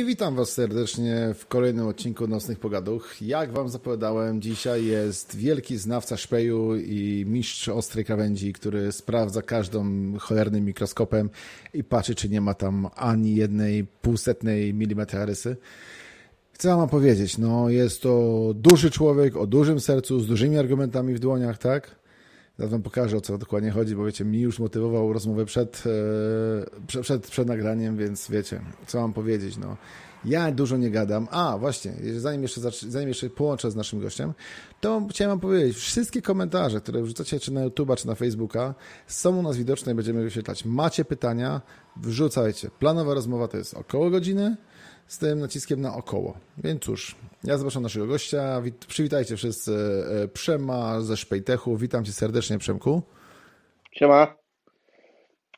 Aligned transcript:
witam 0.00 0.36
Was 0.36 0.52
serdecznie 0.52 1.34
w 1.34 1.46
kolejnym 1.46 1.86
odcinku 1.86 2.26
Nocnych 2.26 2.58
Pogaduch. 2.58 3.22
Jak 3.22 3.52
Wam 3.52 3.68
zapowiadałem, 3.68 4.40
dzisiaj 4.40 4.84
jest 4.84 5.36
wielki 5.36 5.76
znawca 5.76 6.16
szpeju 6.16 6.76
i 6.76 7.24
mistrz 7.28 7.68
ostrej 7.68 8.04
krawędzi, 8.04 8.52
który 8.52 8.92
sprawdza 8.92 9.42
każdą 9.42 9.84
cholernym 10.18 10.64
mikroskopem 10.64 11.30
i 11.74 11.84
patrzy, 11.84 12.14
czy 12.14 12.28
nie 12.28 12.40
ma 12.40 12.54
tam 12.54 12.88
ani 12.96 13.34
jednej 13.34 13.86
półsetnej 14.02 14.74
milimetra 14.74 15.24
rysy. 15.24 15.56
Chcę 16.52 16.76
Wam 16.76 16.88
powiedzieć, 16.88 17.38
no 17.38 17.68
jest 17.68 18.02
to 18.02 18.40
duży 18.54 18.90
człowiek 18.90 19.36
o 19.36 19.46
dużym 19.46 19.80
sercu, 19.80 20.20
z 20.20 20.26
dużymi 20.26 20.58
argumentami 20.58 21.14
w 21.14 21.18
dłoniach, 21.18 21.58
tak? 21.58 22.01
Zaraz 22.58 22.72
wam 22.72 22.82
pokażę, 22.82 23.16
o 23.16 23.20
co 23.20 23.38
dokładnie 23.38 23.70
chodzi, 23.70 23.96
bo 23.96 24.04
wiecie, 24.04 24.24
mi 24.24 24.40
już 24.40 24.58
motywował 24.58 25.12
rozmowę 25.12 25.44
przed, 25.44 25.84
e, 26.86 27.00
przed, 27.02 27.30
przed 27.30 27.48
nagraniem, 27.48 27.96
więc 27.96 28.30
wiecie, 28.30 28.60
co 28.86 29.00
mam 29.00 29.12
powiedzieć, 29.12 29.56
no. 29.56 29.76
Ja 30.24 30.52
dużo 30.52 30.76
nie 30.76 30.90
gadam. 30.90 31.28
A, 31.30 31.58
właśnie, 31.58 31.92
zanim 32.16 32.42
jeszcze, 32.42 32.60
zanim 32.88 33.08
jeszcze 33.08 33.30
połączę 33.30 33.70
z 33.70 33.76
naszym 33.76 34.00
gościem, 34.00 34.32
to 34.80 35.06
chciałem 35.10 35.30
wam 35.30 35.40
powiedzieć, 35.40 35.76
wszystkie 35.76 36.22
komentarze, 36.22 36.80
które 36.80 37.02
wrzucacie 37.02 37.40
czy 37.40 37.52
na 37.52 37.66
YouTube'a, 37.66 37.96
czy 37.96 38.06
na 38.06 38.14
Facebooka, 38.14 38.74
są 39.06 39.38
u 39.38 39.42
nas 39.42 39.56
widoczne 39.56 39.92
i 39.92 39.94
będziemy 39.94 40.22
wyświetlać. 40.22 40.64
Macie 40.64 41.04
pytania, 41.04 41.60
wrzucajcie. 41.96 42.70
Planowa 42.78 43.14
rozmowa 43.14 43.48
to 43.48 43.56
jest 43.56 43.74
około 43.74 44.10
godziny, 44.10 44.56
z 45.06 45.18
tym 45.18 45.40
naciskiem 45.40 45.80
na 45.80 45.94
około. 45.94 46.36
Więc 46.58 46.82
cóż, 46.82 47.14
ja 47.44 47.58
zapraszam 47.58 47.82
naszego 47.82 48.06
gościa. 48.06 48.62
Przywitajcie 48.88 49.36
wszyscy 49.36 50.04
e, 50.24 50.28
Przema 50.28 51.00
ze 51.00 51.16
Szpejtechu. 51.16 51.76
Witam 51.76 52.04
cię 52.04 52.12
serdecznie, 52.12 52.58
Przemku. 52.58 53.02
Siema. 53.92 54.34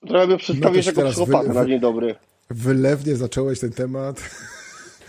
Trochę 0.09 0.27
by 0.27 0.37
przedstawić 0.37 0.87
no 0.87 0.93
jako 0.93 1.11
psychopata 1.11 1.53
na 1.53 1.67
dzień 1.67 1.81
dobry. 1.81 2.15
Wylewnie 2.51 3.17
zacząłeś 3.17 3.61
ten 3.61 3.73
temat. 3.73 4.31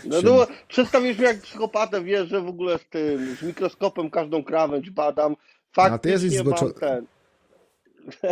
No, 0.04 0.22
no 0.22 0.46
przedstawisz 0.68 1.18
mnie 1.18 1.26
jak 1.26 1.40
psychopatę, 1.40 2.02
wiesz, 2.02 2.28
że 2.28 2.40
w 2.40 2.48
ogóle 2.48 2.78
z 2.78 2.86
tym, 2.90 3.36
z 3.36 3.42
mikroskopem 3.42 4.10
każdą 4.10 4.44
krawędź 4.44 4.90
badam. 4.90 5.36
Faktycznie 5.72 5.94
A 5.94 5.98
ty 5.98 6.10
jesteś 6.10 6.38
zboczo... 6.38 6.70
ten... 6.70 7.06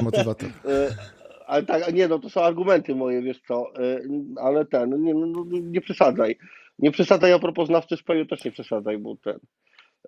Motywator. 0.03 0.51
Ale 1.47 1.63
tak, 1.63 1.95
nie 1.95 2.09
no, 2.09 2.19
to 2.19 2.31
są 2.31 2.41
argumenty 2.41 2.95
moje, 2.95 3.23
wiesz 3.23 3.41
co, 3.41 3.83
y, 3.83 4.09
ale 4.37 4.65
ten, 4.65 5.03
nie, 5.03 5.15
no, 5.15 5.27
no, 5.27 5.45
nie 5.51 5.81
przesadzaj. 5.81 6.39
Nie 6.79 6.91
przesadzaj 6.91 7.33
a 7.33 7.39
propos 7.39 7.69
znawcy 7.69 7.97
szpeju, 7.97 8.27
też 8.27 8.45
nie 8.45 8.51
przesadzaj, 8.51 8.99
bo 8.99 9.17
ten, 9.17 9.39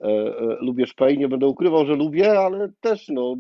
e, 0.01 0.07
e, 0.07 0.57
lubię 0.61 0.87
szpej, 0.87 1.19
nie 1.19 1.29
będę 1.29 1.47
ukrywał, 1.47 1.87
że 1.87 1.95
lubię, 1.95 2.41
ale 2.41 2.73
też 2.81 3.09
no, 3.09 3.37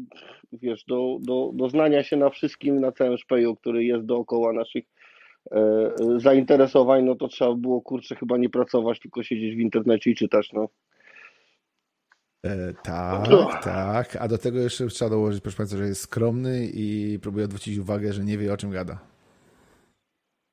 wiesz, 0.52 0.84
do, 0.84 1.18
do, 1.20 1.50
do 1.54 1.68
znania 1.68 2.02
się 2.02 2.16
na 2.16 2.30
wszystkim, 2.30 2.80
na 2.80 2.92
całym 2.92 3.18
szpeju, 3.18 3.56
który 3.56 3.84
jest 3.84 4.04
dookoła 4.04 4.52
naszych 4.52 4.84
e, 5.52 5.92
zainteresowań, 6.16 7.04
no 7.04 7.14
to 7.14 7.28
trzeba 7.28 7.54
było, 7.54 7.80
kurczę, 7.82 8.16
chyba 8.16 8.36
nie 8.36 8.50
pracować, 8.50 9.00
tylko 9.00 9.22
siedzieć 9.22 9.56
w 9.56 9.60
internecie 9.60 10.10
i 10.10 10.14
czytać, 10.14 10.52
no. 10.52 10.68
E, 12.46 12.74
tak, 12.82 13.64
tak. 13.64 14.16
A 14.16 14.28
do 14.28 14.38
tego 14.38 14.58
jeszcze 14.58 14.86
trzeba 14.86 15.10
dołożyć, 15.10 15.42
proszę 15.42 15.56
Państwa, 15.56 15.78
że 15.78 15.86
jest 15.86 16.00
skromny 16.00 16.70
i 16.74 17.18
próbuje 17.22 17.44
odwrócić 17.44 17.78
uwagę, 17.78 18.12
że 18.12 18.24
nie 18.24 18.38
wie 18.38 18.52
o 18.52 18.56
czym 18.56 18.70
gada. 18.70 18.98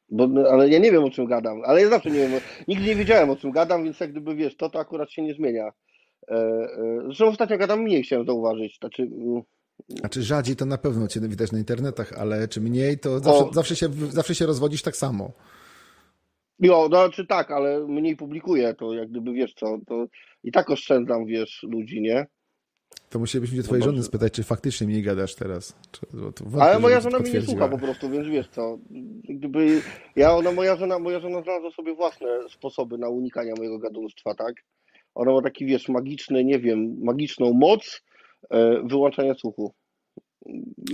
Bo, 0.09 0.27
ale 0.51 0.69
ja 0.69 0.79
nie 0.79 0.91
wiem 0.91 1.03
o 1.03 1.09
czym 1.09 1.25
gadam, 1.25 1.61
ale 1.65 1.81
ja 1.81 1.89
zawsze 1.89 2.11
nie 2.11 2.19
wiem, 2.19 2.41
nigdy 2.67 2.85
nie 2.85 2.95
wiedziałem 2.95 3.29
o 3.29 3.35
czym 3.35 3.51
gadam, 3.51 3.83
więc 3.83 3.99
jak 3.99 4.11
gdyby 4.11 4.35
wiesz, 4.35 4.57
to 4.57 4.69
to 4.69 4.79
akurat 4.79 5.11
się 5.11 5.21
nie 5.21 5.33
zmienia. 5.33 5.71
E, 6.27 6.35
e, 6.35 7.01
zresztą 7.05 7.27
ostatnio 7.27 7.57
gadam 7.57 7.81
mniej, 7.81 8.03
chciałem 8.03 8.25
zauważyć. 8.25 8.77
Znaczy, 8.79 9.09
znaczy 9.87 10.23
rzadziej 10.23 10.55
to 10.55 10.65
na 10.65 10.77
pewno 10.77 11.07
cię 11.07 11.19
widać 11.19 11.51
na 11.51 11.57
internetach, 11.57 12.13
ale 12.17 12.47
czy 12.47 12.61
mniej, 12.61 12.99
to 12.99 13.19
zawsze, 13.19 13.45
zawsze, 13.53 13.75
się, 13.75 13.89
zawsze 14.09 14.35
się 14.35 14.45
rozwodzisz 14.45 14.81
tak 14.81 14.95
samo. 14.95 15.31
Jo, 16.59 16.87
no, 16.91 16.97
znaczy 16.97 17.27
tak, 17.27 17.51
ale 17.51 17.87
mniej 17.87 18.15
publikuję, 18.15 18.73
to 18.73 18.93
jak 18.93 19.09
gdyby 19.09 19.33
wiesz 19.33 19.53
co, 19.53 19.77
to 19.87 20.05
i 20.43 20.51
tak 20.51 20.69
oszczędzam, 20.69 21.25
wiesz, 21.25 21.63
ludzi, 21.63 22.01
nie? 22.01 22.25
To 23.09 23.19
musielibyśmy 23.19 23.57
się 23.57 23.63
twojej 23.63 23.83
żony 23.83 24.03
spytać, 24.03 24.33
czy 24.33 24.43
faktycznie 24.43 24.87
mniej 24.87 25.03
gadasz 25.03 25.35
teraz. 25.35 25.75
Czy, 25.91 26.01
wątpię, 26.11 26.61
ale 26.61 26.79
moja 26.79 27.01
żona 27.01 27.19
mnie 27.19 27.31
nie 27.31 27.41
słucha 27.41 27.67
po 27.67 27.77
prostu, 27.77 28.09
więc 28.09 28.27
wiesz 28.27 28.47
co, 28.47 28.77
gdyby 29.29 29.81
ja, 30.15 30.35
ona, 30.35 30.51
moja 30.51 30.75
żona, 30.75 30.99
moja 30.99 31.19
żona 31.19 31.41
znalazła 31.41 31.71
sobie 31.71 31.95
własne 31.95 32.27
sposoby 32.49 32.97
na 32.97 33.09
unikanie 33.09 33.53
mojego 33.57 33.79
gadulstwa, 33.79 34.35
tak? 34.35 34.55
Ona 35.15 35.31
ma 35.31 35.41
taki, 35.41 35.65
wiesz, 35.65 35.89
magiczny, 35.89 36.43
nie 36.43 36.59
wiem, 36.59 36.97
magiczną 37.01 37.53
moc 37.53 38.01
e, 38.49 38.81
wyłączania 38.87 39.33
słuchu. 39.33 39.73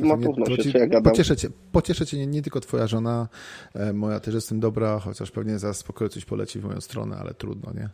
Ma 0.01 0.17
pewność, 0.17 0.71
co 0.71 0.77
ja 0.77 0.87
gadam. 0.87 1.03
Pocieszę 1.03 1.37
cię, 1.37 1.47
pocieszę 1.71 2.05
cię 2.05 2.17
nie, 2.17 2.27
nie, 2.27 2.41
tylko 2.41 2.59
twoja 2.59 2.87
żona, 2.87 3.27
e, 3.73 3.93
moja 3.93 4.19
też 4.19 4.33
jest 4.33 4.49
tym 4.49 4.59
dobra, 4.59 4.99
chociaż 4.99 5.31
pewnie 5.31 5.59
za 5.59 5.73
spokojnie 5.73 6.09
coś 6.09 6.25
poleci 6.25 6.59
w 6.59 6.63
moją 6.63 6.81
stronę, 6.81 7.17
ale 7.19 7.33
trudno, 7.33 7.73
nie? 7.73 7.89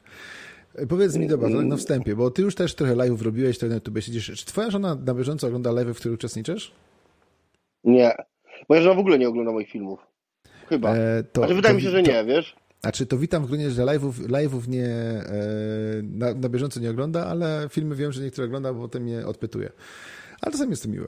E, 0.75 0.87
powiedz 0.87 1.15
mi, 1.15 1.27
dobra, 1.27 1.49
na 1.49 1.77
wstępie, 1.77 2.15
bo 2.15 2.31
ty 2.31 2.41
już 2.41 2.55
też 2.55 2.75
trochę 2.75 2.95
live'ów 2.95 3.21
robiłeś, 3.21 3.57
to 3.57 3.67
na 3.67 3.75
YouTube 3.75 3.99
siedzisz. 3.99 4.31
Czy 4.39 4.45
twoja 4.45 4.71
żona 4.71 4.95
na 4.95 5.13
bieżąco 5.13 5.47
ogląda 5.47 5.69
live'y, 5.69 5.93
w 5.93 5.99
których 5.99 6.15
uczestniczysz? 6.15 6.71
Nie. 7.83 8.15
Moja 8.69 8.81
żona 8.81 8.95
w 8.95 8.99
ogóle 8.99 9.19
nie 9.19 9.29
ogląda 9.29 9.51
moich 9.51 9.69
filmów. 9.69 9.99
Chyba. 10.69 10.95
E, 10.95 11.23
to, 11.23 11.41
znaczy, 11.41 11.55
wydaje 11.55 11.73
to, 11.73 11.77
mi 11.77 11.83
się, 11.83 11.89
że 11.89 12.03
to, 12.03 12.11
nie, 12.11 12.25
wiesz? 12.25 12.55
Znaczy, 12.81 13.05
to 13.05 13.17
witam 13.17 13.43
w 13.43 13.47
gruncie, 13.47 13.71
że 13.71 13.83
live'ów, 13.83 14.11
live'ów 14.11 14.67
nie, 14.67 14.87
e, 14.87 15.23
na, 16.03 16.33
na 16.33 16.49
bieżąco 16.49 16.79
nie 16.79 16.89
ogląda, 16.89 17.27
ale 17.27 17.67
filmy 17.69 17.95
wiem, 17.95 18.11
że 18.11 18.23
niektóre 18.23 18.47
ogląda, 18.47 18.73
bo 18.73 18.81
potem 18.81 19.03
mnie 19.03 19.27
odpytuje. 19.27 19.71
Ale 20.41 20.51
czasami 20.51 20.69
jest 20.69 20.83
to 20.83 20.89
miłe. 20.89 21.07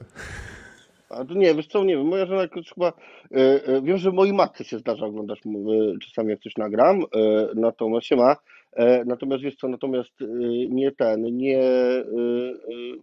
A 1.10 1.24
to 1.24 1.34
nie, 1.34 1.54
wiesz 1.54 1.66
co, 1.66 1.84
nie 1.84 1.96
wiem, 1.96 2.06
moja 2.06 2.26
żona 2.26 2.42
jakoś 2.42 2.68
chyba, 2.68 2.92
e, 3.32 3.66
e, 3.66 3.82
wiem, 3.82 3.98
że 3.98 4.12
mojej 4.12 4.34
matce 4.34 4.64
się 4.64 4.78
zdarza 4.78 5.06
oglądać 5.06 5.38
e, 5.46 5.98
czasami 5.98 6.30
jak 6.30 6.40
coś 6.40 6.56
nagram, 6.56 7.02
e, 7.02 7.04
natomiast 7.54 8.06
się 8.06 8.16
ma, 8.16 8.36
natomiast 9.06 9.42
wiesz 9.42 9.56
co, 9.56 9.68
natomiast 9.68 10.12
nie 10.68 10.92
ten, 10.92 11.36
nie, 11.36 11.62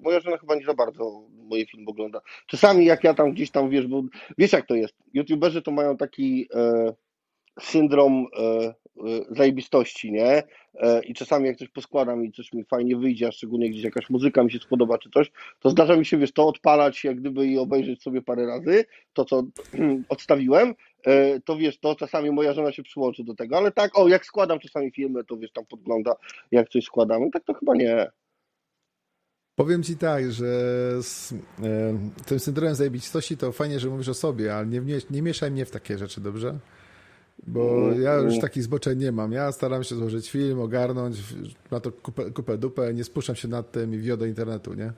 moja 0.02 0.19
żona 0.19 0.38
chyba 0.38 0.56
nie 0.56 0.66
za 0.66 0.74
bardzo 0.74 1.22
moje 1.50 1.66
filmy 1.66 1.86
ogląda. 1.88 2.22
Czasami 2.47 2.86
jak 2.86 3.03
ja 3.03 3.13
tam 3.13 3.31
gdzieś 3.31 3.52
tam, 3.52 3.69
wiesz, 3.69 3.88
bo 3.88 4.03
wiesz 4.38 4.53
jak 4.53 4.68
to 4.68 4.75
jest, 4.75 4.94
youtuberzy 5.13 5.62
to 5.62 5.72
mają 5.72 5.97
taki 5.97 6.50
syndrom 7.62 8.25
zajebistości, 9.29 10.11
nie? 10.11 10.44
E, 10.73 11.03
I 11.03 11.13
czasami 11.13 11.47
jak 11.47 11.57
coś 11.57 11.69
poskładam 11.69 12.25
i 12.25 12.31
coś 12.31 12.53
mi 12.53 12.63
fajnie 12.63 12.97
wyjdzie, 12.97 13.28
a 13.28 13.31
szczególnie 13.31 13.69
gdzieś 13.69 13.83
jakaś 13.83 14.09
muzyka 14.09 14.44
mi 14.44 14.51
się 14.51 14.59
spodoba 14.59 14.97
czy 14.97 15.09
coś, 15.09 15.31
to 15.59 15.69
zdarza 15.69 15.95
mi 15.95 16.06
się, 16.06 16.17
wiesz, 16.17 16.31
to 16.31 16.47
odpalać 16.47 17.03
jak 17.03 17.19
gdyby 17.19 17.47
i 17.47 17.57
obejrzeć 17.57 18.01
sobie 18.01 18.22
parę 18.22 18.45
razy, 18.45 18.85
to 19.13 19.25
co 19.25 19.44
odstawiłem, 20.09 20.75
to 21.45 21.57
wiesz, 21.57 21.79
to 21.79 21.95
czasami 21.95 22.31
moja 22.31 22.53
żona 22.53 22.72
się 22.72 22.83
przyłączy 22.83 23.23
do 23.23 23.35
tego, 23.35 23.57
ale 23.57 23.72
tak, 23.72 23.97
o, 23.97 24.07
jak 24.07 24.25
składam 24.25 24.59
czasami 24.59 24.91
filmy, 24.91 25.23
to 25.23 25.38
wiesz, 25.38 25.51
tam 25.51 25.66
podgląda, 25.66 26.16
jak 26.51 26.69
coś 26.69 26.83
składamy, 26.83 27.31
tak 27.31 27.44
to 27.44 27.53
chyba 27.53 27.75
nie. 27.75 28.12
Powiem 29.56 29.83
ci 29.83 29.97
tak, 29.97 30.31
że 30.31 30.45
z 31.01 31.31
e, 31.31 31.36
tym 32.25 32.39
syndromem 32.39 32.75
zajebistości 32.75 33.38
to 33.38 33.51
fajnie, 33.51 33.80
że 33.80 33.89
mówisz 33.89 34.09
o 34.09 34.13
sobie, 34.13 34.56
ale 34.56 34.68
nie, 34.68 34.81
nie 35.12 35.21
mieszaj 35.21 35.51
mnie 35.51 35.65
w 35.65 35.71
takie 35.71 35.97
rzeczy, 35.97 36.21
dobrze? 36.21 36.59
Bo 37.47 37.91
ja 37.99 38.15
już 38.15 38.39
takich 38.39 38.63
zboczeń 38.63 38.99
nie 38.99 39.11
mam. 39.11 39.31
Ja 39.31 39.51
staram 39.51 39.83
się 39.83 39.95
złożyć 39.95 40.31
film, 40.31 40.59
ogarnąć, 40.59 41.17
na 41.71 41.79
to 41.79 41.91
kupę, 41.91 42.31
kupę 42.31 42.57
dupę, 42.57 42.93
nie 42.93 43.03
spuszczam 43.03 43.35
się 43.35 43.47
nad 43.47 43.71
tym 43.71 43.93
i 43.93 43.97
wiodę 43.97 44.27
internetu, 44.27 44.73
nie? 44.73 44.91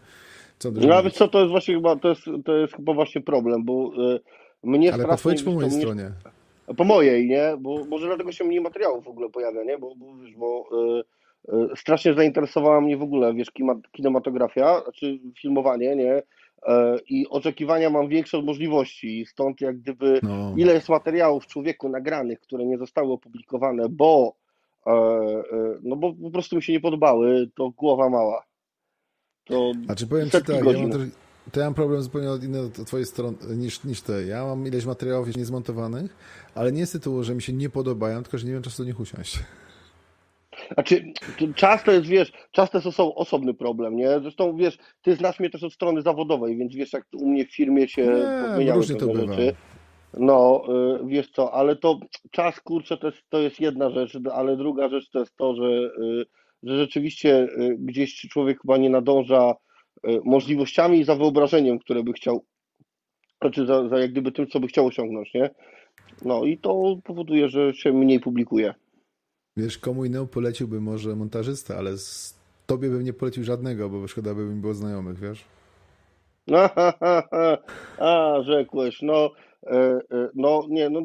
Co 0.60 0.72
no 0.72 0.96
ale 0.96 1.12
co, 1.12 1.28
to 1.28 1.40
jest 1.40 1.52
właśnie 1.52 1.76
chyba, 1.76 1.96
to 1.96 2.10
jest, 2.10 2.22
to 2.46 2.58
jest 2.58 2.76
chyba 2.76 2.94
właśnie 2.94 3.22
problem, 3.22 3.66
bo 3.66 3.92
y, 4.14 4.20
mnie 4.64 4.94
Ale 4.94 5.06
po 5.06 5.16
twojej 5.16 5.40
czy 5.40 5.46
po 5.46 5.52
mojej 5.52 5.70
mnie, 5.70 5.80
stronie? 5.80 6.12
Po 6.78 6.84
mojej, 6.84 7.28
nie? 7.28 7.58
Bo 7.60 7.86
może 7.86 8.08
dlatego 8.08 8.32
się 8.32 8.44
mniej 8.44 8.62
materiałów 8.62 9.06
w 9.06 9.08
ogóle 9.08 9.30
pojawia, 9.30 9.64
nie? 9.64 9.78
Bo, 9.78 9.96
bo, 9.96 10.06
wiesz, 10.16 10.36
bo 10.36 10.70
y, 11.50 11.54
y, 11.54 11.76
strasznie 11.76 12.14
zainteresowała 12.14 12.82
mnie 12.82 12.98
w 12.98 13.02
ogóle, 13.02 13.34
wiesz, 13.34 13.52
kinematografia, 13.92 14.82
znaczy 14.84 15.20
filmowanie, 15.42 15.96
nie? 15.96 16.22
E, 16.66 16.98
i 17.10 17.28
oczekiwania 17.28 17.90
mam 17.90 18.08
większe 18.08 18.38
od 18.38 18.46
możliwości. 18.46 19.26
Stąd 19.26 19.62
jak 19.62 19.78
gdyby 19.78 20.20
no. 20.24 20.54
ile 20.58 20.74
jest 20.74 20.90
materiałów 20.90 21.48
człowieku 21.48 21.90
nagranych, 21.90 22.40
które 22.40 22.66
nie 22.66 22.78
zostały 22.78 23.14
opublikowane, 23.14 23.90
bo 23.90 24.36
e, 24.88 24.92
e, 24.92 25.44
no 25.84 25.96
bo 25.96 26.14
po 26.14 26.32
prostu 26.32 26.56
mi 26.56 26.64
się 26.64 26.74
nie 26.74 26.80
podobały, 26.80 27.50
to 27.56 27.70
głowa 27.70 28.10
mała. 28.10 28.44
To 29.46 29.72
znaczy 29.86 30.08
powiem 30.08 30.26
Ci 30.26 30.32
tak, 30.32 30.50
ja 30.50 30.64
mam 30.64 31.12
to 31.52 31.60
ja 31.60 31.66
mam 31.66 31.74
problem 31.74 32.02
zupełnie 32.02 32.32
od 32.32 32.44
innej 32.44 32.62
od 32.62 32.74
twojej 32.74 33.06
strony 33.06 33.38
niż, 33.56 33.84
niż 33.84 34.02
ty. 34.02 34.26
Ja 34.26 34.46
mam 34.46 34.68
ileś 34.68 34.86
materiałów 34.86 35.38
niezmontowanych, 35.38 36.16
ale 36.56 36.72
nie 36.72 36.86
z 36.86 36.92
tytułu, 36.92 37.24
że 37.24 37.36
mi 37.36 37.42
się 37.42 37.54
nie 37.54 37.70
podobają, 37.70 38.24
tylko 38.24 38.38
że 38.38 38.48
nie 38.48 38.54
wiem 38.54 38.62
czas 38.62 38.78
do 38.78 38.84
nich 38.84 39.00
usiąść. 39.00 39.40
Znaczy, 40.74 41.14
czas 41.56 41.84
to 41.84 41.92
jest, 41.92 42.06
wiesz, 42.06 42.32
czas 42.52 42.72
to 42.72 42.78
jest 42.78 43.00
osobny 43.00 43.54
problem, 43.54 43.96
nie? 43.96 44.20
Zresztą, 44.22 44.58
wiesz, 44.58 44.78
ty 45.02 45.16
znasz 45.16 45.40
mnie 45.40 45.50
też 45.50 45.64
od 45.64 45.74
strony 45.74 46.02
zawodowej, 46.02 46.58
więc 46.58 46.76
wiesz, 46.76 46.94
jak 46.94 47.06
u 47.14 47.28
mnie 47.30 47.46
w 47.46 47.56
firmie 47.56 47.88
się 47.88 48.26
zmieniały 48.56 48.88
te 48.88 48.96
to 48.96 49.16
rzeczy. 49.16 49.56
No, 50.14 50.64
y, 51.04 51.08
wiesz 51.08 51.32
co, 51.32 51.54
ale 51.54 51.76
to 51.76 52.00
czas, 52.32 52.60
kurczę, 52.62 52.98
to 52.98 53.08
jest, 53.08 53.24
to 53.30 53.40
jest 53.40 53.60
jedna 53.60 53.90
rzecz, 53.90 54.18
ale 54.34 54.58
druga 54.58 54.90
rzecz 54.90 55.10
to 55.10 55.20
jest 55.20 55.36
to, 55.36 55.56
że, 55.56 55.70
y, 55.70 56.26
że 56.64 56.78
rzeczywiście 56.78 57.44
y, 57.44 57.78
gdzieś 57.80 58.22
człowiek 58.22 58.62
chyba 58.62 58.78
nie 58.78 58.90
nadąża 58.90 59.54
możliwościami 60.24 61.00
i 61.00 61.04
za 61.04 61.16
wyobrażeniem, 61.16 61.80
które 61.80 62.04
by 62.04 62.14
chciał, 62.14 62.46
znaczy 63.42 63.66
za, 63.66 63.90
za 63.90 64.00
jak 64.00 64.12
gdyby 64.12 64.32
tym, 64.32 64.48
co 64.48 64.60
by 64.60 64.68
chciał 64.68 64.86
osiągnąć, 64.86 65.34
nie? 65.34 65.50
No 66.26 66.44
i 66.44 66.58
to 66.58 66.98
powoduje, 67.04 67.50
że 67.50 67.74
się 67.74 67.94
mniej 67.94 68.20
publikuje. 68.20 68.74
Wiesz, 69.58 69.78
komu 69.78 70.06
innemu 70.06 70.28
poleciłby 70.28 70.82
może 70.82 71.16
montażysta, 71.16 71.78
ale 71.78 71.98
z 71.98 72.36
tobie 72.66 72.90
bym 72.90 73.04
nie 73.04 73.14
polecił 73.14 73.44
żadnego, 73.44 73.90
bo 73.90 74.08
szkoda 74.08 74.34
by 74.34 74.42
mi 74.42 74.62
było 74.62 74.74
znajomych, 74.74 75.20
wiesz? 75.20 75.46
A, 77.98 78.42
rzekłeś, 78.46 79.02
no, 79.02 79.32
e, 79.64 79.78
e, 80.12 80.30
no, 80.36 80.64
nie, 80.70 80.90
no... 80.90 81.02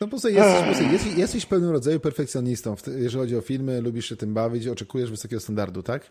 No 0.00 0.06
po 0.06 0.10
prostu 0.10 0.28
jesteś, 0.28 0.58
po 0.58 0.64
prostu 0.64 0.84
jesteś, 0.84 1.16
jesteś 1.16 1.46
pewnym 1.46 1.70
rodzaju 1.70 2.00
perfekcjonistą, 2.00 2.74
jeżeli 2.86 3.20
chodzi 3.22 3.36
o 3.36 3.40
filmy, 3.40 3.80
lubisz 3.80 4.08
się 4.08 4.16
tym 4.16 4.34
bawić, 4.34 4.68
oczekujesz 4.68 5.10
wysokiego 5.10 5.40
standardu, 5.40 5.82
tak? 5.82 6.10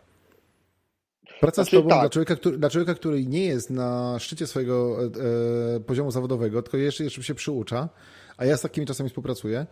Praca 1.40 1.56
znaczy, 1.64 1.78
z 1.78 1.80
tobą 1.80 1.90
tak. 1.90 2.00
dla, 2.00 2.10
człowieka, 2.10 2.36
który, 2.36 2.58
dla 2.58 2.70
człowieka, 2.70 2.94
który 2.94 3.26
nie 3.26 3.46
jest 3.46 3.70
na 3.70 4.20
szczycie 4.20 4.48
swojego 4.48 4.98
e, 5.76 5.80
poziomu 5.80 6.12
zawodowego, 6.12 6.62
tylko 6.62 6.78
jeszcze, 6.78 7.04
jeszcze 7.04 7.24
się 7.24 7.36
przyucza, 7.36 7.90
a 8.38 8.46
ja 8.46 8.58
z 8.58 8.62
takimi 8.62 8.88
czasami 8.88 9.10
współpracuję, 9.10 9.66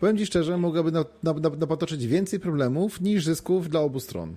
powiem 0.00 0.18
Ci 0.18 0.26
szczerze, 0.26 0.58
mogłaby 0.58 0.92
napatoczyć 1.58 2.00
na, 2.00 2.06
na 2.06 2.12
więcej 2.12 2.40
problemów 2.40 3.00
niż 3.00 3.24
zysków 3.24 3.68
dla 3.68 3.80
obu 3.80 4.00
stron. 4.00 4.36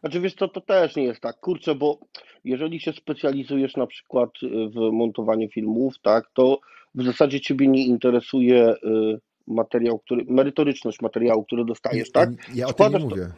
Znaczy 0.00 0.20
wiesz 0.20 0.34
co, 0.34 0.48
to 0.48 0.60
też 0.60 0.96
nie 0.96 1.04
jest 1.04 1.20
tak, 1.20 1.40
kurczę, 1.40 1.74
bo 1.74 1.98
jeżeli 2.44 2.80
się 2.80 2.92
specjalizujesz 2.92 3.76
na 3.76 3.86
przykład 3.86 4.30
w 4.74 4.92
montowaniu 4.92 5.48
filmów, 5.48 5.94
tak, 6.02 6.30
to 6.34 6.60
w 6.94 7.04
zasadzie 7.04 7.40
Ciebie 7.40 7.68
nie 7.68 7.86
interesuje 7.86 8.74
y, 8.74 9.20
materiał, 9.46 9.98
który, 9.98 10.24
merytoryczność 10.28 11.00
materiału, 11.00 11.44
który 11.44 11.64
dostajesz, 11.64 12.10
tak? 12.10 12.30
Ja 12.54 12.66
o 12.66 12.72
tym 12.72 12.92
nie 12.92 12.98
mówię. 12.98 13.30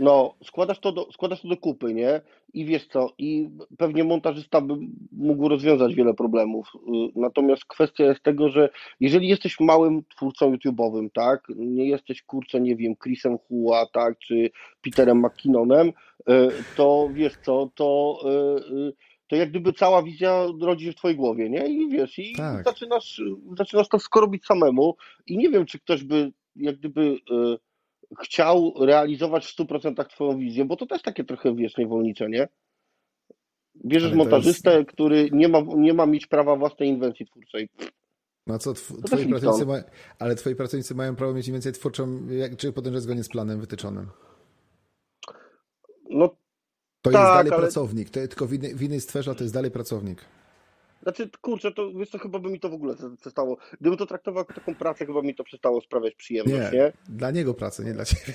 No, 0.00 0.34
składasz 0.44 0.78
to, 0.78 0.92
do, 0.92 1.12
składasz 1.12 1.40
to 1.40 1.48
do 1.48 1.56
kupy, 1.56 1.94
nie? 1.94 2.20
I 2.54 2.64
wiesz 2.64 2.86
co, 2.86 3.10
i 3.18 3.48
pewnie 3.78 4.04
montażysta 4.04 4.60
by 4.60 4.74
mógł 5.12 5.48
rozwiązać 5.48 5.94
wiele 5.94 6.14
problemów. 6.14 6.72
Y, 6.74 6.80
natomiast 7.16 7.64
kwestia 7.64 8.04
jest 8.04 8.22
tego, 8.22 8.48
że 8.48 8.68
jeżeli 9.00 9.28
jesteś 9.28 9.60
małym 9.60 10.04
twórcą 10.04 10.52
YouTube'owym, 10.52 11.08
tak, 11.14 11.46
nie 11.56 11.88
jesteś 11.88 12.22
kurczę, 12.22 12.60
nie 12.60 12.76
wiem, 12.76 12.96
Chrisem 12.96 13.38
Hua, 13.38 13.86
tak, 13.92 14.18
czy 14.18 14.50
Peterem 14.82 15.18
McKinnonem, 15.18 15.88
y, 15.88 15.92
to 16.76 17.08
wiesz 17.12 17.34
co, 17.42 17.70
to 17.74 18.18
y, 18.88 18.92
to 19.26 19.36
jak 19.36 19.50
gdyby 19.50 19.72
cała 19.72 20.02
wizja 20.02 20.46
rodzi 20.60 20.84
się 20.84 20.92
w 20.92 20.96
twojej 20.96 21.16
głowie, 21.16 21.50
nie? 21.50 21.68
I 21.68 21.88
wiesz, 21.88 22.18
i 22.18 22.36
tak. 22.36 22.64
zaczynasz, 22.64 23.22
zaczynasz 23.58 23.88
to 23.88 23.98
wszystko 23.98 24.20
robić 24.20 24.44
samemu 24.44 24.96
i 25.26 25.36
nie 25.36 25.50
wiem, 25.50 25.66
czy 25.66 25.78
ktoś 25.78 26.04
by 26.04 26.32
jak 26.56 26.76
gdyby 26.76 27.18
chciał 28.22 28.74
realizować 28.80 29.46
w 29.46 29.56
100% 29.58 30.06
twoją 30.06 30.38
wizję, 30.38 30.64
bo 30.64 30.76
to 30.76 30.86
też 30.86 31.02
takie 31.02 31.24
trochę, 31.24 31.54
wiesz, 31.54 31.76
niewolnicze, 31.76 32.28
nie? 32.28 32.48
Bierzesz 33.84 34.08
Ale 34.08 34.16
montażystę, 34.16 34.78
jest... 34.78 34.88
który 34.88 35.28
nie 35.32 35.48
ma, 35.48 35.58
nie 35.76 35.94
ma 35.94 36.06
mieć 36.06 36.26
prawa 36.26 36.56
własnej 36.56 36.88
inwencji 36.88 37.26
twórczej. 37.26 37.68
No 38.46 38.58
co, 38.58 38.74
tw 38.74 39.02
twoi 39.06 39.26
pracownicy 39.26 39.66
ma... 39.66 39.74
ale 40.18 40.34
twoi 40.34 40.54
pracownicy 40.54 40.94
mają 40.94 41.16
prawo 41.16 41.34
mieć 41.34 41.48
inwencję 41.48 41.72
twórczą, 41.72 42.26
jak, 42.28 42.56
czy 42.56 42.72
podążać 42.72 43.02
zgodnie 43.02 43.24
z 43.24 43.28
planem 43.28 43.60
wytyczonym? 43.60 44.10
No 46.10 46.28
to 47.02 47.10
tak, 47.10 47.12
jest 47.12 47.24
dalej 47.24 47.52
ale... 47.52 47.62
pracownik, 47.62 48.10
to, 48.10 48.20
tylko 48.20 48.46
w 48.46 48.52
innej, 48.52 48.74
w 48.74 48.82
innej 48.82 49.00
sferze, 49.00 49.34
to 49.34 49.44
jest 49.44 49.54
dalej 49.54 49.70
pracownik. 49.70 50.24
Znaczy, 51.04 51.30
kurczę, 51.40 51.72
to 51.72 51.92
wiesz 51.92 52.10
co, 52.10 52.18
chyba 52.18 52.38
by 52.38 52.50
mi 52.50 52.60
to 52.60 52.68
w 52.68 52.74
ogóle 52.74 52.94
przestało. 53.20 53.56
Gdybym 53.80 53.98
to 53.98 54.06
traktował 54.06 54.40
jako 54.40 54.54
taką 54.54 54.74
pracę, 54.74 55.06
chyba 55.06 55.22
mi 55.22 55.34
to 55.34 55.44
przestało 55.44 55.80
sprawiać 55.80 56.14
przyjemność, 56.14 56.72
nie? 56.72 56.78
nie? 56.78 56.92
Dla 57.08 57.30
niego 57.30 57.54
pracę, 57.54 57.84
nie 57.84 57.92
dla 57.92 58.04
ciebie. 58.04 58.34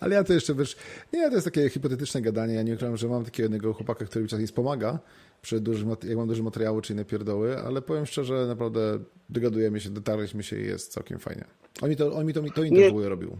Ale 0.00 0.14
ja 0.14 0.24
to 0.24 0.32
jeszcze, 0.32 0.54
wiesz, 0.54 0.76
nie, 1.12 1.28
to 1.28 1.34
jest 1.34 1.44
takie 1.44 1.68
hipotetyczne 1.70 2.22
gadanie. 2.22 2.54
Ja 2.54 2.62
nie 2.62 2.74
ukrywam, 2.74 2.96
że 2.96 3.08
mam 3.08 3.24
takiego 3.24 3.44
jednego 3.44 3.72
chłopaka, 3.72 4.04
który 4.04 4.22
mi 4.22 4.28
czasem 4.28 4.46
pomaga, 4.48 4.98
przy 5.42 5.60
dużym, 5.60 5.96
jak 6.02 6.16
mam 6.16 6.28
duży 6.28 6.42
materiału 6.42 6.80
czy 6.80 6.92
inne 6.92 7.04
pierdoły, 7.04 7.58
ale 7.58 7.82
powiem 7.82 8.06
szczerze, 8.06 8.46
naprawdę 8.46 8.98
dogadujemy 9.28 9.80
się, 9.80 9.90
dotarliśmy 9.90 10.42
się 10.42 10.60
i 10.60 10.64
jest 10.64 10.92
całkiem 10.92 11.18
fajnie. 11.18 11.44
On 11.82 11.90
mi 11.90 11.96
to, 11.96 12.12
on 12.12 12.26
mi 12.26 12.32
to, 12.32 12.42
to 12.54 12.62
interwuję 12.62 13.08
robił. 13.08 13.38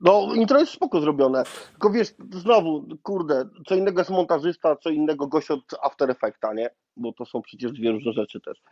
No, 0.00 0.34
intro 0.34 0.60
jest 0.60 0.72
spoko 0.72 1.00
zrobione. 1.00 1.44
Tylko 1.70 1.90
wiesz, 1.90 2.14
znowu, 2.32 2.86
kurde, 3.02 3.48
co 3.66 3.74
innego 3.74 4.00
jest 4.00 4.10
montażysta, 4.10 4.76
co 4.76 4.90
innego 4.90 5.26
gość 5.26 5.50
od 5.50 5.60
After 5.82 6.10
Effecta, 6.10 6.54
nie? 6.54 6.70
Bo 6.96 7.12
to 7.12 7.24
są 7.24 7.42
przecież 7.42 7.72
dwie 7.72 7.90
różne 7.90 8.12
rzeczy 8.12 8.40
też. 8.40 8.62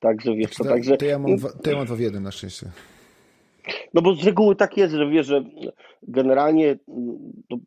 Także 0.00 0.34
wiesz, 0.34 0.50
to, 0.50 0.64
to, 0.64 0.70
także... 0.70 0.96
To 0.96 1.04
ja, 1.04 1.18
mam 1.18 1.36
dwa, 1.36 1.48
to 1.62 1.70
ja 1.70 1.76
mam 1.76 1.86
dwa 1.86 1.96
w 1.96 2.00
jednym 2.00 2.22
na 2.22 2.30
szczęście. 2.30 2.70
No 3.94 4.02
bo 4.02 4.14
z 4.14 4.24
reguły 4.24 4.56
tak 4.56 4.76
jest, 4.76 4.94
że 4.94 5.08
wiesz, 5.08 5.26
że 5.26 5.44
generalnie 6.02 6.78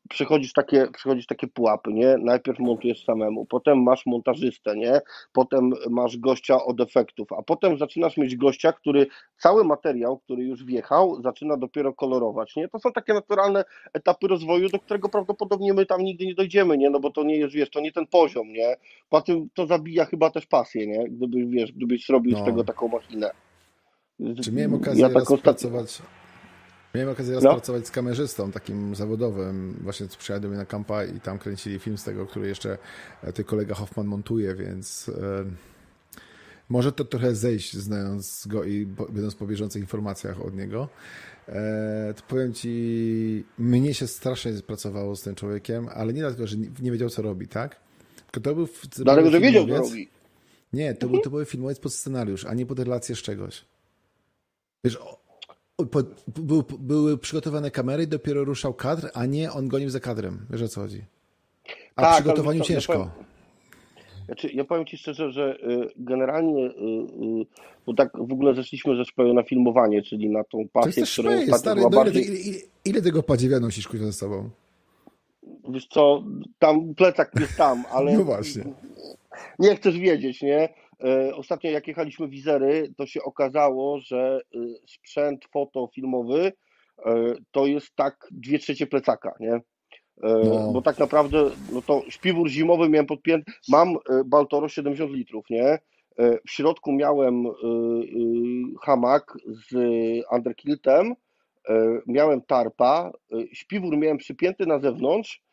przechodzisz 0.09 0.53
takie, 0.53 0.87
przechodzisz 0.93 1.25
takie 1.25 1.47
pułapy, 1.47 1.93
nie? 1.93 2.17
Najpierw 2.17 2.59
montujesz 2.59 3.03
samemu, 3.03 3.45
potem 3.45 3.83
masz 3.83 4.05
montażystę, 4.05 4.75
nie? 4.75 5.01
Potem 5.33 5.73
masz 5.89 6.17
gościa 6.17 6.63
od 6.63 6.81
efektów, 6.81 7.33
a 7.33 7.41
potem 7.41 7.77
zaczynasz 7.77 8.17
mieć 8.17 8.35
gościa, 8.35 8.73
który 8.73 9.07
cały 9.37 9.63
materiał, 9.63 10.17
który 10.17 10.43
już 10.43 10.65
wjechał, 10.65 11.21
zaczyna 11.21 11.57
dopiero 11.57 11.93
kolorować, 11.93 12.55
nie? 12.55 12.67
To 12.67 12.79
są 12.79 12.91
takie 12.91 13.13
naturalne 13.13 13.63
etapy 13.93 14.27
rozwoju, 14.27 14.69
do 14.69 14.79
którego 14.79 15.09
prawdopodobnie 15.09 15.73
my 15.73 15.85
tam 15.85 16.01
nigdy 16.01 16.25
nie 16.25 16.35
dojdziemy, 16.35 16.77
nie? 16.77 16.89
No 16.89 16.99
bo 16.99 17.11
to 17.11 17.23
nie 17.23 17.37
jest, 17.37 17.53
wiesz, 17.53 17.69
to 17.69 17.79
nie 17.79 17.91
ten 17.91 18.07
poziom, 18.07 18.53
nie? 18.53 18.75
Po 19.09 19.21
tym 19.21 19.49
to 19.53 19.65
zabija 19.65 20.05
chyba 20.05 20.29
też 20.29 20.45
pasję, 20.45 20.87
nie? 20.87 21.09
Gdybyś, 21.09 21.45
wiesz, 21.45 21.71
gdybyś 21.71 22.05
zrobił 22.05 22.31
no. 22.31 22.39
z 22.39 22.45
tego 22.45 22.63
taką 22.63 22.87
machinę. 22.87 23.31
Czy 24.43 24.51
miałem 24.51 24.73
okazję 24.73 25.01
ja 25.01 25.09
tak 25.09 25.29
raz 25.29 25.41
pracować... 25.41 26.01
Miałem 26.95 27.09
okazję 27.09 27.35
raz 27.35 27.43
no. 27.43 27.51
pracować 27.51 27.87
z 27.87 27.91
kamerzystą 27.91 28.51
takim 28.51 28.95
zawodowym. 28.95 29.79
Właśnie 29.81 30.07
przyjechałem 30.07 30.41
do 30.41 30.47
mnie 30.47 30.57
na 30.57 30.65
kampa 30.65 31.03
i 31.05 31.19
tam 31.19 31.39
kręcili 31.39 31.79
film 31.79 31.97
z 31.97 32.03
tego, 32.03 32.25
który 32.25 32.47
jeszcze 32.47 32.77
e, 33.23 33.33
ty 33.33 33.43
kolega 33.43 33.75
Hoffman 33.75 34.07
montuje, 34.07 34.55
więc 34.55 35.09
e, 35.09 35.45
może 36.69 36.91
to 36.91 37.05
trochę 37.05 37.35
zejść, 37.35 37.73
znając 37.73 38.47
go 38.47 38.63
i 38.63 38.85
będąc 38.85 39.35
po 39.35 39.47
bieżących 39.47 39.81
informacjach 39.81 40.41
od 40.41 40.55
niego. 40.55 40.89
E, 41.47 42.13
to 42.17 42.23
powiem 42.27 42.53
ci, 42.53 43.43
mnie 43.57 43.93
się 43.93 44.07
strasznie 44.07 44.51
pracowało 44.67 45.15
z 45.15 45.21
tym 45.21 45.35
człowiekiem, 45.35 45.89
ale 45.93 46.13
nie 46.13 46.21
dlatego, 46.21 46.47
że 46.47 46.57
nie, 46.57 46.67
nie 46.81 46.91
wiedział, 46.91 47.09
co 47.09 47.21
robi, 47.21 47.47
tak? 47.47 47.79
Tylko 48.31 48.49
to 48.49 48.55
był. 48.55 48.67
Dlatego, 48.97 49.31
że 49.31 49.39
wiedział, 49.39 49.67
co 49.67 49.75
robi. 49.75 50.09
Nie, 50.73 50.93
to, 50.93 51.05
mhm. 51.05 51.11
był, 51.11 51.21
to 51.21 51.29
był 51.29 51.45
filmowiec 51.45 51.79
pod 51.79 51.93
scenariusz, 51.93 52.45
a 52.45 52.53
nie 52.53 52.65
pod 52.65 52.79
relację 52.79 53.15
z 53.15 53.19
czegoś. 53.19 53.70
Wiesz, 54.83 54.97
po, 55.91 56.03
był, 56.27 56.63
były 56.79 57.17
przygotowane 57.17 57.71
kamery 57.71 58.07
dopiero 58.07 58.43
ruszał 58.43 58.73
kadr, 58.73 59.09
a 59.13 59.25
nie 59.25 59.51
on 59.51 59.67
gonił 59.67 59.89
za 59.89 59.99
kadrem. 59.99 60.45
Wiesz 60.49 60.61
o 60.61 60.67
co 60.67 60.81
chodzi? 60.81 61.01
A 61.95 62.01
tak, 62.01 62.13
przygotowaniu 62.13 62.59
to, 62.59 62.65
ciężko. 62.65 62.93
Ja 62.93 62.99
powiem, 62.99 63.25
znaczy, 64.25 64.49
ja 64.53 64.63
powiem 64.63 64.85
Ci 64.85 64.97
szczerze, 64.97 65.31
że 65.31 65.57
y, 65.63 65.87
generalnie, 65.97 66.65
y, 66.65 66.69
y, 66.69 67.45
bo 67.85 67.93
tak 67.93 68.11
w 68.17 68.33
ogóle 68.33 68.55
zeszliśmy 68.55 68.95
ze 68.95 69.05
szpeju 69.05 69.33
na 69.33 69.43
filmowanie, 69.43 70.01
czyli 70.01 70.29
na 70.29 70.43
tą 70.43 70.67
pasję, 70.73 71.03
którą 71.03 71.31
szpej, 71.31 71.53
stary, 71.53 71.81
no 71.81 71.89
bardziej... 71.89 72.27
ile, 72.27 72.35
ile, 72.35 72.57
ile, 72.85 73.01
tego 73.01 73.23
padziewia 73.23 73.59
nosisz 73.59 73.87
kuźwa 73.87 74.05
ze 74.05 74.13
sobą? 74.13 74.49
Wiesz 75.69 75.87
co, 75.87 76.23
tam 76.59 76.95
plecak 76.95 77.31
jest 77.39 77.57
tam, 77.57 77.83
ale... 77.95 78.17
No 78.17 78.23
właśnie. 78.23 78.63
Nie 79.59 79.75
chcesz 79.75 79.99
wiedzieć, 79.99 80.41
nie? 80.41 80.69
E, 81.03 81.35
ostatnio 81.35 81.71
jak 81.71 81.87
jechaliśmy 81.87 82.27
wizery, 82.27 82.93
to 82.97 83.05
się 83.05 83.23
okazało, 83.23 83.99
że 83.99 84.41
e, 84.55 84.59
sprzęt 84.87 85.45
fotofilmowy 85.53 86.53
e, 87.05 87.33
to 87.51 87.65
jest 87.65 87.95
tak 87.95 88.27
dwie 88.31 88.59
trzecie 88.59 88.87
plecaka, 88.87 89.35
nie? 89.39 89.61
No. 90.23 90.71
Bo 90.73 90.81
tak 90.81 90.99
naprawdę, 90.99 91.49
no 91.73 91.81
to 91.81 92.03
śpiwór 92.09 92.49
zimowy 92.49 92.89
miałem 92.89 93.05
podpięty, 93.05 93.51
mam 93.69 93.95
Baltoro 94.25 94.69
70 94.69 95.11
litrów, 95.11 95.45
nie? 95.49 95.79
W 96.17 96.51
środku 96.51 96.91
miałem 96.91 97.45
hamak 98.81 99.37
z 99.47 99.73
underkiltem, 100.31 101.15
miałem 102.07 102.41
tarpa, 102.41 103.11
śpiwór 103.53 103.97
miałem 103.97 104.17
przypięty 104.17 104.65
na 104.65 104.79
zewnątrz, 104.79 105.41
E, 105.41 105.50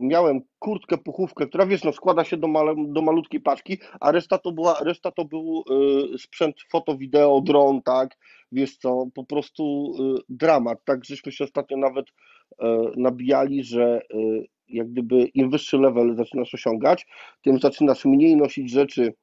miałem 0.00 0.40
kurtkę, 0.58 0.98
puchówkę, 0.98 1.46
która 1.46 1.66
wiesz, 1.66 1.84
no 1.84 1.92
składa 1.92 2.24
się 2.24 2.36
do, 2.36 2.48
male, 2.48 2.74
do 2.78 3.02
malutkiej 3.02 3.40
paczki, 3.40 3.78
a 4.00 4.12
reszta 4.12 4.38
to 4.38 4.52
była, 4.52 4.78
reszta 4.80 5.10
to 5.10 5.24
był 5.24 5.64
y, 6.14 6.18
sprzęt 6.18 6.56
foto, 6.70 6.96
wideo, 6.96 7.40
dron, 7.40 7.82
tak, 7.82 8.16
wiesz 8.52 8.76
co, 8.76 9.06
po 9.14 9.24
prostu 9.24 9.92
y, 10.18 10.22
dramat, 10.28 10.78
tak, 10.84 11.04
żeśmy 11.04 11.32
się 11.32 11.44
ostatnio 11.44 11.76
nawet 11.76 12.06
y, 12.06 12.64
nabijali, 12.96 13.64
że 13.64 14.00
jak 14.68 14.90
gdyby 14.90 15.24
im 15.34 15.50
wyższy 15.50 15.78
level 15.78 16.16
zaczynasz 16.16 16.54
osiągać, 16.54 17.06
tym 17.42 17.58
zaczynasz 17.58 18.04
mniej 18.04 18.36
nosić 18.36 18.70
rzeczy 18.70 19.14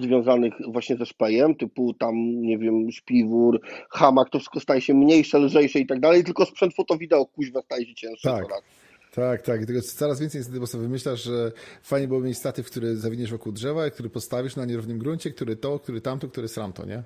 związanych 0.00 0.54
właśnie 0.68 0.96
ze 0.96 1.06
szpejem, 1.06 1.54
typu 1.54 1.94
tam, 1.94 2.14
nie 2.40 2.58
wiem, 2.58 2.90
śpiwór, 2.90 3.60
hamak, 3.90 4.30
to 4.30 4.38
wszystko 4.38 4.60
staje 4.60 4.80
się 4.80 4.94
mniejsze, 4.94 5.38
lżejsze 5.38 5.78
i 5.78 5.86
tak 5.86 6.00
dalej, 6.00 6.24
tylko 6.24 6.44
sprzęt 6.44 6.74
foto, 6.74 6.96
wideo, 6.96 7.26
kuźwa 7.26 7.62
staje 7.62 7.86
się 7.86 7.94
cięższy 7.94 8.28
tak. 8.28 8.44
coraz. 8.44 8.62
Tak, 9.18 9.42
tak. 9.42 9.66
Tylko 9.66 9.82
coraz 9.82 10.20
więcej 10.20 10.38
niestety, 10.38 10.60
bo 10.60 10.66
sobie 10.66 10.82
wymyślasz, 10.82 11.22
że 11.22 11.52
fajnie 11.82 12.08
byłoby 12.08 12.26
mieć 12.26 12.38
statyw, 12.38 12.66
który 12.66 12.96
zawiniesz 12.96 13.30
wokół 13.30 13.52
drzewa, 13.52 13.90
który 13.90 14.10
postawisz 14.10 14.56
na 14.56 14.64
nierównym 14.64 14.98
gruncie, 14.98 15.30
który 15.30 15.56
to, 15.56 15.78
który 15.78 16.00
tamto, 16.00 16.28
który 16.28 16.48
sramto, 16.48 16.86
nie? 16.86 17.02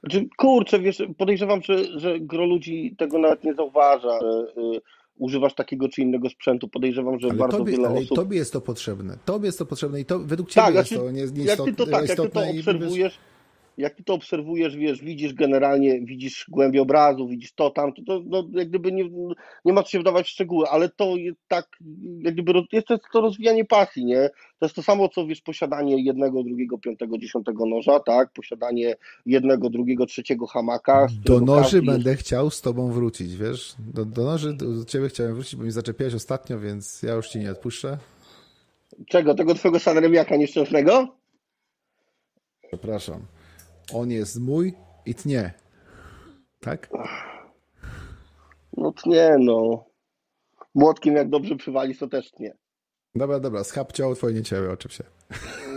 Znaczy, 0.00 0.28
kurczę, 0.36 0.78
wiesz, 0.80 1.02
podejrzewam, 1.18 1.62
że, 1.62 2.00
że 2.00 2.20
gro 2.20 2.46
ludzi 2.46 2.94
tego 2.98 3.18
nawet 3.18 3.44
nie 3.44 3.54
zauważa. 3.54 4.18
Yy, 4.56 4.80
używasz 5.18 5.54
takiego 5.54 5.88
czy 5.88 6.02
innego 6.02 6.28
sprzętu. 6.28 6.68
Podejrzewam, 6.68 7.20
że 7.20 7.28
ale 7.28 7.38
bardzo 7.38 7.58
tobie, 7.58 7.72
wiele 7.72 7.88
ale 7.88 8.00
osób... 8.00 8.16
tobie 8.16 8.36
jest 8.36 8.52
to 8.52 8.60
potrzebne. 8.60 9.18
Tobie 9.24 9.46
jest 9.46 9.58
to 9.58 9.66
potrzebne 9.66 10.00
i 10.00 10.04
to 10.04 10.18
według 10.18 10.50
ciebie 10.50 10.66
tak, 10.66 10.74
jest 10.74 10.88
znaczy, 10.88 11.04
to 11.04 11.10
nie, 11.10 11.26
nie 11.26 11.44
jak 11.44 11.60
ty 11.60 11.74
to 11.74 11.86
tak, 11.86 12.08
jak 12.08 12.18
ty 12.18 12.28
to 12.28 12.40
obserwujesz, 12.58 13.18
jak 13.78 13.94
ty 13.94 14.04
to 14.04 14.14
obserwujesz, 14.14 14.76
wiesz, 14.76 15.02
widzisz 15.02 15.34
generalnie, 15.34 16.00
widzisz 16.00 16.46
głębię 16.48 16.82
obrazu, 16.82 17.28
widzisz 17.28 17.52
to 17.52 17.70
tam, 17.70 17.92
to, 17.92 18.02
to 18.02 18.22
no, 18.26 18.48
jak 18.52 18.68
gdyby 18.68 18.92
nie, 18.92 19.10
nie 19.64 19.72
ma 19.72 19.82
co 19.82 19.88
się 19.88 20.00
wdawać 20.00 20.26
w 20.26 20.30
szczegóły, 20.30 20.66
ale 20.70 20.88
to 20.88 21.16
jest 21.16 21.38
tak, 21.48 21.68
jak 22.20 22.34
gdyby 22.34 22.52
jest 22.72 22.86
to, 22.86 22.98
to 23.12 23.20
rozwijanie 23.20 23.64
pasji, 23.64 24.04
nie? 24.04 24.30
To 24.58 24.66
jest 24.66 24.76
to 24.76 24.82
samo, 24.82 25.08
co 25.08 25.26
wiesz, 25.26 25.40
posiadanie 25.40 26.04
jednego, 26.04 26.42
drugiego, 26.42 26.78
piątego, 26.78 27.18
dziesiątego 27.18 27.66
noża, 27.66 28.00
tak? 28.00 28.32
Posiadanie 28.32 28.96
jednego, 29.26 29.70
drugiego, 29.70 30.06
trzeciego 30.06 30.46
hamaka. 30.46 31.06
Do 31.24 31.40
noży 31.40 31.82
będę 31.82 32.16
chciał 32.16 32.50
z 32.50 32.60
tobą 32.60 32.90
wrócić, 32.90 33.36
wiesz? 33.36 33.74
Do, 33.78 34.04
do 34.04 34.24
noży 34.24 34.54
do 34.54 34.84
ciebie 34.84 35.08
chciałem 35.08 35.34
wrócić, 35.34 35.56
bo 35.56 35.64
mi 35.64 35.70
zaczepiałeś 35.70 36.14
ostatnio, 36.14 36.58
więc 36.58 37.02
ja 37.02 37.14
już 37.14 37.28
ci 37.28 37.38
nie 37.38 37.50
odpuszczę. 37.50 37.98
Czego? 39.08 39.34
Tego 39.34 39.54
twojego 39.54 39.78
Sanremiaka 39.78 40.36
nieszczęsnego? 40.36 41.08
Przepraszam. 42.68 43.22
On 43.94 44.10
jest 44.10 44.40
mój 44.40 44.74
i 45.06 45.14
tnie. 45.14 45.52
Tak? 46.60 46.90
No 48.76 48.92
tnie, 48.92 49.36
no. 49.38 49.84
Młotkiem 50.74 51.16
jak 51.16 51.28
dobrze 51.28 51.56
przywali, 51.56 51.96
to 51.96 52.08
też 52.08 52.30
tnie. 52.30 52.54
Dobra, 53.14 53.40
dobra, 53.40 53.64
schab 53.64 53.92
ciało 53.92 54.14
twoje 54.14 54.34
nie 54.34 54.42
ciało, 54.42 54.72
oczywiście. 54.72 55.04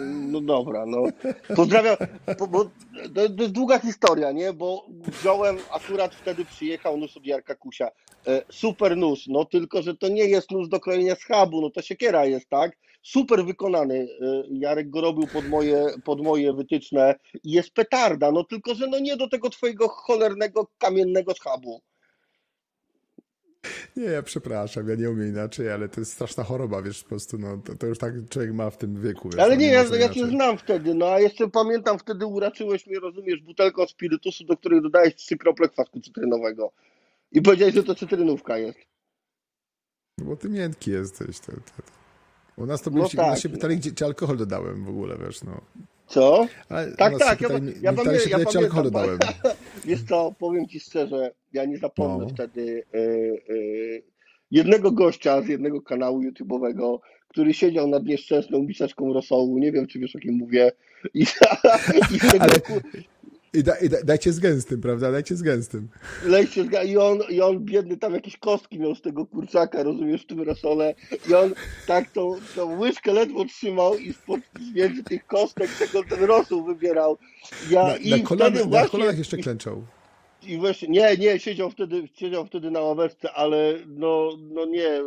No 0.06 0.42
dobra, 0.42 0.86
no. 0.86 1.04
Pozdrawiam, 1.56 1.98
bo, 2.40 2.48
bo 2.48 2.66
to, 3.16 3.30
to, 3.38 3.42
jest 3.44 3.54
długa 3.54 3.80
historia, 3.80 4.32
nie? 4.32 4.54
Bo 4.54 4.86
wziąłem, 4.90 5.58
akurat 5.72 6.16
wtedy 6.16 6.46
przyjechał 6.46 6.98
nóż 6.98 7.18
od 7.18 7.26
Jarka 7.26 7.56
Kusia. 7.56 7.90
E, 8.28 8.42
super 8.52 8.98
nóż, 8.98 9.28
no 9.28 9.46
tylko, 9.46 9.82
że 9.82 9.96
to 9.98 10.08
nie 10.08 10.26
jest 10.26 10.52
nóż 10.52 10.70
do 10.70 10.80
krojenia 10.80 11.16
schabu, 11.16 11.62
no 11.62 11.70
to 11.70 11.82
siekiera 11.82 12.26
jest, 12.26 12.50
tak? 12.50 12.78
Super 13.06 13.46
wykonany. 13.46 14.08
E, 14.22 14.44
Jarek 14.52 14.90
go 14.90 15.02
robił 15.02 15.28
pod 15.28 15.50
moje, 15.50 15.86
pod 16.06 16.22
moje 16.22 16.54
wytyczne 16.54 17.16
i 17.44 17.52
jest 17.52 17.72
petarda, 17.72 18.32
no 18.32 18.44
tylko, 18.44 18.76
że 18.76 18.88
no 18.88 19.00
nie 19.00 19.18
do 19.18 19.30
tego 19.30 19.50
twojego 19.50 19.88
cholernego 19.88 20.68
kamiennego 20.78 21.34
schabu. 21.34 21.82
Nie, 23.96 24.04
ja 24.04 24.24
przepraszam, 24.24 24.90
ja 24.90 24.96
nie 24.96 25.10
umiem 25.10 25.30
inaczej, 25.30 25.72
ale 25.72 25.90
to 25.90 26.02
jest 26.02 26.14
straszna 26.14 26.44
choroba, 26.44 26.82
wiesz, 26.82 27.04
po 27.04 27.10
prostu, 27.10 27.38
no, 27.38 27.58
to, 27.58 27.76
to 27.76 27.88
już 27.88 27.98
tak 27.98 28.14
człowiek 28.30 28.54
ma 28.54 28.70
w 28.70 28.78
tym 28.78 29.02
wieku. 29.02 29.30
Wiesz, 29.30 29.40
ale 29.40 29.56
no, 29.56 29.62
nie, 29.62 29.68
ja, 29.68 29.84
ja 29.84 30.10
cię 30.10 30.28
znam 30.28 30.58
wtedy, 30.58 30.94
no 30.94 31.08
a 31.08 31.20
jeszcze 31.20 31.50
pamiętam, 31.50 32.00
wtedy 32.00 32.26
uraczyłeś 32.26 32.88
mnie, 32.88 33.00
rozumiesz, 33.00 33.42
butelką 33.42 33.88
spirytusu, 33.88 34.44
do 34.44 34.58
której 34.58 34.82
dodałeś 34.82 35.16
trzy 35.16 35.38
krople 35.38 35.70
kwasku 35.70 36.00
cytrynowego. 36.00 36.72
I 37.32 37.42
powiedziałeś, 37.42 37.76
że 37.76 37.84
to 37.84 37.96
cytrynówka 37.96 38.58
jest. 38.58 38.80
No 40.18 40.26
bo 40.26 40.36
ty 40.36 40.50
miętki 40.50 40.92
jesteś. 40.92 41.40
To, 41.40 41.52
to, 41.52 41.60
to. 41.60 42.05
U 42.58 42.66
nas 42.66 42.82
to 42.82 42.92
no 42.92 43.08
się, 43.08 43.18
tak. 43.18 43.40
się 43.40 43.50
pytali, 43.50 43.78
gdzie, 43.78 43.92
czy 43.92 44.06
alkohol 44.06 44.38
dodałem 44.38 44.84
w 44.84 44.90
ogóle, 44.90 45.18
wiesz, 45.26 45.44
no. 45.44 45.62
Co? 46.08 46.48
Ale 46.70 46.96
tak, 46.96 47.20
tak, 47.20 47.40
pytali, 47.40 47.68
ja, 47.68 47.92
ja, 47.92 47.94
pamię, 47.94 48.20
się, 48.20 48.30
ja 48.30 48.38
alkohol 48.38 48.84
dodałem. 48.84 49.20
Wiesz 49.86 50.04
co, 50.04 50.34
powiem 50.40 50.68
ci 50.68 50.80
szczerze, 50.80 51.32
ja 51.54 51.66
nie 51.66 51.78
zapomnę 51.78 52.26
no. 52.26 52.30
wtedy 52.30 52.84
y, 52.96 52.98
y, 53.50 54.04
jednego 54.52 54.92
gościa 54.92 55.42
z 55.42 55.48
jednego 55.48 55.82
kanału 55.82 56.22
YouTube'owego, 56.24 57.00
który 57.28 57.54
siedział 57.54 57.88
nad 57.88 58.04
nieszczęsną 58.04 58.64
miseczką 58.64 59.14
rosołu, 59.14 59.58
nie 59.58 59.72
wiem, 59.72 59.88
czy 59.88 60.00
wiesz, 60.00 60.16
o 60.16 60.20
kim 60.20 60.34
mówię, 60.34 60.72
i, 61.14 61.22
i 62.16 62.20
tego, 62.20 62.44
Ale... 62.44 62.54
I, 63.56 63.64
da, 63.64 63.76
i 63.76 63.90
da, 63.90 63.98
dajcie 64.04 64.34
z 64.34 64.40
gęstym, 64.40 64.82
prawda? 64.82 65.12
Dajcie 65.12 65.36
z 65.36 65.42
gęstym. 65.42 65.88
Lejcie 66.26 66.64
z 66.64 66.88
I 66.88 66.98
on, 66.98 67.20
I 67.30 67.42
on 67.42 67.60
biedny 67.60 67.98
tam 67.98 68.14
jakieś 68.14 68.38
kostki 68.38 68.80
miał 68.80 68.96
z 68.96 69.02
tego 69.02 69.26
kurczaka, 69.26 69.84
rozumiesz, 69.84 70.24
w 70.24 70.28
tym 70.28 70.42
rosole. 70.42 70.96
I 71.30 71.34
on 71.34 71.54
tak 71.88 72.12
tą, 72.12 72.36
tą 72.56 72.80
łyżkę 72.80 73.14
ledwo 73.14 73.46
trzymał 73.46 73.98
i 73.98 74.14
spod, 74.14 74.40
między 74.76 75.04
tych 75.04 75.28
kostek 75.28 75.70
tego 75.80 76.04
ten 76.10 76.24
rosół 76.24 76.64
wybierał. 76.64 77.18
Ja, 77.70 77.84
na, 77.88 77.98
i 77.98 78.10
na, 78.10 78.20
kolan, 78.20 78.52
wtedy 78.52 78.66
na 78.66 78.70
właśnie, 78.70 78.90
kolanach 78.90 79.18
jeszcze 79.18 79.38
klęczał. 79.38 79.84
I, 80.44 80.52
i 80.52 80.58
właśnie, 80.58 80.88
nie, 80.88 81.18
nie, 81.18 81.40
siedział 81.40 81.72
wtedy, 81.72 82.08
siedział 82.14 82.46
wtedy 82.46 82.72
na 82.72 82.80
ławeczce, 82.82 83.34
ale 83.34 83.74
no, 83.88 84.30
no 84.54 84.66
nie, 84.66 85.02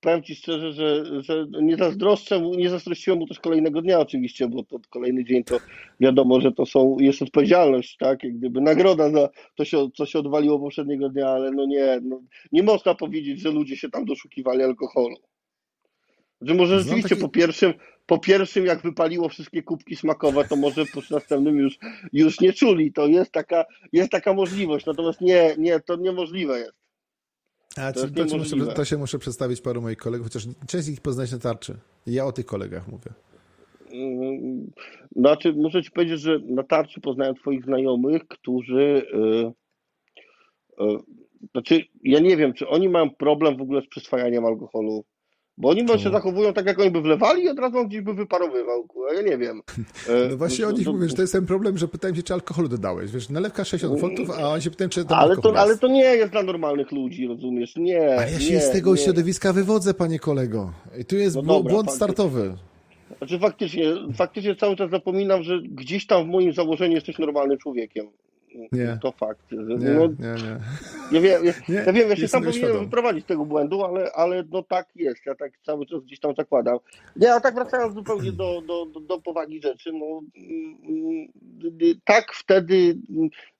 powiem 0.00 0.22
Ci 0.22 0.34
szczerze, 0.34 0.72
że, 0.72 1.04
że 1.22 1.46
nie 1.62 1.76
zazdroszczę, 1.76 2.40
nie 2.40 2.70
zazdrościłem 2.70 3.18
mu 3.18 3.26
też 3.26 3.40
kolejnego 3.40 3.82
dnia 3.82 3.98
oczywiście, 3.98 4.48
bo 4.48 4.62
to 4.62 4.78
kolejny 4.90 5.24
dzień 5.24 5.44
to 5.44 5.58
wiadomo, 6.00 6.40
że 6.40 6.52
to 6.52 6.66
są, 6.66 6.96
jest 6.98 7.22
odpowiedzialność, 7.22 7.96
tak, 7.96 8.24
jak 8.24 8.38
gdyby 8.38 8.60
nagroda 8.60 9.10
za 9.10 9.28
to, 9.54 9.64
się, 9.64 9.88
co 9.94 10.06
się 10.06 10.18
odwaliło 10.18 10.58
poprzedniego 10.58 11.08
dnia, 11.08 11.28
ale 11.28 11.50
no 11.50 11.66
nie, 11.66 12.00
no, 12.02 12.22
nie 12.52 12.62
można 12.62 12.94
powiedzieć, 12.94 13.40
że 13.40 13.50
ludzie 13.50 13.76
się 13.76 13.90
tam 13.90 14.04
doszukiwali 14.04 14.62
alkoholu. 14.62 15.16
Że 16.40 16.54
może 16.54 16.80
rzeczywiście 16.80 17.08
taki... 17.08 17.20
po 17.20 17.28
pierwszym, 17.28 17.74
po 18.06 18.18
pierwszym 18.18 18.66
jak 18.66 18.82
wypaliło 18.82 19.28
wszystkie 19.28 19.62
kubki 19.62 19.96
smakowe, 19.96 20.44
to 20.44 20.56
może 20.56 20.86
po 20.86 21.00
następnym 21.10 21.58
już, 21.58 21.78
już 22.12 22.40
nie 22.40 22.52
czuli. 22.52 22.92
To 22.92 23.06
jest 23.06 23.32
taka, 23.32 23.64
jest 23.92 24.10
taka 24.10 24.34
możliwość. 24.34 24.86
Natomiast 24.86 25.20
nie, 25.20 25.54
nie, 25.58 25.80
to 25.80 25.96
niemożliwe 25.96 26.58
jest. 26.58 26.79
A, 27.76 27.92
to, 27.92 28.00
to, 28.00 28.36
muszę, 28.38 28.56
to, 28.56 28.84
się 28.84 28.98
muszę 28.98 29.18
przedstawić 29.18 29.60
paru 29.60 29.82
moich 29.82 29.98
kolegów, 29.98 30.26
chociaż 30.26 30.46
część 30.66 30.88
ich 30.88 31.00
poznać 31.00 31.32
na 31.32 31.38
tarczy. 31.38 31.76
Ja 32.06 32.24
o 32.24 32.32
tych 32.32 32.46
kolegach 32.46 32.88
mówię. 32.88 33.10
Mm, 33.92 34.70
znaczy, 35.16 35.52
muszę 35.52 35.82
ci 35.82 35.90
powiedzieć, 35.90 36.20
że 36.20 36.38
na 36.38 36.62
tarczy 36.62 37.00
poznałem 37.00 37.34
twoich 37.34 37.64
znajomych, 37.64 38.28
którzy 38.28 39.06
yy, 39.12 39.52
yy, 40.78 40.98
znaczy, 41.52 41.84
ja 42.02 42.20
nie 42.20 42.36
wiem, 42.36 42.52
czy 42.52 42.68
oni 42.68 42.88
mają 42.88 43.10
problem 43.10 43.56
w 43.56 43.62
ogóle 43.62 43.82
z 43.82 43.88
przyswajaniem 43.88 44.44
alkoholu 44.44 45.04
bo 45.60 45.68
oni 45.68 45.82
może 45.82 46.04
się 46.04 46.10
zachowują 46.10 46.52
tak, 46.52 46.66
jak 46.66 46.78
oni 46.78 46.90
by 46.90 47.00
wlewali 47.00 47.44
i 47.44 47.48
od 47.48 47.58
razu 47.58 47.78
on 47.78 47.88
gdzieś 47.88 48.00
by 48.00 48.14
wyparowywał. 48.14 48.88
Ja 49.14 49.22
nie 49.22 49.38
wiem. 49.38 49.62
No 50.30 50.36
właśnie 50.36 50.68
o 50.68 50.70
nich 50.70 50.84
to, 50.84 50.92
mówię, 50.92 51.08
że 51.08 51.14
to 51.14 51.22
jest 51.22 51.32
ten 51.32 51.46
problem, 51.46 51.78
że 51.78 51.88
pytałem 51.88 52.16
się, 52.16 52.22
czy 52.22 52.34
alkoholu 52.34 52.68
dodałeś. 52.68 53.10
Wiesz, 53.10 53.28
nalewka 53.28 53.64
60 53.64 54.00
funtów, 54.00 54.30
a 54.30 54.48
on 54.48 54.60
się 54.60 54.70
pytałem, 54.70 54.90
czy 54.90 55.04
tam 55.04 55.18
ale 55.18 55.36
to, 55.36 55.58
ale 55.58 55.78
to 55.78 55.88
nie 55.88 56.02
jest 56.02 56.32
dla 56.32 56.42
normalnych 56.42 56.92
ludzi, 56.92 57.26
rozumiesz? 57.26 57.76
Nie. 57.76 58.18
A 58.18 58.26
ja 58.26 58.40
się 58.40 58.54
nie, 58.54 58.60
z 58.60 58.70
tego 58.70 58.90
nie. 58.94 58.98
środowiska 58.98 59.52
wywodzę, 59.52 59.94
panie 59.94 60.18
kolego. 60.18 60.72
I 61.00 61.04
tu 61.04 61.16
jest 61.16 61.36
no 61.36 61.42
dobra, 61.42 61.72
błąd 61.72 61.90
startowy. 61.90 62.54
Znaczy 63.18 63.38
faktycznie, 63.38 63.84
faktycznie 64.14 64.56
cały 64.56 64.76
czas 64.76 64.90
zapominam, 64.90 65.42
że 65.42 65.60
gdzieś 65.62 66.06
tam 66.06 66.24
w 66.24 66.28
moim 66.28 66.52
założeniu 66.52 66.94
jesteś 66.94 67.18
normalnym 67.18 67.58
człowiekiem. 67.58 68.06
Nie. 68.72 68.98
To 69.02 69.12
fakt. 69.12 69.52
Nie, 69.52 69.58
no, 69.58 70.06
nie, 70.06 70.42
nie. 70.42 70.58
Ja 71.12 71.20
wiem, 71.20 71.44
ja, 71.44 71.52
nie, 71.68 71.74
ja, 71.74 71.92
wiem, 71.92 72.10
ja 72.10 72.16
się 72.16 72.28
sam 72.28 72.44
powinienem 72.44 72.84
wyprowadzić 72.84 73.24
z 73.24 73.26
tego 73.26 73.44
błędu, 73.44 73.84
ale, 73.84 74.12
ale 74.12 74.44
no 74.50 74.62
tak 74.62 74.88
jest. 74.94 75.26
Ja 75.26 75.34
tak 75.34 75.52
cały 75.62 75.86
czas 75.86 76.04
gdzieś 76.04 76.20
tam 76.20 76.34
zakładam. 76.34 76.78
Nie, 77.16 77.34
a 77.34 77.40
tak 77.40 77.54
wracając 77.54 77.94
zupełnie 77.94 78.32
do, 78.32 78.62
do, 78.66 78.86
do, 78.86 79.00
do 79.00 79.18
powagi 79.18 79.62
rzeczy, 79.62 79.92
no 79.92 80.20
tak 82.04 82.32
wtedy 82.32 82.96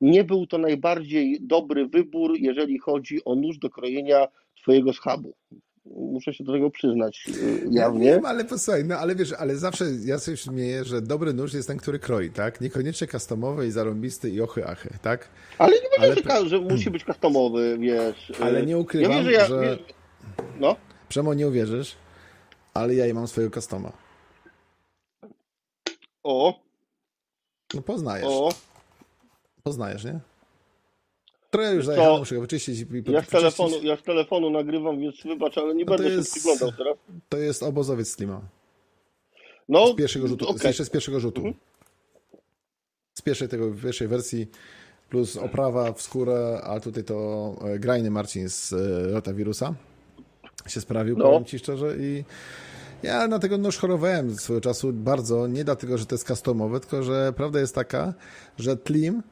nie 0.01 0.25
był 0.25 0.47
to 0.47 0.59
najbardziej 0.59 1.39
dobry 1.41 1.87
wybór, 1.87 2.37
jeżeli 2.39 2.79
chodzi 2.79 3.25
o 3.25 3.35
nóż 3.35 3.59
do 3.59 3.71
krojenia 3.71 4.29
twojego 4.63 4.93
schabu 4.93 5.35
muszę 5.85 6.35
się 6.35 6.45
do 6.45 6.53
tego 6.53 6.71
przyznać 6.71 7.25
y, 7.29 7.69
jawnie. 7.71 8.07
Ja 8.07 8.15
wiem, 8.15 8.25
ale 8.25 8.45
posłuchaj, 8.45 8.85
no 8.85 8.97
ale 8.97 9.15
wiesz, 9.15 9.33
ale 9.33 9.57
zawsze 9.57 9.85
ja 10.05 10.19
sobie 10.19 10.37
śmieję, 10.37 10.85
że 10.85 11.03
dobry 11.03 11.35
nóż 11.35 11.55
jest 11.55 11.69
ten, 11.69 11.79
który 11.79 11.99
kroi, 11.99 12.31
tak? 12.31 12.61
Niekoniecznie 12.61 13.07
customowy 13.07 13.67
i 13.67 13.71
zarąbisty 13.71 14.31
i 14.31 14.41
ochy 14.41 14.67
achy, 14.67 14.91
tak? 15.03 15.29
Ale 15.59 15.73
nie 15.73 16.07
będzie, 16.07 16.31
ale... 16.31 16.43
że, 16.43 16.49
że 16.49 16.61
musi 16.61 16.91
być 16.95 17.05
customowy, 17.05 17.79
wiesz. 17.79 18.31
Y, 18.31 18.45
ale 18.45 18.67
nie 18.67 18.79
ukrywam, 18.79 19.13
ja 19.13 19.23
wiem, 19.23 19.25
że... 19.25 19.33
Ja, 19.33 19.47
że... 19.47 19.79
No? 20.61 20.77
Przemo, 21.09 21.35
nie 21.35 21.49
uwierzysz, 21.49 21.97
ale 22.75 22.95
ja 22.95 23.15
mam 23.15 23.29
swojego 23.29 23.55
customa. 23.55 23.93
O! 26.23 26.61
No 27.75 27.83
poznajesz. 27.83 28.27
O! 28.29 28.49
Poznajesz, 29.63 30.05
nie? 30.05 30.21
Trochę 31.51 31.75
już 31.75 31.87
zajechałem, 31.87 32.19
muszę 32.19 32.35
go 32.35 32.41
wyczyścić. 32.41 32.81
I 32.81 33.13
ja, 33.13 33.23
z 33.23 33.29
telefonu, 33.29 33.83
ja 33.83 33.97
z 33.97 34.03
telefonu 34.03 34.51
nagrywam, 34.51 35.01
więc 35.01 35.23
wybacz, 35.23 35.59
ale 35.59 35.75
nie 35.75 35.85
no 35.85 35.97
będę 35.97 36.09
jest, 36.09 36.35
się 36.35 36.41
przyglądał 36.41 36.73
teraz. 36.73 36.97
To 37.29 37.39
jest 37.39 37.63
obozowiec 37.63 38.15
Slima. 38.15 38.41
No, 39.69 39.87
z 39.87 39.97
pierwszego 39.97 40.29
rzutu. 40.29 40.49
Okay. 40.49 40.67
Jeszcze 40.67 40.85
z 40.85 40.91
pierwszego 40.91 41.21
rzutu. 41.21 41.41
Mhm. 41.41 41.55
Z 43.15 43.23
pierwszej 43.23 43.49
tego, 43.49 43.73
pierwszej 43.83 44.09
wersji 44.09 44.47
plus 45.11 45.37
oprawa 45.37 45.93
w 45.93 46.03
skórę, 46.03 46.61
a 46.65 46.81
tutaj 46.81 47.05
to 47.05 47.57
e, 47.65 47.79
grajny 47.79 48.11
Marcin 48.11 48.49
z 48.49 48.73
e, 49.27 49.35
Wirusa 49.35 49.75
się 50.67 50.81
sprawił, 50.81 51.17
no. 51.17 51.25
powiem 51.25 51.45
Ci 51.45 51.59
szczerze 51.59 51.97
i 51.99 52.25
ja 53.03 53.29
na 53.29 53.39
tego 53.39 53.59
nóż 53.59 53.79
chorowałem 53.79 54.35
swojego 54.35 54.61
czasu 54.61 54.93
bardzo, 54.93 55.47
nie 55.47 55.65
dlatego, 55.65 55.99
że 55.99 56.07
to 56.07 56.15
jest 56.15 56.27
customowe, 56.27 56.81
tylko 56.81 57.03
że 57.03 57.33
prawda 57.37 57.61
jest 57.61 57.75
taka, 57.75 58.15
że 58.59 58.77
Tlim 58.77 59.23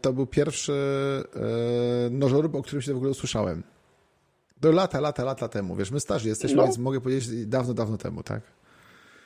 to 0.00 0.12
był 0.12 0.26
pierwszy 0.26 0.72
e, 0.76 2.10
nożorób, 2.10 2.54
o 2.54 2.62
którym 2.62 2.82
się 2.82 2.92
w 2.92 2.96
ogóle 2.96 3.10
usłyszałem. 3.10 3.62
Do 4.60 4.72
lata, 4.72 5.00
lata, 5.00 5.24
lata 5.24 5.48
temu. 5.48 5.76
Wiesz, 5.76 5.90
my 5.90 6.00
starzy 6.00 6.28
jesteśmy, 6.28 6.56
no. 6.56 6.62
więc 6.62 6.78
mogę 6.78 7.00
powiedzieć 7.00 7.46
dawno, 7.46 7.74
dawno 7.74 7.96
temu, 7.96 8.22
tak? 8.22 8.40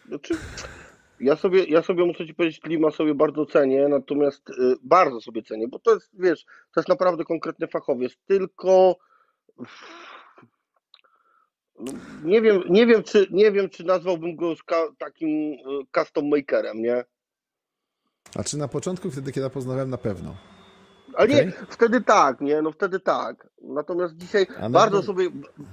Znaczy, 0.08 0.34
ja 1.20 1.36
sobie, 1.36 1.64
ja 1.64 1.82
sobie 1.82 2.04
muszę 2.04 2.26
ci 2.26 2.34
powiedzieć, 2.34 2.60
klima 2.60 2.90
sobie 2.90 3.14
bardzo 3.14 3.46
cenię, 3.46 3.88
natomiast 3.88 4.50
y, 4.50 4.52
bardzo 4.82 5.20
sobie 5.20 5.42
cenię, 5.42 5.68
bo 5.68 5.78
to 5.78 5.94
jest, 5.94 6.10
wiesz, 6.12 6.44
to 6.44 6.80
jest 6.80 6.88
naprawdę 6.88 7.24
konkretny 7.24 7.66
fachowiec, 7.66 8.16
tylko 8.26 8.96
nie 12.24 12.42
wiem, 12.42 12.62
nie 12.68 12.86
wiem, 12.86 13.02
czy, 13.02 13.26
nie 13.30 13.52
wiem, 13.52 13.68
czy 13.68 13.84
nazwałbym 13.84 14.36
go 14.36 14.54
takim 14.98 15.56
custom 15.94 16.28
makerem, 16.28 16.82
nie? 16.82 17.04
A 18.36 18.44
czy 18.44 18.58
na 18.58 18.68
początku, 18.68 19.10
wtedy 19.10 19.32
kiedy 19.32 19.44
ja 19.44 19.50
poznałem, 19.50 19.90
na 19.90 19.98
pewno? 19.98 20.34
Ale 21.14 21.28
okay. 21.28 21.46
nie, 21.46 21.52
wtedy 21.68 22.00
tak, 22.00 22.40
nie, 22.40 22.62
no 22.62 22.72
wtedy 22.72 23.00
tak. 23.00 23.48
Natomiast 23.62 24.16
dzisiaj 24.16 24.46
bardzo, 24.70 25.02
sobie, 25.02 25.28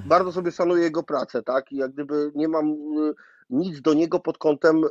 bardzo 0.06 0.32
sobie 0.32 0.52
szanuję 0.52 0.84
jego 0.84 1.04
pracę, 1.04 1.44
tak? 1.44 1.72
I 1.72 1.78
jak 1.78 1.92
gdyby 1.92 2.32
nie 2.36 2.48
mam 2.48 2.70
y, 2.70 3.14
nic 3.50 3.82
do 3.82 3.94
niego 3.94 4.20
pod 4.20 4.38
kątem 4.38 4.84
y, 4.84 4.88
y, 4.88 4.90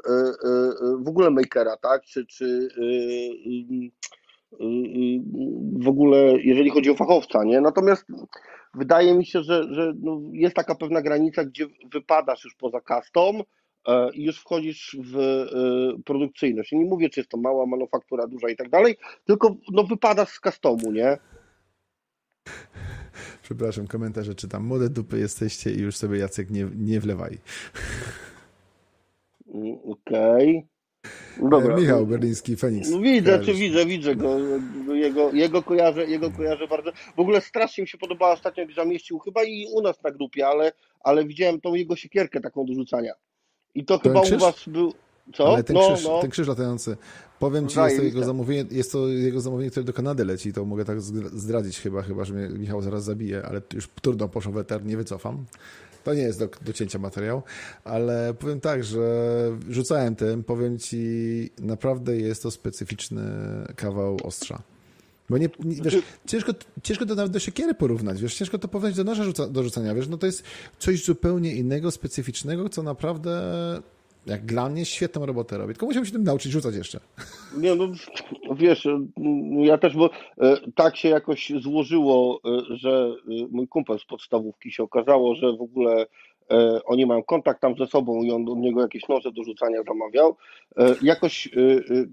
w 0.98 1.08
ogóle 1.08 1.30
makera, 1.30 1.76
tak? 1.76 2.02
Czy, 2.02 2.26
czy 2.26 2.68
w 5.72 5.88
ogóle, 5.88 6.16
jeżeli 6.38 6.70
chodzi 6.70 6.90
o 6.90 6.94
fachowca, 6.94 7.44
nie? 7.44 7.60
Natomiast 7.60 8.04
wydaje 8.74 9.14
mi 9.14 9.26
się, 9.26 9.42
że, 9.42 9.74
że 9.74 9.92
no 10.02 10.20
jest 10.32 10.56
taka 10.56 10.74
pewna 10.74 11.02
granica, 11.02 11.44
gdzie 11.44 11.66
wypadasz 11.92 12.44
już 12.44 12.54
poza 12.54 12.80
custom, 12.80 13.36
E, 13.36 13.42
i 14.14 14.24
już 14.24 14.40
wchodzisz 14.40 14.96
w 15.00 15.16
e, 15.18 16.02
produkcyjność. 16.02 16.72
nie 16.72 16.84
mówię, 16.84 17.10
czy 17.10 17.20
jest 17.20 17.30
to 17.30 17.36
mała 17.36 17.66
manufaktura, 17.66 18.26
duża 18.26 18.48
i 18.48 18.56
tak 18.56 18.70
dalej, 18.70 18.96
tylko 19.24 19.56
no, 19.72 19.84
wypadasz 19.84 20.28
z 20.28 20.40
customu, 20.40 20.92
nie? 20.92 21.18
Przepraszam, 23.42 23.86
komentarze 23.86 24.34
czytam. 24.34 24.66
Młode 24.66 24.88
dupy 24.88 25.18
jesteście 25.18 25.70
i 25.72 25.78
już 25.80 25.96
sobie 25.96 26.18
Jacek 26.18 26.50
nie, 26.50 26.68
nie 26.76 27.00
wlewaj. 27.00 27.38
Mm, 29.54 29.78
okej. 29.84 30.56
Okay. 30.56 31.50
Dobra. 31.50 31.76
Michał 31.76 32.06
Berliński, 32.06 32.56
Feniks. 32.56 32.90
No 32.90 33.00
widzę, 33.00 33.44
czy 33.44 33.54
widzę, 33.54 33.86
widzę 33.86 34.16
go. 34.16 34.38
Jego, 34.94 35.32
jego, 35.32 35.62
kojarzę, 35.62 36.06
jego 36.06 36.30
kojarzę 36.30 36.68
bardzo. 36.68 36.92
W 37.16 37.20
ogóle 37.20 37.40
strasznie 37.40 37.82
mi 37.82 37.88
się 37.88 37.98
podobała 37.98 38.32
ostatnio, 38.32 38.62
jak 38.62 38.72
zamieścił, 38.72 39.18
chyba 39.18 39.44
i 39.44 39.66
u 39.74 39.82
nas 39.82 40.02
na 40.02 40.10
grupie, 40.10 40.46
ale, 40.46 40.72
ale 41.00 41.24
widziałem 41.24 41.60
tą 41.60 41.74
jego 41.74 41.96
siekierkę 41.96 42.40
taką 42.40 42.66
do 42.66 42.74
rzucania. 42.74 43.12
I 43.76 43.84
to 43.84 43.98
chyba 43.98 44.22
krzyż? 44.22 44.36
u 44.36 44.38
was 44.38 44.64
był. 44.66 44.94
Co? 45.34 45.48
Ale 45.48 45.64
ten, 45.64 45.76
no, 45.76 45.92
krzyż, 45.92 46.04
no. 46.04 46.20
ten 46.20 46.30
krzyż 46.30 46.48
latający. 46.48 46.96
Powiem 47.38 47.68
ci, 47.68 47.78
jest 47.78 47.96
to, 47.96 48.02
jego 48.02 48.24
zamówienie, 48.24 48.68
jest 48.70 48.92
to 48.92 49.08
jego 49.08 49.40
zamówienie, 49.40 49.70
które 49.70 49.84
do 49.84 49.92
Kanady 49.92 50.24
leci, 50.24 50.52
to 50.52 50.64
mogę 50.64 50.84
tak 50.84 51.00
zdradzić 51.00 51.80
chyba, 51.80 52.02
chyba, 52.02 52.24
że 52.24 52.34
mnie 52.34 52.58
Michał 52.58 52.82
zaraz 52.82 53.04
zabije, 53.04 53.42
ale 53.42 53.60
już 53.74 53.88
trudno 54.02 54.28
poszło 54.28 54.52
weter, 54.52 54.84
nie 54.84 54.96
wycofam. 54.96 55.44
To 56.04 56.14
nie 56.14 56.22
jest 56.22 56.38
do, 56.38 56.48
do 56.62 56.72
cięcia 56.72 56.98
materiał, 56.98 57.42
ale 57.84 58.34
powiem 58.38 58.60
tak, 58.60 58.84
że 58.84 59.02
rzucałem 59.68 60.16
tym, 60.16 60.44
powiem 60.44 60.78
ci, 60.78 61.50
naprawdę 61.58 62.16
jest 62.16 62.42
to 62.42 62.50
specyficzny 62.50 63.22
kawał 63.76 64.16
ostrza. 64.22 64.62
Bo 65.30 65.38
nie, 65.38 65.48
nie 65.64 65.82
wiesz, 65.82 65.98
ciężko, 66.26 66.52
ciężko 66.82 67.06
to 67.06 67.14
nawet 67.14 67.32
do 67.32 67.38
siekiery 67.38 67.74
porównać, 67.74 68.22
wiesz, 68.22 68.34
ciężko 68.34 68.58
to 68.58 68.68
porównać 68.68 68.94
do 68.94 69.04
noża 69.04 69.24
rzuca, 69.24 69.46
do 69.46 69.62
rzucania, 69.62 69.94
wiesz, 69.94 70.08
no 70.08 70.18
to 70.18 70.26
jest 70.26 70.44
coś 70.78 71.04
zupełnie 71.04 71.54
innego, 71.54 71.90
specyficznego, 71.90 72.68
co 72.68 72.82
naprawdę, 72.82 73.42
jak 74.26 74.44
dla 74.44 74.68
mnie, 74.68 74.84
świetną 74.84 75.26
robotę 75.26 75.58
robi. 75.58 75.72
Tylko 75.72 75.86
musiałem 75.86 76.06
się 76.06 76.12
tym 76.12 76.24
nauczyć 76.24 76.52
rzucać 76.52 76.74
jeszcze. 76.74 77.00
Nie, 77.62 77.74
no 77.74 77.88
wiesz, 78.54 78.88
ja 79.58 79.78
też, 79.78 79.96
bo 79.96 80.10
e, 80.38 80.56
tak 80.74 80.96
się 80.96 81.08
jakoś 81.08 81.52
złożyło, 81.60 82.40
e, 82.44 82.76
że 82.76 82.90
e, 82.90 83.46
mój 83.50 83.68
kumpel 83.68 83.98
z 83.98 84.04
podstawówki 84.04 84.72
się 84.72 84.82
okazało, 84.82 85.34
że 85.34 85.52
w 85.52 85.62
ogóle 85.62 86.06
oni 86.84 87.06
mają 87.06 87.22
kontakt 87.22 87.60
tam 87.60 87.76
ze 87.78 87.86
sobą 87.86 88.22
i 88.22 88.30
on 88.30 88.48
od 88.48 88.58
niego 88.58 88.82
jakieś 88.82 89.08
noże 89.08 89.32
do 89.32 89.44
rzucania 89.44 89.82
zamawiał. 89.88 90.36
E, 90.76 90.94
jakoś 91.02 91.46
e, 91.46 91.50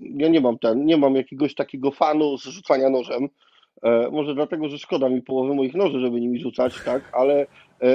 ja 0.02 0.28
nie 0.28 0.42
mam 0.42 0.60
ten, 0.60 0.86
nie 0.86 0.98
mam 0.98 1.16
jakiegoś 1.16 1.56
takiego 1.56 1.92
fanu 1.92 2.38
z 2.38 2.44
rzucania 2.44 2.90
nożem. 2.90 3.30
Może 4.12 4.36
dlatego, 4.36 4.70
że 4.70 4.78
szkoda 4.78 5.10
mi 5.10 5.22
połowy 5.22 5.56
moich 5.56 5.74
noży, 5.74 6.00
żeby 6.00 6.22
nimi 6.22 6.40
rzucać, 6.40 6.74
tak, 6.86 7.12
ale 7.14 7.48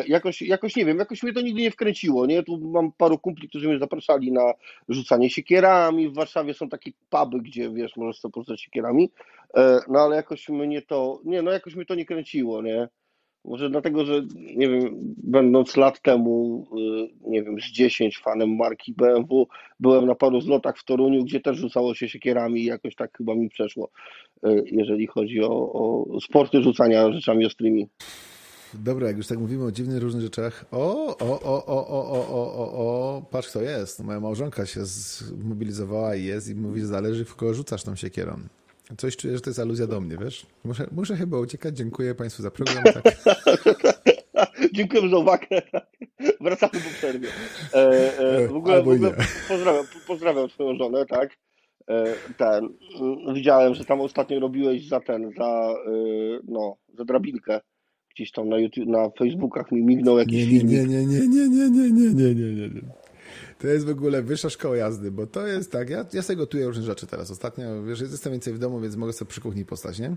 jakoś, 0.08 0.42
jakoś 0.42 0.76
nie 0.76 0.84
wiem, 0.84 0.98
jakoś 0.98 1.22
mnie 1.22 1.32
to 1.32 1.40
nigdy 1.40 1.62
nie 1.62 1.70
wkręciło, 1.70 2.26
nie? 2.26 2.42
Tu 2.42 2.58
mam 2.58 2.92
paru 2.92 3.18
kumpli, 3.18 3.48
którzy 3.48 3.68
mnie 3.68 3.78
zapraszali 3.78 4.32
na 4.32 4.52
rzucanie 4.88 5.30
siekierami. 5.30 6.08
W 6.08 6.14
Warszawie 6.14 6.54
są 6.54 6.68
takie 6.68 6.90
puby, 7.10 7.40
gdzie 7.40 7.70
wiesz, 7.70 7.96
możesz 7.96 8.20
sobie 8.20 8.32
porzucać 8.32 8.60
siekierami. 8.60 9.10
No 9.88 10.00
ale 10.00 10.16
jakoś 10.16 10.48
mnie 10.48 10.82
to, 10.82 11.20
nie, 11.24 11.42
no 11.42 11.50
jakoś 11.50 11.74
mnie 11.74 11.86
to 11.86 11.94
nie 11.94 12.04
kręciło, 12.04 12.62
nie? 12.62 12.88
Może 13.44 13.70
dlatego, 13.70 14.04
że 14.04 14.22
nie 14.56 14.68
wiem, 14.68 15.14
będąc 15.16 15.76
lat 15.76 16.02
temu, 16.02 16.66
y, 17.26 17.30
nie 17.30 17.42
wiem, 17.42 17.60
z 17.60 17.64
10 17.64 18.18
fanem 18.18 18.56
marki 18.56 18.92
BMW, 18.92 19.46
byłem 19.80 20.06
na 20.06 20.14
paru 20.14 20.40
zlotach 20.40 20.78
w 20.78 20.84
Toruniu, 20.84 21.24
gdzie 21.24 21.40
też 21.40 21.56
rzucało 21.56 21.94
się 21.94 22.08
siekierami 22.08 22.60
i 22.60 22.64
jakoś 22.64 22.94
tak 22.94 23.18
chyba 23.18 23.34
mi 23.34 23.48
przeszło, 23.48 23.90
y, 24.46 24.64
jeżeli 24.72 25.06
chodzi 25.06 25.42
o, 25.42 25.72
o 25.72 26.20
sporty 26.20 26.62
rzucania 26.62 27.12
rzeczami 27.12 27.46
ostrymi. 27.46 27.88
Dobra, 28.74 29.06
jak 29.06 29.16
już 29.16 29.26
tak 29.26 29.38
mówimy 29.38 29.64
o 29.64 29.72
dziwnych 29.72 30.02
różnych 30.02 30.22
rzeczach. 30.22 30.64
O, 30.70 31.06
o, 31.06 31.40
o, 31.40 31.64
o, 31.66 31.66
o, 31.66 31.88
o, 31.88 32.28
o, 32.28 32.54
o, 32.54 32.72
o, 32.72 33.22
patrz 33.30 33.48
kto 33.48 33.62
jest. 33.62 34.04
Moja 34.04 34.20
małżonka 34.20 34.66
się 34.66 34.84
zmobilizowała 34.84 36.16
i 36.16 36.24
jest 36.24 36.48
i 36.48 36.54
mówi, 36.54 36.80
że 36.80 36.86
zależy 36.86 37.24
w 37.24 37.36
kogo 37.36 37.54
rzucasz 37.54 37.82
tą 37.82 37.96
siekierą. 37.96 38.38
Coś 38.96 39.16
czuję, 39.16 39.34
że 39.34 39.40
to 39.40 39.50
jest 39.50 39.60
aluzja 39.60 39.86
do 39.86 40.00
mnie, 40.00 40.16
wiesz? 40.20 40.46
Muszę, 40.64 40.86
muszę 40.92 41.16
chyba 41.16 41.38
uciekać. 41.38 41.76
Dziękuję 41.76 42.14
Państwu 42.14 42.42
za 42.42 42.50
program. 42.50 42.84
Tak. 42.84 43.04
Dziękuję 44.72 45.10
za 45.10 45.18
uwagę. 45.18 45.46
Wracamy 46.40 46.72
po 46.72 46.90
przerwie. 46.98 47.28
E, 47.74 48.18
e, 48.18 48.48
w 48.48 48.56
ogóle, 48.56 48.82
w 48.82 48.88
ogóle 48.88 49.10
pozdrawiam, 49.48 49.84
pozdrawiam 50.06 50.50
swoją 50.50 50.76
żonę, 50.76 51.06
tak? 51.06 51.36
E, 51.88 52.14
ten, 52.38 52.68
widziałem, 53.34 53.74
że 53.74 53.84
tam 53.84 54.00
ostatnio 54.00 54.40
robiłeś 54.40 54.88
za 54.88 55.00
ten, 55.00 55.32
za, 55.38 55.74
e, 55.86 55.90
no, 56.48 56.76
za 56.98 57.04
drabinkę. 57.04 57.60
Gdzieś 58.14 58.32
tam 58.32 58.48
na 58.48 58.58
YouTube, 58.58 58.86
na 58.86 59.10
Facebookach 59.18 59.72
mi 59.72 59.82
mignął 59.82 60.18
jakiś 60.18 60.46
nie, 60.46 60.64
nie, 60.64 60.84
nie, 60.84 61.06
nie, 61.06 61.28
nie, 61.28 61.48
nie, 61.48 61.48
nie, 61.48 61.90
nie, 61.90 61.90
nie, 61.90 62.34
nie, 62.34 62.54
nie, 62.54 62.68
nie. 62.68 63.07
To 63.58 63.66
jest 63.66 63.86
w 63.86 63.90
ogóle 63.90 64.22
wyższa 64.22 64.50
szkoła 64.50 64.76
jazdy, 64.76 65.10
bo 65.10 65.26
to 65.26 65.46
jest 65.46 65.72
tak, 65.72 65.90
ja, 65.90 66.04
ja 66.12 66.22
sobie 66.22 66.36
gotuję 66.36 66.66
różne 66.66 66.82
rzeczy 66.82 67.06
teraz. 67.06 67.30
Ostatnio, 67.30 67.82
wiesz, 67.82 68.00
jestem 68.00 68.32
więcej 68.32 68.54
w 68.54 68.58
domu, 68.58 68.80
więc 68.80 68.96
mogę 68.96 69.12
sobie 69.12 69.28
przy 69.28 69.40
kuchni 69.40 69.64
postać, 69.64 69.98
nie? 69.98 70.16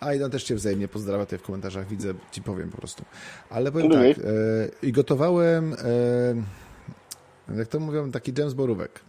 A 0.00 0.14
Idan 0.14 0.30
też 0.30 0.44
cię 0.44 0.54
wzajemnie 0.54 0.88
pozdrawia 0.88 1.24
tutaj 1.24 1.38
w 1.38 1.42
komentarzach, 1.42 1.88
widzę, 1.88 2.14
ci 2.32 2.42
powiem 2.42 2.70
po 2.70 2.78
prostu. 2.78 3.04
Ale 3.50 3.72
powiem 3.72 3.90
tak, 3.90 4.02
e, 4.02 4.14
i 4.82 4.92
gotowałem, 4.92 5.76
e, 7.48 7.56
jak 7.56 7.68
to 7.68 7.80
mówią, 7.80 8.10
taki 8.10 8.32
dżem 8.32 8.50
z 8.50 8.54
borówek. 8.54 9.00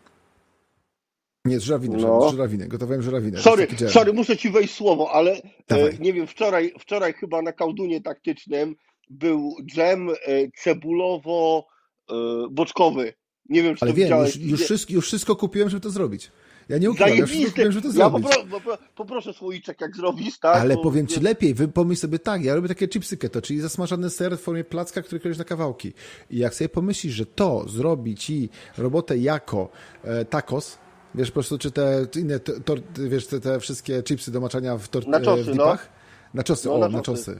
Nie, 1.46 1.60
z 1.60 1.63
żurawiny, 1.63 1.98
no. 1.98 2.30
z 2.30 2.32
żurawiny. 2.32 2.68
Gotowałem 2.68 3.02
żurawinę. 3.02 3.39
Sorry, 3.39 3.68
sorry, 3.88 4.13
muszę 4.13 4.38
ci 4.38 4.50
wejść 4.50 4.74
słowo, 4.74 5.12
ale 5.12 5.42
e, 5.70 5.94
nie 6.00 6.13
wiem, 6.13 6.28
wczoraj, 6.28 6.74
wczoraj 6.80 7.13
chyba 7.13 7.42
na 7.42 7.54
kałdunie 7.54 8.02
taktycznym 8.02 8.76
był 9.10 9.56
dżem 9.66 10.10
e, 10.10 10.13
cebulowo-boczkowy. 10.63 13.13
E, 13.54 13.56
nie 13.56 13.63
wiem, 13.63 13.76
czy 13.76 13.86
Ale 13.86 13.92
to 13.92 13.98
wiem, 13.98 14.20
już, 14.20 14.36
już, 14.36 14.62
wszystko, 14.62 14.94
już 14.94 15.06
wszystko 15.06 15.36
kupiłem, 15.36 15.70
żeby 15.70 15.82
to 15.82 15.89
zrobić. 15.89 16.32
Ja 16.70 16.78
nie 16.78 16.92
ukrywam, 16.92 17.18
ja 17.18 17.26
wszystko 17.26 17.50
kupiłem, 17.50 17.72
żeby 17.72 17.82
to 17.82 17.88
ja 17.88 17.94
zrobić. 17.94 18.28
Ja 18.30 18.44
popro, 18.52 18.78
poproszę 18.96 19.34
słoiczek, 19.34 19.82
jak 19.82 19.96
zrobisz, 19.96 20.39
tak? 20.39 20.56
Ale 20.56 20.76
bo, 20.76 20.84
powiem 20.84 21.08
ci 21.08 21.20
lepiej, 21.20 21.54
wy 21.54 21.68
pomyśl 21.68 22.02
sobie 22.02 22.20
tak, 22.20 22.44
ja 22.44 22.56
robię 22.56 22.68
takie 22.68 22.88
chipsy 22.88 23.18
keto, 23.18 23.42
czyli 23.42 23.60
zasmażany 23.60 24.10
ser 24.10 24.38
w 24.38 24.42
formie 24.42 24.63
placka, 24.63 25.02
który 25.02 25.20
kroisz 25.20 25.38
na 25.38 25.44
kawałki. 25.44 25.94
I 26.30 26.38
jak 26.38 26.56
sobie 26.56 26.70
pomyślisz, 26.70 27.13
że 27.13 27.26
to 27.26 27.66
zrobi 27.70 28.16
ci 28.16 28.50
robotę 28.78 29.18
jako 29.18 29.70
e, 30.04 30.26
tacos, 30.26 30.78
wiesz, 31.16 31.30
po 31.30 31.34
prostu, 31.34 31.58
czy 31.58 31.72
te 31.72 32.08
inne, 32.16 32.39
tor, 32.39 32.80
wiesz, 33.10 33.28
te, 33.28 33.39
te, 33.39 33.60
wszystkie 33.60 34.04
chipsy 34.04 34.32
do 34.32 34.42
maczania 34.42 34.78
w, 34.78 34.88
tor, 34.88 35.08
na 35.08 35.22
czosy, 35.22 35.42
e, 35.42 35.44
w 35.44 35.52
dipach, 35.52 35.89
no. 35.94 36.04
Na 36.34 36.44
czosy, 36.44 36.68
no, 36.68 36.76
o, 36.76 36.89
na 36.89 37.02
czosy. 37.02 37.39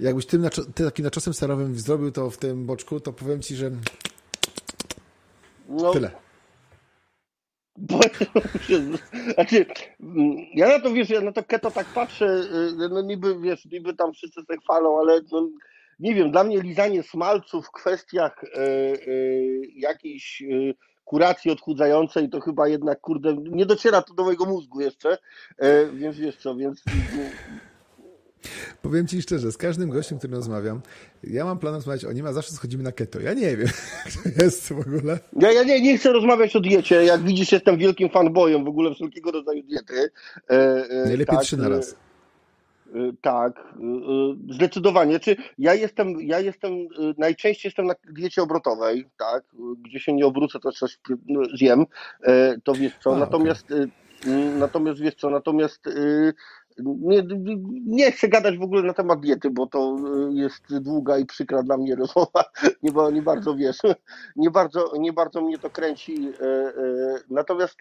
Jakbyś 0.00 0.26
tym, 0.26 0.48
ty 0.74 0.84
takim 0.84 1.04
naczosem 1.04 1.34
serowym 1.34 1.78
zrobił 1.78 2.12
to 2.12 2.30
w 2.30 2.36
tym 2.36 2.66
boczku, 2.66 3.00
to 3.00 3.12
powiem 3.12 3.42
ci, 3.42 3.56
że 3.56 3.70
no, 5.68 5.92
Tyle. 5.92 6.10
Znaczy, 9.34 9.66
ja 10.54 10.68
na 10.68 10.80
to 10.80 10.92
wiesz, 10.92 11.10
ja 11.10 11.20
na 11.20 11.32
to 11.32 11.44
keto 11.44 11.70
tak 11.70 11.86
patrzę, 11.86 12.26
y, 12.26 12.88
no 12.90 13.02
niby 13.02 13.40
wiesz, 13.40 13.64
niby 13.64 13.94
tam 13.94 14.12
wszyscy 14.12 14.42
sobie 14.42 14.60
chwalą, 14.60 14.98
ale 15.00 15.20
no, 15.32 15.48
nie 16.00 16.14
wiem, 16.14 16.30
dla 16.30 16.44
mnie 16.44 16.60
lizanie 16.60 17.02
smalcu 17.02 17.62
w 17.62 17.70
kwestiach 17.70 18.44
y, 18.44 18.58
y, 18.58 19.62
jakiejś 19.74 20.42
y, 20.42 20.74
kuracji 21.04 21.50
odchudzającej 21.50 22.28
to 22.28 22.40
chyba 22.40 22.68
jednak, 22.68 23.00
kurde, 23.00 23.36
nie 23.36 23.66
dociera 23.66 24.02
to 24.02 24.14
do 24.14 24.24
mojego 24.24 24.44
mózgu 24.44 24.80
jeszcze, 24.80 25.18
więc 25.94 26.16
wiesz 26.16 26.36
co, 26.36 26.56
więc 26.56 26.84
Powiem 28.82 29.06
ci 29.06 29.22
szczerze, 29.22 29.52
z 29.52 29.56
każdym 29.56 29.90
gościem, 29.90 30.18
którym 30.18 30.36
rozmawiam, 30.36 30.80
ja 31.24 31.44
mam 31.44 31.58
plan 31.58 31.74
rozmawiać 31.74 32.04
o 32.04 32.12
nim, 32.12 32.26
a 32.26 32.32
zawsze 32.32 32.52
schodzimy 32.52 32.82
na 32.82 32.92
keto. 32.92 33.20
Ja 33.20 33.34
nie 33.34 33.56
wiem, 33.56 33.68
jak 34.04 34.34
to 34.34 34.44
jest 34.44 34.68
w 34.68 34.78
ogóle. 34.78 35.18
Ja, 35.40 35.52
ja 35.52 35.62
nie, 35.62 35.80
nie 35.80 35.98
chcę 35.98 36.12
rozmawiać 36.12 36.56
o 36.56 36.60
diecie. 36.60 37.04
Jak 37.04 37.22
widzisz, 37.22 37.52
jestem 37.52 37.78
wielkim 37.78 38.10
fanboyem 38.10 38.64
w 38.64 38.68
ogóle 38.68 38.94
wszelkiego 38.94 39.30
rodzaju 39.30 39.62
diety. 39.62 40.10
E, 40.50 40.54
e, 40.54 41.04
Najlepiej 41.04 41.36
tak, 41.36 41.44
trzy 41.44 41.56
na 41.56 41.68
raz. 41.68 41.92
E, 41.92 42.98
e 42.98 43.12
tak, 43.20 43.58
e, 43.58 44.54
zdecydowanie. 44.54 45.20
Czy 45.20 45.36
ja 45.58 45.74
jestem, 45.74 46.20
ja 46.20 46.40
jestem, 46.40 46.72
e, 46.72 46.86
najczęściej 47.18 47.68
jestem 47.68 47.86
na 47.86 47.94
diecie 48.10 48.42
obrotowej, 48.42 49.06
tak, 49.18 49.44
gdzie 49.82 50.00
się 50.00 50.12
nie 50.12 50.26
obrócę, 50.26 50.58
to 50.60 50.72
coś 50.72 50.98
no, 51.26 51.40
zjem, 51.54 51.86
to 52.64 52.72
wiesz 52.72 52.92
co, 53.02 53.16
a, 53.16 53.18
natomiast 53.18 53.64
okay. 53.64 53.90
Natomiast 54.58 55.00
wiesz 55.00 55.14
co, 55.14 55.30
natomiast 55.30 55.88
nie, 56.78 57.22
nie 57.86 58.12
chcę 58.12 58.28
gadać 58.28 58.58
w 58.58 58.62
ogóle 58.62 58.82
na 58.82 58.94
temat 58.94 59.20
diety, 59.20 59.50
bo 59.50 59.66
to 59.66 59.96
jest 60.30 60.78
długa 60.78 61.18
i 61.18 61.26
przykra 61.26 61.62
dla 61.62 61.76
mnie 61.76 61.96
rozmowa. 62.00 62.44
Nie, 62.82 62.92
nie 63.12 63.22
bardzo 63.22 63.56
wiesz, 63.56 63.78
nie 64.36 64.50
bardzo, 64.50 64.92
nie 64.98 65.12
bardzo 65.12 65.40
mnie 65.40 65.58
to 65.58 65.70
kręci. 65.70 66.28
Natomiast 67.30 67.76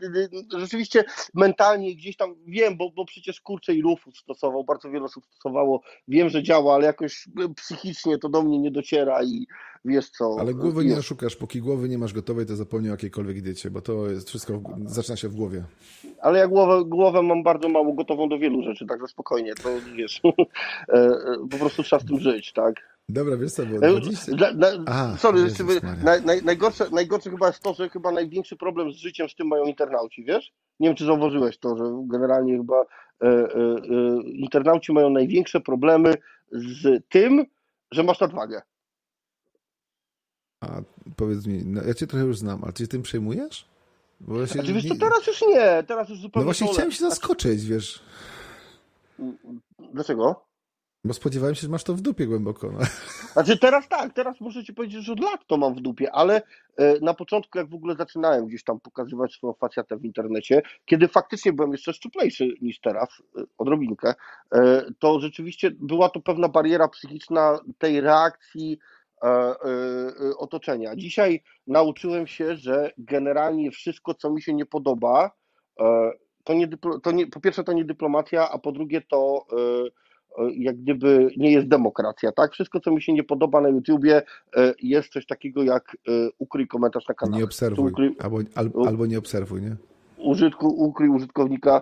rzeczywiście 0.58 1.03
mentalnie 1.34 1.95
gdzieś 1.95 2.17
tam 2.17 2.36
wiem, 2.45 2.77
bo, 2.77 2.91
bo 2.95 3.06
przecież 3.06 3.41
kurczę 3.41 3.73
i 3.73 3.82
Rufus 3.82 4.19
stosował, 4.19 4.63
bardzo 4.63 4.89
wiele 4.89 5.06
osób 5.06 5.25
stosowało. 5.25 5.82
Wiem, 6.08 6.29
że 6.29 6.43
działa, 6.43 6.75
ale 6.75 6.86
jakoś 6.86 7.27
psychicznie 7.56 8.17
to 8.17 8.29
do 8.29 8.43
mnie 8.43 8.60
nie 8.60 8.71
dociera 8.71 9.23
i 9.23 9.47
wiesz 9.85 10.09
co. 10.09 10.35
Ale 10.39 10.53
głowy 10.53 10.85
nie 10.85 10.97
oszukasz, 10.97 11.35
póki 11.35 11.61
głowy 11.61 11.89
nie 11.89 11.97
masz 11.97 12.13
gotowej, 12.13 12.45
to 12.45 12.55
zapomnij 12.55 12.89
o 12.89 12.93
jakiejkolwiek 12.93 13.41
diecie, 13.41 13.71
bo 13.71 13.81
to 13.81 14.09
jest 14.09 14.29
wszystko, 14.29 14.61
zaczyna 14.85 15.17
się 15.17 15.29
w 15.29 15.35
głowie. 15.35 15.63
Ale 16.21 16.39
ja 16.39 16.47
głowę, 16.47 16.85
głowę 16.85 17.21
mam 17.21 17.43
bardzo 17.43 17.69
mało 17.69 17.93
gotową 17.93 18.29
do 18.29 18.39
wielu 18.39 18.63
rzeczy, 18.63 18.85
także 18.85 19.07
spokojnie, 19.07 19.55
to 19.55 19.69
wiesz, 19.95 20.21
e, 20.25 20.93
e, 20.93 21.19
po 21.51 21.57
prostu 21.57 21.83
trzeba 21.83 21.99
z 21.99 22.05
tym 22.05 22.19
żyć, 22.19 22.53
tak? 22.53 22.93
Dobra, 23.09 23.37
wiesz 23.37 23.51
co, 23.51 23.65
bo 23.65 23.79
20... 23.79 24.31
E, 24.31 24.35
dla, 24.35 24.53
dla, 24.53 24.67
Aha, 24.85 25.15
sorry, 25.17 25.39
naj, 26.03 26.21
naj, 26.21 26.43
najgorsze, 26.43 26.85
najgorsze 26.91 27.29
chyba 27.29 27.47
jest 27.47 27.59
to, 27.59 27.73
że 27.73 27.89
chyba 27.89 28.11
największy 28.11 28.57
problem 28.57 28.91
z 28.91 28.95
życiem 28.95 29.29
z 29.29 29.35
tym 29.35 29.47
mają 29.47 29.65
internauci, 29.65 30.23
wiesz? 30.23 30.53
Nie 30.79 30.89
wiem, 30.89 30.95
czy 30.95 31.05
zauważyłeś 31.05 31.57
to, 31.57 31.77
że 31.77 31.83
generalnie 32.07 32.57
chyba 32.57 32.81
e, 32.81 33.27
e, 33.27 33.47
internauci 34.23 34.93
mają 34.93 35.09
największe 35.09 35.59
problemy 35.61 36.13
z 36.51 37.03
tym, 37.09 37.45
że 37.91 38.03
masz 38.03 38.19
nadwagę. 38.19 38.61
A 40.63 40.82
powiedz 41.15 41.45
mi, 41.47 41.62
no, 41.65 41.84
ja 41.84 41.93
cię 41.93 42.08
trochę 42.08 42.26
już 42.26 42.38
znam, 42.38 42.63
ale 42.63 42.73
ty 42.73 42.88
tym 42.88 43.02
przejmujesz? 43.02 43.65
Bo 44.19 44.39
ja 44.39 44.47
się 44.47 44.54
znaczy, 44.54 44.73
wiesz, 44.73 44.88
to 44.88 44.95
teraz 44.95 45.28
już 45.28 45.41
nie, 45.41 45.84
teraz 45.88 46.10
już 46.10 46.19
zupełnie... 46.19 46.45
No 46.45 46.54
właśnie 46.54 46.67
chciałem 46.67 46.91
się 46.91 47.10
zaskoczyć, 47.10 47.65
wiesz. 47.65 48.04
Dlaczego? 49.93 50.45
Bo 51.06 51.13
spodziewałem 51.13 51.56
się, 51.56 51.62
że 51.62 51.69
masz 51.69 51.84
to 51.84 51.93
w 51.93 52.02
dupie 52.02 52.28
głęboko. 52.28 52.71
No. 52.71 52.80
Znaczy 53.34 53.58
teraz 53.58 53.88
tak, 53.88 54.13
teraz 54.13 54.41
muszę 54.41 54.63
ci 54.63 54.73
powiedzieć, 54.73 55.04
że 55.04 55.13
od 55.13 55.19
lat 55.19 55.47
to 55.47 55.58
mam 55.58 55.76
w 55.76 55.82
dupie, 55.82 56.12
ale 56.12 56.41
e, 56.78 56.99
na 56.99 57.13
początku 57.13 57.58
jak 57.58 57.69
w 57.69 57.73
ogóle 57.73 57.95
zaczynałem 57.95 58.47
gdzieś 58.47 58.63
tam 58.63 58.80
pokazywać 58.80 59.34
swoją 59.34 59.54
facjatę 59.54 59.97
w 59.97 60.06
internecie, 60.06 60.62
kiedy 60.86 61.08
faktycznie 61.08 61.54
byłem 61.54 61.71
jeszcze 61.71 61.93
szczuplejszy 61.93 62.54
niż 62.62 62.80
teraz, 62.80 63.10
e, 63.38 63.43
odrobinkę, 63.58 64.13
e, 64.52 64.86
to 64.99 65.19
rzeczywiście 65.19 65.71
była 65.71 66.10
to 66.10 66.19
pewna 66.19 66.49
bariera 66.49 66.88
psychiczna 66.88 67.60
tej 67.78 68.02
reakcji 68.02 68.80
otoczenia. 70.38 70.95
Dzisiaj 70.95 71.43
nauczyłem 71.67 72.27
się, 72.27 72.55
że 72.55 72.91
generalnie 72.97 73.71
wszystko, 73.71 74.13
co 74.13 74.31
mi 74.31 74.41
się 74.41 74.53
nie 74.53 74.65
podoba, 74.65 75.31
to, 76.43 76.53
nie, 76.53 76.67
to 77.03 77.12
nie, 77.12 77.27
po 77.27 77.39
pierwsze 77.39 77.63
to 77.63 77.73
nie 77.73 77.86
dyplomacja, 77.86 78.49
a 78.49 78.57
po 78.57 78.71
drugie 78.71 79.01
to 79.01 79.45
jak 80.55 80.77
gdyby 80.77 81.29
nie 81.38 81.51
jest 81.51 81.67
demokracja, 81.67 82.31
tak? 82.31 82.51
Wszystko, 82.51 82.79
co 82.79 82.91
mi 82.91 83.01
się 83.01 83.13
nie 83.13 83.23
podoba 83.23 83.62
na 83.62 83.69
YouTubie, 83.69 84.21
e, 84.57 84.73
jest 84.81 85.09
coś 85.09 85.25
takiego 85.25 85.63
jak 85.63 85.97
e, 86.07 86.12
ukryj 86.39 86.67
komentarz 86.67 87.07
na 87.07 87.13
kanale. 87.13 87.38
Nie 87.38 87.43
obserwuj, 87.43 87.91
ukryj, 87.91 88.15
albo, 88.19 88.38
albo, 88.55 88.88
albo 88.88 89.05
nie 89.05 89.19
obserwuj, 89.19 89.62
nie? 89.62 89.75
Użytku, 90.17 90.67
ukryj 90.67 91.09
użytkownika, 91.09 91.81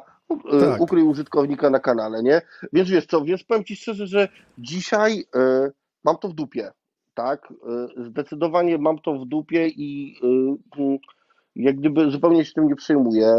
e, 0.53 0.59
tak. 0.59 0.81
ukryj 0.81 1.03
użytkownika 1.03 1.69
na 1.69 1.79
kanale, 1.79 2.23
nie? 2.23 2.41
Więc 2.73 2.89
wiesz 2.89 3.05
co, 3.05 3.21
więc 3.25 3.43
powiem 3.43 3.63
Ci 3.63 3.75
szczerze, 3.75 4.07
że 4.07 4.27
dzisiaj 4.57 5.23
mam 6.03 6.17
to 6.17 6.27
w 6.27 6.33
dupie, 6.33 6.71
tak? 7.13 7.53
Zdecydowanie 7.97 8.77
mam 8.77 8.99
to 8.99 9.13
w 9.13 9.25
dupie 9.25 9.67
i 9.67 10.15
jak 11.55 11.75
gdyby 11.75 12.11
zupełnie 12.11 12.45
się 12.45 12.53
tym 12.53 12.67
nie 12.67 12.75
przejmuję. 12.75 13.33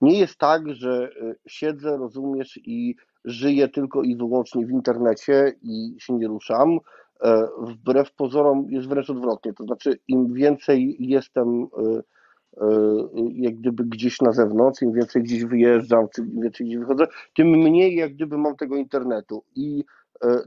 Nie 0.00 0.18
jest 0.18 0.38
tak, 0.38 0.74
że 0.74 1.10
siedzę, 1.46 1.96
rozumiesz 1.96 2.60
i 2.64 2.94
żyję 3.24 3.68
tylko 3.68 4.02
i 4.02 4.16
wyłącznie 4.16 4.66
w 4.66 4.70
internecie 4.70 5.52
i 5.62 5.94
się 5.98 6.14
nie 6.14 6.28
ruszam. 6.28 6.78
E, 7.22 7.48
wbrew 7.60 8.12
pozorom 8.12 8.66
jest 8.70 8.88
wręcz 8.88 9.10
odwrotnie, 9.10 9.52
to 9.52 9.64
znaczy 9.64 9.98
im 10.08 10.32
więcej 10.32 10.96
jestem 10.98 11.66
jak 13.34 13.54
gdyby 13.54 13.84
gdzieś 13.84 14.20
na 14.20 14.32
zewnątrz, 14.32 14.82
im 14.82 14.92
więcej 14.92 15.22
gdzieś 15.22 15.44
wyjeżdżam, 15.44 16.06
czy 16.14 16.22
im 16.22 16.40
więcej 16.40 16.66
gdzieś 16.66 16.78
wychodzę, 16.78 17.06
tym 17.34 17.48
mniej 17.48 17.96
jak 17.96 18.14
gdyby 18.14 18.38
mam 18.38 18.56
tego 18.56 18.76
internetu. 18.76 19.44
I 19.56 19.84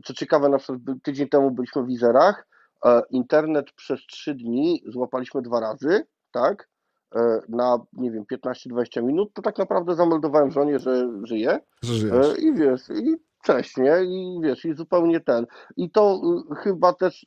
co 0.04 0.14
ciekawe, 0.14 0.50
na 0.50 0.58
przykład 0.58 0.98
tydzień 1.04 1.30
temu 1.30 1.52
byliśmy 1.52 1.84
w 1.84 1.90
Izerach, 1.90 2.48
internet 3.10 3.72
przez 3.72 4.00
trzy 4.00 4.36
dni 4.36 4.84
złapaliśmy 4.88 5.42
dwa 5.42 5.60
razy, 5.60 6.06
tak? 6.32 6.70
E, 7.16 7.42
na, 7.50 7.80
nie 7.94 8.12
wiem, 8.12 8.24
15-20 8.34 9.04
minut, 9.04 9.34
to 9.34 9.42
tak 9.42 9.58
naprawdę 9.58 9.96
zameldowałem 9.96 10.52
żonie, 10.52 10.80
że 10.80 11.10
żyję. 11.24 11.60
Że 11.82 12.36
I 12.40 12.54
wiesz, 12.54 12.90
i 12.90 13.16
cześć, 13.44 13.78
nie? 13.78 14.04
I 14.04 14.40
wiesz, 14.44 14.66
i 14.66 14.74
zupełnie 14.74 15.20
ten. 15.20 15.46
I 15.78 15.90
to 15.90 16.22
y, 16.52 16.56
chyba 16.56 16.94
też 16.94 17.26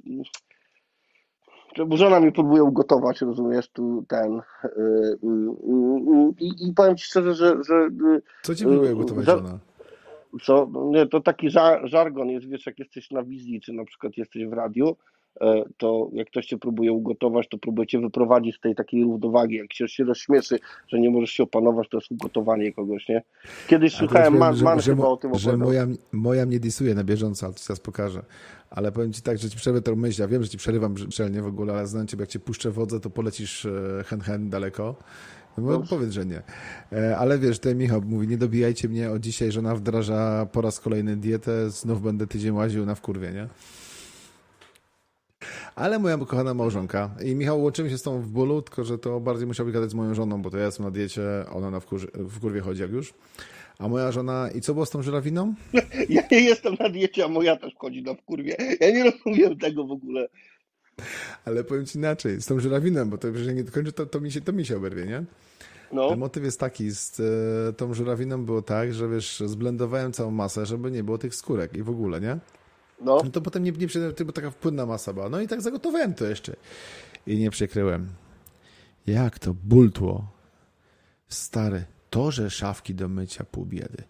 żona 1.90 2.20
mi 2.20 2.32
próbuje 2.32 2.64
ugotować, 2.64 3.20
rozumiesz, 3.20 3.68
tu 3.68 4.04
ten. 4.08 4.42
Y, 4.64 4.68
y, 4.68 5.18
I, 6.40 6.68
i 6.68 6.72
powiem 6.74 6.96
ci 6.96 7.04
szczerze, 7.04 7.34
że. 7.34 7.56
że 7.68 7.88
Co 8.42 8.54
ci 8.54 8.64
próbuje 8.64 8.94
ugotować 8.94 9.26
żona? 9.26 9.58
Co? 10.42 10.70
Nie, 10.74 11.06
to 11.06 11.20
taki 11.20 11.50
żar, 11.50 11.88
żargon 11.88 12.28
jest, 12.28 12.48
wiesz, 12.48 12.66
jak 12.66 12.78
jesteś 12.78 13.10
na 13.10 13.22
wizji, 13.22 13.60
czy 13.60 13.72
na 13.72 13.84
przykład 13.84 14.16
jesteś 14.16 14.46
w 14.46 14.52
radiu, 14.52 14.96
E, 15.40 15.64
to 15.76 16.08
jak 16.12 16.28
ktoś 16.28 16.46
cię 16.46 16.58
próbuje 16.58 16.92
ugotować, 16.92 17.48
to 17.48 17.58
próbuje 17.58 17.86
cię 17.86 18.00
wyprowadzić 18.00 18.56
z 18.56 18.60
tej 18.60 18.74
takiej 18.74 19.02
równowagi. 19.02 19.56
Jak 19.56 19.72
się, 19.72 19.88
się 19.88 20.04
rozśmieszy, 20.04 20.58
że 20.88 21.00
nie 21.00 21.10
możesz 21.10 21.30
się 21.30 21.42
opanować, 21.42 21.88
to 21.88 21.96
jest 21.96 22.12
ugotowanie 22.12 22.72
kogoś, 22.72 23.08
nie? 23.08 23.22
Kiedyś 23.66 23.94
słuchałem 23.94 24.38
Man, 24.38 24.56
że, 24.56 24.64
man 24.64 24.80
że, 24.80 24.90
chyba 24.90 25.08
o 25.08 25.16
tym 25.16 25.34
Że 25.34 25.56
moja, 25.56 25.86
moja 26.12 26.46
mnie 26.46 26.60
disuje 26.60 26.94
na 26.94 27.04
bieżąco, 27.04 27.46
ale 27.46 27.54
to 27.54 27.60
teraz 27.66 27.80
pokażę. 27.80 28.22
Ale 28.70 28.92
powiem 28.92 29.12
ci 29.12 29.22
tak, 29.22 29.38
że 29.38 29.50
ci 29.50 29.56
przerwę 29.56 29.82
tę 29.82 29.96
myśl. 29.96 30.20
Ja 30.20 30.28
wiem, 30.28 30.42
że 30.42 30.48
ci 30.48 30.58
przerywam 30.58 30.94
przelnie 31.08 31.42
w 31.42 31.46
ogóle, 31.46 31.72
ale 31.72 31.86
znam 31.86 32.06
ciebie, 32.06 32.22
jak 32.22 32.30
cię 32.30 32.38
puszczę 32.38 32.70
wodze, 32.70 33.00
to 33.00 33.10
polecisz 33.10 33.66
e, 33.66 34.04
hen 34.04 34.20
hen 34.20 34.50
daleko. 34.50 34.96
No, 35.58 35.82
powiedz, 35.90 36.10
że 36.10 36.26
nie. 36.26 36.42
E, 36.92 37.16
ale 37.18 37.38
wiesz, 37.38 37.58
ten 37.58 37.78
Michał 37.78 38.02
mówi, 38.02 38.28
nie 38.28 38.38
dobijajcie 38.38 38.88
mnie 38.88 39.10
o 39.10 39.18
dzisiaj, 39.18 39.52
że 39.52 39.60
ona 39.60 39.74
wdraża 39.74 40.46
po 40.52 40.60
raz 40.60 40.80
kolejny 40.80 41.16
dietę, 41.16 41.70
znów 41.70 42.02
będę 42.02 42.26
tydzień 42.26 42.52
łaził 42.52 42.86
na 42.86 42.94
wkurwie, 42.94 43.32
nie? 43.32 43.48
Ale 45.74 45.98
moja 45.98 46.18
kochana 46.18 46.54
małżonka 46.54 47.10
i 47.24 47.34
Michał, 47.34 47.62
łączymy 47.62 47.90
się 47.90 47.98
z 47.98 48.02
tą 48.02 48.20
w 48.20 48.28
bólu, 48.28 48.62
tylko 48.62 48.84
że 48.84 48.98
to 48.98 49.20
bardziej 49.20 49.46
musiałby 49.46 49.72
gadać 49.72 49.90
z 49.90 49.94
moją 49.94 50.14
żoną, 50.14 50.42
bo 50.42 50.50
to 50.50 50.58
ja 50.58 50.64
jestem 50.66 50.84
na 50.84 50.90
diecie, 50.90 51.22
ona 51.52 51.70
na 51.70 51.80
wkur 51.80 52.10
w 52.14 52.40
kurwie 52.40 52.60
chodzi 52.60 52.82
jak 52.82 52.90
już. 52.90 53.14
A 53.78 53.88
moja 53.88 54.12
żona, 54.12 54.50
i 54.54 54.60
co 54.60 54.74
było 54.74 54.86
z 54.86 54.90
tą 54.90 55.02
żurawiną? 55.02 55.54
Ja 56.08 56.22
nie 56.30 56.40
jestem 56.40 56.74
na 56.80 56.88
diecie, 56.88 57.24
a 57.24 57.28
moja 57.28 57.56
też 57.56 57.74
chodzi 57.78 58.02
na 58.02 58.14
wkurwie. 58.14 58.56
Ja 58.80 58.90
nie 58.90 59.04
rozumiem 59.04 59.58
tego 59.58 59.86
w 59.86 59.90
ogóle. 59.90 60.28
Ale 61.44 61.64
powiem 61.64 61.86
ci 61.86 61.98
inaczej, 61.98 62.42
z 62.42 62.46
tą 62.46 62.60
żurawiną, 62.60 63.10
bo 63.10 63.18
to 63.18 63.28
jeżeli 63.28 63.54
nie 63.54 63.64
dokończę, 63.64 63.92
to, 63.92 64.06
to, 64.06 64.20
mi 64.20 64.32
się, 64.32 64.40
to 64.40 64.52
mi 64.52 64.64
się 64.66 64.76
oberwie, 64.76 65.06
nie? 65.06 65.24
No. 65.92 66.16
Motyw 66.16 66.44
jest 66.44 66.60
taki, 66.60 66.90
z 66.90 67.20
e, 67.20 67.72
tą 67.72 67.94
żurawiną 67.94 68.44
było 68.44 68.62
tak, 68.62 68.94
że 68.94 69.08
wiesz, 69.08 69.42
zblendowałem 69.46 70.12
całą 70.12 70.30
masę, 70.30 70.66
żeby 70.66 70.90
nie 70.90 71.04
było 71.04 71.18
tych 71.18 71.34
skórek 71.34 71.76
i 71.76 71.82
w 71.82 71.90
ogóle, 71.90 72.20
nie? 72.20 72.38
No. 73.00 73.20
no 73.24 73.30
to 73.30 73.40
potem 73.40 73.64
nie, 73.64 73.72
nie 73.72 74.24
bo 74.24 74.32
taka 74.32 74.50
płynna 74.50 74.86
masa 74.86 75.12
była. 75.12 75.28
No 75.28 75.40
i 75.40 75.48
tak 75.48 75.62
zagotowałem 75.62 76.14
to 76.14 76.26
jeszcze. 76.26 76.56
I 77.26 77.38
nie 77.38 77.50
przykryłem. 77.50 78.08
Jak 79.06 79.38
to 79.38 79.54
bultło. 79.54 80.30
Stary, 81.28 81.84
to, 82.10 82.30
że 82.30 82.50
szafki 82.50 82.94
do 82.94 83.08
mycia 83.08 83.44
pół 83.44 83.66
biedy, 83.66 84.04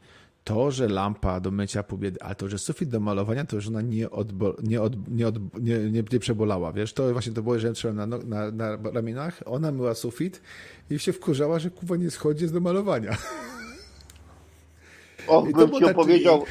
to, 0.50 0.70
że 0.70 0.88
lampa 0.88 1.40
do 1.40 1.50
mycia 1.50 1.82
pół 1.82 1.98
biedy, 1.98 2.22
a 2.22 2.34
to, 2.34 2.48
że 2.48 2.58
sufit 2.58 2.88
do 2.88 3.00
malowania, 3.00 3.44
to 3.44 3.56
już 3.56 3.68
ona 3.68 3.82
nie, 3.82 4.10
odbo, 4.10 4.56
nie, 4.62 4.82
od, 4.82 5.08
nie, 5.08 5.28
od, 5.28 5.60
nie, 5.60 5.78
nie, 5.78 6.02
nie, 6.12 6.18
przebolała, 6.20 6.72
wiesz, 6.72 6.92
to 6.92 7.12
właśnie 7.12 7.32
to 7.32 7.42
było, 7.42 7.58
że 7.58 7.66
ja 7.66 7.72
trzymałem 7.72 8.10
na, 8.10 8.18
no, 8.18 8.24
na, 8.24 8.50
na 8.50 8.90
ramionach, 8.90 9.42
ona 9.46 9.72
myła 9.72 9.94
sufit 9.94 10.42
i 10.90 10.98
się 10.98 11.12
wkurzała, 11.12 11.58
że 11.58 11.70
kuwa 11.70 11.96
nie 11.96 12.10
schodzi 12.10 12.48
z 12.48 12.52
do 12.52 12.60
malowania. 12.60 13.16
O, 15.28 15.42
bym 15.42 15.70
ci 15.70 15.84
opowiedział, 15.84 16.44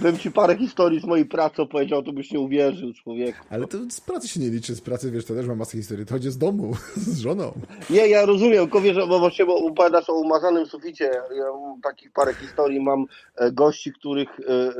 bym 0.00 0.18
ci 0.18 0.30
parę 0.30 0.56
historii 0.56 1.00
z 1.00 1.04
mojej 1.04 1.26
pracy 1.26 1.62
opowiedział, 1.62 2.02
to 2.02 2.12
byś 2.12 2.30
nie 2.30 2.40
uwierzył, 2.40 2.92
człowiek. 2.92 3.36
Ale 3.50 3.66
to 3.66 3.78
z 3.90 4.00
pracy 4.00 4.28
się 4.28 4.40
nie 4.40 4.50
liczy, 4.50 4.74
z 4.74 4.80
pracy, 4.80 5.10
wiesz, 5.10 5.24
to 5.24 5.34
też 5.34 5.46
mam 5.46 5.58
masę 5.58 5.76
historii, 5.76 6.06
to 6.06 6.14
chodzi 6.14 6.30
z 6.30 6.38
domu, 6.38 6.72
z 6.96 7.20
żoną. 7.20 7.52
Nie, 7.90 8.08
ja 8.08 8.26
rozumiem, 8.26 8.62
tylko 8.62 8.80
wiesz, 8.80 8.96
bo 8.96 9.18
właśnie 9.18 9.46
bo 9.46 9.56
opowiadasz 9.56 10.10
o 10.10 10.14
umazanym 10.14 10.66
suficie, 10.66 11.04
ja 11.36 11.44
takich 11.82 12.12
parę 12.12 12.34
historii 12.34 12.80
mam 12.80 13.06
e, 13.36 13.52
gości, 13.52 13.92
których, 13.92 14.40
e, 14.40 14.52
e, 14.52 14.72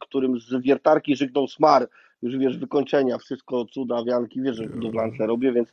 którym 0.00 0.40
z 0.40 0.62
wiertarki 0.62 1.16
żygnął 1.16 1.48
smar, 1.48 1.88
już 2.22 2.38
wiesz, 2.38 2.58
wykończenia, 2.58 3.18
wszystko 3.18 3.64
cuda, 3.64 4.04
wianki, 4.04 4.42
wiesz, 4.42 4.56
że 4.56 4.66
budowlance 4.66 5.26
robię, 5.26 5.52
więc 5.52 5.68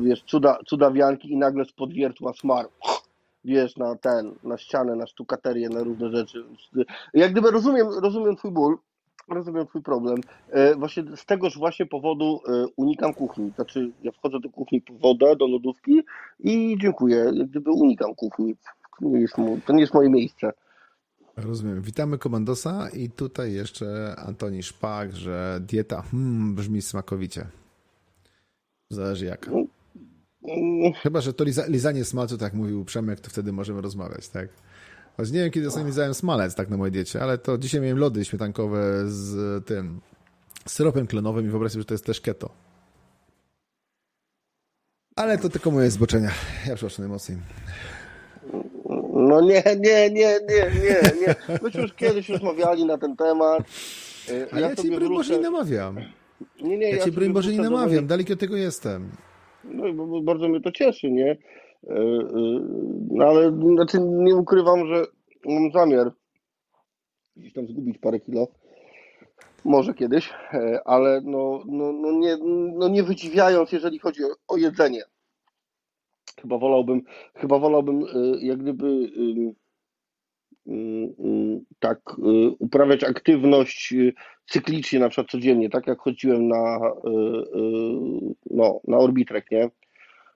wiesz, 0.00 0.22
cuda, 0.22 0.58
cuda 0.66 0.90
wianki 0.90 1.32
i 1.32 1.36
nagle 1.36 1.64
spod 1.64 1.92
wiertła 1.92 2.32
smar 2.32 2.66
wiesz, 3.46 3.76
na 3.76 3.96
ten, 3.96 4.34
na 4.42 4.58
ścianę, 4.58 4.96
na 4.96 5.06
sztukaterię, 5.06 5.68
na 5.68 5.82
różne 5.82 6.10
rzeczy. 6.10 6.44
Jak 7.14 7.32
gdyby 7.32 7.50
rozumiem, 7.50 7.86
rozumiem 8.02 8.36
twój 8.36 8.50
ból, 8.50 8.78
rozumiem 9.28 9.66
twój 9.66 9.82
problem. 9.82 10.16
E, 10.50 10.74
właśnie 10.74 11.04
z 11.16 11.26
tegoż 11.26 11.58
właśnie 11.58 11.86
powodu 11.86 12.40
e, 12.48 12.66
unikam 12.76 13.14
kuchni. 13.14 13.52
Znaczy, 13.54 13.90
ja 14.02 14.12
wchodzę 14.12 14.40
do 14.40 14.50
kuchni 14.50 14.80
po 14.80 14.94
wodę, 14.94 15.36
do 15.36 15.46
lodówki 15.46 16.02
i 16.40 16.76
dziękuję. 16.80 17.16
Jak 17.34 17.48
gdyby 17.48 17.70
unikam 17.70 18.14
kuchni. 18.14 18.56
Nie 19.00 19.20
jest, 19.20 19.34
to 19.66 19.72
nie 19.72 19.80
jest 19.80 19.94
moje 19.94 20.10
miejsce. 20.10 20.52
Rozumiem. 21.36 21.82
Witamy 21.82 22.18
komandosa 22.18 22.88
i 22.88 23.10
tutaj 23.10 23.52
jeszcze 23.52 24.14
Antoni 24.26 24.62
Szpak, 24.62 25.12
że 25.12 25.60
dieta 25.60 26.02
hmm, 26.02 26.54
brzmi 26.54 26.82
smakowicie. 26.82 27.46
Zależy 28.90 29.24
jaka. 29.24 29.50
Chyba, 31.02 31.20
że 31.20 31.32
to 31.32 31.44
liza, 31.44 31.66
lizanie 31.66 32.04
smalcu, 32.04 32.38
tak 32.38 32.54
mówił 32.54 32.84
Przemek, 32.84 33.20
to 33.20 33.30
wtedy 33.30 33.52
możemy 33.52 33.80
rozmawiać, 33.80 34.28
tak? 34.28 34.48
Choć 35.16 35.30
nie 35.30 35.40
wiem, 35.40 35.50
kiedy 35.50 35.68
ostatnio 35.68 35.86
lizałem 35.86 36.14
smalec 36.14 36.54
tak 36.54 36.68
na 36.68 36.76
mojej 36.76 36.92
diecie, 36.92 37.22
ale 37.22 37.38
to 37.38 37.58
dzisiaj 37.58 37.80
miałem 37.80 37.98
lody 37.98 38.24
śmietankowe 38.24 39.02
z 39.06 39.64
tym 39.64 40.00
syropem 40.66 41.06
klonowym 41.06 41.46
i 41.46 41.48
wyobraź 41.48 41.72
sobie, 41.72 41.80
że 41.80 41.86
to 41.86 41.94
jest 41.94 42.04
też 42.04 42.20
keto. 42.20 42.50
Ale 45.16 45.38
to 45.38 45.48
tylko 45.48 45.70
moje 45.70 45.90
zboczenia. 45.90 46.30
Ja 46.66 46.74
przepraszam 46.74 47.02
najmocniej. 47.02 47.38
No 49.12 49.40
nie, 49.40 49.62
nie, 49.80 50.10
nie, 50.10 50.40
nie, 50.48 50.70
nie, 50.82 51.00
nie. 51.20 51.58
Myśmy 51.62 51.82
już 51.82 51.94
kiedyś 51.94 52.28
rozmawiali 52.28 52.84
na 52.84 52.98
ten 52.98 53.16
temat. 53.16 53.62
A 54.52 54.60
ja, 54.60 54.68
ja 54.68 54.76
ci 54.76 54.90
broń 54.90 55.08
Boże 55.08 55.36
nie 55.36 55.42
namawiam. 55.42 55.96
Nie, 56.62 56.78
nie, 56.78 56.90
ja, 56.90 56.96
ja 56.96 57.04
ci 57.04 57.12
broń 57.12 57.32
Boże 57.32 57.52
nie 57.52 57.60
namawiam, 57.60 58.06
daleki 58.06 58.32
od 58.32 58.40
tego 58.40 58.56
jestem. 58.56 59.10
No 59.70 60.22
bardzo 60.22 60.48
mnie 60.48 60.60
to 60.60 60.72
cieszy, 60.72 61.10
nie? 61.10 61.30
E, 61.30 61.94
e, 61.94 62.60
no 63.10 63.24
ale 63.24 63.50
znaczy 63.50 63.98
nie 64.00 64.36
ukrywam, 64.36 64.86
że 64.86 65.04
mam 65.44 65.70
zamiar 65.72 66.12
gdzieś 67.36 67.52
tam 67.52 67.66
zgubić 67.66 67.98
parę 67.98 68.20
kilo. 68.20 68.48
Może 69.64 69.94
kiedyś, 69.94 70.30
e, 70.52 70.80
ale 70.84 71.20
no, 71.24 71.62
no, 71.66 71.92
no, 71.92 72.12
nie, 72.12 72.36
no 72.74 72.88
nie 72.88 73.02
wydziwiając, 73.02 73.72
jeżeli 73.72 73.98
chodzi 73.98 74.24
o, 74.24 74.28
o 74.48 74.56
jedzenie. 74.56 75.02
Chyba 76.40 76.58
wolałbym, 76.58 77.02
chyba 77.34 77.58
wolałbym 77.58 78.04
jak 78.40 78.58
gdyby 78.58 79.10
tak 81.78 82.00
uprawiać 82.58 83.04
aktywność 83.04 83.94
cyklicznie, 84.50 84.98
na 84.98 85.08
przykład 85.08 85.30
codziennie, 85.30 85.70
tak 85.70 85.86
jak 85.86 85.98
chodziłem 85.98 86.48
na, 86.48 86.80
no, 88.50 88.80
na 88.88 88.98
Orbitrek, 88.98 89.50
nie? 89.50 89.70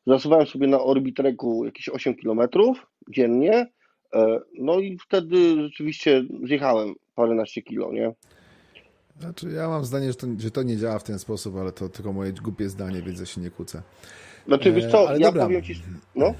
Zasuwałem 0.06 0.46
sobie 0.46 0.66
na 0.66 0.80
Orbitreku 0.80 1.64
jakieś 1.64 1.88
8 1.88 2.14
km 2.14 2.40
dziennie, 3.10 3.66
e, 4.14 4.40
no 4.58 4.78
i 4.78 4.98
wtedy 4.98 5.62
rzeczywiście 5.62 6.24
zjechałem 6.44 6.94
paręnaście 7.14 7.62
kilo, 7.62 7.92
nie? 7.92 8.12
Znaczy, 9.18 9.50
ja 9.50 9.68
mam 9.68 9.84
zdanie, 9.84 10.08
że 10.08 10.14
to, 10.14 10.26
że 10.38 10.50
to 10.50 10.62
nie 10.62 10.76
działa 10.76 10.98
w 10.98 11.04
ten 11.04 11.18
sposób, 11.18 11.56
ale 11.56 11.72
to 11.72 11.88
tylko 11.88 12.12
moje 12.12 12.32
głupie 12.32 12.68
zdanie, 12.68 13.02
więc 13.02 13.20
ja 13.20 13.26
się 13.26 13.40
nie 13.40 13.50
kłócę. 13.50 13.82
Znaczy, 14.46 14.72
wiesz 14.72 14.90
co, 14.90 15.14
e, 15.14 15.18
ja 15.18 15.26
dobra. 15.26 15.44
powiem 15.44 15.62
ci... 15.62 15.74
No? 16.14 16.34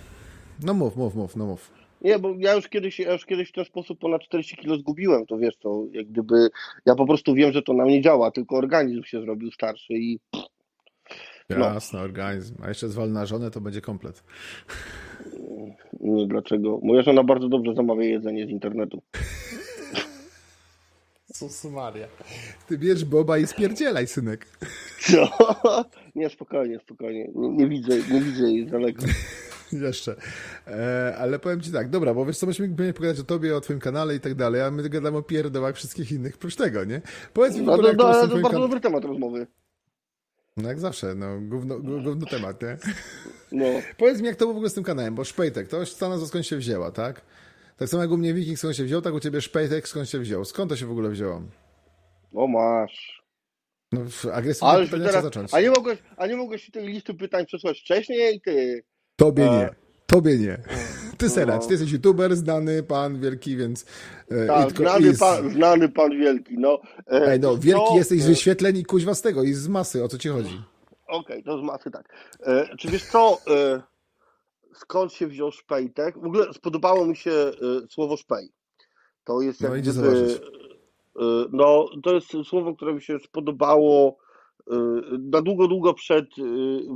No 0.62 0.74
mów, 0.74 0.96
mów, 0.96 1.14
mów, 1.14 1.36
no 1.36 1.46
mów. 1.46 1.79
Nie, 2.00 2.18
bo 2.18 2.34
ja 2.38 2.54
już 2.54 2.68
kiedyś, 2.68 2.98
ja 2.98 3.12
już 3.12 3.26
kiedyś 3.26 3.48
w 3.48 3.52
ten 3.52 3.64
sposób 3.64 3.98
ponad 3.98 4.22
40 4.22 4.56
kilo 4.56 4.76
zgubiłem, 4.76 5.26
to 5.26 5.38
wiesz, 5.38 5.56
to 5.56 5.84
jak 5.92 6.06
gdyby, 6.06 6.48
ja 6.86 6.94
po 6.94 7.06
prostu 7.06 7.34
wiem, 7.34 7.52
że 7.52 7.62
to 7.62 7.72
na 7.72 7.84
mnie 7.84 8.02
działa, 8.02 8.30
tylko 8.30 8.56
organizm 8.56 9.02
się 9.02 9.20
zrobił 9.20 9.50
starszy 9.50 9.92
i 9.92 10.18
no. 11.58 11.74
Jasne, 11.74 12.00
organizm. 12.00 12.54
A 12.62 12.68
jeszcze 12.68 12.88
zwal 12.88 13.12
na 13.12 13.26
żonę, 13.26 13.50
to 13.50 13.60
będzie 13.60 13.80
komplet. 13.80 14.24
Nie, 16.00 16.26
dlaczego? 16.26 16.80
Moja 16.82 17.02
żona 17.02 17.24
bardzo 17.24 17.48
dobrze 17.48 17.74
zamawia 17.74 18.04
jedzenie 18.04 18.46
z 18.46 18.50
internetu. 18.50 19.02
Co 21.32 21.70
Maria. 21.70 22.06
Ty 22.68 22.78
bierz 22.78 23.04
Boba 23.04 23.38
i 23.38 23.46
spierdzielaj, 23.46 24.06
synek. 24.06 24.46
Co? 25.10 25.28
Nie, 26.14 26.30
spokojnie, 26.30 26.78
spokojnie. 26.78 27.28
Nie, 27.34 27.48
nie 27.48 27.68
widzę, 27.68 27.96
nie 27.96 28.20
widzę 28.20 28.42
jej 28.42 28.68
z 28.68 28.70
daleka. 28.70 29.06
Jeszcze. 29.86 30.16
E, 30.66 31.14
ale 31.18 31.38
powiem 31.38 31.60
ci 31.60 31.72
tak, 31.72 31.88
dobra, 31.88 32.14
bo 32.14 32.26
wiesz 32.26 32.38
co, 32.38 32.46
myśmy 32.46 32.92
pogadać 32.94 33.20
o 33.20 33.24
tobie, 33.24 33.56
o 33.56 33.60
twoim 33.60 33.80
kanale 33.80 34.14
i 34.14 34.20
tak 34.20 34.34
dalej, 34.34 34.62
a 34.62 34.70
my 34.70 34.88
gadamy 34.88 35.18
o 35.18 35.22
pierdołach 35.22 35.74
wszystkich 35.74 36.12
innych 36.12 36.38
prócz 36.38 36.56
tego, 36.56 36.84
nie? 36.84 37.00
Powiedz 37.32 37.54
mi 37.54 37.62
w 37.62 37.64
no 37.64 37.72
ogóle, 37.72 37.92
no, 37.92 37.98
to, 37.98 38.04
bardzo 38.04 38.50
kan... 38.50 38.60
dobry 38.60 38.80
temat 38.80 39.04
rozmowy. 39.04 39.46
No 40.56 40.68
jak 40.68 40.80
zawsze, 40.80 41.14
no 41.14 41.40
gówno, 41.40 41.78
gówno 41.80 42.26
temat, 42.26 42.62
nie? 42.62 42.76
No. 43.52 43.66
Powiedz 43.98 44.20
mi, 44.20 44.26
jak 44.26 44.36
to 44.36 44.44
było 44.44 44.54
w 44.54 44.56
ogóle 44.56 44.70
z 44.70 44.74
tym 44.74 44.84
kanałem, 44.84 45.14
bo 45.14 45.24
Szpejtek, 45.24 45.68
to 45.68 45.86
Stana 45.86 46.26
skąd 46.26 46.46
się 46.46 46.56
wzięła, 46.56 46.90
tak? 46.90 47.22
Tak 47.76 47.88
samo 47.88 48.02
jak 48.02 48.12
u 48.12 48.16
mnie 48.16 48.34
Wiking 48.34 48.58
skąd 48.58 48.76
się 48.76 48.84
wziął, 48.84 49.02
tak 49.02 49.14
u 49.14 49.20
ciebie 49.20 49.40
Szpejtek 49.40 49.88
skąd 49.88 50.08
się 50.08 50.18
wziął. 50.18 50.44
Skąd 50.44 50.70
to 50.70 50.76
się 50.76 50.86
w 50.86 50.90
ogóle 50.90 51.10
wzięło? 51.10 51.42
O 52.34 52.46
masz. 52.46 53.22
No 53.92 54.00
agresywne 54.32 54.68
Ale 54.68 54.84
pytania 54.84 55.06
teraz, 55.06 55.24
zacząć. 55.24 55.54
A 55.54 55.60
nie, 55.60 55.70
mogłeś, 55.70 55.98
a 56.16 56.26
nie 56.26 56.36
mogłeś 56.36 56.70
tej 56.70 56.86
listy 56.86 57.14
pytań 57.14 57.46
przesłać 57.46 57.80
wcześniej, 57.80 58.40
ty? 58.40 58.84
Tobie 59.20 59.50
a... 59.50 59.56
nie. 59.56 59.70
Tobie 60.06 60.38
nie. 60.38 60.58
Ty 61.18 61.26
no. 61.26 61.32
seracz, 61.32 61.66
ty 61.66 61.72
jesteś 61.72 61.92
youtuber, 61.92 62.36
znany 62.36 62.82
pan 62.82 63.20
wielki, 63.20 63.56
więc... 63.56 63.86
E, 64.30 64.46
tak, 64.46 64.70
znany, 64.70 65.16
pan, 65.18 65.50
znany 65.50 65.88
pan 65.88 66.10
wielki, 66.10 66.58
no. 66.58 66.80
E, 67.06 67.32
Ej, 67.32 67.40
no, 67.40 67.56
wielki 67.56 67.90
no, 67.90 67.96
jesteś 67.96 68.22
z 68.22 68.26
wyświetleń 68.26 68.76
i 68.76 68.84
kuźwa 68.84 69.14
z 69.14 69.22
tego, 69.22 69.42
i 69.42 69.52
z 69.52 69.68
masy, 69.68 70.04
o 70.04 70.08
co 70.08 70.18
ci 70.18 70.28
chodzi? 70.28 70.62
Okej, 71.08 71.40
okay, 71.40 71.42
to 71.42 71.58
z 71.58 71.62
masy, 71.62 71.90
tak. 71.90 72.08
E, 72.40 72.76
czy 72.76 72.88
wiesz 72.88 73.04
co, 73.04 73.38
e, 73.50 73.82
skąd 74.74 75.12
się 75.12 75.26
wziął 75.26 75.52
szpejtek? 75.52 76.18
W 76.18 76.24
ogóle 76.24 76.52
spodobało 76.52 77.06
mi 77.06 77.16
się 77.16 77.30
e, 77.30 77.52
słowo 77.90 78.16
szpej. 78.16 78.48
To 79.24 79.40
jest 79.40 79.60
no, 79.60 79.76
idzie 79.76 79.92
zobaczyć. 79.92 80.36
E, 80.36 80.40
no, 81.52 81.86
to 82.02 82.14
jest 82.14 82.28
słowo, 82.44 82.74
które 82.74 82.94
mi 82.94 83.02
się 83.02 83.18
spodobało 83.18 84.16
na 85.18 85.42
długo, 85.42 85.68
długo 85.68 85.94
przed 85.94 86.26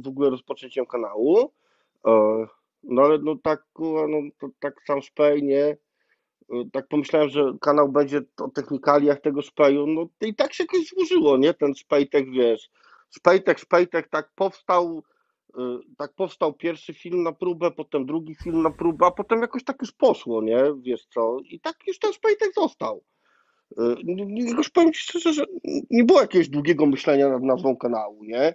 w 0.03 0.09
ogóle 0.09 0.31
rozpoczęciem 0.31 0.87
kanału. 0.87 1.51
No 2.85 3.03
ale 3.03 3.19
no 3.19 3.37
tak, 3.43 3.65
no, 3.79 4.21
to, 4.39 4.49
tak 4.61 4.75
sam 4.87 5.03
szpej, 5.03 5.43
nie? 5.43 5.77
Y, 6.53 6.71
tak 6.73 6.89
pomyślałem, 6.89 7.29
że 7.29 7.53
kanał 7.61 7.89
będzie 7.89 8.21
o 8.41 8.49
technikaliach 8.49 9.21
tego 9.21 9.43
szpeju, 9.43 9.87
no 9.87 10.07
i 10.21 10.35
tak 10.35 10.53
się 10.53 10.65
jakoś 10.65 10.89
złożyło, 10.89 11.37
nie? 11.37 11.55
Ten 11.55 11.75
szpejtek, 11.75 12.31
wiesz, 12.31 12.71
szpejtek, 13.11 13.59
szpejtek, 13.59 14.09
tak 14.09 14.31
powstał, 14.35 15.03
y, 15.59 15.63
tak 15.99 16.15
powstał 16.15 16.53
pierwszy 16.53 16.95
film 16.95 17.23
na 17.23 17.33
próbę, 17.33 17.71
potem 17.71 18.07
drugi 18.07 18.35
film 18.35 18.63
na 18.63 18.71
próbę, 18.71 19.07
a 19.07 19.11
potem 19.11 19.41
jakoś 19.41 19.65
tak 19.65 19.77
już 19.81 19.93
poszło, 19.93 20.43
nie? 20.43 20.65
Wiesz 20.83 21.07
co? 21.07 21.37
I 21.45 21.61
tak 21.61 21.77
już 21.87 21.99
ten 21.99 22.13
szpejtek 22.13 22.55
został. 22.55 23.05
Y, 23.73 23.97
już 24.57 24.71
powiem 24.71 24.93
Ci 24.93 25.01
szczerze, 25.01 25.33
że 25.33 25.45
nie 25.91 26.05
było 26.05 26.21
jakiegoś 26.21 26.49
długiego 26.49 26.87
myślenia 26.87 27.29
nad 27.29 27.43
nazwą 27.43 27.77
kanału, 27.77 28.25
nie? 28.25 28.55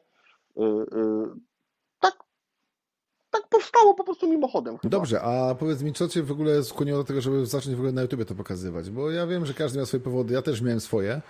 Tak 3.32 3.48
powstało 3.50 3.94
po 3.94 4.04
prostu 4.04 4.28
mimochodem. 4.28 4.78
Chyba. 4.78 4.92
Dobrze, 4.92 5.22
a 5.22 5.56
powiedz 5.56 5.82
mi, 5.82 5.94
co 5.94 6.08
cię 6.08 6.24
w 6.24 6.32
ogóle 6.32 6.64
skłoniło 6.64 6.98
do 6.98 7.04
tego, 7.04 7.22
żeby 7.22 7.46
zacząć 7.46 7.76
w 7.76 7.80
ogóle 7.80 7.92
na 7.92 8.02
YouTube 8.02 8.26
to 8.26 8.36
pokazywać? 8.36 8.90
Bo 8.90 9.12
ja 9.12 9.28
wiem, 9.28 9.46
że 9.46 9.54
każdy 9.54 9.78
miał 9.78 9.86
swoje 9.86 10.04
powody, 10.04 10.34
ja 10.34 10.42
też 10.42 10.62
miałem 10.62 10.80
swoje, 10.80 11.22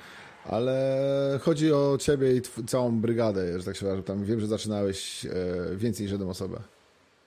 ale 0.46 1.40
chodzi 1.42 1.74
o 1.74 1.98
ciebie 1.98 2.36
i 2.36 2.42
całą 2.68 3.02
brygadę, 3.02 3.60
że 3.60 3.66
tak 3.66 3.76
się 3.76 3.86
wyrażę. 3.86 4.04
Tam 4.04 4.24
wiem, 4.24 4.40
że 4.40 4.48
zaczynałeś 4.48 5.26
e, 5.26 5.30
więcej 5.76 6.04
niż 6.04 6.12
jedną 6.12 6.30
osobę. 6.30 6.60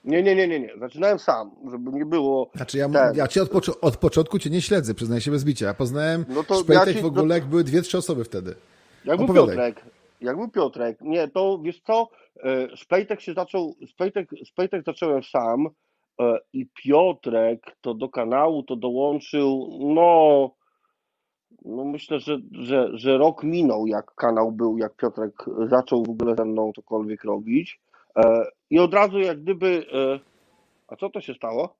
Nie, 0.05 0.23
nie, 0.23 0.35
nie, 0.35 0.47
nie, 0.47 0.59
nie. 0.59 0.73
Zaczynałem 0.79 1.19
sam, 1.19 1.51
żeby 1.71 1.91
nie 1.91 2.05
było. 2.05 2.49
Znaczy 2.55 2.77
ja, 2.77 2.89
ten... 2.89 3.15
ja 3.15 3.27
cię 3.27 3.41
od, 3.41 3.69
od, 3.81 3.97
początku 3.97 4.39
cię 4.39 4.49
nie 4.49 4.61
śledzę, 4.61 4.93
przyznaję 4.93 5.21
się 5.21 5.31
bez 5.31 5.43
bicia. 5.43 5.65
Ja 5.65 5.73
poznałem 5.73 6.25
no 6.29 6.43
to 6.43 6.55
Szpejtek 6.55 6.87
ja 6.87 6.93
ci... 6.93 7.01
w 7.01 7.05
ogóle, 7.05 7.35
jak 7.35 7.45
były 7.45 7.63
dwie, 7.63 7.81
trzy 7.81 7.97
osoby 7.97 8.23
wtedy. 8.23 8.55
Jak 9.05 9.17
był 9.17 9.33
Piotrek. 9.33 9.81
Jak 10.21 10.37
był 10.37 10.47
Piotrek. 10.47 11.01
Nie, 11.01 11.27
to 11.27 11.59
wiesz 11.63 11.81
co, 11.87 12.09
E, 12.43 12.77
Szpejtek 12.77 13.21
się 13.21 13.33
zaczął, 13.33 13.75
Szpejtek, 13.87 14.29
Szpejtek 14.45 14.83
zacząłem 14.85 15.23
sam 15.23 15.67
e, 16.21 16.39
i 16.53 16.67
Piotrek 16.83 17.77
to 17.81 17.93
do 17.93 18.09
kanału 18.09 18.63
to 18.63 18.75
dołączył, 18.75 19.79
no, 19.79 20.51
no 21.65 21.85
myślę, 21.85 22.19
że, 22.19 22.37
że, 22.51 22.89
że 22.93 23.17
rok 23.17 23.43
minął, 23.43 23.87
jak 23.87 24.15
kanał 24.15 24.51
był, 24.51 24.77
jak 24.77 24.95
Piotrek 24.95 25.33
zaczął 25.69 26.03
w 26.03 26.09
ogóle 26.09 26.35
ze 26.35 26.45
mną 26.45 26.71
cokolwiek 26.75 27.23
robić. 27.23 27.81
E, 28.17 28.45
I 28.69 28.79
od 28.79 28.93
razu 28.93 29.19
jak 29.19 29.41
gdyby. 29.41 29.85
A 30.87 30.95
co 30.95 31.09
to 31.09 31.21
się 31.21 31.33
stało? 31.33 31.75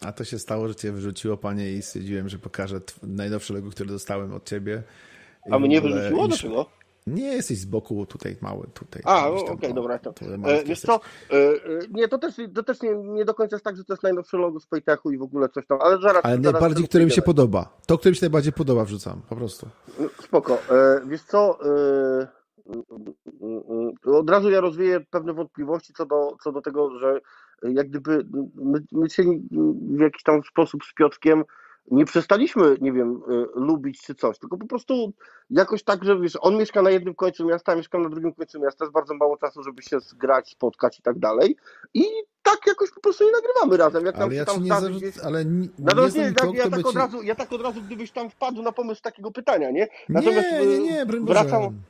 A 0.00 0.12
to 0.12 0.24
się 0.24 0.38
stało, 0.38 0.68
że 0.68 0.74
cię 0.74 0.92
wyrzuciło, 0.92 1.36
panie, 1.36 1.72
i 1.72 1.82
stwierdziłem, 1.82 2.28
że 2.28 2.38
pokażę 2.38 2.80
najnowsze 3.02 3.54
logo, 3.54 3.70
które 3.70 3.88
dostałem 3.88 4.34
od 4.34 4.48
ciebie. 4.48 4.82
A 5.50 5.58
mnie 5.58 5.80
wyrzuciło? 5.80 6.28
Dlaczego? 6.28 6.66
Nie 7.06 7.34
jesteś 7.34 7.58
z 7.58 7.64
boku 7.64 8.06
tutaj 8.06 8.36
mały, 8.40 8.66
tutaj. 8.74 9.02
A, 9.04 9.28
okej, 9.28 9.48
okay, 9.48 9.74
dobra. 9.74 9.98
To, 9.98 10.14
e, 10.44 10.64
wiesz 10.64 10.80
co, 10.80 11.00
e, 11.30 11.36
e, 11.36 11.58
nie, 11.90 12.08
to 12.08 12.18
też, 12.18 12.34
to 12.54 12.62
też 12.62 12.82
nie, 12.82 12.94
nie 12.94 13.24
do 13.24 13.34
końca 13.34 13.56
jest 13.56 13.64
tak, 13.64 13.76
że 13.76 13.84
to 13.84 13.92
jest 13.92 14.02
najnowszy 14.02 14.36
logo 14.36 14.60
z 14.60 14.66
Paytechu 14.66 15.10
i 15.10 15.18
w 15.18 15.22
ogóle 15.22 15.48
coś 15.48 15.66
tam, 15.66 15.78
ale 15.80 15.98
zaraz... 15.98 16.24
Ale 16.24 16.38
najbardziej, 16.38 16.88
który 16.88 17.04
mi 17.04 17.10
się 17.10 17.22
podoba. 17.22 17.76
To, 17.86 17.98
który 17.98 18.10
mi 18.10 18.16
się 18.16 18.26
najbardziej 18.26 18.52
podoba 18.52 18.84
wrzucam, 18.84 19.20
po 19.28 19.36
prostu. 19.36 19.68
Spoko. 20.22 20.58
E, 20.70 21.00
wiesz 21.06 21.22
co, 21.22 21.58
od 24.04 24.30
razu 24.30 24.50
ja 24.50 24.60
rozwieję 24.60 25.00
pewne 25.10 25.32
wątpliwości 25.32 25.92
co 25.92 26.06
do, 26.06 26.36
co 26.44 26.52
do 26.52 26.62
tego, 26.62 26.98
że 26.98 27.20
jak 27.62 27.88
gdyby 27.88 28.26
my, 28.54 28.78
my 28.92 29.10
się 29.10 29.22
w 29.96 30.00
jakiś 30.00 30.22
tam 30.22 30.42
sposób 30.42 30.84
z 30.84 30.94
Piotrkiem 30.94 31.44
nie 31.90 32.04
przestaliśmy, 32.04 32.76
nie 32.80 32.92
wiem, 32.92 33.22
y, 33.30 33.46
lubić 33.54 34.02
czy 34.02 34.14
coś, 34.14 34.38
tylko 34.38 34.58
po 34.58 34.66
prostu 34.66 35.12
jakoś 35.50 35.82
tak, 35.82 36.04
że 36.04 36.20
wiesz, 36.20 36.38
on 36.40 36.56
mieszka 36.56 36.82
na 36.82 36.90
jednym 36.90 37.14
końcu 37.14 37.46
miasta, 37.46 37.72
a 37.72 37.74
mieszkam 37.74 38.02
na 38.02 38.08
drugim 38.08 38.32
końcu 38.32 38.60
miasta, 38.60 38.84
jest 38.84 38.92
bardzo 38.92 39.14
mało 39.14 39.36
czasu, 39.36 39.62
żeby 39.62 39.82
się 39.82 40.00
zgrać, 40.00 40.50
spotkać 40.50 40.98
i 40.98 41.02
tak 41.02 41.18
dalej. 41.18 41.56
I 41.94 42.04
tak 42.42 42.58
jakoś 42.66 42.90
po 42.90 43.00
prostu 43.00 43.24
nie 43.24 43.32
nagrywamy 43.32 43.76
razem. 43.76 44.06
Jak 44.06 44.16
ale 44.16 44.34
ja 44.34 44.44
tam 44.44 44.64
nie 44.64 44.70
gdzieś- 44.70 45.24
ale 45.24 45.44
nie, 45.44 45.68
Natomiast 45.78 46.16
nie 46.16 46.22
nie, 46.22 46.32
tak, 46.32 46.54
ja, 46.54 46.70
tak 46.70 46.86
od 46.86 46.96
razu, 46.96 47.22
ja 47.22 47.34
tak 47.34 47.52
od 47.52 47.62
razu, 47.62 47.82
gdybyś 47.82 48.10
tam 48.10 48.30
wpadł 48.30 48.62
na 48.62 48.72
pomysł 48.72 49.02
takiego 49.02 49.30
pytania, 49.30 49.70
nie? 49.70 49.80
Nie, 49.80 49.88
Natomiast, 50.08 50.48
nie, 50.52 50.60
y, 50.60 50.78
nie, 50.80 51.06
broń 51.06 51.20
Boże. 51.24 51.40
wracam, 51.40 51.80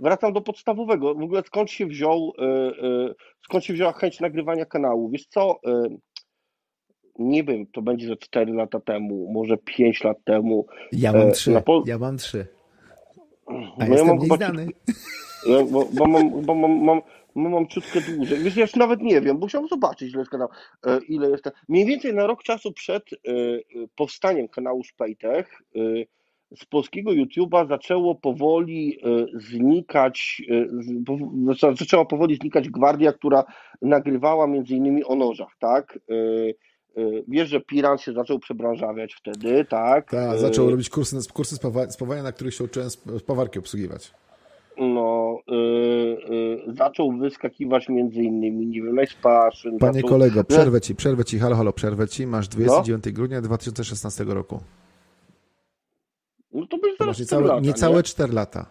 wracam 0.00 0.32
do 0.32 0.40
podstawowego. 0.40 1.14
W 1.14 1.22
ogóle 1.22 1.42
skąd 1.46 1.70
się 1.70 1.86
wziął, 1.86 2.32
y, 2.38 2.42
y, 3.10 3.14
skąd 3.44 3.64
się 3.64 3.72
wzięła 3.72 3.92
chęć 3.92 4.20
nagrywania 4.20 4.64
kanału? 4.66 5.10
Wiesz 5.10 5.26
co, 5.26 5.60
nie 7.18 7.44
wiem, 7.44 7.66
to 7.66 7.82
będzie 7.82 8.06
ze 8.06 8.16
4 8.16 8.52
lata 8.52 8.80
temu, 8.80 9.32
może 9.32 9.56
5 9.56 10.04
lat 10.04 10.16
temu. 10.24 10.66
Ja 10.92 11.12
e, 11.12 11.18
mam 11.18 11.32
trzy, 11.32 11.50
na 11.50 11.60
pol- 11.60 11.82
ja 11.86 11.98
mam 11.98 12.16
trzy. 12.18 12.46
A 13.78 13.86
No 13.86 13.96
ja 13.96 14.04
mam 14.04 14.20
chyba 14.20 14.36
nieznany. 14.36 14.66
Ja, 15.46 15.64
bo, 15.64 15.84
bo, 15.92 16.06
mam, 16.06 16.42
bo 16.42 16.54
mam, 16.54 16.84
mam, 16.84 17.00
mam, 17.34 17.52
mam 17.52 17.66
ciutkę 17.68 18.00
dłużej. 18.00 18.38
Wiesz, 18.38 18.56
ja 18.56 18.62
już 18.62 18.76
nawet 18.76 19.00
nie 19.02 19.20
wiem, 19.20 19.38
bo 19.38 19.46
chciałbym 19.46 19.68
zobaczyć, 19.68 20.10
ile 20.10 20.18
jest 20.18 20.30
kanał, 20.30 20.48
e, 20.86 20.98
ile 21.08 21.30
jest. 21.30 21.44
ten- 21.44 21.52
Mniej 21.68 21.86
więcej 21.86 22.14
na 22.14 22.26
rok 22.26 22.42
czasu 22.42 22.72
przed 22.72 23.02
e, 23.12 23.16
e, 23.30 23.58
powstaniem 23.96 24.48
kanału 24.48 24.84
Szpejtech 24.84 25.62
e, 25.76 25.78
z 26.56 26.64
polskiego 26.64 27.10
YouTube'a 27.10 27.68
zaczęło 27.68 28.14
powoli 28.14 28.98
e, 29.04 29.26
znikać, 29.40 30.42
e, 31.70 31.74
zaczęła 31.78 32.04
powoli 32.04 32.36
znikać 32.36 32.68
gwardia, 32.68 33.12
która 33.12 33.44
nagrywała 33.82 34.46
między 34.46 34.74
innymi 34.76 35.04
o 35.04 35.14
nożach, 35.14 35.56
tak? 35.58 35.98
E, 36.96 37.00
Wiesz, 37.28 37.48
że 37.48 37.60
Piran 37.60 37.98
się 37.98 38.12
zaczął 38.12 38.38
przebranżawiać 38.38 39.14
wtedy, 39.14 39.64
tak? 39.64 40.10
Tak, 40.10 40.34
E, 40.34 40.38
zaczął 40.38 40.70
robić 40.70 40.90
kursy, 40.90 41.16
kursy 41.32 41.56
spawa- 41.56 41.90
spawania, 41.90 42.22
na 42.22 42.32
których 42.32 42.54
się 42.54 42.64
uczyłem 42.64 42.86
sp- 42.94 43.18
spawarki 43.18 43.58
obsługiwać. 43.58 44.14
no, 44.78 45.38
y, 45.50 45.54
y, 46.70 46.74
zaczął 46.76 47.12
wyskakiwać 47.12 47.88
między 47.88 48.22
innymi, 48.22 48.66
nie 48.66 48.82
wiem, 48.82 48.94
Najspaszyn. 48.94 49.78
Panie 49.78 49.92
zaczął, 49.94 50.10
kolego, 50.10 50.44
przerwę 50.44 50.80
ci, 50.80 50.94
przerwę 50.94 51.24
ci, 51.24 51.38
halo, 51.38 51.56
halo, 51.56 51.72
przerwę 51.72 52.08
ci. 52.08 52.26
Masz 52.26 52.46
No. 52.46 52.50
29 52.50 53.12
grudnia 53.12 53.40
2016 53.40 54.24
roku. 54.24 54.60
No 56.52 56.66
to 56.66 56.78
To 56.78 56.86
zaraz 56.98 57.16
cztery 57.16 57.24
niecałe, 57.24 57.46
lata, 57.46 57.60
niecałe 57.60 57.96
nie? 57.96 58.02
4 58.02 58.32
lata. 58.32 58.66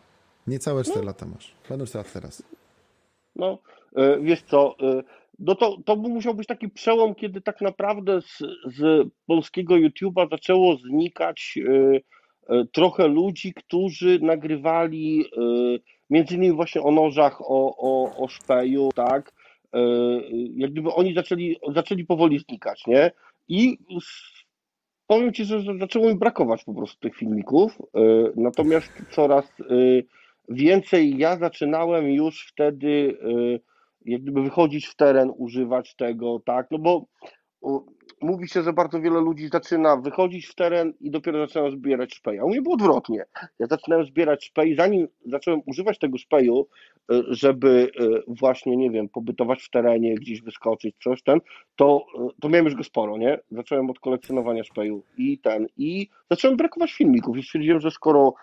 Niecałe 0.47 0.83
4 0.83 1.05
lata 1.05 1.25
masz. 1.25 1.55
Będą 1.69 1.85
4 1.85 2.03
lata 2.05 2.13
teraz. 2.19 2.43
No, 3.35 3.57
y, 3.97 4.21
wiesz 4.21 4.41
co, 4.41 4.75
y, 4.99 5.03
no 5.41 5.55
to, 5.55 5.77
to 5.85 5.95
musiał 5.95 6.33
być 6.33 6.47
taki 6.47 6.69
przełom, 6.69 7.15
kiedy 7.15 7.41
tak 7.41 7.61
naprawdę 7.61 8.21
z, 8.21 8.37
z 8.65 9.07
polskiego 9.25 9.75
YouTube'a 9.75 10.29
zaczęło 10.29 10.77
znikać 10.77 11.53
y, 11.57 12.01
y, 12.51 12.67
trochę 12.71 13.07
ludzi, 13.07 13.53
którzy 13.53 14.19
nagrywali 14.19 15.25
y, 15.25 15.79
między 16.09 16.35
innymi 16.35 16.55
właśnie 16.55 16.81
o 16.81 16.91
nożach, 16.91 17.41
o, 17.41 17.75
o, 17.77 18.17
o 18.17 18.27
szpeju, 18.27 18.89
tak? 18.95 19.33
Jak 20.55 20.71
gdyby 20.71 20.93
oni 20.93 21.13
zaczęli, 21.13 21.57
zaczęli 21.73 22.05
powoli 22.05 22.39
znikać, 22.39 22.87
nie? 22.87 23.11
I 23.47 23.77
powiem 25.07 25.33
Ci, 25.33 25.45
że 25.45 25.61
zaczęło 25.79 26.07
mi 26.07 26.15
brakować 26.15 26.63
po 26.63 26.73
prostu 26.73 26.99
tych 26.99 27.15
filmików, 27.15 27.77
natomiast 28.35 28.91
coraz 29.11 29.45
więcej 30.49 31.17
ja 31.17 31.37
zaczynałem 31.37 32.11
już 32.11 32.47
wtedy 32.47 33.17
jak 34.05 34.21
gdyby 34.21 34.41
wychodzić 34.41 34.87
w 34.87 34.95
teren, 34.95 35.31
używać 35.37 35.95
tego, 35.95 36.41
tak, 36.45 36.67
no 36.71 36.77
bo 36.79 37.05
mówi 38.21 38.47
się, 38.47 38.63
że 38.63 38.73
bardzo 38.73 39.01
wiele 39.01 39.21
ludzi 39.21 39.47
zaczyna 39.47 39.97
wychodzić 39.97 40.47
w 40.47 40.55
teren 40.55 40.93
i 40.99 41.11
dopiero 41.11 41.39
zaczynają 41.39 41.71
zbierać 41.71 42.15
szpej, 42.15 42.39
a 42.39 42.43
u 42.43 42.49
mnie 42.49 42.61
było 42.61 42.75
odwrotnie. 42.75 43.25
Ja 43.59 43.67
zaczynałem 43.67 44.05
zbierać 44.05 44.45
szpej, 44.45 44.75
zanim 44.75 45.07
zacząłem 45.25 45.61
używać 45.65 45.99
tego 45.99 46.17
szpeju, 46.17 46.67
y, 47.11 47.23
żeby 47.29 47.91
y, 48.01 48.23
właśnie, 48.27 48.77
nie 48.77 48.91
wiem, 48.91 49.09
pobytować 49.09 49.63
w 49.63 49.69
terenie, 49.69 50.15
gdzieś 50.15 50.41
wyskoczyć, 50.41 50.95
coś 51.03 51.23
ten, 51.23 51.39
to, 51.75 52.05
y, 52.15 52.41
to 52.41 52.49
miałem 52.49 52.65
już 52.65 52.75
go 52.75 52.83
sporo, 52.83 53.17
nie? 53.17 53.39
Zacząłem 53.51 53.89
od 53.89 53.99
kolekcjonowania 53.99 54.63
szpeju 54.63 55.03
i 55.17 55.39
ten, 55.39 55.67
i 55.77 56.09
zacząłem 56.31 56.57
brakować 56.57 56.93
filmików 56.93 57.37
i 57.37 57.43
stwierdziłem, 57.43 57.81
że 57.81 57.91
skoro 57.91 58.33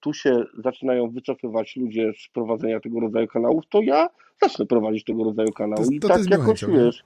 tu 0.00 0.12
się 0.12 0.44
zaczynają 0.64 1.10
wycofywać 1.10 1.76
ludzie 1.76 2.12
z 2.24 2.28
prowadzenia 2.28 2.80
tego 2.80 3.00
rodzaju 3.00 3.26
kanałów, 3.26 3.64
to 3.68 3.82
ja 3.82 4.08
zacznę 4.42 4.66
prowadzić 4.66 5.04
tego 5.04 5.24
rodzaju 5.24 5.52
kanał. 5.52 5.84
To- 5.84 5.90
I 5.90 6.00
tak 6.00 6.30
jakoś 6.30 6.62
nie? 6.62 6.74
wiesz. 6.74 7.04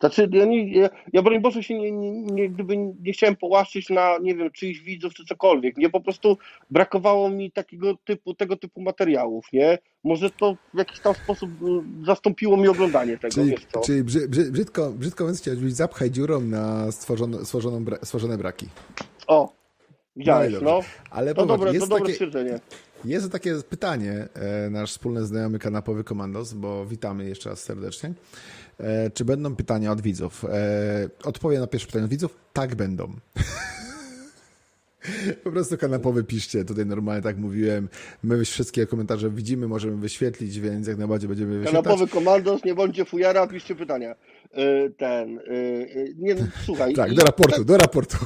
Znaczy, 0.00 0.28
ja, 0.32 0.44
nie, 0.44 0.72
ja, 0.72 0.88
ja 1.12 1.22
broń 1.22 1.40
Boże 1.40 1.62
się 1.62 1.78
nie, 1.78 1.92
nie, 1.92 2.12
nie, 2.22 2.48
gdyby 2.48 2.76
nie 2.76 3.12
chciałem 3.12 3.36
połaszczyć 3.36 3.90
na, 3.90 4.18
nie 4.22 4.34
wiem, 4.34 4.50
czyichś 4.50 4.80
widzów 4.80 5.14
czy 5.14 5.24
cokolwiek. 5.24 5.76
Mnie 5.76 5.90
po 5.90 6.00
prostu 6.00 6.38
brakowało 6.70 7.30
mi 7.30 7.50
takiego 7.50 7.96
typu, 8.04 8.34
tego 8.34 8.56
typu 8.56 8.80
materiałów, 8.80 9.46
nie? 9.52 9.78
Może 10.04 10.30
to 10.30 10.56
w 10.74 10.78
jakiś 10.78 11.00
tam 11.00 11.14
sposób 11.14 11.50
y, 12.02 12.06
zastąpiło 12.06 12.56
mi 12.56 12.68
oglądanie 12.68 13.18
tego, 13.18 13.34
Czyli, 13.34 13.50
wiesz 13.50 13.66
co? 13.72 13.80
czyli 13.80 14.04
brzy, 14.04 14.28
brzy, 14.28 14.52
brzydko, 14.52 14.90
brzydko 14.90 15.24
mówiąc, 15.24 15.40
chciałbyś 15.40 15.72
zapchaj 15.72 16.10
dziurą 16.10 16.40
na 16.40 16.92
stworzono, 16.92 17.44
stworzoną, 17.44 17.84
stworzone 18.02 18.38
braki. 18.38 18.66
O, 19.26 19.52
widziałeś, 20.16 20.52
No 20.52 20.58
i 20.58 20.62
no. 20.62 20.70
dobrze. 20.70 20.88
Ale 21.10 21.34
To 21.34 21.42
popatrz, 21.42 21.58
dobre, 21.58 21.70
to 21.70 21.74
jest, 21.74 21.86
dobre 21.88 22.00
takie, 22.02 22.12
stwierdzenie. 22.12 22.60
jest 23.04 23.32
takie 23.32 23.62
pytanie, 23.62 24.28
e, 24.34 24.70
nasz 24.70 24.90
wspólny 24.92 25.26
znajomy 25.26 25.58
kanapowy 25.58 26.04
Komandos, 26.04 26.52
bo 26.52 26.86
witamy 26.86 27.28
jeszcze 27.28 27.50
raz 27.50 27.60
serdecznie. 27.62 28.12
E, 28.80 29.10
czy 29.10 29.24
będą 29.24 29.56
pytania 29.56 29.92
od 29.92 30.00
widzów? 30.00 30.44
E, 30.44 30.48
odpowiem 31.24 31.60
na 31.60 31.66
pierwsze 31.66 31.86
pytanie 31.86 32.04
od 32.04 32.10
widzów. 32.10 32.36
Tak 32.52 32.74
będą. 32.74 33.12
Po 35.44 35.50
prostu 35.50 35.78
kanapowy 35.78 36.24
piszcie, 36.24 36.64
tutaj 36.64 36.86
normalnie 36.86 37.22
tak 37.22 37.36
mówiłem. 37.36 37.88
My 38.22 38.44
wszystkie 38.44 38.86
komentarze 38.86 39.30
widzimy, 39.30 39.68
możemy 39.68 39.96
wyświetlić, 39.96 40.60
więc 40.60 40.86
jak 40.88 40.98
najbardziej 40.98 41.28
będziemy 41.28 41.58
wyświetlać. 41.58 41.84
Kanapowy 41.84 42.10
komandos, 42.10 42.64
nie 42.64 42.74
bądźcie 42.74 43.04
fujara, 43.04 43.46
piszcie 43.46 43.74
pytania. 43.74 44.14
Y, 44.58 44.92
Ten, 44.96 45.38
y, 45.38 45.42
y, 45.96 46.14
nie, 46.18 46.36
słuchaj. 46.64 46.94
Tak, 46.94 47.14
do 47.14 47.24
raportu, 47.24 47.64
do 47.70 47.76
raportu. 47.76 48.16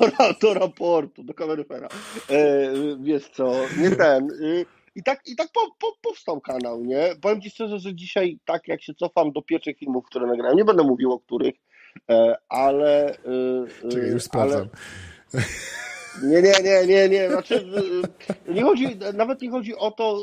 do, 0.00 0.32
do 0.40 0.54
raportu, 0.54 1.22
do 1.24 1.34
kameryfera. 1.34 1.88
E, 2.30 2.72
wiesz 3.02 3.28
co, 3.28 3.52
nie 3.78 3.90
ten. 3.90 4.28
I 4.94 5.02
tak, 5.02 5.20
i 5.26 5.36
tak 5.36 5.48
po, 5.52 5.60
po, 5.80 5.96
powstał 6.02 6.40
kanał, 6.40 6.84
nie? 6.84 7.14
Powiem 7.20 7.40
Ci 7.40 7.50
szczerze, 7.50 7.78
że 7.78 7.94
dzisiaj, 7.94 8.38
tak 8.44 8.68
jak 8.68 8.82
się 8.82 8.94
cofam 8.94 9.32
do 9.32 9.42
pierwszych 9.42 9.78
filmów, 9.78 10.04
które 10.06 10.26
nagrałem, 10.26 10.56
nie 10.56 10.64
będę 10.64 10.82
mówił 10.82 11.12
o 11.12 11.18
których, 11.20 11.54
e, 12.10 12.34
ale... 12.48 13.16
Czekaj, 13.90 14.00
już 14.00 14.10
ale- 14.10 14.20
sprawdzam. 14.20 14.68
Nie, 16.22 16.42
nie, 16.42 16.52
nie, 16.62 16.86
nie, 16.86 17.08
nie. 17.08 17.30
Znaczy, 17.30 17.66
y, 18.48 18.54
nie 18.54 18.62
chodzi, 18.62 18.86
nawet 19.14 19.42
nie 19.42 19.50
chodzi 19.50 19.76
o 19.76 19.90
to, 19.90 20.20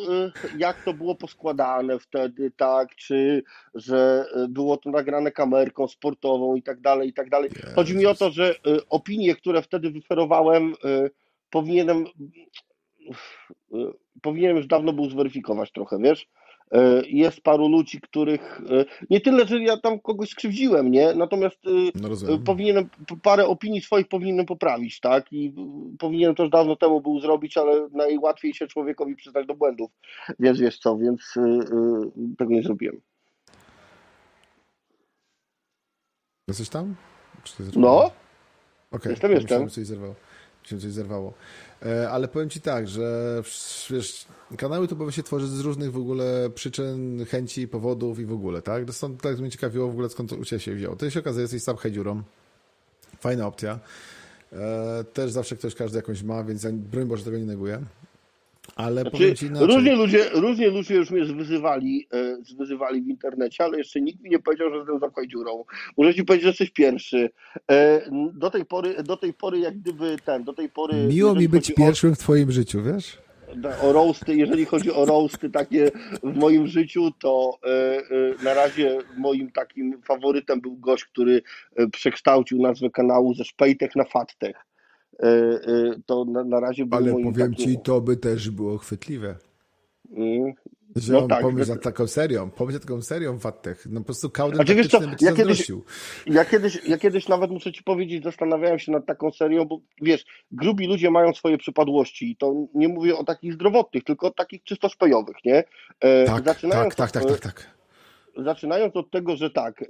y, 0.56 0.58
jak 0.58 0.84
to 0.84 0.93
było 0.93 1.15
poskładane 1.15 1.99
wtedy, 1.99 2.51
tak, 2.58 2.95
czy 2.95 3.43
że 3.73 4.25
y, 4.45 4.47
było 4.47 4.77
to 4.77 4.91
nagrane 4.91 5.32
kamerką 5.32 5.88
sportową 5.88 6.56
i 6.56 6.63
tak 6.63 6.82
dalej, 6.82 7.10
i 7.10 7.13
tak 7.13 7.29
dalej. 7.29 7.49
Chodzi 7.75 7.95
mi 7.95 8.06
o 8.06 8.15
to, 8.15 8.32
że 8.32 8.51
y, 8.51 8.89
opinie, 8.89 9.36
które 9.36 9.62
wtedy 9.62 9.91
wyferowałem, 9.91 10.73
y, 10.86 11.12
powinienem, 11.49 12.06
y, 13.73 13.75
powinienem 14.21 14.58
już 14.58 14.67
dawno 14.67 14.93
był 14.93 15.10
zweryfikować 15.10 15.71
trochę, 15.71 15.97
wiesz? 15.99 16.27
Y, 16.76 17.08
Jest 17.08 17.41
paru 17.41 17.67
ludzi, 17.67 18.02
których, 18.02 18.60
y, 18.60 18.86
nie 19.10 19.21
tyle, 19.21 19.47
że 19.47 19.60
ja 19.63 19.78
tam 19.78 19.99
kogoś 19.99 20.30
skrzywdziłem, 20.30 20.91
nie? 20.91 21.13
Natomiast 21.13 21.65
y, 21.65 21.92
No 22.27 22.37
powinienem, 22.46 22.90
parę 23.23 23.48
opinii 23.48 23.81
swoich 23.81 24.08
powinienem 24.08 24.46
poprawić, 24.46 25.00
tak? 25.00 25.33
I 25.33 25.54
powinienem 26.00 26.35
to 26.35 26.44
już 26.44 26.52
dawno 26.52 26.75
temu 26.75 27.02
był 27.02 27.19
zrobić, 27.19 27.58
ale 27.58 27.87
najłatwiej 27.92 28.54
się 28.54 28.67
człowiekowi 28.67 29.15
przyznać 29.15 29.48
do 29.48 29.56
błędów. 29.56 29.92
Więc 30.40 30.60
wiesz 30.60 30.79
co, 30.79 30.98
więc 30.98 31.33
tego 32.37 32.52
nie 32.54 32.63
zrobiłem. 32.63 33.02
Jesteś 36.48 36.69
tam? 36.69 36.96
No, 37.75 38.12
Okej, 38.92 39.10
Jestem, 39.10 39.31
jestem. 39.31 39.44
myślałem, 39.44 39.69
że 39.69 39.75
coś 39.75 39.85
zerwało. 39.85 40.15
Myślałem, 40.63 40.79
że 40.81 40.87
coś 40.87 40.94
zerwało. 40.94 41.33
E, 41.86 42.10
Ale 42.10 42.27
powiem 42.27 42.50
Ci 42.50 42.62
tak, 42.62 42.88
że 42.88 43.42
wiesz, 43.90 44.25
kanały 44.58 44.88
tubowe 44.88 45.12
się 45.12 45.23
tworzy 45.23 45.48
z 45.48 45.60
różnych 45.60 45.92
w 45.92 45.98
ogóle 45.98 46.50
przyczyn, 46.56 47.25
chęci, 47.25 47.67
powodów 47.67 48.19
i 48.19 48.25
w 48.25 48.34
ogóle, 48.34 48.62
tak? 48.62 48.92
Stąd 48.92 49.21
tak 49.21 49.40
mnie 49.40 49.52
ciekawiło 49.52 49.88
w 49.88 49.92
ogóle 49.92 50.10
skąd 50.10 50.31
u 50.31 50.46
Ciebie 50.46 50.60
się 50.60 50.75
wzięło. 50.75 50.96
To 50.96 51.10
się 51.10 51.19
okazuje, 51.19 51.42
jesteś 51.42 51.63
sam 51.63 51.77
dziurą. 51.92 52.23
Fajna 53.19 53.48
opcja. 53.48 53.79
E, 54.54 55.04
Też 55.13 55.31
zawsze 55.31 55.56
ktoś, 55.56 55.75
każdy 55.75 55.98
jakąś 55.98 56.23
ma, 56.23 56.44
więc 56.44 56.63
ja 56.63 56.69
broń 56.73 57.06
Boże 57.06 57.23
tego 57.23 57.38
nie 57.38 57.46
neguję. 57.46 57.81
Ale 58.75 59.01
znaczy, 59.01 59.33
różnie, 59.53 59.95
ludzie, 59.95 60.29
różnie 60.33 60.69
ludzie 60.69 60.95
już 60.95 61.11
mnie 61.11 61.25
zwyzywali, 61.25 62.07
e, 62.13 62.37
zwyzywali 62.43 63.01
w 63.01 63.07
internecie, 63.07 63.63
ale 63.63 63.77
jeszcze 63.77 64.01
nikt 64.01 64.21
mi 64.21 64.29
nie 64.29 64.39
powiedział, 64.39 64.69
że 64.69 64.75
jestem 64.77 64.99
zamkoj 64.99 65.27
dziurą. 65.27 65.63
Muszę 65.97 66.13
Ci 66.15 66.23
powiedzieć, 66.23 66.43
że 66.43 66.49
jesteś 66.49 66.69
pierwszy. 66.69 67.29
E, 67.71 68.01
Do 68.33 68.49
tej 68.49 68.65
pory, 68.65 69.03
do 69.03 69.17
tej 69.17 69.33
pory 69.33 69.59
jak 69.59 69.79
gdyby 69.79 70.15
ten, 70.25 70.43
do 70.43 70.53
tej 70.53 70.69
pory... 70.69 71.07
Miło 71.07 71.35
mi 71.35 71.49
być 71.49 71.63
chodzi 71.63 71.73
o- 71.73 71.77
pierwszym 71.85 72.15
w 72.15 72.19
Twoim 72.19 72.51
życiu, 72.51 72.83
wiesz? 72.83 73.23
o 73.81 73.93
roasty, 73.93 74.35
jeżeli 74.35 74.65
chodzi 74.65 74.91
o 74.91 75.05
roasty 75.05 75.49
takie 75.49 75.91
w 76.23 76.35
moim 76.35 76.67
życiu, 76.67 77.11
to 77.19 77.59
e, 77.63 77.69
e, 77.69 78.43
na 78.43 78.53
razie 78.53 78.97
moim 79.17 79.51
takim 79.51 80.01
faworytem 80.01 80.61
był 80.61 80.77
gość, 80.77 81.05
który 81.05 81.41
e, 81.75 81.87
przekształcił 81.87 82.61
nazwę 82.61 82.89
kanału 82.89 83.33
ze 83.33 83.45
Szpejtech 83.45 83.95
na 83.95 84.03
Fattech. 84.03 84.55
E, 85.24 85.28
e, 85.28 85.96
To 86.06 86.26
na, 86.26 86.44
na 86.44 86.60
razie 86.60 86.86
był 86.86 86.98
Ale 86.98 87.12
powiem 87.12 87.34
takim... 87.34 87.56
Ci, 87.56 87.78
to 87.84 88.02
by 88.02 88.17
też 88.17 88.50
było 88.50 88.78
chwytliwe. 88.78 89.36
Mm, 90.12 90.54
Ziom, 91.00 91.21
no 91.21 91.28
tak, 91.28 91.42
pomyśl 91.42 91.69
nad 91.69 91.82
taką 91.82 92.08
serią, 92.08 92.50
pomyśl 92.50 92.76
nad 92.76 92.84
taką 92.84 93.02
serią 93.02 93.38
Wattech. 93.38 93.86
No 93.90 94.00
po 94.00 94.06
prostu 94.06 94.30
Kauden 94.30 94.56
znaczy, 94.56 94.76
wiesz 94.76 94.88
co, 94.88 95.00
ja 95.21 95.34
kiedyś, 95.34 95.71
ja, 96.26 96.46
kiedyś, 96.46 96.86
ja 96.88 96.98
kiedyś 96.98 97.28
nawet 97.28 97.52
muszę 97.52 97.71
ci 97.71 97.84
powiedzieć, 97.84 98.24
zastanawiałem 98.24 98.80
się 98.80 98.92
nad 98.92 99.06
taką 99.06 99.32
serią, 99.32 99.65
bo 99.65 99.80
wiesz, 100.02 100.26
grubi 100.52 100.88
ludzie 100.88 101.12
mają 101.12 101.34
swoje 101.34 101.58
przypadłości 101.58 102.32
i 102.32 102.36
to 102.36 102.54
nie 102.74 102.88
mówię 102.88 103.17
o 103.17 103.24
takich 103.24 103.54
zdrowotnych, 103.54 104.04
tylko 104.04 104.28
o 104.28 104.32
takich 104.32 104.63
czysto 104.63 104.90
szpejowych, 104.90 105.36
nie? 105.46 105.63
E, 106.00 106.26
tak, 106.26 106.46
zaczynając 106.46 106.96
tak, 106.96 107.12
tak, 107.12 107.24
tak, 107.24 107.32
tak, 107.32 107.54
tak. 107.54 107.69
Zaczynając 108.38 108.96
od 108.96 109.12
tego, 109.12 109.36
że 109.36 109.50
tak, 109.50 109.82
e, 109.82 109.86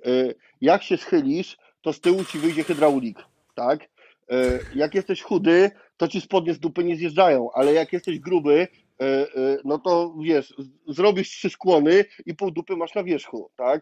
jak 0.62 0.84
się 0.84 0.98
schylisz, 0.98 1.58
to 1.82 1.94
z 1.94 2.00
tyłu 2.00 2.26
ci 2.26 2.40
wyjdzie 2.40 2.64
hydraulik, 2.64 3.20
tak? 3.56 3.90
E, 4.30 4.59
jak 4.76 4.95
jesteś 4.95 5.21
chudy, 5.21 5.71
to 5.97 6.07
ci 6.07 6.21
spodnie 6.21 6.53
z 6.53 6.59
dupy 6.59 6.84
nie 6.84 6.95
zjeżdżają, 6.95 7.51
ale 7.51 7.74
jak 7.74 7.93
jesteś 7.93 8.19
gruby, 8.19 8.67
E, 9.01 9.05
e, 9.05 9.57
no 9.65 9.80
to 9.80 10.15
wiesz, 10.24 10.53
zrobisz 10.88 11.30
trzy 11.30 11.49
skłony 11.49 12.05
i 12.26 12.36
pół 12.36 12.51
dupy 12.51 12.76
masz 12.76 12.95
na 12.95 13.03
wierzchu, 13.03 13.49
tak? 13.55 13.82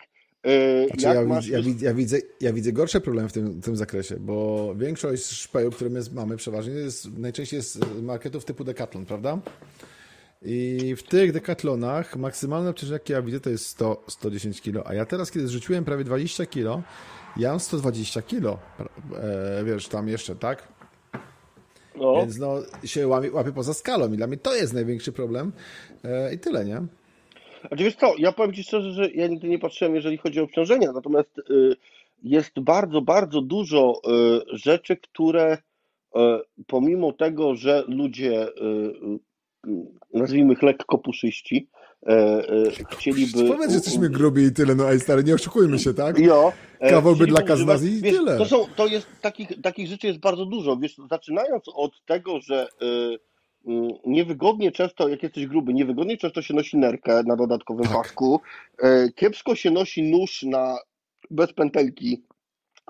Znaczy 0.87 1.17
ja, 1.17 1.21
masz... 1.25 1.47
ja, 1.47 1.59
ja, 1.81 1.93
widzę, 1.93 2.17
ja 2.41 2.53
widzę 2.53 2.71
gorsze 2.71 3.01
problemy 3.01 3.29
w 3.29 3.33
tym, 3.33 3.61
w 3.61 3.65
tym 3.65 3.75
zakresie, 3.75 4.15
bo 4.19 4.75
większość 4.75 5.25
szpejów, 5.25 5.75
które 5.75 5.89
my 5.89 6.01
mamy 6.13 6.37
przeważnie, 6.37 6.73
jest, 6.73 7.17
najczęściej 7.17 7.57
jest 7.57 7.73
z 7.73 8.01
marketów 8.01 8.45
typu 8.45 8.63
Decathlon, 8.63 9.05
prawda? 9.05 9.39
I 10.41 10.95
w 10.97 11.03
tych 11.03 11.31
Decathlonach 11.31 12.15
maksymalne 12.15 12.69
obciążenie, 12.69 12.93
jakie 12.93 13.13
ja 13.13 13.21
widzę, 13.21 13.39
to 13.39 13.49
jest 13.49 13.79
100-110 13.79 14.61
kg, 14.61 14.89
a 14.89 14.93
ja 14.93 15.05
teraz, 15.05 15.31
kiedy 15.31 15.47
zrzuciłem 15.47 15.85
prawie 15.85 16.03
20 16.03 16.45
kg, 16.45 16.83
ja 17.38 17.49
mam 17.49 17.59
120 17.59 18.21
kg, 18.21 18.57
e, 19.15 19.63
wiesz, 19.63 19.88
tam 19.88 20.07
jeszcze, 20.07 20.36
tak? 20.36 20.67
No. 21.95 22.15
Więc 22.15 22.39
no, 22.39 22.55
się 22.86 23.07
łapie, 23.07 23.32
łapie 23.32 23.51
poza 23.51 23.73
skalą 23.73 24.13
i 24.13 24.17
dla 24.17 24.27
mnie 24.27 24.38
to 24.38 24.55
jest 24.55 24.73
największy 24.73 25.11
problem 25.11 25.51
e, 26.03 26.34
i 26.34 26.39
tyle, 26.39 26.65
nie? 26.65 26.82
A 27.69 27.75
wiesz 27.75 27.95
co, 27.95 28.13
ja 28.17 28.32
powiem 28.32 28.53
Ci 28.53 28.63
szczerze, 28.63 28.91
że 28.91 29.11
ja 29.11 29.27
nigdy 29.27 29.47
nie 29.47 29.59
patrzyłem, 29.59 29.95
jeżeli 29.95 30.17
chodzi 30.17 30.39
o 30.39 30.43
obciążenia, 30.43 30.91
natomiast 30.91 31.39
y, 31.39 31.75
jest 32.23 32.59
bardzo, 32.59 33.01
bardzo 33.01 33.41
dużo 33.41 34.01
y, 34.53 34.57
rzeczy, 34.57 34.97
które 34.97 35.57
y, 35.57 36.19
pomimo 36.67 37.13
tego, 37.13 37.55
że 37.55 37.84
ludzie, 37.88 38.47
nazwijmy 40.13 40.53
ich 40.53 40.63
lekko 40.63 40.97
puszyści, 40.97 41.67
chcieliby... 42.89 43.47
Powiedz, 43.47 43.70
że 43.70 43.76
jesteśmy 43.76 44.10
grubi 44.10 44.43
i 44.43 44.52
tyle, 44.52 44.76
no 44.76 44.91
ej 44.91 44.99
stary, 44.99 45.24
nie 45.24 45.36
oszukujmy 45.36 45.80
się, 45.80 45.93
tak? 45.93 46.20
Jo. 46.20 46.54
E, 46.80 46.89
Kawał 46.89 47.16
bydlaka 47.16 47.56
z 47.56 47.66
nas 47.66 47.84
i 47.84 48.02
tyle. 48.02 48.38
To, 48.38 48.45
są, 48.45 48.66
to 48.76 48.88
jest, 48.88 49.08
takich, 49.22 49.62
takich 49.62 49.88
rzeczy 49.88 50.08
jest 50.08 50.20
bardzo 50.20 50.45
dużo, 50.45 50.78
wiesz, 50.78 50.95
zaczynając 51.10 51.64
od 51.76 52.06
tego, 52.06 52.39
że 52.41 52.68
niewygodnie 54.06 54.72
często, 54.72 55.10
jak 55.10 55.24
jesteś 55.24 55.47
gruby, 55.47 55.74
niewygodnie 55.74 56.18
często 56.18 56.41
się 56.41 56.54
nosi 56.54 56.78
nerkę 56.78 57.24
na 57.24 57.36
dodatkowym 57.36 57.84
tak. 57.84 57.93
pasku, 57.93 58.41
kiepsko 59.16 59.56
się 59.56 59.72
nosi 59.72 60.04
nóż 60.04 60.43
na 60.43 60.78
bez 61.30 61.54
pętelki, 61.54 62.24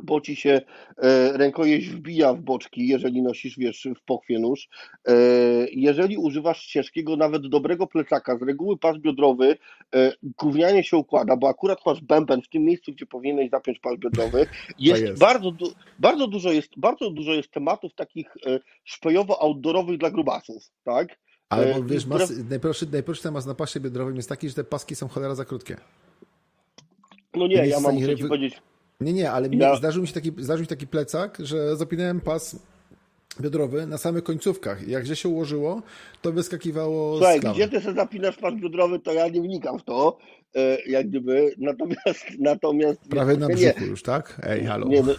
bo 0.03 0.21
ci 0.21 0.35
się 0.35 0.61
e, 0.97 1.37
rękojeść 1.37 1.89
wbija 1.89 2.33
w 2.33 2.41
boczki, 2.41 2.87
jeżeli 2.87 3.21
nosisz, 3.21 3.57
wiesz, 3.57 3.87
w 3.97 4.03
pochwie 4.03 4.39
nóż. 4.39 4.69
E, 5.07 5.13
jeżeli 5.71 6.17
używasz 6.17 6.65
ciężkiego, 6.65 7.15
nawet 7.15 7.47
dobrego 7.47 7.87
plecaka, 7.87 8.37
z 8.37 8.41
reguły 8.41 8.77
pas 8.77 8.97
biodrowy 8.97 9.57
e, 9.95 10.13
gównianie 10.37 10.83
się 10.83 10.97
układa, 10.97 11.37
bo 11.37 11.49
akurat 11.49 11.85
masz 11.85 12.01
bęben 12.01 12.41
w 12.41 12.49
tym 12.49 12.63
miejscu, 12.63 12.91
gdzie 12.91 13.05
powinieneś 13.05 13.49
zapiąć 13.49 13.79
pas 13.79 13.97
biodrowy. 13.97 14.45
Jest, 14.79 15.01
jest. 15.01 15.19
Bardzo, 15.19 15.51
bardzo, 15.99 16.27
dużo 16.27 16.51
jest, 16.51 16.71
bardzo 16.77 17.09
dużo 17.09 17.33
jest 17.33 17.51
tematów 17.51 17.93
takich 17.95 18.27
szpejowo-outdoorowych 18.85 19.97
dla 19.97 20.11
grubasów, 20.11 20.71
tak? 20.83 21.17
Ale 21.49 21.73
bo 21.73 21.83
wiesz, 21.83 22.05
mas, 22.05 22.33
najprostszy, 22.49 22.87
najprostszy 22.91 23.23
temat 23.23 23.45
na 23.45 23.55
pasie 23.55 23.79
biodrowym 23.79 24.15
jest 24.15 24.29
taki, 24.29 24.49
że 24.49 24.55
te 24.55 24.63
paski 24.63 24.95
są 24.95 25.07
cholera 25.07 25.35
za 25.35 25.45
krótkie. 25.45 25.77
No 27.33 27.47
nie, 27.47 27.67
ja 27.67 27.79
mam, 27.79 27.95
muszę 27.95 28.17
powiedzieć 28.17 28.61
nie, 29.01 29.13
nie, 29.13 29.31
ale 29.31 29.49
ja... 29.51 29.75
zdarzył, 29.75 30.01
mi 30.01 30.07
się 30.07 30.13
taki, 30.13 30.31
zdarzył 30.37 30.61
mi 30.61 30.65
się 30.65 30.69
taki 30.69 30.87
plecak, 30.87 31.37
że 31.43 31.77
zapinałem 31.77 32.21
pas 32.21 32.55
biodrowy 33.41 33.87
na 33.87 33.97
samych 33.97 34.23
końcówkach. 34.23 34.87
Jak 34.87 35.03
gdzie 35.03 35.15
się 35.15 35.29
ułożyło, 35.29 35.81
to 36.21 36.31
wyskakiwało 36.31 37.17
Słuchaj, 37.17 37.39
gdzie 37.39 37.67
ty 37.67 37.81
sobie 37.81 37.95
zapinasz 37.95 38.37
pas 38.37 38.53
biodrowy, 38.55 38.99
to 38.99 39.13
ja 39.13 39.27
nie 39.27 39.41
wnikam 39.41 39.79
w 39.79 39.83
to, 39.83 40.17
e, 40.55 40.77
jak 40.89 41.07
gdyby, 41.07 41.55
natomiast... 41.57 42.25
natomiast 42.39 43.09
Prawie 43.09 43.37
na 43.37 43.47
brzuchu 43.47 43.81
nie, 43.81 43.87
już, 43.87 44.03
tak? 44.03 44.41
Ej, 44.43 44.65
halo. 44.65 44.87
Nie, 44.87 45.03
no, 45.03 45.13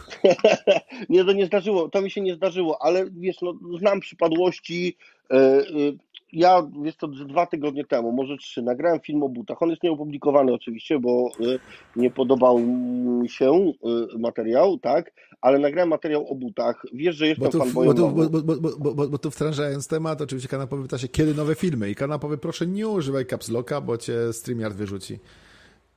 nie, 1.09 1.25
to 1.25 1.33
nie 1.33 1.47
zdarzyło, 1.47 1.89
to 1.89 2.03
mi 2.03 2.11
się 2.11 2.21
nie 2.21 2.35
zdarzyło, 2.35 2.83
ale 2.83 3.07
wiesz, 3.11 3.37
no, 3.43 3.55
znam 3.79 4.01
przypadłości, 4.01 4.97
e, 5.31 5.37
e, 5.37 5.63
ja, 6.33 6.71
jest 6.85 6.99
to 6.99 7.09
dwa 7.09 7.47
tygodnie 7.47 7.85
temu, 7.85 8.13
może 8.13 8.37
trzy, 8.37 8.63
nagrałem 8.63 9.01
film 9.01 9.23
o 9.23 9.29
butach. 9.29 9.63
On 9.63 9.71
jest 9.71 9.83
nieopublikowany 9.83 10.53
oczywiście, 10.53 10.99
bo 10.99 11.31
y, 11.41 11.59
nie 11.97 12.11
podobał 12.11 12.59
mi 12.59 13.29
się 13.29 13.73
y, 14.15 14.19
materiał, 14.19 14.79
tak? 14.79 15.13
Ale 15.41 15.59
nagrałem 15.59 15.89
materiał 15.89 16.29
o 16.29 16.35
butach. 16.35 16.83
Wiesz, 16.93 17.17
że 17.17 17.27
jestem 17.27 17.51
fanboyem. 17.53 17.95
Bo, 17.97 18.09
bo, 18.09 18.31
bo, 18.31 18.57
bo, 18.57 18.95
bo, 18.95 19.09
bo, 19.09 19.19
tu 19.19 19.31
wtrążając 19.31 19.89
temat, 19.89 20.21
oczywiście 20.21 20.49
kanapowy 20.49 20.83
pyta 20.83 20.99
się, 20.99 21.09
kiedy 21.09 21.35
nowe 21.35 21.55
filmy? 21.55 21.91
I 21.91 21.95
kanapowy, 21.95 22.39
proszę 22.39 22.67
nie 22.67 22.89
używaj 22.89 23.27
caps 23.27 23.49
locka, 23.49 23.81
bo 23.81 23.97
cię 23.97 24.33
StreamYard 24.33 24.77
wyrzuci. 24.77 25.19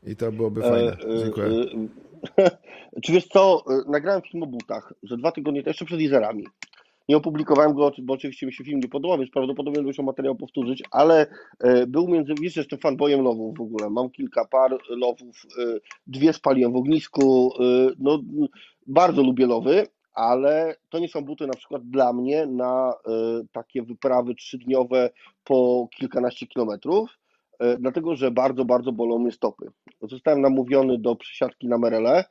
I 0.07 0.15
to 0.15 0.31
byłoby 0.31 0.61
fajne. 0.61 0.91
E, 0.91 1.15
e, 1.15 1.19
Dziękuję. 1.23 1.47
E, 2.37 2.51
czy 3.03 3.11
wiesz 3.11 3.27
co, 3.27 3.63
nagrałem 3.87 4.21
film 4.21 4.43
o 4.43 4.47
butach, 4.47 4.93
że 5.03 5.17
dwa 5.17 5.31
tygodnie, 5.31 5.63
jeszcze 5.65 5.85
przed 5.85 5.99
Izerami. 5.99 6.45
Nie 7.09 7.17
opublikowałem 7.17 7.73
go, 7.73 7.91
bo 8.01 8.13
oczywiście 8.13 8.45
mi 8.45 8.53
się 8.53 8.63
film 8.63 8.79
nie 8.79 8.87
podobał, 8.87 9.17
więc 9.17 9.31
prawdopodobnie 9.31 9.75
będę 9.75 9.87
musiał 9.87 10.05
materiał 10.05 10.35
powtórzyć, 10.35 10.83
ale 10.91 11.27
e, 11.59 11.87
był 11.87 12.07
między, 12.07 12.33
wiesz, 12.41 12.55
jestem 12.55 12.79
fanboyem 12.79 13.21
lowów 13.21 13.57
w 13.57 13.61
ogóle, 13.61 13.89
mam 13.89 14.09
kilka 14.09 14.45
par 14.45 14.77
lowów, 14.89 15.45
e, 15.59 15.79
dwie 16.07 16.33
spaliłem 16.33 16.73
w 16.73 16.75
ognisku, 16.75 17.51
e, 17.59 17.91
no 17.99 18.19
bardzo 18.87 19.23
lubię 19.23 19.45
lowy, 19.45 19.87
ale 20.13 20.75
to 20.89 20.99
nie 20.99 21.09
są 21.09 21.21
buty 21.21 21.47
na 21.47 21.53
przykład 21.53 21.89
dla 21.89 22.13
mnie 22.13 22.45
na 22.45 22.93
takie 23.51 23.83
wyprawy 23.83 24.35
trzydniowe 24.35 25.09
po 25.43 25.87
kilkanaście 25.95 26.47
kilometrów, 26.47 27.09
dlatego 27.79 28.15
że 28.15 28.31
bardzo, 28.31 28.65
bardzo 28.65 28.91
bolą 28.91 29.19
mnie 29.19 29.31
stopy. 29.31 29.71
Zostałem 30.01 30.41
namówiony 30.41 30.97
do 30.97 31.15
przysiadki 31.15 31.67
na 31.67 31.77
Merele, 31.77 32.25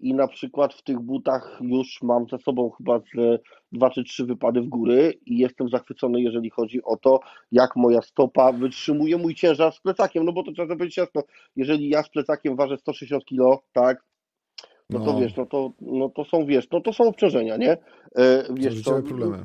i 0.00 0.14
na 0.14 0.28
przykład 0.28 0.74
w 0.74 0.82
tych 0.82 1.00
butach 1.00 1.58
już 1.60 2.02
mam 2.02 2.26
za 2.28 2.38
sobą 2.38 2.70
chyba 2.70 2.98
z 2.98 3.40
dwa 3.72 3.90
czy 3.90 4.04
trzy 4.04 4.24
wypady 4.24 4.60
w 4.60 4.68
góry 4.68 5.18
i 5.26 5.38
jestem 5.38 5.68
zachwycony, 5.68 6.20
jeżeli 6.20 6.50
chodzi 6.50 6.82
o 6.82 6.96
to, 6.96 7.20
jak 7.52 7.76
moja 7.76 8.02
stopa 8.02 8.52
wytrzymuje 8.52 9.16
mój 9.16 9.34
ciężar 9.34 9.72
z 9.72 9.80
plecakiem, 9.80 10.24
no 10.24 10.32
bo 10.32 10.42
to 10.42 10.52
trzeba 10.52 10.76
powiedzieć 10.76 10.96
jasno, 10.96 11.22
jeżeli 11.56 11.88
ja 11.88 12.02
z 12.02 12.08
plecakiem 12.08 12.56
ważę 12.56 12.76
160 12.76 13.24
kg, 13.24 13.62
tak, 13.72 14.04
no, 14.90 14.98
no, 14.98 15.04
to 15.04 15.20
wiesz, 15.20 15.36
no 15.36 15.46
to, 15.46 15.72
no 15.80 16.08
to 16.08 16.24
są, 16.24 16.46
wiesz, 16.46 16.70
no 16.70 16.80
to 16.80 16.92
są 16.92 17.04
obciążenia, 17.04 17.56
nie? 17.56 17.72
E, 18.16 18.44
wiesz, 18.54 18.82
to, 18.82 19.02
problemy. 19.02 19.44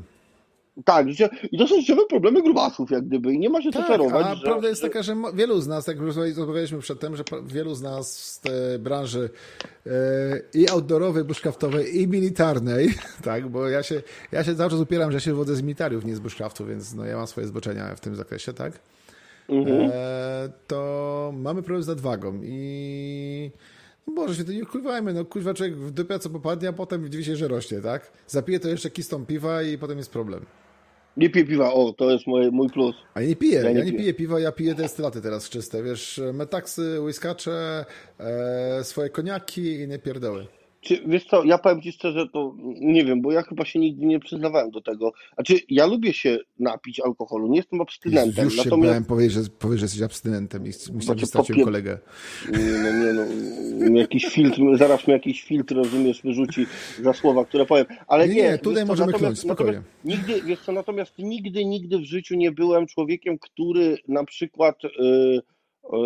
Tak, 0.86 1.08
i 1.52 1.58
to 1.58 1.68
są 1.68 1.76
życiowe 1.76 2.02
problemy 2.10 2.42
grubasów, 2.42 2.92
jak 2.92 3.06
gdyby, 3.06 3.34
i 3.34 3.40
nie 3.40 3.50
ma 3.50 3.62
się 3.62 3.72
tak, 3.72 3.82
co 3.82 3.88
czarować. 3.88 4.26
A 4.26 4.36
że, 4.36 4.42
prawda 4.42 4.68
jest 4.68 4.82
taka, 4.82 5.04
że 5.04 5.16
wielu 5.34 5.62
z 5.62 5.68
nas, 5.68 5.88
jak 5.88 5.98
już 5.98 6.16
rozmawialiśmy 6.16 6.80
przedtem, 6.80 7.16
że 7.16 7.24
wielu 7.46 7.76
z 7.76 7.82
nas 7.82 8.18
z 8.18 8.40
tej 8.40 8.80
branży 8.80 9.30
e, 9.86 9.90
i 10.54 10.70
outdoorowej, 10.70 11.24
bushcraftowej, 11.24 12.02
i 12.02 12.08
militarnej, 12.08 12.94
tak, 13.24 13.48
bo 13.48 13.70
ja 13.70 13.84
się, 13.84 14.02
ja 14.32 14.44
się 14.44 14.56
cały 14.56 14.70
czas 14.70 14.80
upieram, 14.80 15.12
że 15.12 15.16
ja 15.16 15.20
się 15.20 15.34
wodzę 15.34 15.56
z 15.56 15.62
militariów, 15.62 16.06
nie 16.06 16.16
z 16.16 16.20
bushcraftu, 16.20 16.66
więc 16.66 16.94
no, 16.94 17.06
ja 17.06 17.18
mam 17.18 17.28
swoje 17.28 17.48
zboczenia 17.48 17.96
w 17.96 18.00
tym 18.00 18.16
zakresie, 18.16 18.54
tak? 18.54 18.80
Mhm. 19.50 19.92
E, 19.94 20.50
to 20.68 21.34
mamy 21.38 21.62
problem 21.62 21.84
z 21.84 21.88
nadwagą 21.88 22.40
i 22.44 23.52
no 24.08 24.14
Boże 24.14 24.36
się 24.36 24.44
to 24.44 24.52
nie 24.52 24.64
ukrywajmy, 24.64 25.14
no 25.14 25.26
kurwa 25.26 25.54
człowiek 25.54 25.76
w 25.76 25.92
dupę 25.92 26.20
co 26.20 26.30
popadnie, 26.30 26.70
a 26.70 26.74
potem 26.74 27.10
dziwi 27.10 27.26
się, 27.26 27.36
że 27.36 27.48
rośnie, 27.48 27.82
tak? 27.82 28.12
Zapije 28.28 28.60
to 28.60 28.70
jeszcze 28.70 28.90
kistą 28.90 29.26
piwa 29.26 29.64
i 29.64 29.78
potem 29.78 29.98
jest 29.98 30.12
problem. 30.12 30.46
Nie 31.18 31.30
piję 31.30 31.46
piwa, 31.46 31.74
o, 31.74 31.94
to 31.94 32.12
jest 32.12 32.28
mój, 32.28 32.52
mój 32.52 32.70
plus. 32.70 32.96
A 33.14 33.22
ja 33.22 33.28
nie 33.28 33.36
piję, 33.36 33.62
ja 33.62 33.72
nie, 33.72 33.80
ja 33.80 33.86
nie 33.86 33.92
piję. 33.92 34.00
piję 34.00 34.14
piwa, 34.14 34.40
ja 34.40 34.52
piję 34.52 34.76
destylaty 34.76 35.22
teraz 35.22 35.50
czyste, 35.50 35.84
wiesz, 35.84 36.22
metaksy, 36.34 37.00
whiskacze, 37.02 37.86
e, 38.20 38.84
swoje 38.84 39.10
koniaki 39.10 39.62
i 39.62 39.80
inne 39.80 40.00
pierdoły. 40.00 40.48
Czy, 40.82 41.02
wiesz 41.06 41.26
co, 41.26 41.44
ja 41.44 41.58
powiem 41.58 41.82
Ci 41.82 41.92
szczerze, 41.92 42.28
to 42.34 42.56
nie 42.82 43.06
wiem, 43.06 43.22
bo 43.22 43.32
ja 43.32 43.42
chyba 43.42 43.66
się 43.66 43.80
nigdy 43.80 44.06
nie 44.06 44.20
przyznawałem 44.20 44.72
do 44.72 44.82
tego. 44.82 45.14
Znaczy, 45.34 45.60
ja 45.70 45.86
lubię 45.86 46.14
się 46.14 46.38
napić 46.60 47.00
alkoholu, 47.00 47.48
nie 47.48 47.58
jestem 47.58 47.82
abstynentem. 47.82 48.46
Już 48.46 48.58
natomiast... 48.58 48.86
się 48.86 48.88
bałem 48.88 49.06
powiedzieć, 49.06 49.34
że, 49.34 49.42
powiedzieć, 49.60 49.80
że 49.80 49.86
jesteś 49.86 50.02
abstynentem 50.02 50.66
i 50.66 50.72
myślałem, 50.94 51.20
że 51.20 51.26
straciłem 51.26 51.66
kolegę. 51.66 51.98
Nie, 52.52 52.60
no 52.60 53.06
nie 53.06 53.14
no, 53.90 54.00
jakiś 54.00 54.26
filtr, 54.26 54.62
zaraz 54.74 55.08
mi 55.08 55.14
jakiś 55.14 55.44
filtr, 55.44 55.76
rozumiesz, 55.76 56.22
wyrzuci 56.22 56.66
za 57.04 57.14
słowa, 57.14 57.46
które 57.46 57.66
powiem. 57.66 57.86
Ale 58.08 58.28
nie, 58.28 58.36
nie, 58.36 58.58
tutaj 58.58 58.86
możemy 58.86 59.14
kląć, 59.14 59.40
spokojnie. 59.40 59.82
Nigdy, 60.06 60.42
wiesz 60.42 60.60
co, 60.60 60.72
natomiast 60.72 61.20
nigdy, 61.20 61.66
nigdy 61.66 61.98
w 61.98 62.04
życiu 62.04 62.36
nie 62.36 62.52
byłem 62.52 62.88
człowiekiem, 62.88 63.40
który 63.40 63.98
na 64.08 64.24
przykład... 64.24 64.84
Yy, 64.84 65.42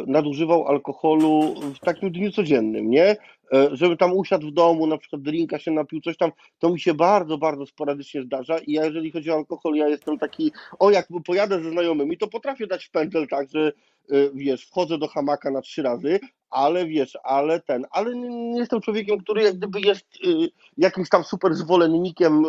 nadużywał 0.07 0.67
alkoholu 0.67 1.55
w 1.75 1.79
takim 1.79 2.11
dniu 2.11 2.31
codziennym, 2.31 2.89
nie? 2.89 3.15
E, 3.53 3.69
żeby 3.71 3.97
tam 3.97 4.13
usiadł 4.13 4.47
w 4.47 4.53
domu, 4.53 4.87
na 4.87 4.97
przykład 4.97 5.21
drinka 5.21 5.59
się 5.59 5.71
napił, 5.71 6.01
coś 6.01 6.17
tam, 6.17 6.31
to 6.59 6.69
mi 6.69 6.79
się 6.79 6.93
bardzo, 6.93 7.37
bardzo 7.37 7.65
sporadycznie 7.65 8.23
zdarza 8.23 8.57
i 8.57 8.71
ja 8.71 8.85
jeżeli 8.85 9.11
chodzi 9.11 9.31
o 9.31 9.35
alkohol, 9.35 9.75
ja 9.75 9.87
jestem 9.87 10.17
taki, 10.17 10.51
o 10.79 10.91
jak 10.91 11.07
pojadę 11.25 11.63
ze 11.63 11.71
znajomymi, 11.71 12.17
to 12.17 12.27
potrafię 12.27 12.67
dać 12.67 12.89
pędzel 12.89 13.27
tak, 13.27 13.49
że 13.49 13.67
e, 13.67 14.15
wiesz, 14.33 14.65
wchodzę 14.65 14.97
do 14.97 15.07
hamaka 15.07 15.51
na 15.51 15.61
trzy 15.61 15.81
razy, 15.81 16.19
ale 16.51 16.85
wiesz, 16.85 17.17
ale 17.23 17.59
ten, 17.59 17.85
ale 17.91 18.15
nie, 18.15 18.59
jestem 18.59 18.81
człowiekiem, 18.81 19.19
który 19.19 19.43
jak 19.43 19.57
gdyby 19.57 19.81
jest 19.81 20.05
y, 20.25 20.49
jakimś 20.77 21.09
tam 21.09 21.23
super 21.23 21.55
zwolennikiem 21.55 22.43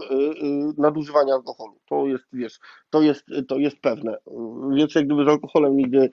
nadużywania 0.78 1.34
alkoholu. 1.34 1.74
To 1.88 2.06
jest, 2.06 2.24
wiesz, 2.32 2.58
to 2.90 3.02
jest, 3.02 3.24
to 3.48 3.58
jest 3.58 3.80
pewne. 3.80 4.16
Więc 4.76 4.94
jak 4.94 5.06
gdyby 5.06 5.24
z 5.24 5.28
alkoholem 5.28 5.76
nigdy, 5.76 5.98
e, 5.98 6.10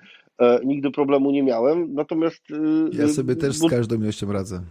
nigdy 0.65 0.91
problemu 0.91 1.31
nie 1.31 1.43
miałem. 1.43 1.93
Natomiast. 1.93 2.43
Ja 2.91 3.07
sobie 3.07 3.35
też 3.35 3.55
z 3.55 3.69
każdą 3.69 3.95
ilością 3.95 4.31
radzę. 4.31 4.61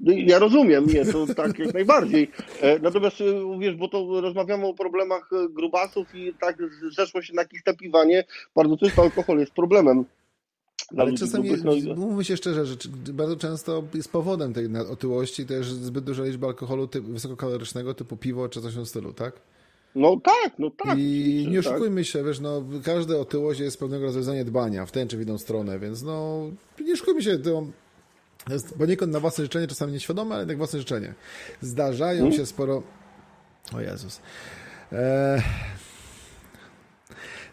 No 0.00 0.12
ja 0.16 0.38
rozumiem, 0.38 0.86
nie, 0.86 1.04
to 1.04 1.26
tak 1.34 1.58
jak 1.58 1.74
najbardziej. 1.80 2.30
E, 2.60 2.78
natomiast 2.78 3.16
wiesz, 3.60 3.76
bo 3.76 3.88
to 3.88 4.20
rozmawiamy 4.20 4.66
o 4.66 4.74
problemach 4.74 5.30
e, 5.32 5.48
grubasów 5.48 6.14
i 6.14 6.34
tak 6.40 6.56
zeszło 6.96 7.22
się 7.22 7.34
na 7.34 7.42
jakieś 7.42 7.62
tapiwanie. 7.62 8.24
Bardzo 8.56 8.76
często 8.76 9.02
alkohol 9.02 9.38
jest 9.38 9.52
problemem 9.52 10.04
ale 10.96 11.12
czasami, 11.12 11.50
mówmy 11.96 12.24
się 12.24 12.36
szczerze, 12.36 12.66
że 12.66 12.76
bardzo 13.12 13.36
często 13.36 13.84
jest 13.94 14.12
powodem 14.12 14.52
tej 14.52 14.76
otyłości 14.76 15.46
też 15.46 15.72
zbyt 15.72 16.04
duża 16.04 16.24
liczba 16.24 16.46
alkoholu 16.46 16.86
typ, 16.86 17.04
wysokokalorycznego 17.04 17.94
typu 17.94 18.16
piwo 18.16 18.48
czy 18.48 18.62
coś 18.62 18.72
w 18.72 18.76
tym 18.76 18.86
stylu, 18.86 19.12
tak? 19.12 19.40
No 19.94 20.20
tak, 20.24 20.58
no 20.58 20.70
tak. 20.84 20.98
I 20.98 21.46
nie 21.50 21.62
tak. 21.62 21.72
oszukujmy 21.72 22.00
tak. 22.00 22.06
się, 22.06 22.24
wiesz, 22.24 22.40
no, 22.40 22.62
każda 22.84 23.16
otyłość 23.16 23.60
jest 23.60 23.78
pewnego 23.78 24.04
rodzaju 24.04 24.24
zaniedbania 24.24 24.86
w 24.86 24.92
tę 24.92 25.06
czy 25.06 25.16
w 25.16 25.22
inną 25.22 25.38
stronę, 25.38 25.78
więc 25.78 26.02
no, 26.02 26.42
nie 26.80 26.92
oszukujmy 26.92 27.22
się, 27.22 27.38
to 27.38 27.66
jest 28.50 28.74
poniekąd 28.78 29.12
na 29.12 29.20
własne 29.20 29.44
życzenie, 29.44 29.66
czasami 29.66 29.92
nieświadome, 29.92 30.34
ale 30.34 30.42
jednak 30.42 30.56
własne 30.56 30.78
życzenie. 30.78 31.14
Zdarzają 31.60 32.18
hmm? 32.18 32.36
się 32.36 32.46
sporo... 32.46 32.82
O 33.74 33.80
Jezus. 33.80 34.20
Eee... 34.92 35.42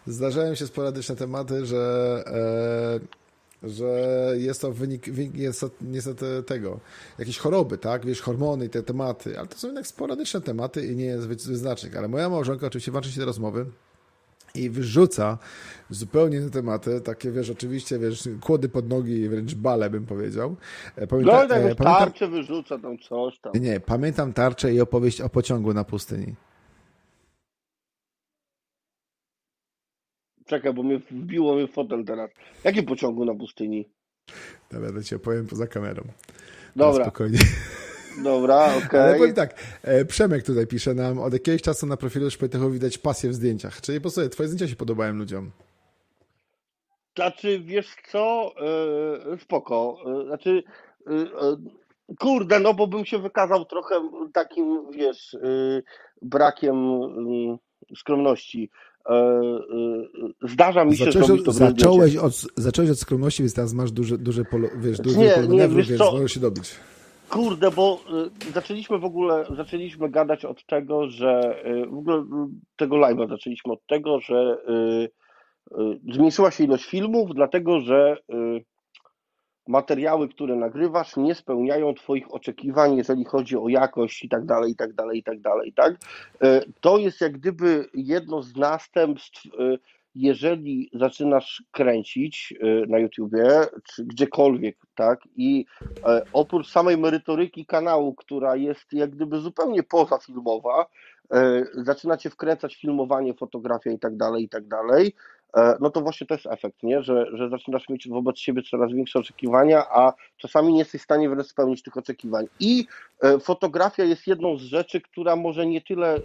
Zdarzają 0.07 0.55
się 0.55 0.67
sporadyczne 0.67 1.15
tematy, 1.15 1.65
że 1.65 2.23
e, 2.27 3.24
że 3.66 4.34
jest 4.38 4.61
to 4.61 4.72
wynik, 4.72 5.09
wynik 5.09 5.36
jest 5.36 5.66
niestety 5.82 6.43
tego, 6.43 6.80
jakieś 7.20 7.38
choroby, 7.38 7.78
tak, 7.78 8.05
wiesz, 8.05 8.22
hormony 8.22 8.66
i 8.66 8.70
te 8.70 8.84
tematy, 8.84 9.39
ale 9.39 9.47
to 9.47 9.57
są 9.57 9.68
jednak 9.68 9.88
sporadyczne 9.88 10.41
tematy 10.41 10.88
i 10.88 10.95
nie 10.95 11.05
jest 11.05 11.28
wyznacznik, 11.28 11.95
ale 11.95 12.07
moja 12.07 12.30
małżonka 12.30 12.68
oczywiście 12.68 12.91
włączy 12.91 13.11
się 13.11 13.20
te 13.20 13.26
rozmowy 13.26 13.66
i 14.55 14.70
wyrzuca 14.70 15.38
zupełnie 15.89 16.41
te 16.41 16.49
tematy, 16.49 17.01
takie 17.01 17.32
wiesz, 17.32 17.49
oczywiście, 17.49 17.99
wiesz, 17.99 18.30
kłody 18.41 18.70
pod 18.70 18.89
nogi, 18.89 19.30
wręcz 19.30 19.55
bale 19.55 19.89
bym 19.89 20.05
powiedział. 20.05 20.55
E, 20.95 21.07
pamięta, 21.07 21.32
no, 21.32 21.47
tak, 21.47 21.51
e, 21.51 21.61
pamiętam, 21.61 21.86
tarczę 21.86 22.28
wyrzuca 22.28 22.80
tam 22.80 22.97
coś 22.97 23.39
tam. 23.39 23.53
Nie, 23.61 23.80
pamiętam 23.80 24.34
tarczę 24.34 24.74
i 24.74 24.82
opowieść 24.82 25.22
o 25.22 25.30
pociągu 25.30 25.74
na 25.74 25.84
pustyni. 25.84 26.36
Czekaj, 30.45 30.73
bo 30.73 30.83
mnie 30.83 30.99
wbiło 31.11 31.55
mnie 31.55 31.67
fotel 31.67 32.05
teraz. 32.05 32.31
Jakim 32.63 32.85
pociągu 32.85 33.25
na 33.25 33.35
pustyni? 33.35 33.89
Dobra, 34.71 34.91
to 34.91 35.03
ci 35.03 35.15
opowiem 35.15 35.47
poza 35.47 35.67
kamerą. 35.67 36.03
Dobra. 36.75 37.05
spokojnie. 37.05 37.39
Dobra, 38.23 38.65
okej. 38.77 38.87
Okay. 38.87 39.01
Ale 39.01 39.17
powiem 39.17 39.33
tak, 39.33 39.79
e, 39.83 40.05
Przemek 40.05 40.43
tutaj 40.43 40.67
pisze 40.67 40.93
nam, 40.93 41.19
od 41.19 41.33
jakiegoś 41.33 41.61
czasu 41.61 41.87
na 41.87 41.97
profilu 41.97 42.31
Szpejtechu 42.31 42.69
widać 42.69 42.97
pasję 42.97 43.29
w 43.29 43.33
zdjęciach. 43.33 43.81
Czyli 43.81 44.01
po 44.01 44.09
sobie, 44.09 44.29
twoje 44.29 44.49
zdjęcia 44.49 44.67
się 44.67 44.75
podobają 44.75 45.13
ludziom. 45.13 45.51
Znaczy, 47.15 47.59
wiesz 47.59 47.95
co, 48.11 48.53
yy, 49.29 49.37
spoko. 49.37 49.97
Yy, 50.05 50.25
znaczy, 50.25 50.63
yy, 51.07 51.27
kurde, 52.19 52.59
no 52.59 52.73
bo 52.73 52.87
bym 52.87 53.05
się 53.05 53.19
wykazał 53.19 53.65
trochę 53.65 54.09
takim, 54.33 54.91
wiesz, 54.91 55.37
brakiem 56.21 56.75
skromności. 57.95 58.69
E, 59.09 59.13
e, 59.13 60.47
zdarza 60.49 60.85
mi 60.85 60.97
się 60.97 61.05
zacząłeś, 61.05 61.27
zrobić 61.27 61.45
to 61.45 61.51
zacząłeś 61.51 62.15
od, 62.15 62.33
zacząłeś 62.55 62.91
od 62.91 62.99
skromności, 62.99 63.43
więc 63.43 63.53
teraz 63.53 63.73
masz 63.73 63.91
duże, 63.91 64.17
duże 64.17 64.45
polo, 64.45 64.67
wiesz, 64.77 64.97
duże 64.97 65.19
nie, 65.19 65.29
pole 65.29 65.47
nie, 65.47 65.67
wiesz 65.67 65.89
więc 65.89 66.01
co? 66.01 66.11
możesz 66.11 66.33
się 66.33 66.39
dobić. 66.39 66.75
Kurde, 67.29 67.71
bo 67.71 67.99
y, 68.47 68.51
zaczęliśmy 68.51 68.99
w 68.99 69.05
ogóle, 69.05 69.45
zaczęliśmy 69.55 70.09
gadać 70.09 70.45
od 70.45 70.65
tego, 70.65 71.09
że 71.09 71.61
y, 71.65 71.85
w 71.85 71.97
ogóle 71.97 72.17
y, 72.17 72.25
tego 72.75 72.95
live'a 72.95 73.29
zaczęliśmy 73.29 73.73
od 73.73 73.85
tego, 73.87 74.19
że 74.19 74.57
zmniejszyła 76.13 76.51
się 76.51 76.63
ilość 76.63 76.85
filmów, 76.85 77.29
dlatego 77.35 77.81
że 77.81 78.17
materiały, 79.68 80.30
które 80.30 80.55
nagrywasz, 80.55 81.18
nie 81.18 81.36
spełniają 81.36 81.93
Twoich 81.93 82.34
oczekiwań, 82.34 82.97
jeżeli 82.97 83.26
chodzi 83.26 83.57
o 83.57 83.70
jakość 83.70 84.24
i 84.24 84.30
tak 84.30 84.45
dalej, 84.45 84.72
i 84.72 84.76
tak 84.76 84.93
dalej, 84.93 85.20
i 85.20 85.24
tak 85.24 85.39
dalej, 85.39 85.74
tak? 85.74 85.95
E, 86.41 86.61
to 86.82 86.97
jest 86.97 87.22
jak 87.22 87.32
gdyby 87.32 87.89
jedno 87.93 88.41
z 88.41 88.55
następstw, 88.55 89.45
e, 89.45 89.78
jeżeli 90.16 90.89
zaczynasz 90.93 91.63
kręcić 91.72 92.53
e, 92.59 92.88
na 92.88 92.99
YouTubie, 92.99 93.47
czy 93.84 94.05
gdziekolwiek, 94.05 94.78
tak? 94.95 95.20
I 95.36 95.66
oprócz 96.34 96.72
samej 96.72 96.97
merytoryki 96.97 97.66
kanału, 97.66 98.13
która 98.13 98.55
jest 98.55 98.93
jak 98.93 99.09
gdyby 99.09 99.39
zupełnie 99.39 99.84
pozafilmowa, 99.84 100.86
zaczynacie 101.74 102.30
wkręcać 102.30 102.76
filmowanie, 102.76 103.34
fotografia 103.34 103.91
i 103.91 103.99
tak 103.99 104.18
dalej, 104.18 104.43
i 104.43 104.49
tak 104.49 104.68
dalej, 104.68 105.13
no 105.79 105.89
to 105.89 106.01
właśnie 106.01 106.27
to 106.27 106.33
jest 106.33 106.45
efekt, 106.45 106.83
nie? 106.83 107.03
Że, 107.03 107.25
że 107.33 107.49
zaczynasz 107.49 107.89
mieć 107.89 108.09
wobec 108.09 108.39
siebie 108.39 108.61
coraz 108.71 108.91
większe 108.91 109.19
oczekiwania, 109.19 109.85
a 109.89 110.13
czasami 110.37 110.73
nie 110.73 110.79
jesteś 110.79 111.01
w 111.01 111.03
stanie 111.03 111.29
wręcz 111.29 111.47
spełnić 111.47 111.83
tych 111.83 111.97
oczekiwań. 111.97 112.45
I 112.59 112.87
e, 113.21 113.39
fotografia 113.39 114.03
jest 114.03 114.27
jedną 114.27 114.57
z 114.57 114.61
rzeczy, 114.61 115.01
która 115.01 115.35
może 115.35 115.65
nie 115.65 115.81
tyle 115.81 116.15
e, 116.15 116.19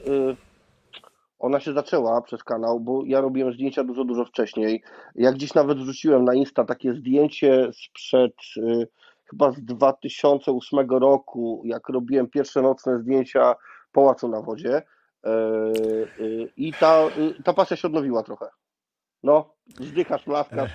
ona 1.39 1.61
się 1.61 1.73
zaczęła 1.73 2.23
przez 2.23 2.45
kanał, 2.45 2.81
bo 2.81 3.03
ja 3.07 3.21
robiłem 3.21 3.53
zdjęcia 3.53 3.85
dużo, 3.85 4.05
dużo 4.05 4.25
wcześniej. 4.25 4.83
Jak 5.15 5.35
gdzieś 5.35 5.55
nawet 5.55 5.79
wrzuciłem 5.79 6.25
na 6.25 6.35
Insta 6.35 6.65
takie 6.65 6.95
zdjęcie 6.95 7.71
sprzed 7.73 8.33
chyba 9.31 9.53
z 9.53 9.61
2008 9.61 10.91
roku, 10.91 11.63
jak 11.65 11.89
robiłem 11.89 12.29
pierwsze 12.29 12.63
nocne 12.63 12.99
zdjęcia 12.99 13.55
Pałacu 13.93 14.29
na 14.29 14.43
Wodzie. 14.43 14.83
I 16.57 16.73
ta, 16.73 17.03
ta 17.45 17.53
pasja 17.53 17.77
się 17.77 17.89
odnowiła 17.89 18.23
trochę. 18.23 18.47
No, 19.23 19.55
zdychasz, 19.81 20.27
laskasz. 20.27 20.71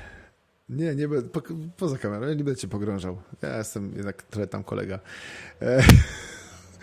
Nie, 0.70 0.96
nie 0.96 1.08
po, 1.08 1.42
poza 1.78 1.98
kamerą, 1.98 2.28
nie 2.28 2.44
będę 2.44 2.56
cię 2.56 2.68
pogrążał. 2.68 3.18
Ja 3.42 3.58
jestem 3.58 3.94
jednak 3.96 4.24
trochę 4.24 4.48
tam 4.48 4.64
kolega. 4.64 5.00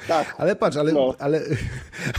Tak. 0.08 0.34
Ale 0.38 0.56
patrz, 0.56 0.76
ale, 0.76 0.92
no. 0.92 1.14
ale, 1.18 1.40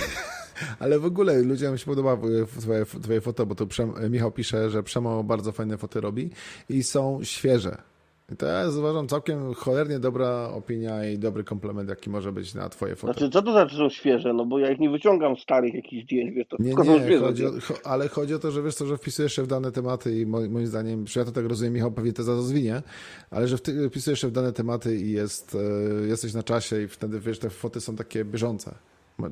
ale 0.79 0.99
w 0.99 1.05
ogóle 1.05 1.41
ludziom 1.41 1.77
się 1.77 1.85
podoba 1.85 2.17
twoje, 2.59 2.85
twoje 2.85 3.21
foto, 3.21 3.45
bo 3.45 3.55
tu 3.55 3.67
Michał 4.09 4.31
pisze, 4.31 4.69
że 4.69 4.83
Przemo 4.83 5.23
bardzo 5.23 5.51
fajne 5.51 5.77
foty 5.77 6.01
robi 6.01 6.29
i 6.69 6.83
są 6.83 7.19
świeże. 7.23 7.92
I 8.31 8.35
to 8.35 8.45
ja 8.45 8.69
uważam 8.79 9.07
całkiem 9.07 9.53
cholernie 9.53 9.99
dobra 9.99 10.49
opinia 10.49 11.09
i 11.09 11.17
dobry 11.17 11.43
komplement, 11.43 11.89
jaki 11.89 12.09
może 12.09 12.31
być 12.31 12.53
na 12.53 12.69
twoje 12.69 12.95
foto. 12.95 13.13
Znaczy, 13.13 13.29
co 13.29 13.41
to 13.41 13.51
znaczy, 13.51 13.75
że 13.75 13.83
są 13.83 13.89
świeże? 13.89 14.33
No 14.33 14.45
bo 14.45 14.59
ja 14.59 14.71
ich 14.71 14.79
nie 14.79 14.89
wyciągam 14.89 15.37
starych 15.37 15.73
jakichś 15.73 16.03
zdjęć, 16.03 16.35
wiesz, 16.35 16.47
to 16.47 16.57
nie, 16.59 16.69
nie, 16.69 17.19
chodzi 17.19 17.45
o, 17.45 17.51
ale 17.83 18.07
chodzi 18.07 18.33
o 18.33 18.39
to, 18.39 18.51
że 18.51 18.63
wiesz 18.63 18.75
co, 18.75 18.85
że 18.85 18.97
wpisujesz 18.97 19.33
się 19.35 19.43
w 19.43 19.47
dane 19.47 19.71
tematy 19.71 20.19
i 20.19 20.25
moim, 20.25 20.51
moim 20.51 20.67
zdaniem, 20.67 21.05
ja 21.15 21.25
to 21.25 21.31
tak 21.31 21.45
rozumiem, 21.45 21.73
Michał 21.73 21.91
pewnie 21.91 22.13
to 22.13 22.23
za 22.23 22.31
to 22.31 22.41
zwinie, 22.41 22.81
ale 23.31 23.47
że 23.47 23.57
wpisujesz 23.89 24.21
się 24.21 24.27
w 24.27 24.31
dane 24.31 24.53
tematy 24.53 24.97
i 24.97 25.11
jest, 25.11 25.57
e, 26.03 26.07
jesteś 26.07 26.33
na 26.33 26.43
czasie 26.43 26.81
i 26.81 26.87
wtedy, 26.87 27.19
wiesz, 27.19 27.39
te 27.39 27.49
foty 27.49 27.81
są 27.81 27.95
takie 27.95 28.25
bieżące. 28.25 28.75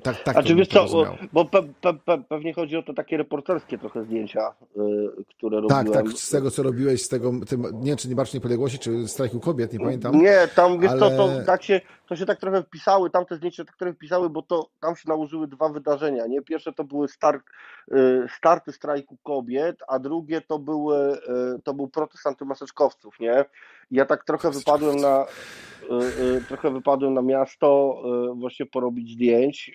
Tak, 0.04 0.24
tak 0.24 0.34
znaczy, 0.34 0.56
wiesz 0.56 0.68
co, 0.68 0.86
bo 1.34 1.46
pe, 1.46 1.64
pe, 1.82 1.94
pe, 1.94 2.18
pewnie 2.30 2.54
chodzi 2.54 2.78
o 2.78 2.84
to 2.84 2.94
takie 2.94 3.18
reporterskie 3.18 3.78
trochę 3.78 4.04
zdjęcia, 4.04 4.54
y, 4.78 5.24
które 5.30 5.62
tak, 5.62 5.70
robiłem. 5.70 6.04
Tak, 6.04 6.14
tak, 6.14 6.22
z 6.22 6.30
tego 6.30 6.52
co 6.52 6.64
robiłeś, 6.64 7.02
z 7.02 7.10
tego, 7.10 7.32
tym, 7.50 7.64
nie 7.74 7.96
czy 7.96 8.10
nie 8.10 8.16
Marsz 8.16 8.34
Niepodległości, 8.34 8.80
czy 8.80 9.08
strajku 9.08 9.40
kobiet, 9.40 9.74
nie 9.74 9.80
pamiętam. 9.80 10.22
Nie, 10.22 10.48
tam 10.56 10.80
wiesz 10.80 10.92
ale... 10.92 11.00
co, 11.00 11.10
to, 11.10 11.30
tak 11.46 11.64
się, 11.64 11.82
to 12.08 12.16
się 12.16 12.26
tak 12.26 12.40
trochę 12.40 12.64
wpisały, 12.64 13.10
tamte 13.10 13.36
zdjęcia 13.36 13.66
tak 13.66 13.78
trochę 13.78 13.94
wpisały, 13.94 14.30
bo 14.30 14.42
to 14.42 14.70
tam 14.80 14.96
się 14.96 15.10
nałożyły 15.10 15.48
dwa 15.48 15.70
wydarzenia, 15.70 16.28
nie? 16.28 16.42
Pierwsze 16.42 16.74
to 16.74 16.84
były 16.84 17.08
start, 17.08 17.44
y, 17.92 18.28
starty 18.38 18.72
strajku 18.72 19.18
kobiet, 19.24 19.78
a 19.88 20.00
drugie 20.00 20.42
to 20.42 20.60
były, 20.60 21.18
y, 21.18 21.62
to 21.64 21.74
był 21.74 21.88
protest 21.88 22.28
antymaseczkowców, 22.28 23.20
nie? 23.20 23.46
Ja 23.92 24.06
tak 24.06 24.24
trochę 24.24 24.52
wypadłem 24.52 24.96
na 24.96 25.26
trochę 26.48 26.72
wypadłem 26.72 27.14
na 27.14 27.22
miasto 27.22 27.98
y, 28.32 28.36
właśnie 28.36 28.66
porobić 28.66 29.14
zdjęć. 29.14 29.72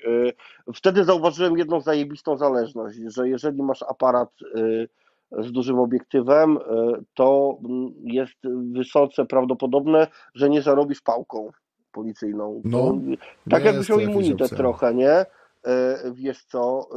Wtedy 0.74 1.04
zauważyłem 1.04 1.58
jedną 1.58 1.80
zajebistą 1.80 2.36
zależność, 2.36 2.96
że 3.06 3.28
jeżeli 3.28 3.62
masz 3.62 3.82
aparat 3.82 4.30
z 5.38 5.52
dużym 5.52 5.78
obiektywem, 5.78 6.58
to 7.14 7.58
jest 8.04 8.34
wysoce 8.72 9.24
prawdopodobne, 9.24 10.06
że 10.34 10.50
nie 10.50 10.62
zarobisz 10.62 11.00
pałką 11.00 11.52
policyjną. 11.92 12.62
No, 12.64 12.98
tak 13.50 13.64
jakbyś 13.64 13.88
miał 13.88 14.00
immunitet 14.00 14.50
trochę, 14.50 14.94
nie? 14.94 15.26
Wiesz 16.12 16.44
co? 16.44 16.88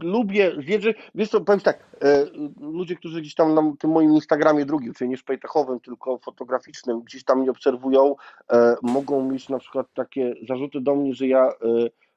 Lubię 0.00 0.52
wiedzieć, 0.58 0.96
wiesz 1.14 1.28
co, 1.28 1.40
powiem 1.40 1.60
tak, 1.60 1.78
e, 2.02 2.26
ludzie, 2.60 2.96
którzy 2.96 3.20
gdzieś 3.20 3.34
tam 3.34 3.54
na 3.54 3.72
tym 3.78 3.90
moim 3.90 4.14
Instagramie 4.14 4.66
drugim, 4.66 4.94
czyli 4.94 5.10
nie 5.10 5.16
szpejtechowym, 5.16 5.80
tylko 5.80 6.18
fotograficznym, 6.18 7.00
gdzieś 7.00 7.24
tam 7.24 7.40
mnie 7.40 7.50
obserwują, 7.50 8.14
e, 8.52 8.76
mogą 8.82 9.30
mieć 9.30 9.48
na 9.48 9.58
przykład 9.58 9.86
takie 9.94 10.34
zarzuty 10.48 10.80
do 10.80 10.94
mnie, 10.94 11.14
że 11.14 11.26
ja 11.26 11.50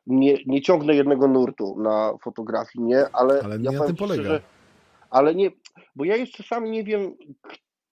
nie, 0.08 0.38
nie 0.46 0.62
ciągnę 0.62 0.96
jednego 0.96 1.28
nurtu 1.28 1.76
na 1.80 2.14
fotografii, 2.22 2.86
nie, 2.86 3.06
ale, 3.14 3.42
ale 3.44 3.58
ja 3.62 3.72
nie 3.72 3.80
na 3.80 3.86
tym 3.86 3.96
polega. 3.96 4.24
Szczerze, 4.24 4.42
ale 5.10 5.36
nie, 5.36 5.52
bo 5.96 6.06
ja 6.06 6.16
jeszcze 6.16 6.44
sam 6.44 6.72
nie 6.72 6.84
wiem, 6.84 7.14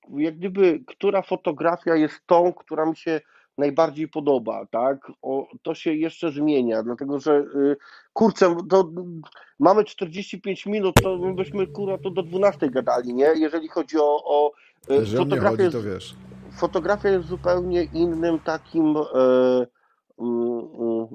jak 0.10 0.38
gdyby, 0.38 0.84
która 0.88 1.22
fotografia 1.22 1.96
jest 1.96 2.22
tą, 2.26 2.54
która 2.54 2.86
mi 2.86 2.96
się 2.96 3.22
najbardziej 3.58 4.08
podoba, 4.08 4.66
tak? 4.66 5.12
O, 5.22 5.48
to 5.64 5.76
się 5.76 5.94
jeszcze 5.94 6.32
zmienia, 6.32 6.84
dlatego 6.84 7.20
że 7.20 7.38
y, 7.38 7.78
kurczę, 8.14 8.56
to 8.70 8.90
mamy 9.60 9.84
45 9.84 10.66
minut, 10.66 10.96
to 11.04 11.18
byśmy 11.18 11.68
kurwa 11.68 11.98
to 11.98 12.10
do 12.10 12.24
12 12.24 12.70
gadali, 12.70 13.14
nie? 13.14 13.34
Jeżeli 13.36 13.68
chodzi 13.68 13.98
o, 14.00 14.24
o 14.26 14.52
y, 14.92 15.18
fotografię, 15.18 15.58
chodzi, 15.58 15.72
to 15.72 15.84
wiesz. 15.84 16.16
Fotografia 16.58 17.10
jest 17.10 17.28
zupełnie 17.28 17.84
innym 17.84 18.40
takim 18.40 18.98
e, 18.98 19.66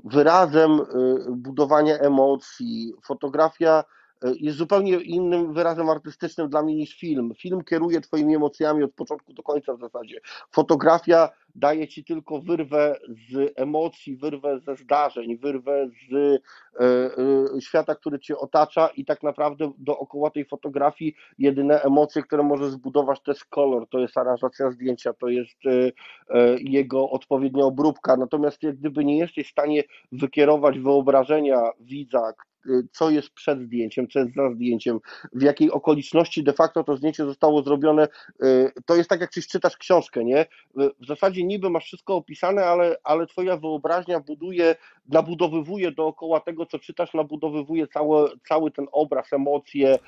wyrazem 0.05 0.81
budowania 1.29 1.99
emocji. 1.99 2.93
Fotografia 3.03 3.85
jest 4.41 4.59
zupełnie 4.59 5.01
innym 5.01 5.53
wyrazem 5.53 5.91
artystycznym 5.91 6.49
dla 6.49 6.63
mnie 6.63 6.75
niż 6.75 6.99
film. 6.99 7.33
Film 7.39 7.65
kieruje 7.65 8.01
Twoimi 8.01 8.35
emocjami 8.35 8.83
od 8.85 8.93
początku 8.93 9.33
do 9.33 9.43
końca 9.43 9.75
w 9.75 9.81
zasadzie. 9.81 10.21
Fotografia 10.51 11.29
daje 11.55 11.89
Ci 11.89 12.05
tylko 12.05 12.41
wyrwę 12.41 12.97
z 13.31 13.53
emocji, 13.57 14.17
wyrwę 14.17 14.61
ze 14.61 14.77
zdarzeń, 14.77 15.37
wyrwę 15.37 15.89
z 16.11 16.15
e, 16.15 16.85
e, 16.85 17.61
świata, 17.61 17.95
który 17.95 18.19
Cię 18.19 18.39
otacza 18.39 18.89
i 18.97 19.05
tak 19.05 19.23
naprawdę 19.23 19.73
dookoła 19.79 20.31
tej 20.31 20.45
fotografii 20.45 21.15
jedyne 21.39 21.83
emocje, 21.83 22.23
które 22.23 22.43
może 22.43 22.71
zbudować 22.71 23.21
to 23.21 23.31
jest 23.31 23.45
kolor, 23.45 23.89
to 23.89 23.99
jest 23.99 24.19
aranżacja 24.19 24.71
zdjęcia, 24.71 25.13
to 25.13 25.29
jest 25.29 25.59
e, 25.67 26.57
jego 26.59 27.11
odpowiednia 27.11 27.65
obróbka. 27.65 28.17
Natomiast 28.17 28.63
jak 28.63 28.77
gdyby 28.77 29.05
nie 29.05 29.19
jesteś 29.19 29.47
w 29.47 29.51
stanie 29.51 29.83
wykierować 30.13 30.79
wyobrażenia 30.79 31.71
widza, 31.81 32.33
Y, 32.33 32.52
co 32.93 33.11
jest 33.11 33.31
przed 33.31 33.61
zdjęciem, 33.61 34.09
co 34.09 34.19
jest 34.19 34.35
za 34.35 34.51
zdjęciem, 34.51 34.99
w 35.33 35.43
jakiej 35.43 35.71
okoliczności 35.71 36.43
de 36.45 36.53
facto 36.53 36.85
to 36.85 36.97
zdjęcie 36.97 37.25
zostało 37.25 37.63
zrobione. 37.63 38.09
Y, 38.45 38.73
to 38.87 38.97
jest 38.97 39.11
tak, 39.11 39.21
jak 39.21 39.31
czyś 39.31 39.47
czytasz 39.47 39.77
książkę, 39.77 40.25
nie? 40.25 40.41
Y, 40.41 40.47
w 41.01 41.07
zasadzie 41.07 41.45
niby 41.45 41.71
masz 41.71 41.85
wszystko 41.85 42.15
opisane, 42.15 42.65
ale, 42.65 42.97
ale 43.05 43.27
twoja 43.27 43.57
wyobraźnia 43.57 44.21
buduje, 44.21 44.77
nabudowywuje 45.09 45.93
dookoła 45.93 46.41
tego, 46.41 46.67
co 46.67 46.79
czytasz, 46.79 47.15
nabudowywuje 47.15 47.87
cały, 47.87 48.31
cały 48.49 48.71
ten 48.71 48.87
obraz, 48.93 49.33
emocje, 49.33 49.99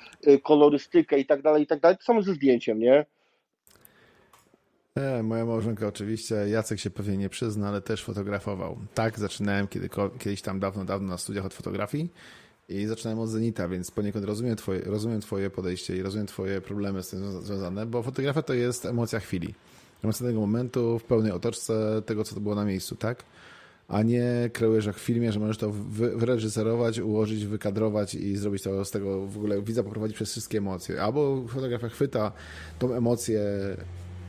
kolorystykę 0.43 1.19
i 1.19 1.25
tak 1.25 1.41
dalej, 1.41 1.63
i 1.63 1.67
tak 1.67 1.79
dalej. 1.79 1.97
To 1.97 2.03
samo 2.03 2.21
ze 2.21 2.33
zdjęciem, 2.33 2.79
nie? 2.79 3.05
E, 4.95 5.23
moja 5.23 5.45
małżonka 5.45 5.87
oczywiście, 5.87 6.35
Jacek 6.35 6.79
się 6.79 6.89
pewnie 6.89 7.17
nie 7.17 7.29
przyzna, 7.29 7.67
ale 7.67 7.81
też 7.81 8.03
fotografował. 8.03 8.77
Tak, 8.93 9.19
zaczynałem 9.19 9.67
kiedy, 9.67 9.89
kiedyś 10.19 10.41
tam 10.41 10.59
dawno, 10.59 10.85
dawno 10.85 11.07
na 11.07 11.17
studiach 11.17 11.45
od 11.45 11.53
fotografii 11.53 12.09
i 12.69 12.85
zaczynałem 12.85 13.19
od 13.19 13.29
Zenita, 13.29 13.67
więc 13.67 13.91
poniekąd 13.91 14.25
rozumiem 14.25 14.55
twoje, 14.55 14.81
rozumiem 14.81 15.21
twoje 15.21 15.49
podejście 15.49 15.97
i 15.97 16.01
rozumiem 16.01 16.27
twoje 16.27 16.61
problemy 16.61 17.03
z 17.03 17.09
tym 17.09 17.41
związane, 17.41 17.85
bo 17.85 18.03
fotografia 18.03 18.41
to 18.41 18.53
jest 18.53 18.85
emocja 18.85 19.19
chwili. 19.19 19.55
Emocja 20.03 20.27
tego 20.27 20.39
momentu 20.39 20.99
w 20.99 21.03
pełnej 21.03 21.31
otoczce 21.31 22.01
tego, 22.05 22.23
co 22.23 22.35
to 22.35 22.41
było 22.41 22.55
na 22.55 22.65
miejscu, 22.65 22.95
tak? 22.95 23.23
A 23.87 24.03
nie 24.03 24.49
kreujesz 24.53 24.85
jak 24.85 24.95
w 24.95 25.01
filmie, 25.01 25.31
że 25.31 25.39
możesz 25.39 25.57
to 25.57 25.71
wyreżyserować, 25.91 26.99
ułożyć, 26.99 27.45
wykadrować 27.45 28.15
i 28.15 28.37
zrobić 28.37 28.63
to 28.63 28.85
z 28.85 28.91
tego 28.91 29.27
w 29.27 29.37
ogóle 29.37 29.61
widza 29.61 29.83
poprowadzić 29.83 30.15
przez 30.15 30.31
wszystkie 30.31 30.57
emocje. 30.57 31.01
Albo 31.01 31.47
fotografia 31.47 31.89
chwyta 31.89 32.31
tą 32.79 32.93
emocję, 32.93 33.41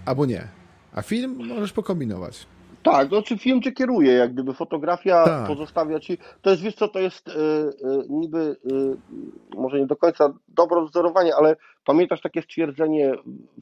albo 0.05 0.27
nie. 0.27 0.49
A 0.93 1.03
film 1.03 1.47
możesz 1.47 1.73
pokombinować. 1.73 2.47
Tak, 2.93 3.09
to 3.09 3.23
czy 3.23 3.39
film 3.39 3.63
cię 3.63 3.73
kieruje, 3.73 4.13
jak 4.13 4.33
gdyby 4.33 4.55
fotografia 4.55 5.25
tak. 5.25 5.47
pozostawia 5.47 6.01
ci. 6.01 6.19
To 6.43 6.51
jest, 6.51 6.63
wiesz 6.63 6.75
co, 6.75 6.89
to 6.89 6.99
jest 6.99 7.29
y, 7.29 7.33
y, 7.33 7.73
niby 8.09 8.57
y, 8.73 9.57
może 9.57 9.81
nie 9.81 9.87
do 9.87 9.97
końca 9.97 10.35
dobre 10.49 10.85
wzorowanie, 10.85 11.37
ale 11.37 11.57
pamiętasz 11.85 12.21
takie 12.21 12.43
stwierdzenie 12.43 13.13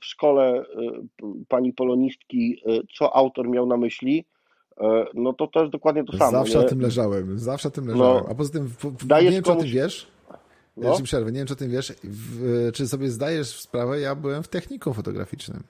w 0.00 0.04
szkole 0.04 0.64
pani 1.48 1.72
polonistki, 1.72 2.62
co 2.98 3.16
autor 3.16 3.48
miał 3.48 3.66
na 3.66 3.76
myśli? 3.76 4.24
No 5.14 5.32
to 5.32 5.46
to 5.46 5.60
jest 5.60 5.72
dokładnie 5.72 6.04
to 6.04 6.16
samo. 6.16 6.30
Zawsze 6.30 6.58
nie? 6.58 6.64
o 6.64 6.68
tym 6.68 6.80
leżałem, 6.80 7.38
zawsze 7.38 7.70
tym 7.70 7.86
leżałem. 7.88 8.24
No, 8.24 8.30
A 8.30 8.34
poza 8.34 8.52
tym, 8.52 8.66
w, 8.68 9.08
nie 9.22 9.30
wiem, 9.30 9.42
czy 9.42 9.52
o 9.52 9.56
tym 9.56 9.68
wiesz. 9.68 10.06
No. 10.76 11.00
Przerwę, 11.04 11.32
nie 11.32 11.38
wiem, 11.38 11.46
czy 11.46 11.52
o 11.52 11.56
tym 11.56 11.70
wiesz. 11.70 11.92
W, 12.04 12.70
czy 12.72 12.88
sobie 12.88 13.10
zdajesz 13.10 13.60
sprawę, 13.60 14.00
ja 14.00 14.14
byłem 14.14 14.42
w 14.42 14.48
techniku 14.48 14.94
fotograficznym. 14.94 15.62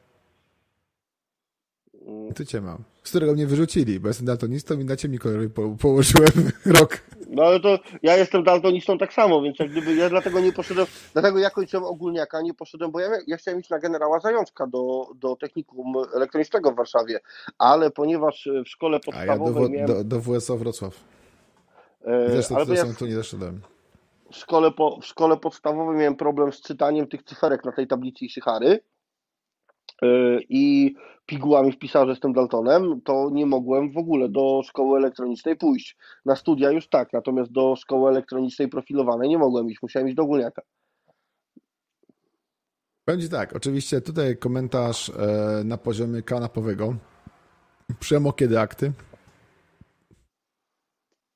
Tu 2.34 2.44
cię 2.44 2.61
mam. 2.61 2.84
Z 3.02 3.11
którego 3.11 3.32
mnie 3.32 3.46
wyrzucili, 3.46 4.00
bo 4.00 4.09
jestem 4.09 4.26
daltonistą 4.26 4.80
i 4.80 4.84
na 4.84 4.96
ciemni 4.96 5.18
kolory 5.18 5.50
po, 5.50 5.76
położyłem 5.80 6.50
rok. 6.80 7.00
No 7.30 7.42
ale 7.42 7.61
to 7.61 7.78
ja 8.02 8.16
jestem 8.16 8.44
daltonistą 8.44 8.98
tak 8.98 9.12
samo, 9.12 9.42
więc 9.42 9.59
jak 9.59 9.70
gdyby 9.70 9.94
ja 9.94 10.09
dlatego 10.09 10.40
nie 10.40 10.52
poszedłem, 10.52 10.86
dlatego 11.12 11.38
ja 11.38 11.50
kończyłem 11.50 11.84
ogólniaka, 11.84 12.42
nie 12.42 12.55
poszedłem, 12.55 12.90
bo 12.90 13.00
ja, 13.00 13.09
ja 13.26 13.36
chciałem 13.36 13.61
iść 13.61 13.70
na 13.70 13.78
generała 13.78 14.20
Zajączka 14.20 14.66
do, 14.66 15.07
do 15.14 15.36
technikum 15.36 15.92
elektronicznego 16.14 16.72
w 16.72 16.76
Warszawie, 16.76 17.20
ale 17.59 17.90
ponieważ 17.90 18.48
w 18.64 18.68
szkole 18.68 19.00
podstawowej 19.00 19.66
A 19.66 19.78
ja 19.78 19.84
do, 19.86 19.94
miałem... 19.94 20.09
do, 20.09 20.18
do 20.18 20.20
WSO 20.20 20.57
Wrocław. 20.57 21.00
E, 22.05 22.30
Zresztą 22.30 22.57
ale 22.57 22.74
ja 22.74 22.84
tu 22.98 23.07
nie 23.07 23.14
doszedłem. 23.14 23.61
W 24.32 24.36
szkole, 24.36 24.70
po, 24.70 25.00
w 25.00 25.07
szkole 25.07 25.36
podstawowej 25.36 25.96
miałem 25.96 26.16
problem 26.16 26.52
z 26.52 26.61
czytaniem 26.61 27.07
tych 27.07 27.22
cyferek 27.22 27.64
na 27.64 27.72
tej 27.72 27.86
tablicy 27.86 28.24
Iszychary 28.24 28.80
E, 28.80 28.93
i 30.49 30.95
pigułami 31.26 31.72
wpisał, 31.72 32.05
że 32.05 32.11
jestem 32.11 32.32
Daltonem, 32.32 33.01
to 33.05 33.30
nie 33.32 33.47
mogłem 33.47 33.92
w 33.92 33.97
ogóle 33.97 34.28
do 34.28 34.61
szkoły 34.64 34.99
elektronicznej 34.99 35.57
pójść. 35.57 35.97
Na 36.24 36.36
studia 36.36 36.70
już 36.70 36.88
tak, 36.88 37.12
natomiast 37.12 37.53
do 37.53 37.76
szkoły 37.76 38.11
elektronicznej 38.11 38.68
profilowanej 38.68 39.28
nie 39.28 39.38
mogłem 39.38 39.70
iść, 39.70 39.82
musiałem 39.82 40.09
iść 40.09 40.16
do 40.16 40.22
ogólniaka. 40.22 40.62
Będzie 43.07 43.28
tak, 43.28 43.57
oczywiście 43.57 44.01
tutaj 44.01 44.36
komentarz 44.36 45.09
e, 45.09 45.64
na 45.64 45.78
poziomie 45.78 46.22
kanapowego. 46.22 46.95
Przemo 48.01 48.32
kiedy 48.32 48.61
akty? 48.61 48.92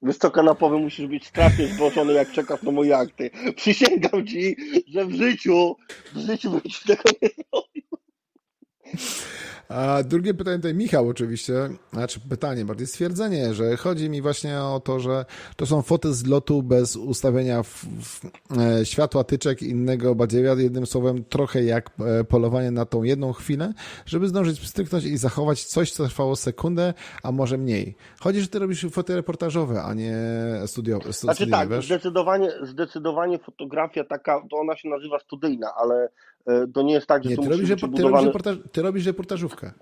Wiesz 0.02 0.16
co, 0.16 0.30
kanapowy 0.30 0.78
musisz 0.78 1.06
być 1.06 1.26
strasznie 1.26 1.66
zboczony, 1.66 2.12
jak 2.12 2.32
czekasz 2.32 2.62
na 2.62 2.72
moje 2.72 2.96
akty. 2.96 3.30
Przysięgam 3.56 4.26
ci, 4.26 4.56
że 4.86 5.06
w 5.06 5.14
życiu, 5.14 5.76
w 6.14 6.18
życiu 6.18 6.50
bym 6.50 6.60
ci 6.60 6.86
tego 6.86 7.02
nie 7.22 7.28
zrobił. 7.28 7.82
A 9.68 10.02
drugie 10.02 10.34
pytanie 10.34 10.56
tutaj 10.56 10.74
Michał 10.74 11.08
oczywiście, 11.08 11.54
znaczy 11.92 12.20
pytanie, 12.28 12.64
bardziej 12.64 12.86
stwierdzenie, 12.86 13.54
że 13.54 13.76
chodzi 13.76 14.10
mi 14.10 14.22
właśnie 14.22 14.60
o 14.60 14.80
to, 14.80 15.00
że 15.00 15.24
to 15.56 15.66
są 15.66 15.82
foty 15.82 16.14
z 16.14 16.26
lotu 16.26 16.62
bez 16.62 16.96
ustawienia 16.96 17.62
w, 17.62 17.68
w, 18.02 18.20
e, 18.58 18.86
światła, 18.86 19.24
tyczek 19.24 19.62
innego 19.62 20.14
badziewiia, 20.14 20.54
jednym 20.54 20.86
słowem 20.86 21.24
trochę 21.24 21.64
jak 21.64 21.90
e, 22.00 22.24
polowanie 22.24 22.70
na 22.70 22.84
tą 22.84 23.02
jedną 23.02 23.32
chwilę, 23.32 23.72
żeby 24.06 24.28
zdążyć 24.28 24.68
stryknąć 24.68 25.04
i 25.04 25.16
zachować 25.16 25.64
coś, 25.64 25.92
co 25.92 26.04
trwało 26.06 26.36
sekundę, 26.36 26.94
a 27.22 27.32
może 27.32 27.58
mniej. 27.58 27.94
Chodzi, 28.20 28.40
że 28.40 28.48
ty 28.48 28.58
robisz 28.58 28.86
foty 28.90 29.14
reportażowe, 29.14 29.82
a 29.82 29.94
nie 29.94 30.16
studio, 30.66 31.00
stu, 31.00 31.12
znaczy 31.12 31.46
tak, 31.46 31.82
zdecydowanie, 31.82 32.50
zdecydowanie 32.62 33.38
fotografia 33.38 34.04
taka, 34.04 34.42
to 34.50 34.56
ona 34.56 34.76
się 34.76 34.88
nazywa 34.88 35.18
studyjna, 35.18 35.74
ale 35.76 36.08
to 36.74 36.82
nie 36.82 36.94
jest 36.94 37.06
tak, 37.06 37.24
że 37.24 37.30
nie, 37.30 37.36
to 37.36 37.42
ty, 37.42 37.48
robisz, 37.48 37.68
ty, 37.96 38.02
robisz 38.02 38.24
reportaż, 38.24 38.56
ty 38.72 38.82
robisz 38.82 39.06
reportażówkę. 39.06 39.72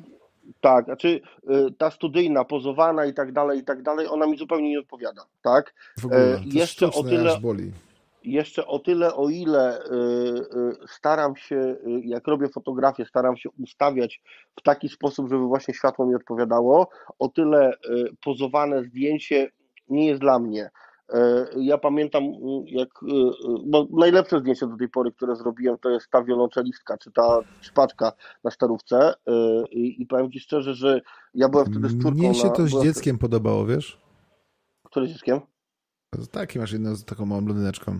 Tak, 0.61 0.85
znaczy 0.85 1.21
e, 1.49 1.71
ta 1.79 1.91
studyjna, 1.91 2.45
pozowana 2.45 3.07
i 3.07 3.15
tak 3.15 3.33
dalej, 3.33 3.59
i 3.59 3.65
tak 3.65 3.83
dalej, 3.83 4.07
ona 4.09 4.27
mi 4.27 4.39
zupełnie 4.39 4.71
nie 4.71 4.79
odpowiada, 4.79 5.25
tak? 5.43 5.75
W 5.99 6.07
ogóle, 6.07 6.35
e, 6.35 6.41
jeszcze 6.45 6.87
o 6.87 7.03
tyle, 7.03 7.41
boli. 7.41 7.73
Jeszcze 8.25 8.67
o 8.67 8.79
tyle, 8.79 9.15
o 9.15 9.29
ile 9.29 9.79
staram 10.87 11.37
się, 11.37 11.77
jak 12.05 12.27
robię 12.27 12.49
fotografię, 12.49 13.05
staram 13.05 13.37
się 13.37 13.49
ustawiać 13.63 14.23
w 14.57 14.63
taki 14.63 14.89
sposób, 14.89 15.29
żeby 15.29 15.43
właśnie 15.43 15.75
światło 15.75 16.07
mi 16.07 16.15
odpowiadało, 16.15 16.89
o 17.19 17.29
tyle 17.29 17.73
pozowane 18.25 18.85
zdjęcie 18.85 19.51
nie 19.89 20.07
jest 20.07 20.21
dla 20.21 20.39
mnie. 20.39 20.71
E, 21.13 21.47
ja 21.57 21.79
pamiętam, 21.79 22.23
jak, 22.67 22.89
e, 22.89 23.33
bo 23.67 23.87
najlepsze 23.91 24.41
zdjęcie 24.41 24.67
do 24.67 24.77
tej 24.77 24.89
pory, 24.89 25.13
które 25.13 25.37
zrobiłem, 25.37 25.79
to 25.79 25.91
jest 25.91 26.11
ta 26.11 26.25
wiolonczelistka, 26.25 26.99
czy 26.99 27.13
ta 27.13 27.41
szpaczka 27.61 28.13
na 28.45 28.51
starówce. 28.51 29.15
E, 29.27 29.33
I, 29.71 30.03
i 30.03 30.07
powiem 30.07 30.31
Ci 30.31 30.41
szczerze, 30.41 30.75
że 30.75 31.01
ja 31.35 31.49
byłem 31.49 31.67
wtedy 31.67 31.89
z 31.89 31.93
córką. 31.93 32.11
Mnie 32.11 32.35
się 32.35 32.51
to 32.51 32.67
z 32.67 32.83
dzieckiem 32.83 33.19
podobało, 33.19 33.67
wiesz? 33.67 34.01
Które 34.85 35.09
dzieckiem? 35.09 35.41
Taki 36.33 36.59
masz 36.59 36.73
jedną 36.73 36.95
z 36.95 37.05
taką 37.05 37.27
małą 37.27 37.45
blondyneczką. 37.45 37.99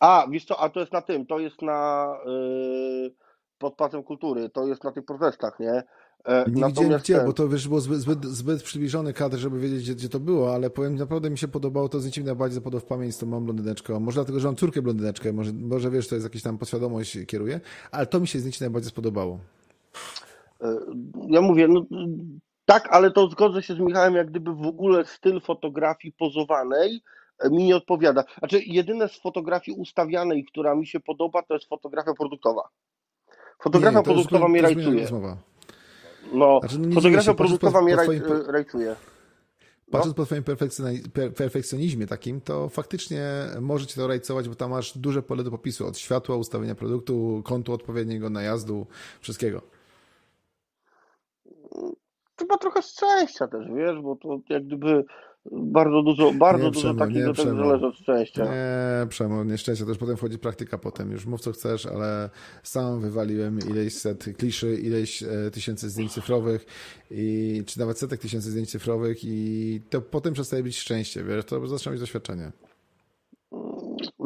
A, 0.00 0.26
wiesz 0.30 0.44
co, 0.44 0.60
a 0.60 0.68
to 0.68 0.80
jest 0.80 0.92
na 0.92 1.02
tym, 1.02 1.26
to 1.26 1.38
jest 1.38 1.62
na 1.62 2.08
yy, 2.26 3.14
pod 3.58 3.74
Pacem 3.76 4.02
Kultury, 4.02 4.50
to 4.50 4.66
jest 4.66 4.84
na 4.84 4.92
tych 4.92 5.04
protestach, 5.04 5.60
nie? 5.60 5.82
E, 6.24 6.44
nie 6.50 6.66
widziałem 6.66 6.98
gdzie, 7.00 7.16
ten... 7.16 7.26
bo 7.26 7.32
to 7.32 7.48
wiesz, 7.48 7.68
było 7.68 7.80
zbyt, 7.80 7.98
zbyt, 7.98 8.24
zbyt 8.24 8.62
przybliżony 8.62 9.12
kadr, 9.12 9.36
żeby 9.36 9.60
wiedzieć, 9.60 9.82
gdzie, 9.82 9.94
gdzie, 9.94 10.08
to 10.08 10.20
było, 10.20 10.54
ale 10.54 10.70
powiem, 10.70 10.96
naprawdę 10.96 11.30
mi 11.30 11.38
się 11.38 11.48
podobało 11.48 11.88
to 11.88 12.00
zdjęcie, 12.00 12.20
mi 12.20 12.26
najbardziej 12.26 12.54
zapadło 12.54 12.80
w 12.80 12.84
pamięć 12.84 13.14
z 13.14 13.18
tą 13.18 13.26
małą 13.26 13.44
blondyneczką. 13.44 14.00
Może 14.00 14.14
dlatego, 14.14 14.40
że 14.40 14.48
mam 14.48 14.56
córkę 14.56 14.82
blondyneczkę, 14.82 15.32
może, 15.32 15.52
może 15.52 15.90
wiesz, 15.90 16.08
to 16.08 16.14
jest 16.14 16.24
jakaś 16.24 16.42
tam 16.42 16.58
podświadomość 16.58 17.18
kieruje, 17.26 17.60
ale 17.90 18.06
to 18.06 18.20
mi 18.20 18.28
się 18.28 18.38
zdjęcie 18.38 18.64
najbardziej 18.64 18.90
spodobało. 18.90 19.38
E, 20.60 20.76
ja 21.28 21.40
mówię, 21.40 21.68
no 21.68 21.84
tak, 22.64 22.88
ale 22.90 23.10
to 23.10 23.28
zgodzę 23.28 23.62
się 23.62 23.74
z 23.74 23.78
Michałem, 23.78 24.14
jak 24.14 24.30
gdyby 24.30 24.54
w 24.54 24.66
ogóle 24.66 25.04
styl 25.04 25.40
fotografii 25.40 26.14
pozowanej 26.18 27.02
e, 27.38 27.50
mi 27.50 27.64
nie 27.64 27.76
odpowiada. 27.76 28.24
Znaczy, 28.38 28.62
jedyne 28.66 29.08
z 29.08 29.20
fotografii 29.20 29.78
ustawianej, 29.78 30.44
która 30.44 30.74
mi 30.74 30.86
się 30.86 31.00
podoba, 31.00 31.42
to 31.42 31.54
jest 31.54 31.68
fotografia 31.68 32.14
produktowa. 32.14 32.68
Fotografia 33.62 33.98
nie, 33.98 34.04
produktowa 34.04 34.48
mnie 34.48 34.62
rajcuje. 34.62 35.06
No, 36.34 36.60
znaczy, 36.60 36.78
no 36.78 36.94
fotografia 36.94 37.34
produktowa 37.34 37.82
mnie 37.82 37.96
twoim... 37.96 38.22
rajcuje. 38.46 38.96
Patrząc 39.90 40.16
no. 40.16 40.24
po 40.24 40.26
twoim 40.26 40.42
perfekcjonizmie 41.36 42.06
takim, 42.06 42.40
to 42.40 42.68
faktycznie 42.68 43.24
może 43.60 43.86
cię 43.86 43.94
to 43.94 44.08
rajcować, 44.08 44.48
bo 44.48 44.54
tam 44.54 44.70
masz 44.70 44.98
duże 44.98 45.22
pole 45.22 45.44
do 45.44 45.50
popisu, 45.50 45.86
od 45.86 45.98
światła, 45.98 46.36
ustawienia 46.36 46.74
produktu, 46.74 47.42
kątu 47.44 47.72
odpowiedniego, 47.72 48.30
najazdu, 48.30 48.86
wszystkiego 49.20 49.62
chyba 52.38 52.58
trochę 52.58 52.82
szczęścia 52.82 53.48
też, 53.48 53.66
wiesz, 53.76 54.00
bo 54.02 54.16
to 54.16 54.38
jak 54.48 54.66
gdyby 54.66 55.04
bardzo 55.52 56.02
dużo, 56.02 56.32
bardzo 56.32 56.64
nie, 56.64 56.70
dużo 56.70 56.94
takiego 56.94 57.34
tego 57.34 57.56
zależy 57.56 57.86
od 57.86 57.96
szczęścia. 57.96 58.44
Nie, 58.44 59.06
Przemo, 59.08 59.44
nieszczęście, 59.44 59.84
już 59.84 59.98
potem 59.98 60.16
wchodzi 60.16 60.38
praktyka 60.38 60.78
potem, 60.78 61.10
już 61.10 61.26
mów 61.26 61.40
co 61.40 61.52
chcesz, 61.52 61.86
ale 61.86 62.30
sam 62.62 63.00
wywaliłem 63.00 63.58
ileś 63.70 63.94
set 63.94 64.24
kliszy, 64.38 64.78
ileś 64.82 65.22
e, 65.22 65.50
tysięcy 65.50 65.90
zdjęć 65.90 66.12
cyfrowych 66.12 66.66
i 67.10 67.62
czy 67.66 67.78
nawet 67.78 67.98
setek 67.98 68.20
tysięcy 68.20 68.50
zdjęć 68.50 68.70
cyfrowych 68.70 69.18
i 69.24 69.80
to 69.90 70.00
potem 70.00 70.32
przestaje 70.34 70.62
być 70.62 70.78
szczęście, 70.78 71.24
wiesz, 71.24 71.44
to 71.44 71.66
zaczyna 71.66 71.90
być 71.90 72.00
doświadczenie. 72.00 72.52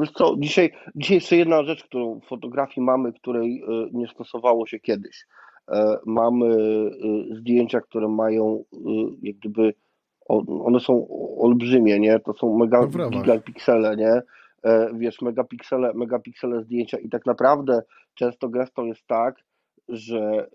Wiesz 0.01 0.11
co, 0.11 0.37
dzisiaj, 0.39 0.71
dzisiaj 0.97 1.15
jeszcze 1.17 1.37
jedna 1.37 1.65
rzecz, 1.65 1.85
którą 1.85 2.21
w 2.21 2.29
fotografii 2.29 2.85
mamy, 2.85 3.13
której 3.13 3.63
e, 3.63 3.89
nie 3.93 4.09
stosowało 4.09 4.67
się 4.67 4.81
kiedyś. 4.81 5.27
E, 5.69 5.99
mamy 6.07 6.57
zdjęcia, 7.39 7.81
które 7.81 8.09
mają 8.09 8.65
jak 9.23 9.37
gdyby, 9.37 9.75
one 10.49 10.81
są 10.81 11.09
olbrzymie, 11.39 12.01
nie? 12.01 12.19
To 12.19 12.33
są 12.33 12.57
mega 12.59 12.89
no 12.99 13.11
gigapiksele, 13.11 13.97
nie? 13.97 14.23
Wiesz, 14.95 15.23
megapiksele, 15.23 15.95
megapiksele 15.95 16.63
zdjęcia 16.63 16.99
i 16.99 17.09
tak 17.09 17.27
naprawdę 17.27 17.83
często 18.15 18.49
gestą 18.49 18.85
jest 18.85 19.07
tak, 19.07 19.45
że 19.89 20.47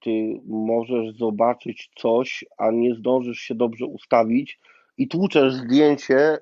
ty 0.00 0.40
możesz 0.46 1.16
zobaczyć 1.16 1.90
coś, 1.96 2.44
a 2.58 2.70
nie 2.70 2.94
zdążysz 2.94 3.38
się 3.38 3.54
dobrze 3.54 3.86
ustawić 3.86 4.60
i 4.98 5.08
tłuczesz 5.08 5.54
zdjęcie, 5.54 6.38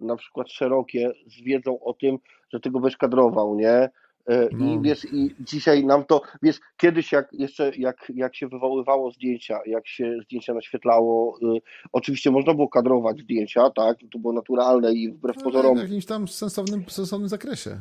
na 0.00 0.16
przykład 0.16 0.50
szerokie, 0.50 1.12
z 1.26 1.42
wiedzą 1.42 1.80
o 1.80 1.92
tym, 1.92 2.18
że 2.52 2.60
ty 2.60 2.70
go 2.70 2.80
będziesz 2.80 2.96
kadrował, 2.96 3.56
nie? 3.56 3.90
E, 4.28 4.48
I 4.48 4.56
no. 4.56 4.80
wiesz, 4.80 5.04
i 5.12 5.34
dzisiaj 5.40 5.84
nam 5.84 6.04
to, 6.04 6.22
wiesz, 6.42 6.60
kiedyś 6.76 7.12
jak 7.12 7.28
jeszcze, 7.32 7.72
jak, 7.76 8.12
jak 8.14 8.36
się 8.36 8.48
wywoływało 8.48 9.10
zdjęcia, 9.10 9.60
jak 9.66 9.88
się 9.88 10.18
zdjęcia 10.24 10.54
naświetlało, 10.54 11.38
y, 11.56 11.60
oczywiście 11.92 12.30
można 12.30 12.54
było 12.54 12.68
kadrować 12.68 13.18
zdjęcia, 13.20 13.70
tak, 13.70 13.96
to 14.12 14.18
było 14.18 14.32
naturalne 14.32 14.92
i 14.92 15.12
wbrew 15.12 15.36
no, 15.36 15.42
pozorom... 15.42 15.76
W 15.78 15.82
jakimś 15.82 16.06
tam 16.06 16.28
sensownym, 16.28 16.84
sensownym 16.88 17.28
zakresie. 17.28 17.80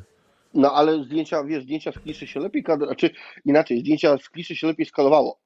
No 0.53 0.71
ale 0.71 1.03
zdjęcia, 1.03 1.43
wiesz, 1.43 1.63
zdjęcia 1.63 1.91
z 1.91 1.99
kliszy 1.99 2.27
się 2.27 2.39
lepiej, 2.39 2.63
kadr... 2.63 2.85
znaczy 2.85 3.09
inaczej, 3.45 3.79
zdjęcia 3.79 4.17
z 4.17 4.29
kliszy 4.29 4.55
się 4.55 4.67
lepiej 4.67 4.85
skalowało. 4.85 5.39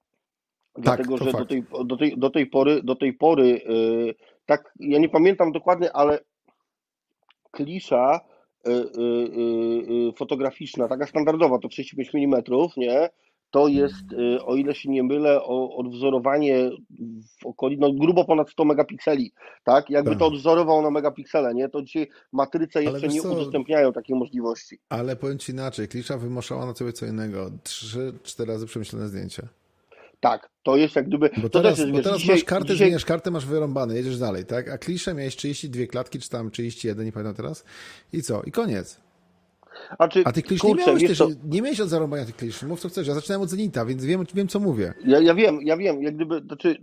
Tak, 0.74 0.84
Dlatego, 0.84 1.18
że 1.18 1.32
do 1.32 1.46
tej, 1.46 1.64
do, 1.86 1.98
tej, 1.98 2.18
do 2.18 2.30
tej 2.30 2.48
pory, 2.48 2.84
do 2.84 2.96
tej 2.96 3.14
pory, 3.14 3.48
yy, 3.48 4.16
tak, 4.46 4.74
ja 4.80 5.00
nie 5.00 5.10
pamiętam 5.10 5.52
dokładnie, 5.52 5.94
ale 5.94 6.20
klisza 7.52 8.20
Y, 8.20 8.22
y, 8.22 8.28
y, 8.28 8.29
fotograficzna, 10.18 10.88
taka 10.88 11.08
standardowa, 11.08 11.60
to 11.60 11.68
35 11.68 12.10
mm, 12.16 12.44
nie? 12.78 13.10
To 13.52 13.68
jest, 13.68 14.06
o 14.46 14.56
ile 14.56 14.76
się 14.76 14.90
nie 14.90 15.04
mylę, 15.04 15.44
odwzorowanie 15.78 16.70
w 17.42 17.46
okolicy, 17.46 17.82
no 17.82 17.94
grubo 17.94 18.26
ponad 18.26 18.50
100 18.50 18.66
megapikseli, 18.66 19.32
tak? 19.64 19.90
Jakby 19.90 20.10
tak. 20.10 20.20
to 20.20 20.26
odwzorował 20.26 20.82
na 20.82 20.92
megapiksele, 20.92 21.54
nie? 21.54 21.70
To 21.70 21.82
dzisiaj 21.82 22.08
matryce 22.34 22.84
jeszcze 22.84 23.08
nie 23.08 23.22
co? 23.22 23.32
udostępniają 23.32 23.94
takiej 23.94 24.16
możliwości. 24.16 24.80
Ale 24.90 25.16
powiem 25.16 25.38
Ci 25.38 25.52
inaczej, 25.52 25.88
klisza 25.88 26.18
wymuszała 26.18 26.66
na 26.66 26.74
Ciebie 26.74 26.94
co 26.94 27.06
innego, 27.06 27.52
3-4 27.64 28.46
razy 28.46 28.66
przemyślane 28.66 29.08
zdjęcia. 29.08 29.48
Tak, 30.20 30.50
to 30.64 30.78
jest 30.78 30.96
jak 30.96 31.08
gdyby. 31.08 31.30
Bo 31.38 31.50
teraz, 31.50 31.78
jest, 31.78 31.92
bo 31.92 31.98
wiesz, 31.98 32.06
teraz 32.06 32.20
dzisiaj, 32.20 32.36
masz 32.36 32.44
kartę, 32.44 32.66
dzisiaj... 32.66 32.78
zmieniasz 32.78 33.06
kartę, 33.06 33.32
masz 33.32 33.46
wyrąbane, 33.46 33.96
jedziesz 33.96 34.20
dalej, 34.20 34.46
tak? 34.46 34.70
A 34.70 34.78
kliszę 34.78 35.14
miałeś 35.14 35.36
32 35.36 35.86
klatki, 35.86 36.20
czy 36.20 36.30
tam 36.30 36.52
31, 36.52 37.06
nie 37.06 37.12
pamiętam 37.12 37.36
teraz. 37.36 37.64
I 38.14 38.22
co? 38.22 38.44
I 38.44 38.52
koniec. 38.52 39.00
A, 39.98 40.08
czy, 40.08 40.22
A 40.26 40.32
ty 40.32 40.42
klisz 40.42 40.62
kurczę, 40.62 40.82
nie 40.82 40.88
miałeś 40.88 41.08
też, 41.08 41.18
to... 41.18 41.28
nie 41.44 41.62
miałeś 41.62 41.80
od 41.80 41.90
zarąbania 41.90 42.26
tych 42.26 42.36
klisz, 42.36 42.64
mów 42.64 42.80
co 42.80 42.90
chcesz, 42.90 43.08
ja 43.08 43.14
zaczynałem 43.14 43.42
od 43.42 43.50
Zenita, 43.50 43.86
więc 43.86 44.06
wiem, 44.06 44.24
wiem 44.34 44.48
co 44.48 44.60
mówię. 44.60 44.94
Ja, 45.06 45.20
ja 45.20 45.36
wiem, 45.36 45.60
ja 45.62 45.78
wiem, 45.78 46.04
jak 46.04 46.16
gdyby, 46.16 46.42
znaczy 46.42 46.78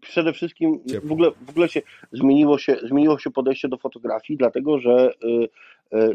przede 0.00 0.32
wszystkim 0.32 0.80
w 1.04 1.12
ogóle, 1.12 1.30
w 1.46 1.50
ogóle 1.50 1.68
się 1.68 1.82
zmieniło, 2.12 2.58
się 2.58 2.76
zmieniło 2.88 3.18
się 3.18 3.30
podejście 3.30 3.68
do 3.68 3.78
fotografii, 3.78 4.38
dlatego 4.38 4.78
że 4.78 5.12
y, 5.24 5.48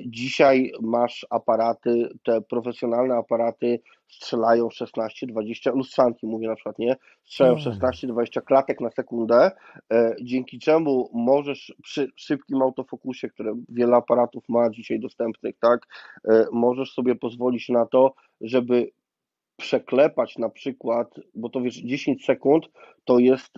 dzisiaj 0.06 0.72
masz 0.82 1.26
aparaty, 1.30 2.10
te 2.24 2.42
profesjonalne 2.42 3.16
aparaty 3.16 3.80
strzelają 4.08 4.68
16-20, 4.68 5.76
lustrzanki 5.76 6.28
mówię 6.28 6.48
na 6.48 6.56
przykład, 6.56 6.80
nie? 6.80 6.96
Strzelają 7.24 7.56
16-20 7.56 7.74
hmm. 7.84 8.26
klatek 8.46 8.82
na 8.82 8.90
sekundę, 8.90 9.52
e, 9.94 10.16
dzięki 10.22 10.60
czemu 10.60 11.10
możesz 11.14 11.74
przy 11.84 12.12
szybkim 12.16 12.62
autofokusie, 12.62 13.30
które 13.30 13.54
wiele 13.70 13.96
aparatów 13.96 14.44
ma 14.50 14.70
dzisiaj 14.70 15.00
dostępnych, 15.00 15.56
tak, 15.60 15.88
e, 16.30 16.46
możesz 16.52 16.94
sobie 16.94 17.16
pozwolić 17.16 17.70
na 17.70 17.86
to, 17.86 18.14
żeby 18.42 18.92
przeklepać 19.58 20.38
na 20.38 20.50
przykład, 20.50 21.16
bo 21.36 21.50
to 21.50 21.62
wiesz, 21.62 21.76
10 21.76 22.26
sekund 22.26 22.66
to 23.06 23.20
jest 23.20 23.52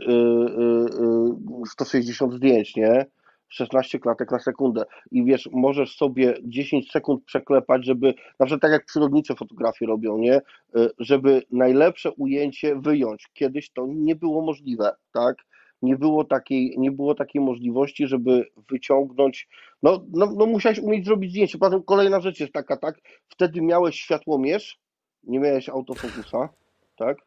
160 1.68 2.32
y, 2.32 2.34
y, 2.34 2.36
y, 2.36 2.38
zdjęć, 2.38 2.76
nie? 2.76 3.05
16 3.49 3.99
klatek 3.99 4.31
na 4.31 4.39
sekundę 4.39 4.85
i 5.11 5.23
wiesz, 5.23 5.49
możesz 5.51 5.95
sobie 5.95 6.33
10 6.43 6.91
sekund 6.91 7.23
przeklepać, 7.25 7.85
żeby, 7.85 8.13
na 8.39 8.45
przykład 8.45 8.61
tak 8.61 8.71
jak 8.71 8.85
przyrodnicze 8.85 9.35
fotografie 9.35 9.85
robią, 9.85 10.17
nie, 10.17 10.37
y, 10.37 10.89
żeby 10.99 11.41
najlepsze 11.51 12.11
ujęcie 12.11 12.75
wyjąć. 12.75 13.27
Kiedyś 13.33 13.69
to 13.71 13.87
nie 13.89 14.15
było 14.15 14.41
możliwe, 14.41 14.91
tak? 15.11 15.35
Nie 15.81 15.95
było 15.95 16.23
takiej, 16.23 16.75
nie 16.77 16.91
było 16.91 17.15
takiej 17.15 17.41
możliwości, 17.41 18.07
żeby 18.07 18.45
wyciągnąć, 18.69 19.47
no, 19.83 20.05
no, 20.13 20.33
no 20.37 20.45
musiałeś 20.45 20.79
umieć 20.79 21.05
zrobić 21.05 21.31
zdjęcie. 21.31 21.57
Potem 21.57 21.83
kolejna 21.83 22.19
rzecz 22.21 22.39
jest 22.39 22.53
taka, 22.53 22.77
tak? 22.77 22.99
Wtedy 23.29 23.61
miałeś 23.61 23.95
światłomierz, 23.95 24.79
nie 25.23 25.39
miałeś 25.39 25.69
autofokusa, 25.69 26.49
tak? 26.97 27.17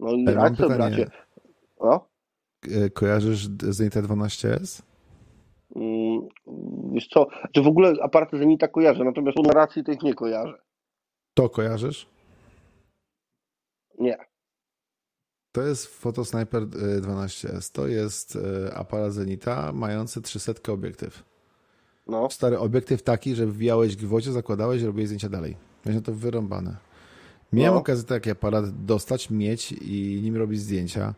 No 0.00 0.12
i 0.12 0.26
radź 0.26 0.56
sobie, 0.56 0.74
bracie. 0.74 1.10
No? 1.80 2.08
Kojarzysz 2.94 3.48
Zenita 3.62 4.02
12S? 4.02 4.87
Mm, 5.76 6.28
wiesz 6.92 7.08
co, 7.08 7.26
czy 7.52 7.62
w 7.62 7.66
ogóle 7.66 7.92
aparaty 8.02 8.38
Zenita 8.38 8.68
kojarzę, 8.68 9.04
natomiast 9.04 9.36
po 9.36 9.42
narracji 9.42 9.84
to 9.84 9.92
ich 9.92 10.02
nie 10.02 10.14
kojarzę. 10.14 10.58
To 11.34 11.48
kojarzysz? 11.48 12.08
Nie. 13.98 14.16
To 15.52 15.62
jest 15.62 15.86
Photosniper 15.86 16.62
12S. 16.66 17.72
To 17.72 17.86
jest 17.86 18.38
e, 18.66 18.74
aparat 18.74 19.12
Zenita 19.12 19.72
mający 19.72 20.22
300 20.22 20.72
obiektyw. 20.72 21.22
No. 22.06 22.30
Stary 22.30 22.58
obiektyw 22.58 23.02
taki, 23.02 23.34
że 23.34 23.46
wbijałeś 23.46 23.96
gwoździe, 23.96 24.32
zakładałeś 24.32 24.82
i 24.82 24.86
robiłeś 24.86 25.08
zdjęcia 25.08 25.28
dalej. 25.28 25.56
Miałeś 25.86 26.04
to 26.04 26.14
wyrąbane. 26.14 26.76
Miałem 27.52 27.74
no. 27.74 27.80
okazję 27.80 28.04
taki 28.04 28.30
aparat 28.30 28.84
dostać, 28.84 29.30
mieć 29.30 29.72
i 29.72 30.20
nim 30.22 30.36
robić 30.36 30.60
zdjęcia. 30.60 31.14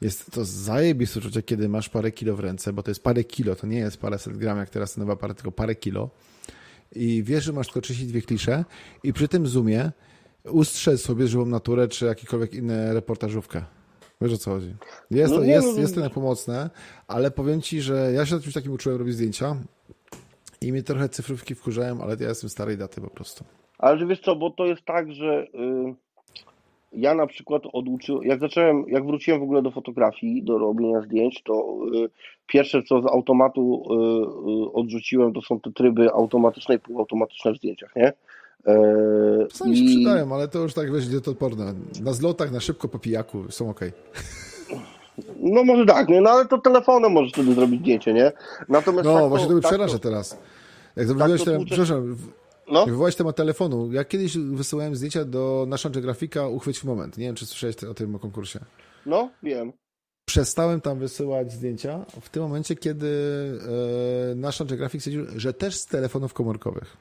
Jest 0.00 0.30
to 0.30 0.44
zajebiste 0.44 1.20
uczucie, 1.20 1.42
kiedy 1.42 1.68
masz 1.68 1.88
parę 1.88 2.12
kilo 2.12 2.36
w 2.36 2.40
ręce, 2.40 2.72
bo 2.72 2.82
to 2.82 2.90
jest 2.90 3.02
parę 3.02 3.24
kilo, 3.24 3.56
to 3.56 3.66
nie 3.66 3.78
jest 3.78 4.00
paręset 4.00 4.36
gram 4.36 4.58
jak 4.58 4.70
teraz 4.70 4.94
ten 4.94 5.00
nowy 5.00 5.12
aparat, 5.12 5.36
tylko 5.36 5.52
parę 5.52 5.74
kilo. 5.74 6.10
I 6.92 7.22
wiesz, 7.22 7.44
że 7.44 7.52
masz 7.52 7.66
tylko 7.66 7.80
32 7.80 8.20
klisze 8.20 8.64
i 9.02 9.12
przy 9.12 9.28
tym 9.28 9.46
zoomie 9.46 9.92
ustrzel 10.44 10.98
sobie 10.98 11.26
żywą 11.26 11.46
naturę, 11.46 11.88
czy 11.88 12.06
jakikolwiek 12.06 12.54
inny 12.54 12.94
reportażówkę. 12.94 13.64
Wiesz 14.20 14.32
o 14.32 14.38
co 14.38 14.50
chodzi. 14.50 14.74
Jest, 15.10 15.32
no, 15.32 15.38
to, 15.38 15.44
jest, 15.44 15.68
no, 15.74 15.80
jest 15.80 15.94
to 15.94 16.10
pomocne, 16.10 16.70
ale 17.08 17.30
powiem 17.30 17.62
ci, 17.62 17.80
że 17.80 18.12
ja 18.12 18.26
się 18.26 18.34
na 18.34 18.40
czymś 18.40 18.54
takim 18.54 18.72
uczyłem 18.72 18.98
robić 18.98 19.14
zdjęcia 19.14 19.56
i 20.60 20.72
mnie 20.72 20.82
trochę 20.82 21.08
cyfrówki 21.08 21.54
wkurzają, 21.54 22.00
ale 22.00 22.16
ja 22.20 22.28
jestem 22.28 22.50
starej 22.50 22.78
daty 22.78 23.00
po 23.00 23.10
prostu. 23.10 23.44
Ale 23.78 24.06
wiesz 24.06 24.20
co, 24.20 24.36
bo 24.36 24.50
to 24.50 24.66
jest 24.66 24.84
tak, 24.84 25.12
że... 25.12 25.46
Yy 25.54 26.05
ja 26.92 27.14
na 27.14 27.26
przykład 27.26 27.62
oduczyłem, 27.72 28.22
jak 28.24 28.40
zacząłem, 28.40 28.84
jak 28.88 29.06
wróciłem 29.06 29.40
w 29.40 29.42
ogóle 29.42 29.62
do 29.62 29.70
fotografii, 29.70 30.42
do 30.42 30.58
robienia 30.58 31.00
zdjęć, 31.00 31.42
to 31.42 31.78
y, 32.04 32.08
pierwsze 32.46 32.82
co 32.82 33.02
z 33.02 33.06
automatu 33.06 33.82
y, 33.82 34.68
y, 34.68 34.72
odrzuciłem, 34.72 35.32
to 35.32 35.42
są 35.42 35.60
te 35.60 35.72
tryby 35.72 36.10
automatyczne 36.12 36.74
i 36.74 36.78
półautomatyczne 36.78 37.52
w 37.52 37.56
zdjęciach, 37.56 37.96
nie? 37.96 38.12
E, 38.66 39.46
Czasami 39.50 39.72
I... 39.72 39.76
się 39.76 39.96
przydają, 39.96 40.34
ale 40.34 40.48
to 40.48 40.58
już 40.58 40.74
tak 40.74 40.92
będzie 40.92 41.20
to 41.20 41.30
odporne. 41.30 41.74
Na 42.02 42.12
zlotach, 42.12 42.52
na 42.52 42.60
szybko 42.60 42.88
po 42.88 42.98
pijaku 42.98 43.44
są 43.50 43.70
ok. 43.70 43.80
No 45.40 45.64
może 45.64 45.86
tak, 45.86 46.08
nie? 46.08 46.20
no 46.20 46.30
ale 46.30 46.46
to 46.46 46.58
telefonem 46.58 47.12
możesz 47.12 47.32
wtedy 47.32 47.54
zrobić 47.54 47.80
zdjęcie, 47.80 48.12
nie? 48.12 48.32
Natomiast 48.68 49.04
no 49.04 49.20
tak 49.20 49.28
właśnie 49.28 49.46
to, 49.46 49.48
to 49.48 49.54
mnie 49.54 49.62
tak 49.62 49.70
przeraża 49.70 49.92
to... 49.92 49.98
teraz. 49.98 50.38
Jak 50.96 51.08
tak 51.08 51.38
to 51.38 51.44
ten, 51.44 51.64
przepraszam, 51.64 52.16
no? 52.68 52.86
wywołać 52.86 53.16
temat 53.16 53.36
telefonu. 53.36 53.92
Ja 53.92 54.04
kiedyś 54.04 54.38
wysyłałem 54.38 54.96
zdjęcia 54.96 55.24
do 55.24 55.64
naszego 55.68 56.00
grafika 56.00 56.48
Uchwyć 56.48 56.78
w 56.78 56.84
moment. 56.84 57.18
Nie 57.18 57.26
wiem, 57.26 57.34
czy 57.34 57.46
słyszałeś 57.46 57.84
o 57.84 57.94
tym 57.94 58.18
konkursie. 58.18 58.60
No, 59.06 59.30
wiem. 59.42 59.72
Przestałem 60.24 60.80
tam 60.80 60.98
wysyłać 60.98 61.52
zdjęcia 61.52 62.06
w 62.20 62.28
tym 62.28 62.42
momencie, 62.42 62.76
kiedy 62.76 63.08
e, 64.32 64.34
nasz 64.34 64.62
Grafik 64.62 65.00
stwierdził, 65.00 65.40
że 65.40 65.52
też 65.52 65.76
z 65.76 65.86
telefonów 65.86 66.34
komórkowych. 66.34 66.96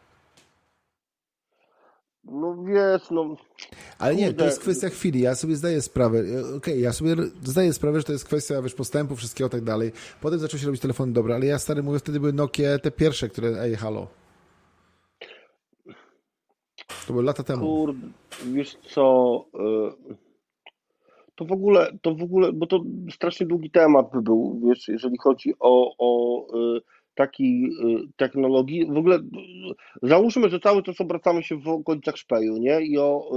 No 2.23 2.63
wiesz, 2.63 3.11
no. 3.11 3.35
Ale 3.99 4.15
nie, 4.15 4.33
to 4.33 4.45
jest 4.45 4.59
kwestia 4.59 4.89
chwili. 4.89 5.21
Ja 5.21 5.35
sobie 5.35 5.55
zdaję 5.55 5.81
sprawę. 5.81 6.19
E, 6.19 6.39
okej, 6.39 6.55
okay, 6.55 6.79
ja 6.79 6.93
sobie 6.93 7.15
zdaję 7.43 7.73
sprawę, 7.73 7.99
że 7.99 8.03
to 8.03 8.11
jest 8.11 8.25
kwestia 8.25 8.61
wiesz, 8.61 8.73
postępu, 8.73 9.15
wszystkiego 9.15 9.49
tak 9.49 9.61
dalej. 9.61 9.91
Potem 10.21 10.39
zaczął 10.39 10.59
się 10.59 10.65
robić 10.65 10.81
telefon 10.81 11.13
dobre, 11.13 11.35
ale 11.35 11.45
ja 11.45 11.59
stary 11.59 11.83
mówię, 11.83 11.99
wtedy 11.99 12.19
były 12.19 12.33
Nokie 12.33 12.79
te 12.79 12.91
pierwsze, 12.91 13.29
które 13.29 13.61
ej, 13.61 13.75
halo. 13.75 14.07
To 16.87 17.13
były 17.13 17.23
lata 17.23 17.43
temu. 17.43 17.65
Kurde, 17.65 18.07
wiesz 18.45 18.75
co, 18.75 19.45
e, 19.53 19.91
to 21.35 21.45
w 21.45 21.51
ogóle, 21.51 21.97
to 22.01 22.15
w 22.15 22.23
ogóle, 22.23 22.53
bo 22.53 22.67
to 22.67 22.83
strasznie 23.11 23.45
długi 23.45 23.71
temat 23.71 24.11
by 24.13 24.21
był, 24.21 24.61
wiesz, 24.63 24.87
jeżeli 24.87 25.17
chodzi 25.17 25.53
o, 25.59 25.95
o 25.97 26.41
e, 26.77 26.81
takiej 27.15 27.69
technologii. 28.15 28.85
W 28.85 28.97
ogóle 28.97 29.19
załóżmy, 30.03 30.49
że 30.49 30.59
cały 30.59 30.83
czas 30.83 31.01
obracamy 31.01 31.43
się 31.43 31.57
w 31.57 31.67
okolicach 31.67 32.17
szpeju, 32.17 32.57
nie? 32.57 32.81
I 32.81 32.97
o 32.97 33.31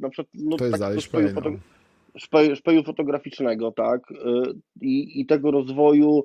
na 0.00 0.08
przykład 0.08 0.28
no, 0.34 0.56
to 0.56 0.64
jest 0.64 0.78
dalej 0.78 1.00
szpeju, 1.00 1.28
foto, 1.28 1.50
szpeju, 2.16 2.56
szpeju, 2.56 2.82
fotograficznego, 2.82 3.72
tak? 3.72 4.12
I, 4.80 5.20
i 5.20 5.26
tego 5.26 5.50
rozwoju 5.50 6.24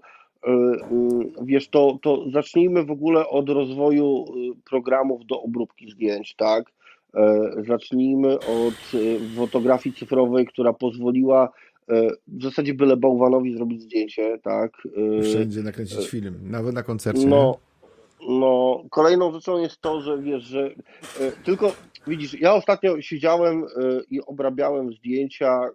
wiesz, 1.41 1.69
to, 1.69 1.99
to 2.01 2.29
zacznijmy 2.31 2.83
w 2.83 2.91
ogóle 2.91 3.27
od 3.27 3.49
rozwoju 3.49 4.25
programów 4.69 5.25
do 5.25 5.41
obróbki 5.41 5.91
zdjęć, 5.91 6.35
tak? 6.35 6.71
E, 7.15 7.51
zacznijmy 7.67 8.33
od 8.33 8.73
e, 8.93 9.35
fotografii 9.35 9.95
cyfrowej, 9.95 10.45
która 10.45 10.73
pozwoliła 10.73 11.49
e, 11.89 12.09
w 12.27 12.43
zasadzie 12.43 12.73
byle 12.73 12.97
bałwanowi 12.97 13.53
zrobić 13.53 13.81
zdjęcie, 13.81 14.39
tak? 14.43 14.71
Wszędzie 15.23 15.63
nakręcić 15.63 16.09
film, 16.09 16.39
nawet 16.43 16.75
na 16.75 16.83
koncercie. 16.83 17.27
No, 17.27 17.57
no, 18.29 18.83
kolejną 18.89 19.31
rzeczą 19.31 19.57
jest 19.57 19.81
to, 19.81 20.01
że 20.01 20.21
wiesz, 20.21 20.43
że 20.43 20.75
tylko 21.43 21.71
widzisz, 22.07 22.41
ja 22.41 22.53
ostatnio 22.53 23.01
siedziałem 23.01 23.65
i 24.09 24.21
obrabiałem 24.21 24.93
zdjęcia, 24.93 25.69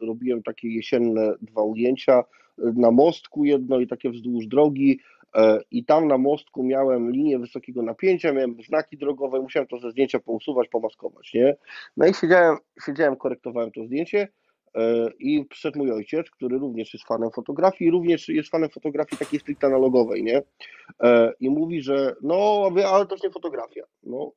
robiłem 0.00 0.42
takie 0.42 0.68
jesienne 0.68 1.34
dwa 1.42 1.62
ujęcia 1.62 2.24
na 2.58 2.90
mostku 2.90 3.44
jedno 3.44 3.80
i 3.80 3.86
takie 3.86 4.10
wzdłuż 4.10 4.46
drogi 4.46 4.98
E, 5.36 5.60
i 5.70 5.84
tam 5.84 6.08
na 6.08 6.18
mostku 6.18 6.64
miałem 6.64 7.10
linię 7.10 7.38
wysokiego 7.38 7.82
napięcia, 7.82 8.32
miałem 8.32 8.56
znaki 8.68 8.98
drogowe, 8.98 9.40
musiałem 9.40 9.66
to 9.66 9.78
ze 9.78 9.90
zdjęcia 9.90 10.20
pousuwać, 10.20 10.68
pomaskować, 10.68 11.34
nie? 11.34 11.56
No 11.96 12.06
i 12.06 12.14
siedziałem, 12.14 12.56
siedziałem 12.86 13.16
korektowałem 13.16 13.70
to 13.70 13.84
zdjęcie 13.84 14.28
e, 14.74 15.10
i 15.18 15.44
przyszedł 15.44 15.78
mój 15.78 15.92
ojciec, 15.92 16.30
który 16.30 16.58
również 16.58 16.94
jest 16.94 17.06
fanem 17.06 17.30
fotografii, 17.30 17.90
również 17.90 18.28
jest 18.28 18.50
fanem 18.50 18.70
fotografii 18.70 19.18
takiej 19.18 19.40
stricte 19.40 19.66
analogowej, 19.66 20.22
nie? 20.22 20.42
E, 21.02 21.32
I 21.40 21.50
mówi, 21.50 21.82
że 21.82 22.14
no, 22.22 22.70
ale 22.86 23.06
to 23.06 23.16
nie 23.24 23.30
fotografia. 23.30 23.84
No, 24.02 24.32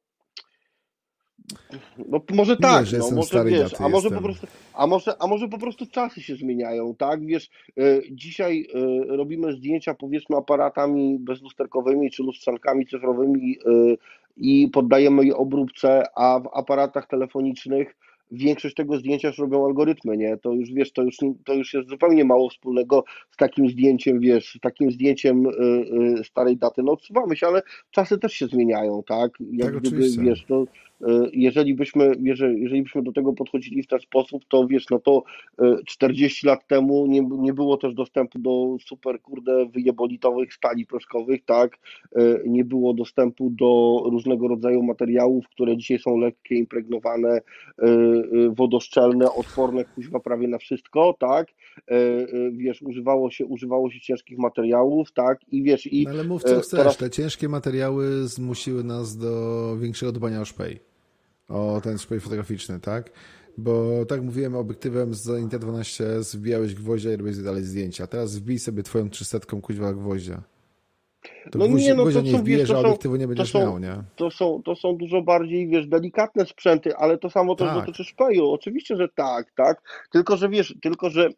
no 2.07 2.21
może 2.33 2.57
tak, 2.57 2.79
nie, 2.79 2.85
że 2.85 2.97
no, 2.97 3.11
może 3.11 3.45
wiesz, 3.45 3.81
a 3.81 3.89
może 3.89 4.11
po 4.11 4.21
prostu, 4.21 4.47
a 4.73 4.87
może, 4.87 5.21
a 5.21 5.27
może 5.27 5.47
po 5.47 5.57
prostu 5.57 5.85
czasy 5.85 6.21
się 6.21 6.35
zmieniają, 6.35 6.95
tak? 6.95 7.25
Wiesz, 7.25 7.49
y, 7.79 8.03
dzisiaj 8.11 8.67
y, 9.11 9.17
robimy 9.17 9.53
zdjęcia 9.53 9.93
powiedzmy 9.93 10.37
aparatami 10.37 11.19
bezlusterkowymi 11.19 12.11
czy 12.11 12.23
lustrzankami 12.23 12.87
cyfrowymi 12.87 13.57
y, 13.67 13.97
i 14.37 14.67
poddajemy 14.67 15.25
je 15.25 15.35
obróbce, 15.35 16.03
a 16.15 16.39
w 16.39 16.49
aparatach 16.53 17.07
telefonicznych 17.07 17.95
większość 18.31 18.75
tego 18.75 18.97
zdjęcia 18.97 19.27
już 19.27 19.37
robią 19.37 19.65
algorytmy, 19.65 20.17
nie? 20.17 20.37
To 20.37 20.53
już 20.53 20.73
wiesz, 20.73 20.91
to 20.91 21.03
już, 21.03 21.17
to 21.45 21.53
już 21.53 21.73
jest 21.73 21.89
zupełnie 21.89 22.25
mało 22.25 22.49
wspólnego 22.49 23.03
z 23.31 23.37
takim 23.37 23.69
zdjęciem, 23.69 24.19
wiesz, 24.19 24.53
z 24.53 24.59
takim 24.59 24.91
zdjęciem 24.91 25.45
y, 25.45 25.49
y, 26.19 26.23
starej 26.23 26.57
daty. 26.57 26.83
No 26.83 26.91
odsuwamy 26.91 27.35
się, 27.35 27.47
ale 27.47 27.61
czasy 27.91 28.17
też 28.17 28.33
się 28.33 28.47
zmieniają, 28.47 29.03
tak? 29.07 29.31
Jak 29.51 29.71
tak, 29.71 29.81
gdyby, 29.81 29.97
oczywiście. 29.97 30.21
wiesz, 30.21 30.45
to 30.47 30.65
E, 31.01 31.29
jeżeli 31.33 31.75
byśmy, 31.75 32.11
jeżeli, 32.21 32.61
jeżeli 32.61 32.83
byśmy 32.83 33.03
do 33.03 33.11
tego 33.11 33.33
podchodzili 33.33 33.83
w 33.83 33.87
ten 33.87 33.99
sposób, 33.99 34.45
to 34.47 34.67
wiesz, 34.67 34.85
no 34.89 34.99
to 34.99 35.23
40 35.85 36.47
e, 36.47 36.49
lat 36.49 36.67
temu 36.67 37.07
nie, 37.07 37.21
nie 37.21 37.53
było 37.53 37.77
też 37.77 37.93
dostępu 37.93 38.39
do 38.39 38.77
super, 38.85 39.21
kurde, 39.21 39.65
wyjebolitowych 39.65 40.53
stali 40.53 40.85
proszkowych, 40.85 41.45
tak, 41.45 41.77
e, 42.15 42.19
nie 42.45 42.65
było 42.65 42.93
dostępu 42.93 43.49
do 43.49 44.01
różnego 44.05 44.47
rodzaju 44.47 44.83
materiałów, 44.83 45.47
które 45.47 45.77
dzisiaj 45.77 45.99
są 45.99 46.17
lekkie, 46.17 46.55
impregnowane, 46.55 47.41
wodoszczelne, 48.55 49.33
odporne, 49.33 49.85
kuźwa 49.85 50.19
prawie 50.19 50.47
na 50.47 50.57
wszystko, 50.57 51.15
tak, 51.19 51.47
wiesz, 52.51 52.81
używało 52.81 53.31
się, 53.31 53.45
używało 53.45 53.91
się 53.91 53.99
ciężkich 53.99 54.37
materiałów, 54.37 55.11
tak, 55.11 55.39
i 55.51 55.63
wiesz, 55.63 55.93
i... 55.93 56.03
No 56.03 56.09
ale 56.09 56.23
mów 56.23 56.43
co 56.43 56.59
chcesz, 56.59 56.67
teraz... 56.67 56.97
te 56.97 57.09
ciężkie 57.09 57.49
materiały 57.49 58.27
zmusiły 58.27 58.83
nas 58.83 59.17
do 59.17 59.77
większego 59.77 60.11
dbania 60.11 60.41
o 60.41 60.45
szpej 60.45 60.79
o 61.49 61.81
ten 61.83 61.97
szpej 61.97 62.19
fotograficzny, 62.19 62.79
tak? 62.79 63.11
Bo 63.57 64.05
tak 64.05 64.21
mówiłem, 64.21 64.55
obiektywem 64.55 65.13
z 65.13 65.27
Inter-12 65.27 66.23
zbijałeś 66.23 66.75
gwoździa 66.75 67.09
i 67.09 67.15
robiłeś 67.15 67.37
dalej 67.37 67.63
zdjęcia. 67.63 68.07
Teraz 68.07 68.35
wbij 68.35 68.59
sobie 68.59 68.83
twoją 68.83 69.09
300 69.09 69.39
kuźwa 69.39 69.93
gwoździa. 69.93 70.43
To 71.51 71.59
no 71.59 71.67
nie, 71.67 71.93
no 71.93 72.03
to 72.03 72.21
nie 72.21 72.31
są, 72.31 72.43
wiesz, 72.43 72.71
a 72.71 72.79
obiektywu 72.79 73.15
nie 73.15 73.27
będziesz 73.27 73.51
to 73.51 73.59
są, 73.59 73.65
miał, 73.65 73.79
nie? 73.79 74.03
To 74.15 74.31
są, 74.31 74.61
to 74.65 74.75
są 74.75 74.95
dużo 74.95 75.21
bardziej, 75.21 75.67
wiesz, 75.67 75.87
delikatne 75.87 76.45
sprzęty, 76.45 76.95
ale 76.95 77.17
to 77.17 77.29
samo 77.29 77.55
też 77.55 77.67
tak. 77.67 77.77
dotyczy 77.77 78.03
szpeju. 78.03 78.49
Oczywiście, 78.49 78.95
że 78.95 79.07
tak, 79.15 79.51
tak. 79.55 79.81
Tylko, 80.11 80.37
że 80.37 80.49
wiesz, 80.49 80.75
tylko, 80.81 81.09
że 81.09 81.29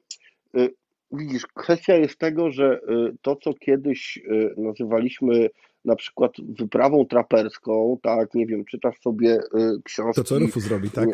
y, 0.57 0.73
widzisz, 1.11 1.47
kwestia 1.53 1.95
jest 1.95 2.17
tego, 2.17 2.51
że 2.51 2.79
y, 2.89 3.15
to, 3.21 3.35
co 3.35 3.53
kiedyś 3.53 4.17
y, 4.17 4.53
nazywaliśmy 4.57 5.49
na 5.85 5.95
przykład 5.95 6.31
wyprawą 6.59 7.05
traperską, 7.05 7.97
tak, 8.03 8.33
nie 8.33 8.45
wiem, 8.45 8.65
czytasz 8.65 8.99
sobie 8.99 9.39
y, 9.39 9.81
książki. 9.83 10.21
To 10.21 10.23
co 10.23 10.39
Rufus 10.39 10.63
zrobi, 10.63 10.89
tak? 10.89 11.09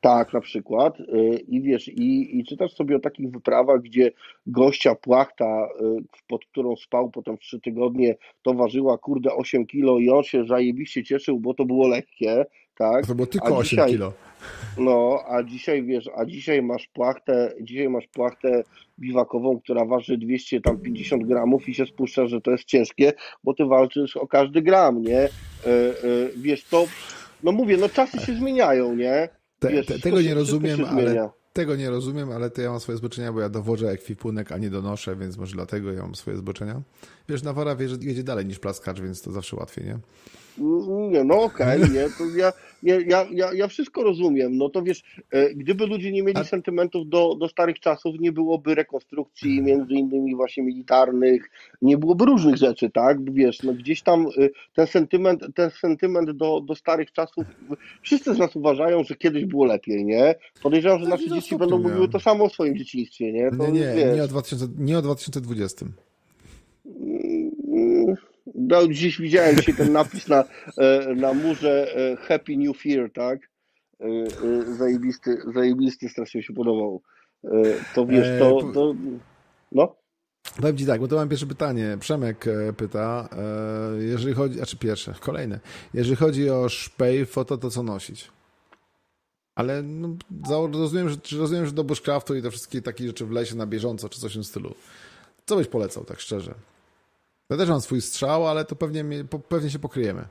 Tak, 0.00 0.32
na 0.32 0.40
przykład. 0.40 1.00
Y, 1.00 1.44
I 1.48 1.62
wiesz, 1.62 1.88
i, 1.88 2.38
i 2.38 2.44
czytasz 2.44 2.74
sobie 2.74 2.96
o 2.96 3.00
takich 3.00 3.30
wyprawach, 3.30 3.80
gdzie 3.82 4.12
gościa 4.46 4.94
płachta, 4.94 5.68
y, 5.80 6.04
pod 6.28 6.46
którą 6.46 6.76
spał 6.76 7.10
potem 7.10 7.38
trzy 7.38 7.60
tygodnie, 7.60 8.16
to 8.42 8.54
ważyła 8.54 8.98
kurde 8.98 9.34
8 9.34 9.66
kilo 9.66 9.98
i 9.98 10.10
on 10.10 10.22
się 10.22 10.44
zajebiście 10.44 11.04
cieszył, 11.04 11.40
bo 11.40 11.54
to 11.54 11.64
było 11.64 11.88
lekkie, 11.88 12.46
tak? 12.78 13.06
To 13.06 13.14
było 13.14 13.26
tylko 13.26 13.48
a 13.48 13.50
8 13.50 13.64
dzisiaj, 13.64 13.90
kilo. 13.90 14.12
No, 14.78 15.18
a 15.28 15.42
dzisiaj 15.42 15.82
wiesz, 15.82 16.10
a 16.16 16.24
dzisiaj 16.24 16.62
masz 16.62 16.88
płachtę, 16.88 17.52
dzisiaj 17.60 17.88
masz 17.88 18.06
płachtę 18.06 18.62
biwakową, 18.98 19.60
która 19.60 19.84
waży 19.84 20.18
250 20.18 21.26
gramów 21.26 21.68
i 21.68 21.74
się 21.74 21.86
spuszcza, 21.86 22.26
że 22.26 22.40
to 22.40 22.50
jest 22.50 22.64
ciężkie, 22.64 23.12
bo 23.44 23.54
ty 23.54 23.64
walczysz 23.64 24.16
o 24.16 24.26
każdy 24.26 24.62
gram, 24.62 25.02
nie? 25.02 25.28
Wiesz, 26.36 26.64
to, 26.64 26.84
no 27.42 27.52
mówię, 27.52 27.76
no 27.76 27.88
czasy 27.88 28.20
się 28.20 28.34
zmieniają, 28.34 28.94
nie? 28.94 29.28
Te, 29.60 29.84
te, 29.84 29.98
tego 29.98 30.20
nie 30.22 30.34
rozumiem, 30.34 30.84
ale 30.84 31.30
tego 31.52 31.76
nie 31.76 31.90
rozumiem, 31.90 32.30
ale 32.30 32.50
to 32.50 32.62
ja 32.62 32.70
mam 32.70 32.80
swoje 32.80 32.98
zboczenia, 32.98 33.32
bo 33.32 33.40
ja 33.40 33.48
dowożę 33.48 33.90
ekwipunek, 33.90 34.52
a 34.52 34.58
nie 34.58 34.70
donoszę, 34.70 35.16
więc 35.16 35.36
może 35.36 35.52
dlatego 35.54 35.92
ja 35.92 36.02
mam 36.02 36.14
swoje 36.14 36.36
zboczenia. 36.36 36.82
Wiesz, 37.28 37.42
Nawara 37.42 37.76
wie, 37.76 37.88
że 37.88 37.96
jedzie 38.00 38.22
dalej 38.22 38.46
niż 38.46 38.58
plaskacz, 38.58 39.00
więc 39.00 39.22
to 39.22 39.32
zawsze 39.32 39.56
łatwiej, 39.56 39.84
nie? 39.84 39.98
Nie, 41.10 41.24
no 41.24 41.42
okej, 41.42 41.82
okay, 41.82 41.92
nie, 41.94 42.08
to 42.18 42.36
ja, 42.36 42.52
ja, 42.82 43.26
ja, 43.30 43.52
ja 43.52 43.68
wszystko 43.68 44.02
rozumiem. 44.02 44.56
No 44.56 44.68
to 44.68 44.82
wiesz, 44.82 45.02
e, 45.30 45.54
gdyby 45.54 45.86
ludzie 45.86 46.12
nie 46.12 46.22
mieli 46.22 46.38
A... 46.40 46.44
sentymentów 46.44 47.08
do, 47.08 47.34
do 47.34 47.48
starych 47.48 47.80
czasów, 47.80 48.14
nie 48.20 48.32
byłoby 48.32 48.74
rekonstrukcji 48.74 49.58
mhm. 49.58 49.66
między 49.66 49.94
innymi 49.94 50.36
właśnie 50.36 50.62
militarnych, 50.62 51.50
nie 51.82 51.98
byłoby 51.98 52.24
różnych 52.24 52.56
rzeczy, 52.56 52.90
tak? 52.90 53.32
Wiesz, 53.32 53.62
no 53.62 53.72
gdzieś 53.72 54.02
tam 54.02 54.26
e, 54.26 54.48
ten 54.74 54.86
sentyment, 54.86 55.46
ten 55.54 55.70
sentyment 55.70 56.30
do, 56.30 56.60
do 56.60 56.74
starych 56.74 57.12
czasów, 57.12 57.44
wszyscy 58.02 58.34
z 58.34 58.38
nas 58.38 58.56
uważają, 58.56 59.04
że 59.04 59.14
kiedyś 59.16 59.44
było 59.44 59.64
lepiej, 59.64 60.04
nie? 60.04 60.34
Podejrzewam, 60.62 60.98
że 60.98 61.04
no, 61.04 61.10
nasze 61.10 61.30
dzieci 61.30 61.56
będą 61.56 61.78
mówiły 61.78 62.08
to 62.08 62.20
samo 62.20 62.44
o 62.44 62.48
swoim 62.48 62.76
dzieciństwie, 62.76 63.32
nie? 63.32 63.50
To, 63.50 63.70
nie, 63.70 63.94
nie, 63.94 64.12
nie 64.16 64.24
o, 64.24 64.28
2000, 64.28 64.68
nie 64.78 64.98
o 64.98 65.02
2020. 65.02 65.86
No, 68.54 68.88
dziś 68.88 69.20
widziałem 69.20 69.56
dzisiaj 69.56 69.74
ten 69.74 69.92
napis 69.92 70.28
na, 70.28 70.44
e, 70.78 71.14
na 71.14 71.34
murze 71.34 71.96
e, 71.96 72.16
Happy 72.16 72.56
New 72.56 72.82
Fear, 72.82 73.10
tak? 73.12 73.50
zajebisty, 74.78 75.38
zajebisty, 75.54 76.08
strasznie 76.08 76.42
się 76.42 76.52
podobał. 76.52 77.02
To 77.94 78.06
wiesz, 78.06 78.26
to, 78.38 78.72
to 78.74 78.94
no. 79.72 79.96
Powiem 80.60 80.76
Ci 80.76 80.86
tak, 80.86 81.00
bo 81.00 81.08
to 81.08 81.16
mam 81.16 81.28
pierwsze 81.28 81.46
pytanie. 81.46 81.96
Przemek 82.00 82.44
pyta, 82.76 83.28
jeżeli 83.98 84.34
chodzi, 84.34 84.60
a 84.60 84.66
czy 84.66 84.76
pierwsze, 84.76 85.14
kolejne. 85.20 85.60
Jeżeli 85.94 86.16
chodzi 86.16 86.50
o 86.50 86.68
szpej, 86.68 87.26
foto, 87.26 87.58
to 87.58 87.70
co 87.70 87.82
nosić? 87.82 88.30
Ale 89.54 89.82
no, 89.82 90.16
rozumiem, 90.72 91.08
że, 91.08 91.16
rozumiem, 91.38 91.66
że 91.66 91.72
do 91.72 91.84
bushcraftu 91.84 92.34
i 92.34 92.42
te 92.42 92.50
wszystkie 92.50 92.82
takie 92.82 93.06
rzeczy 93.06 93.26
w 93.26 93.30
lesie 93.30 93.56
na 93.56 93.66
bieżąco, 93.66 94.08
czy 94.08 94.20
coś 94.20 94.30
w 94.30 94.34
tym 94.34 94.44
stylu. 94.44 94.74
Co 95.46 95.56
byś 95.56 95.66
polecał, 95.66 96.04
tak 96.04 96.20
szczerze? 96.20 96.54
Ja 97.50 97.56
też 97.56 97.68
mam 97.68 97.80
swój 97.80 98.00
strzał, 98.00 98.46
ale 98.46 98.64
to 98.64 98.76
pewnie, 98.76 99.04
pewnie 99.48 99.70
się 99.70 99.78
pokryjemy. 99.78 100.24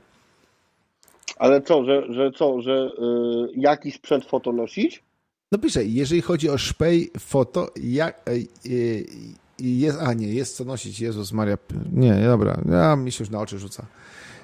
Ale 1.36 1.62
co, 1.62 1.84
że, 1.84 2.12
że 2.12 2.32
co, 2.32 2.62
że 2.62 2.90
yy, 2.98 3.48
jaki 3.56 3.90
sprzęt 3.90 4.24
foto 4.24 4.52
nosić? 4.52 5.02
No 5.52 5.58
piszę, 5.58 5.84
jeżeli 5.84 6.22
chodzi 6.22 6.50
o 6.50 6.58
szpej 6.58 7.10
foto, 7.18 7.68
jak, 7.82 8.30
yy, 8.64 9.04
jest, 9.58 9.98
a 10.00 10.12
nie, 10.14 10.28
jest 10.28 10.56
co 10.56 10.64
nosić, 10.64 11.00
Jezus 11.00 11.32
Maria, 11.32 11.58
nie, 11.92 12.22
dobra, 12.24 12.60
ja 12.70 12.96
mi 12.96 13.12
się 13.12 13.24
już 13.24 13.30
na 13.30 13.40
oczy 13.40 13.58
rzuca. 13.58 13.86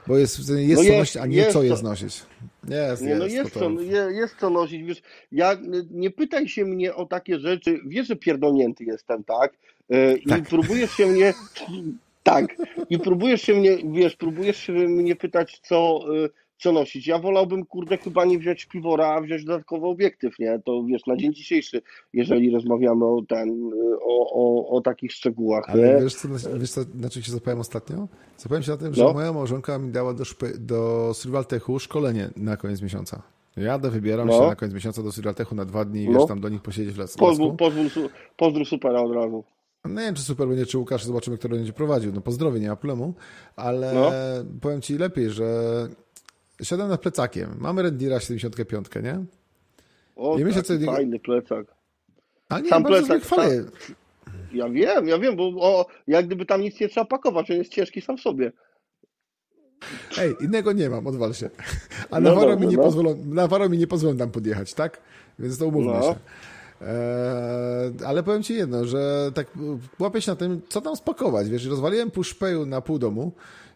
Bo 0.07 0.18
jest, 0.18 0.39
jest, 0.39 0.51
no 0.51 0.59
jest 0.59 0.87
co 0.87 0.99
nosić, 0.99 1.16
a 1.16 1.27
nie 1.27 1.37
jest 1.37 1.53
co 1.53 1.62
jest 1.62 1.83
nosić. 1.83 2.22
Jest, 2.68 3.03
nie, 3.03 3.14
no 3.14 3.27
jest, 3.27 3.53
co, 3.53 3.70
jest 4.11 4.37
co 4.41 4.51
nosić. 4.51 4.83
Wiesz, 4.83 5.03
ja, 5.33 5.57
nie 5.91 6.11
pytaj 6.11 6.49
się 6.49 6.64
mnie 6.64 6.95
o 6.95 7.07
takie 7.07 7.39
rzeczy. 7.39 7.81
Wiesz, 7.87 8.07
że 8.07 8.16
pierdolnięty 8.16 8.85
jestem, 8.85 9.24
tak? 9.24 9.53
Yy, 9.89 10.20
tak. 10.29 10.39
I 10.39 10.43
próbujesz 10.43 10.91
się 10.91 11.07
mnie... 11.07 11.35
Tak. 12.27 12.57
I 12.91 12.99
próbujesz 12.99 13.43
się 13.43 13.55
mnie, 13.55 13.79
wiesz, 13.93 14.16
próbujesz 14.16 14.57
się 14.57 14.72
mnie 14.72 15.16
pytać, 15.16 15.61
co... 15.61 16.01
Yy, 16.12 16.31
co 16.59 16.72
nosić. 16.72 17.07
Ja 17.07 17.18
wolałbym, 17.18 17.66
kurde, 17.66 17.99
chyba 17.99 18.24
nie 18.24 18.39
wziąć 18.39 18.66
piwora, 18.66 19.07
a 19.09 19.20
wziąć 19.20 19.45
dodatkowy 19.45 19.87
obiektyw, 19.87 20.39
nie? 20.39 20.61
To 20.64 20.85
wiesz, 20.85 21.07
na 21.07 21.16
dzień 21.16 21.35
dzisiejszy, 21.35 21.83
jeżeli 22.12 22.51
rozmawiamy 22.51 23.05
o 23.05 23.22
ten, 23.29 23.70
o, 24.03 24.31
o, 24.33 24.68
o 24.77 24.81
takich 24.81 25.12
szczegółach. 25.12 25.64
Ale 25.68 25.95
nie? 25.95 26.03
wiesz, 26.03 26.14
co, 26.14 26.29
wiesz 26.59 26.70
co, 26.70 26.81
na 26.95 27.11
czym 27.11 27.22
się 27.22 27.33
zapałem 27.33 27.61
ostatnio? 27.61 28.09
Zapałem 28.37 28.62
się 28.62 28.70
na 28.70 28.77
tym, 28.77 28.95
że 28.95 29.05
no. 29.05 29.12
moja 29.12 29.33
małżonka 29.33 29.79
mi 29.79 29.93
dała 29.93 30.14
do, 30.14 30.24
szpe, 30.24 30.47
do 30.59 31.11
Survivaltechu 31.14 31.79
szkolenie 31.79 32.31
na 32.37 32.57
koniec 32.57 32.83
miesiąca. 32.83 33.22
Jadę, 33.57 33.91
wybieram 33.91 34.29
no. 34.29 34.33
się 34.33 34.47
na 34.47 34.57
koniec 34.57 34.74
miesiąca 34.74 35.03
do 35.03 35.12
Survivaltechu 35.12 35.55
na 35.55 35.64
dwa 35.64 35.85
dni 35.85 36.03
i 36.03 36.09
no. 36.09 36.18
wiesz, 36.18 36.29
tam 36.29 36.41
do 36.41 36.49
nich 36.49 36.62
posiedzieć 36.62 36.95
w 36.95 36.99
lesie. 36.99 37.18
Pozwól, 37.18 37.57
pozwól, 37.57 37.87
pozdrów 38.37 38.68
supera 38.68 39.03
od 39.03 39.12
razu. 39.12 39.45
No 39.95 40.01
nie 40.01 40.07
wiem, 40.07 40.14
czy 40.14 40.22
super 40.22 40.49
będzie, 40.49 40.66
czy 40.66 40.78
Łukasz, 40.78 41.05
zobaczymy, 41.05 41.39
kto 41.39 41.49
będzie 41.49 41.72
prowadził. 41.72 42.12
No 42.12 42.20
pozdrowie, 42.20 42.61
nie 42.61 42.68
ma 42.68 42.76
problemu, 42.76 43.14
ale 43.57 43.95
no. 43.95 44.12
powiem 44.61 44.80
Ci 44.80 44.99
lepiej, 44.99 45.30
że 45.30 45.45
siadam 46.62 46.89
nad 46.89 47.01
plecakiem. 47.01 47.57
Mamy 47.59 47.82
Rendira 47.82 48.20
75, 48.20 48.87
nie? 49.03 49.24
O, 50.16 50.39
I 50.39 50.45
myślę, 50.45 50.62
co 50.62 50.74
fajny 50.87 51.18
plecak. 51.18 51.66
A 52.49 52.61
nie, 52.61 52.68
sam 52.68 52.84
plecak. 52.84 53.24
Sam... 53.24 53.41
Ja 54.53 54.68
wiem, 54.68 55.09
ja 55.09 55.18
wiem, 55.18 55.37
bo 55.37 55.49
o, 55.61 55.87
jak 56.07 56.26
gdyby 56.26 56.47
tam 56.47 56.61
nic 56.61 56.80
nie 56.80 56.89
trzeba 56.89 57.07
pakować, 57.07 57.51
on 57.51 57.57
jest 57.57 57.72
ciężki 57.72 58.01
sam 58.01 58.16
w 58.16 58.20
sobie. 58.20 58.53
Ej, 60.18 60.34
innego 60.41 60.72
nie 60.72 60.91
mam, 60.91 61.07
odwal 61.07 61.34
się. 61.34 61.51
A 62.11 62.20
no 62.20 62.47
na, 62.47 62.57
mi 62.57 62.66
nie 62.66 62.76
no. 62.76 62.82
pozwolą, 62.82 63.16
na 63.26 63.68
mi 63.68 63.78
nie 63.78 63.87
pozwolą 63.87 64.16
tam 64.16 64.30
podjechać, 64.30 64.74
tak? 64.74 65.01
Więc 65.39 65.59
to 65.59 65.66
umówmy 65.66 65.93
no. 65.93 66.03
się. 66.03 66.14
Eee, 66.81 68.05
ale 68.07 68.22
powiem 68.22 68.43
Ci 68.43 68.55
jedno, 68.55 68.85
że 68.85 69.31
tak 69.35 69.47
łapię 69.99 70.20
się 70.20 70.33
na 70.33 70.37
tym, 70.37 70.61
co 70.68 70.81
tam 70.81 70.97
spakować. 70.97 71.49
Wiesz, 71.49 71.64
rozwaliłem 71.64 72.11
pół 72.11 72.24
szpeju 72.24 72.66
na 72.66 72.81
pół 72.81 72.99
domu 72.99 73.33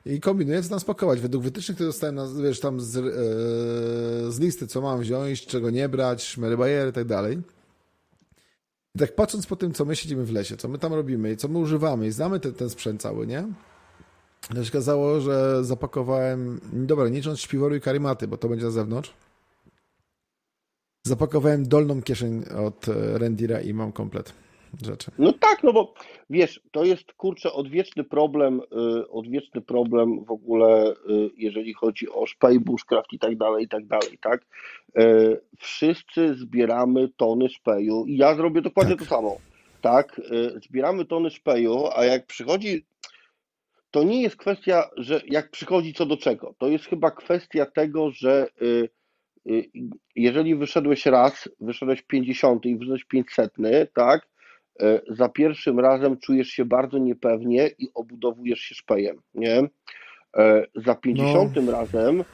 i 0.07 0.21
kombinuję, 0.21 0.63
co 0.63 0.69
tam 0.69 0.81
spakować. 0.81 1.21
Według 1.21 1.45
wytycznych, 1.45 1.75
które 1.75 1.89
dostałem 1.89 2.15
na, 2.15 2.27
wiesz, 2.43 2.61
tam 2.61 2.81
z, 2.81 2.97
e, 2.97 3.03
z 4.33 4.41
listy, 4.41 4.67
co 4.67 4.81
mam 4.81 5.01
wziąć, 5.01 5.47
czego 5.47 5.71
nie 5.71 5.89
brać, 5.89 6.25
szmery 6.25 6.57
bajery 6.57 6.91
i 6.91 6.93
tak 6.93 7.05
dalej. 7.05 7.39
I 8.95 8.99
tak 8.99 9.15
patrząc 9.15 9.47
po 9.47 9.57
tym, 9.57 9.73
co 9.73 9.85
my 9.85 9.97
siedzimy 9.97 10.25
w 10.25 10.33
lesie, 10.33 10.57
co 10.57 10.69
my 10.69 10.79
tam 10.79 10.95
robimy 10.95 11.33
i 11.33 11.37
co 11.37 11.49
my 11.49 11.59
używamy 11.59 12.07
i 12.07 12.11
znamy 12.11 12.41
ten, 12.41 12.55
ten 12.55 12.71
sprzęt 12.71 13.03
cały, 13.03 13.27
nie? 13.27 13.45
To 14.55 14.65
się 14.65 14.71
okazało, 14.71 15.21
że 15.21 15.65
zapakowałem, 15.65 16.61
dobra, 16.73 17.09
nie 17.09 17.17
licząc 17.17 17.41
śpiworu 17.41 17.75
i 17.75 17.81
karimaty, 17.81 18.29
bo 18.29 18.37
to 18.37 18.49
będzie 18.49 18.65
na 18.65 18.71
zewnątrz, 18.71 19.13
zapakowałem 21.03 21.69
dolną 21.69 22.03
kieszeń 22.03 22.45
od 22.67 22.89
e, 22.89 23.19
Rendira 23.19 23.61
i 23.61 23.75
mam 23.75 23.93
komplet 23.93 24.35
rzeczy. 24.83 25.11
No 25.19 25.33
tak, 25.33 25.63
no 25.63 25.73
bo 25.73 25.95
wiesz, 26.31 26.61
to 26.71 26.85
jest 26.85 27.13
kurczę 27.13 27.53
odwieczny 27.53 28.05
problem, 28.05 28.61
y, 28.61 29.09
odwieczny 29.09 29.61
problem 29.61 30.25
w 30.25 30.31
ogóle, 30.31 30.91
y, 30.91 30.95
jeżeli 31.37 31.75
chodzi 31.75 32.09
o 32.09 32.27
szpej, 32.27 32.61
bushcraft 32.61 33.13
i 33.13 33.19
tak 33.19 33.37
dalej, 33.37 33.65
i 33.65 33.69
tak 33.69 33.87
dalej, 33.87 34.19
tak? 34.21 34.47
Y, 34.99 35.41
wszyscy 35.59 36.35
zbieramy 36.35 37.09
tony 37.17 37.49
szpeju 37.49 38.05
i 38.07 38.17
ja 38.17 38.35
zrobię 38.35 38.63
dokładnie 38.63 38.97
tak. 38.97 39.09
to 39.09 39.15
samo, 39.15 39.37
tak? 39.81 40.21
Zbieramy 40.69 41.05
tony 41.05 41.31
szpeju, 41.31 41.85
a 41.97 42.05
jak 42.05 42.27
przychodzi 42.27 42.85
to 43.91 44.03
nie 44.03 44.23
jest 44.23 44.37
kwestia, 44.37 44.91
że 44.97 45.21
jak 45.27 45.51
przychodzi 45.51 45.95
co 45.95 46.07
do 46.07 46.17
czego. 46.17 46.55
To 46.59 46.69
jest 46.69 46.85
chyba 46.85 47.11
kwestia 47.11 47.67
tego, 47.67 48.11
że 48.11 48.47
jeżeli 50.17 50.55
wyszedłeś 50.55 51.07
raz, 51.07 51.49
wyszedłeś 51.61 52.03
50 52.03 52.67
i 52.67 52.77
wyszedłeś 52.77 53.05
500, 53.05 53.55
tak, 53.95 54.31
E, 54.81 55.01
za 55.09 55.29
pierwszym 55.29 55.81
razem 55.81 56.19
czujesz 56.19 56.49
się 56.49 56.65
bardzo 56.65 56.99
niepewnie 56.99 57.71
i 57.79 57.89
obudowujesz 57.95 58.61
się 58.61 58.75
szpejem, 58.75 59.17
nie? 59.35 59.69
E, 60.37 60.67
za 60.75 60.95
pięćdziesiątym 60.95 61.67
no. 61.67 61.73
razem 61.73 62.25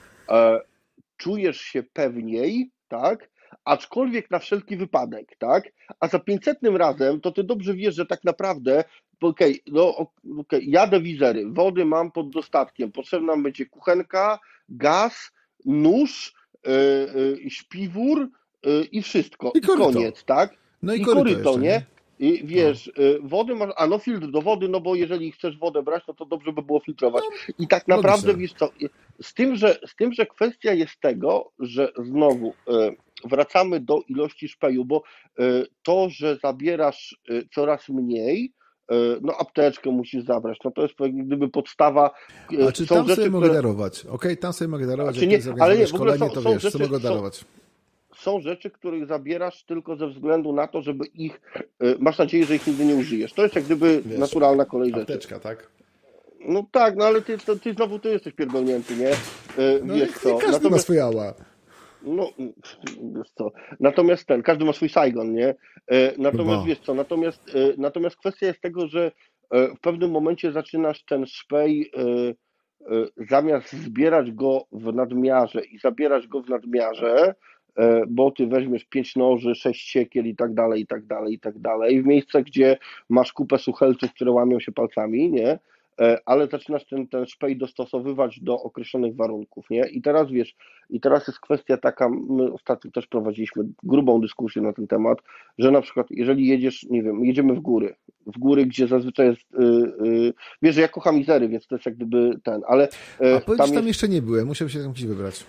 czujesz 1.17 1.61
się 1.61 1.83
pewniej, 1.83 2.71
tak? 2.89 3.31
Aczkolwiek 3.65 4.31
na 4.31 4.39
wszelki 4.39 4.77
wypadek, 4.77 5.37
tak? 5.39 5.65
A 6.01 6.09
za 6.09 6.19
pięćsetnym 6.19 6.77
razem 6.77 7.21
to 7.21 7.33
ty 7.33 7.45
dobrze 7.45 7.75
wiesz, 7.75 7.95
że 7.95 8.07
tak 8.07 8.25
naprawdę 8.25 8.85
okej, 9.21 9.51
okay, 9.53 9.73
no 9.75 10.13
okay, 10.39 10.61
jadę 10.63 11.01
wizery, 11.01 11.45
wody 11.47 11.85
mam 11.85 12.13
pod 12.13 12.31
dostatkiem, 12.31 12.93
potrzebna 12.93 13.37
będzie 13.37 13.67
kuchenka, 13.67 14.39
gaz, 14.69 15.33
nóż, 15.65 16.35
śpiwór 17.49 18.29
yy, 18.65 18.85
i 18.93 19.03
wszystko. 19.03 19.53
I, 19.55 19.59
I 19.59 19.61
koniec, 19.61 20.25
tak? 20.25 20.57
No 20.83 20.95
i, 20.95 21.01
I 21.01 21.05
koryto, 21.05 21.23
koryto 21.23 21.51
jeszcze, 21.51 21.61
nie? 21.61 21.69
nie? 21.69 21.97
I 22.19 22.47
wiesz, 22.47 22.93
no. 22.97 23.29
wody 23.29 23.55
masz, 23.55 23.71
a 23.77 23.87
no 23.87 23.99
filtr 23.99 24.31
do 24.31 24.43
wody, 24.43 24.69
no 24.69 24.81
bo 24.81 24.95
jeżeli 24.95 25.33
chcesz 25.33 25.59
wodę 25.59 25.83
brać, 25.83 26.05
no 26.09 26.15
to 26.15 26.27
dobrze 26.27 26.53
by 26.53 26.63
było 26.63 26.81
filtrować. 26.81 27.25
No, 27.49 27.55
I 27.59 27.69
tak 27.69 27.89
naprawdę 27.89 28.37
wiesz 28.37 28.53
co, 28.53 28.71
z 29.23 29.35
tym, 29.35 29.57
że, 29.57 29.79
z 29.87 29.97
tym, 29.97 30.13
że 30.13 30.27
kwestia 30.27 30.73
jest 30.73 31.01
tego, 31.01 31.53
że 31.59 31.93
znowu 31.99 32.55
e, 32.69 32.93
wracamy 33.25 33.81
do 33.81 34.01
ilości 34.09 34.49
szpeju, 34.49 34.85
bo 34.85 35.03
e, 35.39 35.43
to, 35.83 36.09
że 36.11 36.37
zabierasz 36.43 37.17
coraz 37.55 37.89
mniej, 37.89 38.53
no 39.23 39.37
apteczkę 39.39 39.91
musisz 39.91 40.25
zabrać, 40.25 40.59
no 40.65 40.71
to 40.71 40.83
jest 40.83 40.95
gdyby 41.13 41.49
podstawa. 41.49 42.11
A 42.69 42.73
czy 42.73 42.87
tam 42.87 43.09
rzeczy, 43.09 43.17
sobie 43.17 43.31
mogę 43.31 43.47
które... 43.47 43.63
darować? 43.63 44.01
Okej, 44.01 44.15
okay, 44.15 44.37
tam 44.37 44.53
sobie 44.53 44.69
mogę 44.69 44.87
darować, 44.87 45.21
nie, 45.21 45.39
ale 45.61 45.79
nie, 45.79 45.87
w 45.87 45.95
ogóle 45.95 46.19
są, 46.19 46.31
to 46.31 46.43
są 46.43 46.53
wiesz, 46.53 46.63
rzeczy, 46.63 46.79
co 46.79 46.85
mogę 46.85 47.01
darować. 47.01 47.37
Są, 47.37 47.45
są 48.17 48.41
rzeczy, 48.41 48.71
których 48.71 49.07
zabierasz 49.07 49.65
tylko 49.65 49.97
ze 49.97 50.09
względu 50.09 50.53
na 50.53 50.67
to, 50.67 50.83
żeby 50.83 51.07
ich, 51.07 51.41
y, 51.83 51.97
masz 51.99 52.19
nadzieję, 52.19 52.45
że 52.45 52.55
ich 52.57 52.67
nigdy 52.67 52.85
nie 52.85 52.95
użyjesz. 52.95 53.33
To 53.33 53.43
jest 53.43 53.55
jak 53.55 53.65
gdyby 53.65 54.03
Wiesz, 54.07 54.19
naturalna 54.19 54.65
kolej 54.65 54.91
rzeczy. 54.91 55.01
Apteczka, 55.01 55.41
tak? 55.41 55.69
No 56.49 56.67
tak, 56.73 56.97
no 56.97 57.05
ale 57.05 57.23
ty, 57.23 57.39
to, 57.39 57.57
ty 57.57 57.73
znowu 57.73 57.99
ty 57.99 58.09
jesteś 58.09 58.35
pierdolnięty, 58.35 58.97
nie? 58.97 59.11
Y, 59.65 59.81
no 59.85 59.95
wiesz 59.95 60.13
co? 60.13 60.31
Każdy 60.31 60.53
Natomiast, 60.53 60.71
ma 60.71 60.79
swoje 60.79 61.05
ała. 61.05 61.35
No, 62.07 62.31
wiesz 63.15 63.31
co? 63.31 63.53
Natomiast 63.81 64.27
ten, 64.27 64.43
każdy 64.43 64.65
ma 64.65 64.73
swój 64.73 64.89
Saigon, 64.89 65.33
nie? 65.33 65.49
Y, 65.93 66.15
natomiast 66.19 66.67
wiesz 66.67 66.79
co? 66.79 66.95
Natomiast, 66.95 67.57
natomiast 67.79 68.17
kwestia 68.17 68.47
jest 68.47 68.61
tego, 68.61 68.87
że 68.89 69.13
w 69.51 69.81
pewnym 69.81 70.11
momencie 70.11 70.53
zaczynasz 70.53 71.05
ten 71.05 71.27
szpej 71.27 71.91
zamiast 73.31 73.73
zbierać 73.73 74.33
go 74.33 74.65
w 74.73 74.95
nadmiarze 74.95 75.61
i 75.61 75.79
zabierać 75.79 76.27
go 76.27 76.43
w 76.43 76.49
nadmiarze, 76.49 77.35
E, 77.77 78.03
bo 78.09 78.31
ty 78.31 78.47
weźmiesz 78.47 78.85
pięć 78.85 79.17
noży, 79.17 79.55
sześć 79.55 79.89
siekiel 79.89 80.27
i 80.27 80.37
tak 80.37 80.55
dalej, 80.55 80.83
i 80.83 80.87
tak 80.87 81.07
dalej, 81.07 81.35
i 81.35 81.41
tak 81.41 81.59
dalej, 81.59 82.03
w 82.03 82.07
miejsce, 82.07 82.43
gdzie 82.43 82.77
masz 83.09 83.33
kupę 83.33 83.59
suchelców, 83.59 84.15
które 84.15 84.31
łamią 84.31 84.61
się 84.61 84.73
palcami, 84.73 85.31
nie? 85.31 85.59
E, 86.01 86.19
ale 86.27 86.47
zaczynasz 86.47 86.85
ten, 86.85 87.09
ten 87.09 87.27
szpej 87.27 87.57
dostosowywać 87.57 88.41
do 88.41 88.63
określonych 88.63 89.17
warunków, 89.17 89.71
nie? 89.71 89.89
I 89.89 90.03
teraz 90.03 90.31
wiesz, 90.31 90.55
i 90.91 91.01
teraz 91.01 91.27
jest 91.27 91.41
kwestia 91.41 91.77
taka, 91.77 92.09
my 92.09 92.53
ostatnio 92.53 92.91
też 92.91 93.07
prowadziliśmy 93.07 93.65
grubą 93.83 94.21
dyskusję 94.21 94.63
na 94.63 94.73
ten 94.73 94.87
temat, 94.87 95.19
że 95.59 95.71
na 95.71 95.81
przykład 95.81 96.07
jeżeli 96.11 96.47
jedziesz, 96.47 96.87
nie 96.91 97.03
wiem, 97.03 97.25
jedziemy 97.25 97.55
w 97.55 97.61
góry, 97.61 97.95
w 98.27 98.39
góry, 98.39 98.67
gdzie 98.67 98.87
zazwyczaj 98.87 99.27
jest, 99.27 99.41
yy, 99.59 99.93
yy, 100.11 100.33
wiesz, 100.63 100.75
że 100.75 100.81
ja 100.81 100.89
kocham 100.89 101.19
Izery, 101.19 101.49
więc 101.49 101.67
to 101.67 101.75
jest 101.75 101.87
jak 101.87 101.97
gdyby 101.97 102.41
ten, 102.43 102.63
ale... 102.67 102.89
Yy, 103.21 103.37
A 103.37 103.41
powiedz, 103.41 103.59
tam, 103.59 103.67
tam 103.67 103.77
jest... 103.77 103.87
jeszcze 103.87 104.09
nie 104.09 104.23
byłem, 104.23 104.47
musiał 104.47 104.69
się 104.69 104.79
tam 104.79 104.93
gdzieś 104.93 105.07
wybrać. 105.07 105.45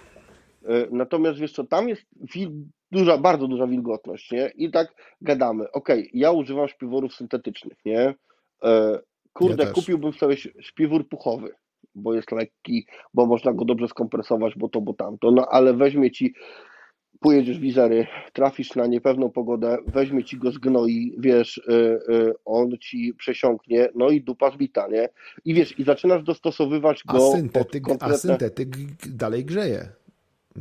E, 0.68 0.88
natomiast 0.92 1.40
wiesz 1.40 1.52
co, 1.52 1.64
tam 1.64 1.90
jest 1.90 2.02
duża, 2.92 3.18
bardzo 3.18 3.48
duża 3.48 3.68
wilgotność, 3.68 4.32
nie? 4.32 4.52
I 4.56 4.72
tak 4.72 4.94
gadamy, 5.22 5.72
okej, 5.72 6.00
okay, 6.00 6.10
ja 6.14 6.32
używam 6.32 6.68
śpiworów 6.68 7.14
syntetycznych, 7.14 7.78
nie? 7.86 8.14
Kurde, 9.38 9.64
ja 9.64 9.72
kupiłbym 9.72 10.14
sobie 10.14 10.38
śpiwór 10.60 11.10
puchowy, 11.10 11.50
bo 11.96 12.14
jest 12.14 12.32
lekki, 12.32 12.86
bo 13.14 13.26
można 13.26 13.54
go 13.54 13.66
dobrze 13.66 13.88
skompresować, 13.88 14.54
bo 14.56 14.70
to, 14.70 14.82
bo 14.82 14.94
tamto, 14.94 15.32
no 15.32 15.48
ale 15.52 15.74
weźmie 15.74 16.12
ci 16.12 16.34
pojedziesz 17.20 17.60
wizery, 17.60 18.08
trafisz 18.34 18.76
na 18.76 18.88
niepewną 18.88 19.30
pogodę, 19.30 19.78
weźmie 19.88 20.24
ci 20.24 20.38
go 20.38 20.52
zgnoi, 20.52 21.16
wiesz, 21.18 21.58
y, 21.58 21.74
y, 22.14 22.34
on 22.46 22.78
ci 22.82 23.14
przesiąknie, 23.18 23.90
no 23.96 24.10
i 24.10 24.22
dupa 24.22 24.52
zbita, 24.52 24.88
nie? 24.88 25.10
I 25.46 25.54
wiesz, 25.54 25.80
i 25.80 25.84
zaczynasz 25.84 26.24
dostosowywać 26.24 27.04
go 27.04 27.32
a 27.32 27.38
syntetyk, 27.38 27.84
konkretne... 27.84 28.16
A 28.16 28.18
syntetyk 28.18 28.70
dalej 29.08 29.46
grzeje. 29.46 29.90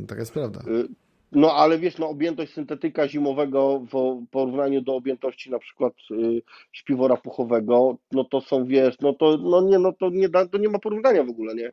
Taka 0.07 0.19
jest 0.19 0.33
prawda. 0.33 0.59
Y, 0.59 0.87
no 1.31 1.53
ale 1.53 1.79
wiesz, 1.79 1.97
no 1.97 2.09
objętość 2.09 2.53
syntetyka 2.53 3.07
zimowego 3.07 3.81
w 3.93 4.25
porównaniu 4.31 4.81
do 4.81 4.95
objętości 4.95 5.51
na 5.51 5.59
przykład 5.59 5.93
y, 6.11 6.41
śpiwora 6.71 7.17
puchowego, 7.17 7.97
no 8.11 8.23
to 8.23 8.41
są, 8.41 8.65
wiesz, 8.65 8.95
no 9.01 9.13
to, 9.13 9.37
no 9.37 9.61
nie, 9.61 9.79
no 9.79 9.93
to 9.93 10.09
nie, 10.09 10.29
da, 10.29 10.47
to 10.47 10.57
nie 10.57 10.69
ma 10.69 10.79
porównania 10.79 11.23
w 11.23 11.29
ogóle, 11.29 11.55
nie? 11.55 11.71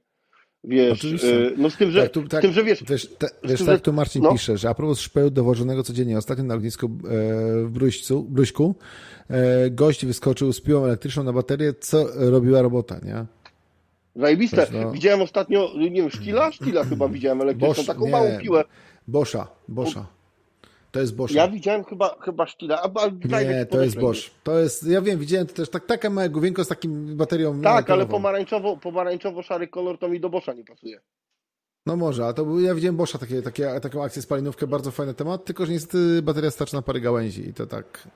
Wiesz, 0.64 1.04
y, 1.04 1.54
no 1.56 1.70
z 1.70 1.76
tym, 1.76 1.90
że, 1.90 2.02
tak, 2.02 2.12
tu, 2.12 2.28
tak, 2.28 2.40
z 2.40 2.42
tym, 2.42 2.52
że 2.52 2.64
wiesz... 2.64 2.84
Wiesz, 2.84 3.06
te, 3.18 3.28
wiesz 3.44 3.58
tym, 3.58 3.66
tak 3.66 3.80
tu 3.80 3.92
Marcin 3.92 4.22
no. 4.22 4.32
pisze, 4.32 4.58
że 4.58 4.68
a 4.68 4.74
propos 4.74 5.00
szpeł 5.00 5.30
dowożonego 5.30 5.82
codziennie, 5.82 6.18
ostatnio 6.18 6.44
na 6.44 6.54
lotnisku 6.54 6.86
e, 6.86 6.90
w 7.64 7.70
Bruścu, 7.70 8.22
Bruśku 8.22 8.74
e, 9.30 9.70
gość 9.70 10.06
wyskoczył 10.06 10.52
z 10.52 10.60
piłą 10.60 10.84
elektryczną 10.84 11.22
na 11.22 11.32
baterię, 11.32 11.74
co 11.80 12.06
robiła 12.30 12.62
robota, 12.62 13.00
nie? 13.04 13.24
Zajebiste. 14.16 14.66
No. 14.72 14.90
Widziałem 14.90 15.22
ostatnio, 15.22 15.70
nie 15.76 15.90
wiem, 15.90 16.10
Sztila? 16.10 16.52
Sztila 16.52 16.84
chyba 16.84 17.08
widziałem 17.08 17.40
elektryczną, 17.40 17.74
Bosch, 17.74 17.86
taką 17.86 18.04
nie, 18.04 18.10
małą 18.10 18.38
piłę. 18.38 18.64
Boscha, 19.08 19.48
Boscha. 19.68 20.06
To 20.94 21.00
jest 21.00 21.16
Bosch. 21.16 21.34
Ja 21.34 21.48
widziałem 21.48 21.84
chyba, 21.84 22.16
chyba 22.20 22.46
Sztila. 22.46 22.82
A, 22.82 23.08
nie, 23.42 23.66
to 23.66 23.82
jest 23.82 24.00
Bosch. 24.00 24.30
To 24.44 24.58
jest, 24.58 24.86
ja 24.86 25.00
wiem, 25.02 25.18
widziałem 25.18 25.46
to 25.46 25.54
też 25.54 25.68
tak, 25.68 25.86
taka 25.86 26.10
małe 26.10 26.30
główienko 26.30 26.64
z 26.64 26.68
takim 26.68 27.16
baterią. 27.16 27.60
Tak, 27.60 27.90
ale 27.90 28.06
pomarańczowo, 28.06 28.76
pomarańczowo-szary 28.76 29.68
kolor 29.68 29.98
to 29.98 30.08
mi 30.08 30.20
do 30.20 30.30
Boscha 30.30 30.52
nie 30.52 30.64
pasuje. 30.64 31.00
No 31.86 31.96
może, 31.96 32.26
a 32.26 32.32
to 32.32 32.60
ja 32.60 32.74
widziałem 32.74 32.96
Boscha, 32.96 33.18
takie, 33.18 33.42
takie, 33.42 33.80
taką 33.80 34.04
akcję 34.04 34.22
spalinówkę, 34.22 34.66
bardzo 34.66 34.90
fajny 34.90 35.14
temat, 35.14 35.44
tylko 35.44 35.66
że 35.66 35.72
niestety 35.72 36.22
bateria 36.22 36.50
starczy 36.50 36.74
na 36.74 36.82
parę 36.82 37.00
gałęzi 37.00 37.48
i 37.48 37.54
to 37.54 37.66
tak... 37.66 38.08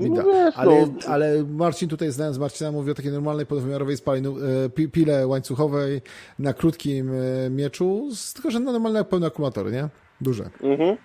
No 0.00 0.24
wiesz, 0.24 0.54
ale, 0.56 0.86
no. 0.86 0.92
ale 1.08 1.44
Marcin 1.44 1.88
tutaj, 1.88 2.10
znając 2.10 2.38
Marcina, 2.38 2.72
mówi 2.72 2.90
o 2.90 2.94
takiej 2.94 3.12
normalnej, 3.12 3.46
podwymiarowej 3.46 3.96
spalinu, 3.96 4.36
e, 4.76 4.88
pile 4.88 5.26
łańcuchowej 5.26 6.00
na 6.38 6.52
krótkim 6.52 7.10
e, 7.10 7.50
mieczu, 7.50 8.08
tylko 8.34 8.50
że 8.50 8.60
normalne 8.60 9.04
pełne 9.04 9.26
akumulatory, 9.26 9.72
nie? 9.72 9.88
Duże. 10.20 10.50
Mhm. 10.62 10.96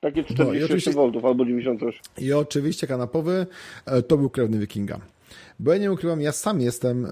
Takie 0.00 0.24
48 0.24 0.94
no, 0.96 1.20
V 1.20 1.28
albo 1.28 1.44
98. 1.44 2.00
I 2.18 2.32
oczywiście 2.32 2.86
kanapowy 2.86 3.46
e, 3.86 4.02
to 4.02 4.16
był 4.16 4.30
krewny 4.30 4.58
wikinga. 4.58 5.00
Bo 5.58 5.72
ja 5.72 5.78
nie 5.78 5.92
ukrywam, 5.92 6.20
ja 6.20 6.32
sam 6.32 6.60
jestem 6.60 7.06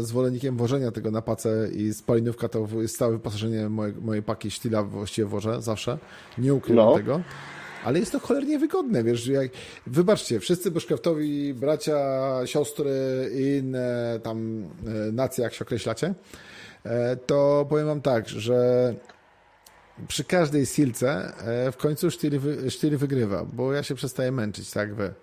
zwolennikiem 0.00 0.56
wożenia 0.56 0.90
tego 0.90 1.10
na 1.10 1.22
pacę 1.22 1.68
i 1.76 1.94
spalinówka 1.94 2.48
to 2.48 2.68
jest 2.80 2.94
stałe 2.94 3.12
wyposażenie 3.12 3.68
moje, 3.68 3.92
mojej 4.00 4.22
paki 4.22 4.50
sztila 4.50 4.82
właściwie 4.82 5.28
wożę 5.28 5.62
zawsze. 5.62 5.98
Nie 6.38 6.54
ukrywam 6.54 6.86
no. 6.86 6.94
tego. 6.94 7.20
Ale 7.84 7.98
jest 7.98 8.12
to 8.12 8.20
cholernie 8.20 8.58
wygodne, 8.58 9.04
wiesz, 9.04 9.26
jak, 9.26 9.50
wybaczcie, 9.86 10.40
wszyscy 10.40 10.70
bushcraftowi 10.70 11.54
bracia, 11.54 12.00
siostry 12.44 13.30
i 13.34 13.58
inne 13.58 14.20
tam 14.22 14.64
e, 14.86 15.12
nacje, 15.12 15.44
jak 15.44 15.54
się 15.54 15.64
określacie, 15.64 16.14
e, 16.84 17.16
to 17.16 17.66
powiem 17.68 17.86
wam 17.86 18.02
tak, 18.02 18.28
że 18.28 18.94
przy 20.08 20.24
każdej 20.24 20.66
silce 20.66 21.32
e, 21.46 21.72
w 21.72 21.76
końcu 21.76 22.10
sztyl, 22.10 22.40
sztyl 22.70 22.96
wygrywa, 22.96 23.44
bo 23.52 23.72
ja 23.72 23.82
się 23.82 23.94
przestaję 23.94 24.32
męczyć, 24.32 24.70
tak 24.70 24.94
wy. 24.94 25.14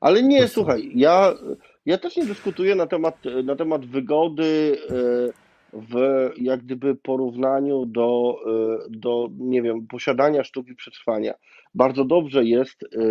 Ale 0.00 0.22
nie, 0.22 0.48
słuchaj, 0.48 0.92
ja, 0.94 1.34
ja 1.86 1.98
też 1.98 2.16
nie 2.16 2.26
dyskutuję 2.26 2.74
na 2.74 2.86
temat, 2.86 3.16
na 3.44 3.56
temat 3.56 3.86
wygody 3.86 4.78
w 5.90 6.30
jak 6.36 6.60
gdyby 6.60 6.94
porównaniu 6.94 7.86
do, 7.86 8.36
do, 8.90 9.28
nie 9.38 9.62
wiem, 9.62 9.86
posiadania 9.86 10.44
sztuki 10.44 10.74
przetrwania. 10.74 11.34
Bardzo 11.74 12.04
dobrze 12.04 12.44
jest 12.44 12.82
e, 12.82 12.86
e, 12.86 13.08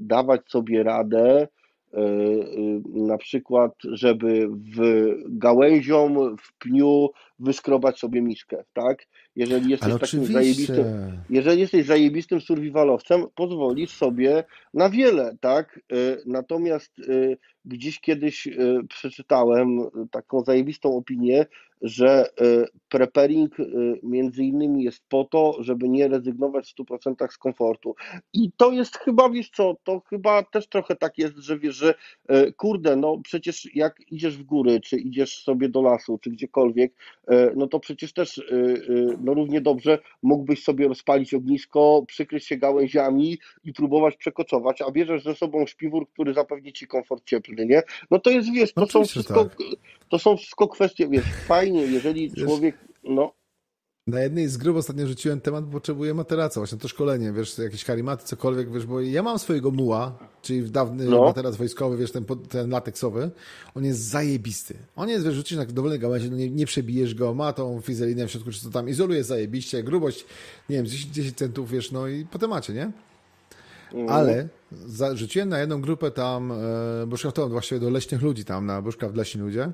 dawać 0.00 0.40
sobie 0.48 0.82
radę, 0.82 1.48
na 2.94 3.18
przykład, 3.18 3.72
żeby 3.84 4.48
w 4.48 5.06
gałęziom, 5.28 6.36
w 6.36 6.58
pniu 6.58 7.08
wyskrobać 7.42 7.98
sobie 7.98 8.22
miszkę, 8.22 8.64
tak? 8.72 9.06
Jeżeli 9.36 9.70
jesteś 9.70 10.00
takim 10.00 10.24
zajebistym, 10.26 10.84
jeżeli 11.30 11.60
jesteś 11.60 11.86
zajebistym 11.86 12.40
survivalowcem, 12.40 13.26
pozwolisz 13.34 13.90
sobie 13.90 14.44
na 14.74 14.90
wiele, 14.90 15.36
tak? 15.40 15.80
Y, 15.92 16.22
natomiast 16.26 16.98
y, 16.98 17.38
gdzieś 17.64 18.00
kiedyś 18.00 18.46
y, 18.46 18.80
przeczytałem 18.88 19.78
taką 20.10 20.44
zajebistą 20.44 20.96
opinię, 20.96 21.46
że 21.82 22.26
preparing 22.88 23.56
między 24.02 24.44
innymi 24.44 24.84
jest 24.84 25.02
po 25.08 25.24
to, 25.24 25.56
żeby 25.60 25.88
nie 25.88 26.08
rezygnować 26.08 26.74
w 26.78 26.82
100% 26.82 27.32
z 27.32 27.38
komfortu. 27.38 27.94
I 28.32 28.50
to 28.56 28.72
jest 28.72 28.98
chyba, 28.98 29.30
wiesz 29.30 29.50
co, 29.50 29.76
to 29.84 30.00
chyba 30.10 30.42
też 30.42 30.68
trochę 30.68 30.96
tak 30.96 31.18
jest, 31.18 31.36
że 31.36 31.58
wiesz, 31.58 31.76
że 31.76 31.94
kurde, 32.56 32.96
no 32.96 33.18
przecież 33.24 33.74
jak 33.74 33.96
idziesz 34.10 34.38
w 34.38 34.42
góry, 34.42 34.80
czy 34.80 34.96
idziesz 34.96 35.42
sobie 35.42 35.68
do 35.68 35.82
lasu, 35.82 36.18
czy 36.18 36.30
gdziekolwiek, 36.30 36.92
no 37.56 37.66
to 37.66 37.80
przecież 37.80 38.12
też 38.12 38.38
e, 38.38 38.42
e, 38.42 38.76
no 39.20 39.34
równie 39.34 39.60
dobrze 39.60 39.98
mógłbyś 40.22 40.62
sobie 40.62 40.88
rozpalić 40.88 41.34
ognisko, 41.34 42.04
przykryć 42.06 42.46
się 42.46 42.56
gałęziami 42.56 43.38
i 43.64 43.72
próbować 43.72 44.16
przekoczować, 44.16 44.82
a 44.82 44.90
bierzesz 44.90 45.24
ze 45.24 45.34
sobą 45.34 45.66
śpiwór, 45.66 46.08
który 46.08 46.34
zapewni 46.34 46.72
ci 46.72 46.86
komfort 46.86 47.24
cieplny, 47.24 47.66
nie? 47.66 47.82
No 48.10 48.18
to 48.18 48.30
jest, 48.30 48.52
wiesz, 48.52 48.72
to, 48.72 48.80
no 48.80 48.86
są, 48.86 49.04
wszystko, 49.04 49.44
tak. 49.44 49.58
to 50.08 50.18
są 50.18 50.36
wszystko 50.36 50.68
kwestie, 50.68 51.08
wiesz, 51.08 51.24
fajnie, 51.46 51.82
jeżeli 51.82 52.32
człowiek, 52.32 52.78
no 53.04 53.32
na 54.06 54.20
jednej 54.20 54.48
z 54.48 54.56
grup 54.56 54.76
ostatnio 54.76 55.06
rzuciłem 55.06 55.40
temat, 55.40 55.64
bo 55.64 55.72
potrzebuję 55.72 56.14
materaca, 56.14 56.60
właśnie 56.60 56.78
to 56.78 56.88
szkolenie, 56.88 57.32
wiesz, 57.32 57.58
jakieś 57.58 57.84
karimaty, 57.84 58.24
cokolwiek, 58.24 58.72
wiesz, 58.72 58.86
bo 58.86 59.00
ja 59.00 59.22
mam 59.22 59.38
swojego 59.38 59.70
muła, 59.70 60.18
czyli 60.42 60.70
dawny 60.70 61.04
no. 61.04 61.24
materac 61.24 61.56
wojskowy, 61.56 61.96
wiesz, 61.96 62.12
ten, 62.12 62.24
ten 62.48 62.70
lateksowy, 62.70 63.30
on 63.74 63.84
jest 63.84 64.00
zajebisty. 64.00 64.74
On 64.96 65.08
jest, 65.08 65.24
wiesz, 65.24 65.34
rzucisz 65.34 65.58
na 65.58 65.64
dowolnej 65.64 65.98
gałęzi, 65.98 66.30
no 66.30 66.36
nie, 66.36 66.50
nie 66.50 66.66
przebijesz 66.66 67.14
go, 67.14 67.34
ma 67.34 67.52
tą 67.52 67.80
fizelinę 67.80 68.26
w 68.26 68.30
środku, 68.30 68.50
czy 68.50 68.64
to 68.64 68.70
tam 68.70 68.88
izoluje 68.88 69.24
zajebiście, 69.24 69.82
grubość, 69.82 70.26
nie 70.68 70.76
wiem, 70.76 70.86
10, 70.86 71.14
10 71.14 71.36
centów, 71.36 71.70
wiesz, 71.70 71.92
no 71.92 72.08
i 72.08 72.24
po 72.24 72.38
temacie, 72.38 72.72
nie? 72.72 72.90
Mm. 73.92 74.08
Ale 74.08 74.48
za, 74.86 75.16
rzuciłem 75.16 75.48
na 75.48 75.58
jedną 75.58 75.80
grupę 75.80 76.10
tam, 76.10 76.52
e, 76.52 77.06
bushcraftową, 77.06 77.48
właściwie 77.48 77.80
do 77.80 77.90
leśnych 77.90 78.22
ludzi 78.22 78.44
tam, 78.44 78.66
na 78.66 78.82
bushcraft 78.82 79.16
leśni 79.16 79.40
ludzie, 79.40 79.72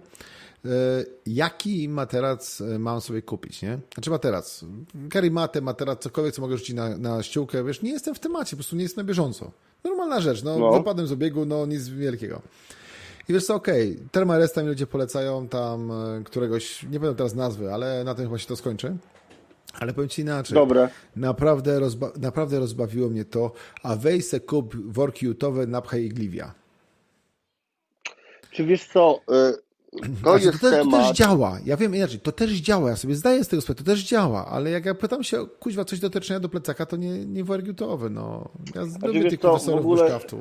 jaki 1.27 1.89
materac 1.89 2.61
e, 2.61 2.79
mam 2.79 3.01
sobie 3.01 3.23
kupić, 3.23 3.63
nie? 3.63 3.79
Znaczy 3.95 4.11
materac, 4.11 4.65
karimatę, 5.11 5.61
materac, 5.61 6.03
cokolwiek, 6.03 6.35
co 6.35 6.43
mogę 6.43 6.57
rzucić 6.57 6.77
na, 6.77 6.99
na 6.99 7.23
ściółkę, 7.23 7.65
wiesz, 7.65 7.83
nie 7.83 7.91
jestem 7.91 8.15
w 8.15 8.19
temacie, 8.19 8.51
po 8.51 8.57
prostu 8.57 8.77
nie 8.77 8.83
jestem 8.83 9.05
na 9.05 9.09
bieżąco. 9.09 9.51
Normalna 9.85 10.21
rzecz, 10.21 10.43
no, 10.43 10.59
no. 10.59 10.73
wypadłem 10.73 11.07
z 11.07 11.13
obiegu, 11.13 11.45
no 11.45 11.67
nic 11.67 11.89
wielkiego. 11.89 12.43
I 13.29 13.33
wiesz 13.33 13.47
co, 13.47 13.55
okej, 13.55 13.93
okay, 13.93 14.09
Termaresta 14.13 14.63
mi 14.63 14.69
ludzie 14.69 14.87
polecają 14.87 15.49
tam 15.49 15.91
e, 15.91 16.23
któregoś, 16.25 16.83
nie 16.83 17.01
pamiętam 17.01 17.15
teraz 17.15 17.35
nazwy, 17.35 17.73
ale 17.73 18.05
na 18.05 18.15
tym 18.15 18.25
chyba 18.25 18.39
się 18.39 18.47
to 18.47 18.57
skończy. 18.57 18.97
Ale 19.75 19.95
powiem 19.95 20.09
Ci 20.09 20.23
inaczej. 20.23 20.55
Dobre. 20.55 20.89
Naprawdę, 21.17 21.81
rozba 21.81 22.13
naprawdę 22.21 22.59
rozbawiło 22.59 23.09
mnie 23.09 23.25
to, 23.25 23.53
a 23.83 23.97
weź 23.97 24.27
se 24.27 24.41
kup 24.41 24.77
worki 24.77 25.27
jutowe, 25.27 25.67
napchaj 25.67 26.05
igliwia. 26.05 26.55
Czy 28.51 28.65
wiesz 28.65 28.87
co, 28.87 29.21
to 29.93 30.07
znaczy, 30.07 30.45
jest 30.45 30.61
to, 30.61 30.71
temat... 30.71 30.91
to 30.91 31.09
też 31.09 31.17
działa. 31.17 31.59
Ja 31.65 31.77
wiem 31.77 31.95
inaczej, 31.95 32.21
to 32.21 32.33
też 32.33 32.51
działa. 32.51 32.91
Ja 32.91 32.97
sobie 32.97 33.15
zdaję 33.15 33.45
z 33.45 33.49
tego 33.49 33.63
sprawę, 33.63 33.79
to 33.79 33.85
też 33.85 34.05
działa, 34.05 34.47
ale 34.47 34.71
jak 34.71 34.85
ja 34.85 34.95
pytam 34.95 35.23
się, 35.23 35.47
kuźwa, 35.59 35.85
coś 35.85 36.01
do 36.01 36.11
teczenia 36.11 36.41
do 36.41 36.49
plecaka, 36.49 36.87
to 36.87 36.97
nie, 36.97 37.27
nie 37.27 37.45
wargiutowy, 37.45 38.11
no. 38.11 38.49
Ja 38.75 38.85
znaczy, 38.85 39.07
lubię 39.07 39.31
tych 39.31 39.41
profesorów 39.41 39.81
ogóle... 39.81 40.03
bushcraftu. 40.03 40.39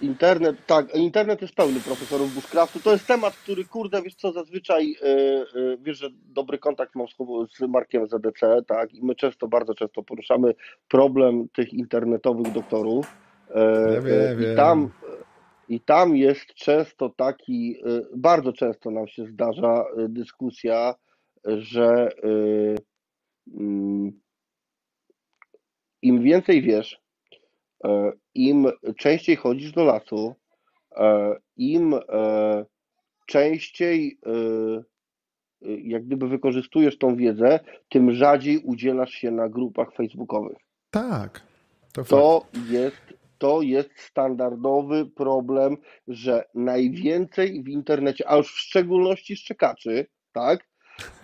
Internet, 0.00 0.56
tak, 0.66 0.94
internet 0.94 1.42
jest 1.42 1.54
pełny 1.54 1.80
profesorów 1.80 2.34
bushcraftu. 2.34 2.80
To 2.80 2.92
jest 2.92 3.06
temat, 3.06 3.34
który, 3.36 3.64
kurde, 3.64 4.02
wiesz 4.02 4.14
co, 4.14 4.32
zazwyczaj, 4.32 4.88
yy, 4.88 5.46
yy, 5.54 5.78
wiesz, 5.82 5.98
że 5.98 6.10
dobry 6.26 6.58
kontakt 6.58 6.94
mam 6.94 7.06
z, 7.08 7.12
z 7.56 7.60
Markiem 7.60 8.06
ZDC, 8.06 8.62
tak, 8.66 8.94
i 8.94 9.04
my 9.04 9.14
często, 9.14 9.48
bardzo 9.48 9.74
często 9.74 10.02
poruszamy 10.02 10.54
problem 10.88 11.48
tych 11.48 11.72
internetowych 11.72 12.52
doktorów. 12.52 13.06
Yy, 13.54 13.94
ja 13.94 14.00
wiem, 14.00 14.52
I 14.52 14.56
tam, 14.56 14.90
i 15.72 15.80
tam 15.80 16.16
jest 16.16 16.54
często 16.54 17.08
taki, 17.08 17.76
y, 17.86 18.06
bardzo 18.16 18.52
często 18.52 18.90
nam 18.90 19.08
się 19.08 19.26
zdarza 19.26 19.84
y, 19.98 20.08
dyskusja, 20.08 20.94
że 21.44 22.08
y, 22.24 22.76
mm, 23.58 24.20
im 26.02 26.22
więcej 26.22 26.62
wiesz, 26.62 27.02
im 28.34 28.66
częściej 28.96 29.36
chodzisz 29.36 29.72
do 29.72 29.84
lasu, 29.84 30.34
im 31.56 31.94
częściej 33.26 34.18
jak 35.82 36.04
gdyby 36.04 36.28
wykorzystujesz 36.28 36.98
tą 36.98 37.16
wiedzę, 37.16 37.60
tym 37.88 38.14
rzadziej 38.14 38.58
udzielasz 38.58 39.10
się 39.10 39.30
na 39.30 39.48
grupach 39.48 39.92
facebookowych. 39.92 40.58
Tak. 40.90 41.42
To, 41.92 42.04
to 42.04 42.46
jest 42.70 43.21
to 43.42 43.62
jest 43.62 43.90
standardowy 43.98 45.06
problem, 45.06 45.76
że 46.08 46.44
najwięcej 46.54 47.62
w 47.62 47.68
internecie, 47.68 48.28
a 48.28 48.36
już 48.36 48.54
w 48.54 48.58
szczególności 48.58 49.36
szczekaczy, 49.36 50.06
tak, 50.32 50.68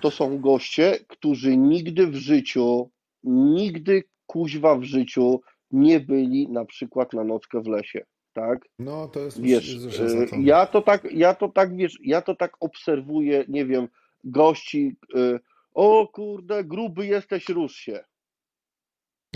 to 0.00 0.10
są 0.10 0.40
goście, 0.40 0.98
którzy 1.08 1.56
nigdy 1.56 2.06
w 2.06 2.14
życiu 2.14 2.90
nigdy 3.24 4.04
kuźwa 4.26 4.76
w 4.76 4.82
życiu 4.82 5.40
nie 5.70 6.00
byli 6.00 6.48
na 6.48 6.64
przykład 6.64 7.12
na 7.12 7.24
nockę 7.24 7.60
w 7.60 7.66
lesie, 7.66 8.04
tak? 8.32 8.58
No, 8.78 9.08
to 9.08 9.20
jest 9.20 9.40
Wiesz, 9.40 9.74
już 9.74 9.98
y, 9.98 10.26
ja 10.40 10.66
to 10.66 10.82
tak, 10.82 11.12
ja 11.12 11.34
to 11.34 11.48
tak, 11.48 11.76
wiesz, 11.76 11.98
ja 12.02 12.22
to 12.22 12.34
tak 12.34 12.52
obserwuję, 12.60 13.44
nie 13.48 13.66
wiem, 13.66 13.88
gości, 14.24 14.96
y, 15.16 15.40
o 15.74 16.08
kurde, 16.08 16.64
gruby 16.64 17.06
jesteś, 17.06 17.48
rusz 17.48 17.74
się. 17.76 18.04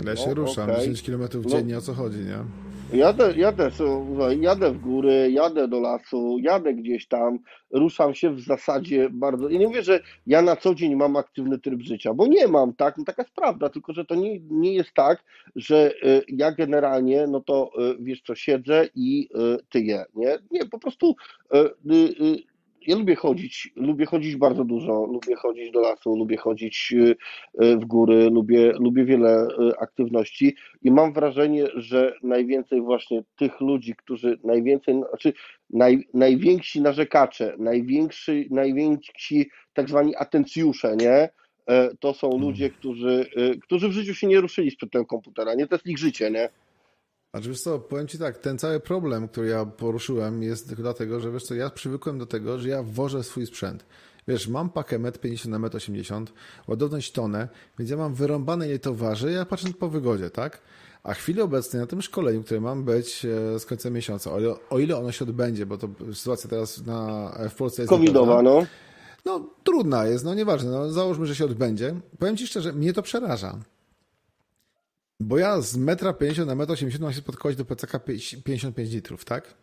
Ja 0.05 0.15
się 0.15 0.27
No, 0.27 0.33
ruszam, 0.33 0.69
okej. 0.69 0.79
10 0.79 1.01
km 1.03 1.21
No. 1.33 1.49
dziennie, 1.49 1.77
o 1.77 1.81
co 1.81 1.93
chodzi, 1.93 2.19
nie? 2.19 2.72
Jadę, 2.91 3.33
jadę, 3.37 3.71
słuchaj, 3.71 4.41
jadę 4.41 4.71
w 4.71 4.81
góry, 4.81 5.31
jadę 5.31 5.67
do 5.67 5.79
lasu, 5.79 6.37
jadę 6.41 6.73
gdzieś 6.73 7.07
tam, 7.07 7.39
ruszam 7.71 8.13
się 8.15 8.29
w 8.29 8.39
zasadzie 8.39 9.09
bardzo. 9.11 9.49
Ja 9.49 9.59
nie 9.59 9.67
mówię, 9.67 9.83
że 9.83 9.99
ja 10.27 10.41
na 10.41 10.55
co 10.55 10.75
dzień 10.75 10.95
mam 10.95 11.15
aktywny 11.15 11.59
tryb 11.59 11.81
życia, 11.81 12.13
bo 12.13 12.27
nie 12.27 12.47
mam, 12.47 12.73
tak? 12.73 12.97
No 12.97 13.03
taka 13.03 13.21
jest 13.21 13.35
prawda, 13.35 13.69
tylko 13.69 13.93
że 13.93 14.05
to 14.05 14.15
nie, 14.15 14.39
nie 14.39 14.73
jest 14.73 14.93
tak, 14.93 15.23
że 15.55 15.93
y, 16.03 16.21
ja 16.27 16.51
generalnie, 16.51 17.27
no 17.27 17.41
to 17.41 17.71
y, 17.91 17.97
wiesz 17.99 18.21
co, 18.21 18.35
siedzę 18.35 18.87
i 18.95 19.29
y, 19.35 19.63
tyję, 19.69 20.05
nie? 20.15 20.37
Nie, 20.51 20.65
po 20.65 20.79
prostu 20.79 21.15
ja 22.87 22.95
lubię 22.97 23.15
chodzić, 23.15 23.71
lubię 23.75 24.05
chodzić 24.05 24.35
bardzo 24.35 24.63
dużo, 24.63 25.05
lubię 25.05 25.35
chodzić 25.35 25.71
do 25.71 25.81
lasu, 25.81 26.15
lubię 26.15 26.37
chodzić 26.37 26.93
y, 26.93 27.15
y, 27.63 27.77
w 27.77 27.85
góry, 27.85 28.29
lubię, 28.29 28.71
lubię 28.79 29.05
wiele 29.05 29.47
y, 29.47 29.77
aktywności. 29.79 30.55
I 30.81 30.91
mam 30.91 31.13
wrażenie, 31.13 31.65
że 31.75 32.13
najwięcej 32.23 32.81
właśnie 32.81 33.23
tych 33.35 33.61
ludzi, 33.61 33.95
którzy 33.95 34.39
najwięcej, 34.43 34.95
znaczy 35.09 35.33
naj, 35.69 36.07
najwięksi 36.13 36.81
narzekacze, 36.81 37.55
najwięksi, 37.59 38.47
najwięksi 38.51 39.49
tak 39.73 39.89
zwani 39.89 40.15
atencjusze, 40.15 40.95
nie? 40.95 41.29
E, 41.67 41.89
To 41.99 42.13
są 42.13 42.37
ludzie, 42.37 42.69
którzy, 42.69 43.25
którzy 43.61 43.89
w 43.89 43.91
życiu 43.91 44.13
się 44.15 44.27
nie 44.27 44.41
ruszyli 44.41 44.71
sprzed 44.71 44.91
tego 44.91 45.05
komputera, 45.05 45.53
nie? 45.55 45.67
To 45.67 45.75
jest 45.75 45.87
ich 45.87 45.97
życie, 45.97 46.31
nie? 46.31 46.49
Znaczy 47.33 47.49
wiesz 47.49 47.61
co, 47.61 47.79
powiem 47.79 48.07
Ci 48.07 48.17
tak, 48.17 48.37
ten 48.37 48.57
cały 48.57 48.79
problem, 48.79 49.27
który 49.27 49.47
ja 49.47 49.65
poruszyłem 49.65 50.43
jest 50.43 50.67
tylko 50.67 50.83
dlatego, 50.83 51.19
że 51.19 51.31
wiesz 51.31 51.43
co, 51.43 51.55
ja 51.55 51.69
przywykłem 51.69 52.17
do 52.17 52.25
tego, 52.25 52.59
że 52.59 52.69
ja 52.69 52.83
wożę 52.83 53.23
swój 53.23 53.45
sprzęt. 53.45 53.85
Wiesz, 54.27 54.47
mam 54.47 54.69
pakę 54.69 54.99
1,50 54.99 55.49
na 55.49 55.59
1,80 55.59 56.15
m, 56.15 56.25
ładowność 56.67 57.11
tonę, 57.11 57.47
więc 57.79 57.91
ja 57.91 57.97
mam 57.97 58.13
wyrąbane 58.13 58.69
ile 58.69 58.79
to 58.79 58.93
waży, 58.95 59.31
ja 59.31 59.45
patrzę 59.45 59.67
po 59.79 59.89
wygodzie, 59.89 60.29
tak? 60.29 60.61
A 61.03 61.13
w 61.13 61.17
chwili 61.17 61.41
obecnej 61.41 61.81
na 61.81 61.87
tym 61.87 62.01
szkoleniu, 62.01 62.43
które 62.43 62.61
mam 62.61 62.83
być 62.83 63.25
e, 63.25 63.59
z 63.59 63.65
końca 63.65 63.89
miesiąca, 63.89 64.31
o 64.31 64.39
ile, 64.39 64.55
o 64.69 64.79
ile 64.79 64.97
ono 64.97 65.11
się 65.11 65.25
odbędzie, 65.25 65.65
bo 65.65 65.77
to 65.77 65.89
sytuacja 66.13 66.49
teraz 66.49 66.85
na, 66.85 67.31
w 67.49 67.55
Polsce 67.55 67.81
jest 67.81 67.89
Covidowa, 67.89 68.41
no. 68.41 68.65
No, 69.25 69.49
trudna 69.63 70.05
jest, 70.05 70.25
no 70.25 70.33
nieważne, 70.33 70.71
no 70.71 70.91
załóżmy, 70.91 71.25
że 71.25 71.35
się 71.35 71.45
odbędzie. 71.45 71.95
Powiem 72.19 72.37
Ci 72.37 72.47
szczerze, 72.47 72.73
mnie 72.73 72.93
to 72.93 73.01
przeraża. 73.01 73.57
Bo 75.23 75.37
ja 75.37 75.61
z 75.61 75.77
metra 75.77 76.13
50 76.13 76.47
na 76.47 76.55
1,80 76.55 76.95
m 76.95 77.01
mam 77.01 77.13
się 77.13 77.19
spotykać 77.19 77.55
do 77.55 77.65
plecaka 77.65 77.99
55 77.99 78.91
litrów, 78.91 79.25
tak? 79.25 79.53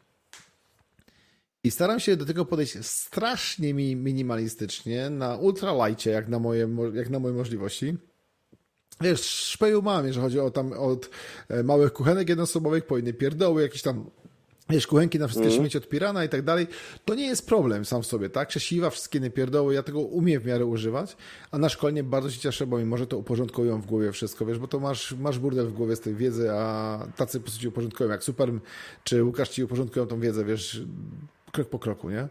I 1.65 1.70
staram 1.70 2.01
się 2.01 2.16
do 2.16 2.27
tego 2.27 2.45
podejść 2.45 2.87
strasznie 2.87 3.74
mi 3.74 3.97
minimalistycznie, 3.97 5.11
na 5.11 5.37
ultralajcie, 5.37 6.11
jak 6.11 6.28
na 6.28 6.39
moje, 6.39 6.66
mo- 6.66 6.95
jak 6.95 7.11
na 7.11 7.19
moje 7.19 7.35
możliwości. 7.35 7.97
Wiesz, 9.01 9.20
szpeju 9.20 9.82
mam, 9.82 10.07
jeżeli 10.07 10.24
chodzi 10.24 10.41
o 10.41 10.51
tam 10.51 10.73
od 10.73 11.11
e, 11.49 11.62
małych 11.62 11.93
kuchenek 11.93 12.28
jednoosobowych 12.28 12.87
po 12.87 12.99
inne 12.99 13.12
pierdoły, 13.12 13.62
jakieś 13.62 13.82
tam 13.82 14.11
wiesz, 14.70 14.86
kuchenki 14.86 15.18
na 15.18 15.28
wszystkie 15.28 15.51
śmieci 15.51 15.78
od 15.78 15.88
pirana 15.88 16.24
i 16.24 16.28
tak 16.28 16.42
dalej, 16.42 16.66
to 17.05 17.14
nie 17.14 17.26
jest 17.26 17.47
problem 17.47 17.84
sam 17.84 18.02
w 18.02 18.06
sobie, 18.06 18.30
tak? 18.30 18.48
Krzesiwa, 18.48 18.90
wszystkie 18.90 19.18
inne 19.18 19.30
pierdoły, 19.30 19.74
ja 19.74 19.82
tego 19.82 20.01
umiem 20.01 20.40
w 20.42 20.47
miarę 20.47 20.66
używać, 20.66 21.16
a 21.51 21.59
na 21.59 21.68
szkolnie 21.68 22.02
bardzo 22.05 22.30
się 22.30 22.38
cieszę, 22.40 22.66
bo 22.66 22.78
mi 22.78 22.84
może 22.84 23.06
to 23.06 23.18
uporządkują 23.18 23.80
w 23.80 23.86
głowie 23.86 24.12
wszystko, 24.12 24.47
wiesz, 24.47 24.59
bo 24.59 24.68
to 24.68 24.80
masz, 24.80 25.12
masz 25.12 25.38
burdel 25.38 25.66
w 25.66 25.72
głowie 25.72 25.97
z 25.97 26.01
tej 26.01 26.14
wiedzy, 26.14 26.51
a 26.52 26.98
tacy 27.16 27.38
po 27.40 27.44
prostu 27.44 27.60
ci 27.60 27.68
uporządkują, 27.68 28.10
jak 28.10 28.24
Super 28.24 28.52
czy 29.05 29.24
Łukasz 29.24 29.48
ci 29.48 29.64
uporządkują 29.64 30.06
tą 30.06 30.20
wiedzę, 30.20 30.44
wiesz, 30.44 30.82
krok 31.52 31.68
po 31.68 31.78
kroku, 31.78 32.10
nie? 32.10 32.28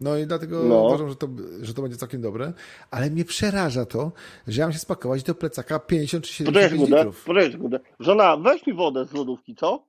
No 0.00 0.16
i 0.18 0.26
dlatego 0.26 0.62
No. 0.64 0.82
uważam, 0.86 1.08
że 1.08 1.16
to, 1.16 1.28
że 1.62 1.74
to 1.74 1.82
będzie 1.82 1.96
całkiem 1.96 2.20
dobre, 2.20 2.52
ale 2.90 3.10
mnie 3.10 3.24
przeraża 3.24 3.86
to, 3.86 4.12
że 4.46 4.60
ja 4.60 4.66
mam 4.66 4.72
się 4.72 4.78
spakować 4.78 5.22
do 5.22 5.34
plecaka 5.34 5.78
50 5.78 6.24
czy 6.24 6.44
Poczekaj 6.44 6.62
75 6.70 6.80
sekundę, 6.80 6.96
litrów. 6.96 7.24
poczekaj. 7.24 7.80
Żona, 8.00 8.36
weź 8.36 8.66
mi 8.66 8.74
wodę 8.74 9.04
z 9.04 9.12
lodówki, 9.12 9.54
co? 9.54 9.82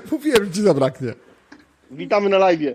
Mówiłem, 0.12 0.52
ci 0.52 0.62
zabraknie. 0.62 1.14
Witamy 1.90 2.28
na 2.28 2.38
live. 2.38 2.60
Yy, 2.60 2.74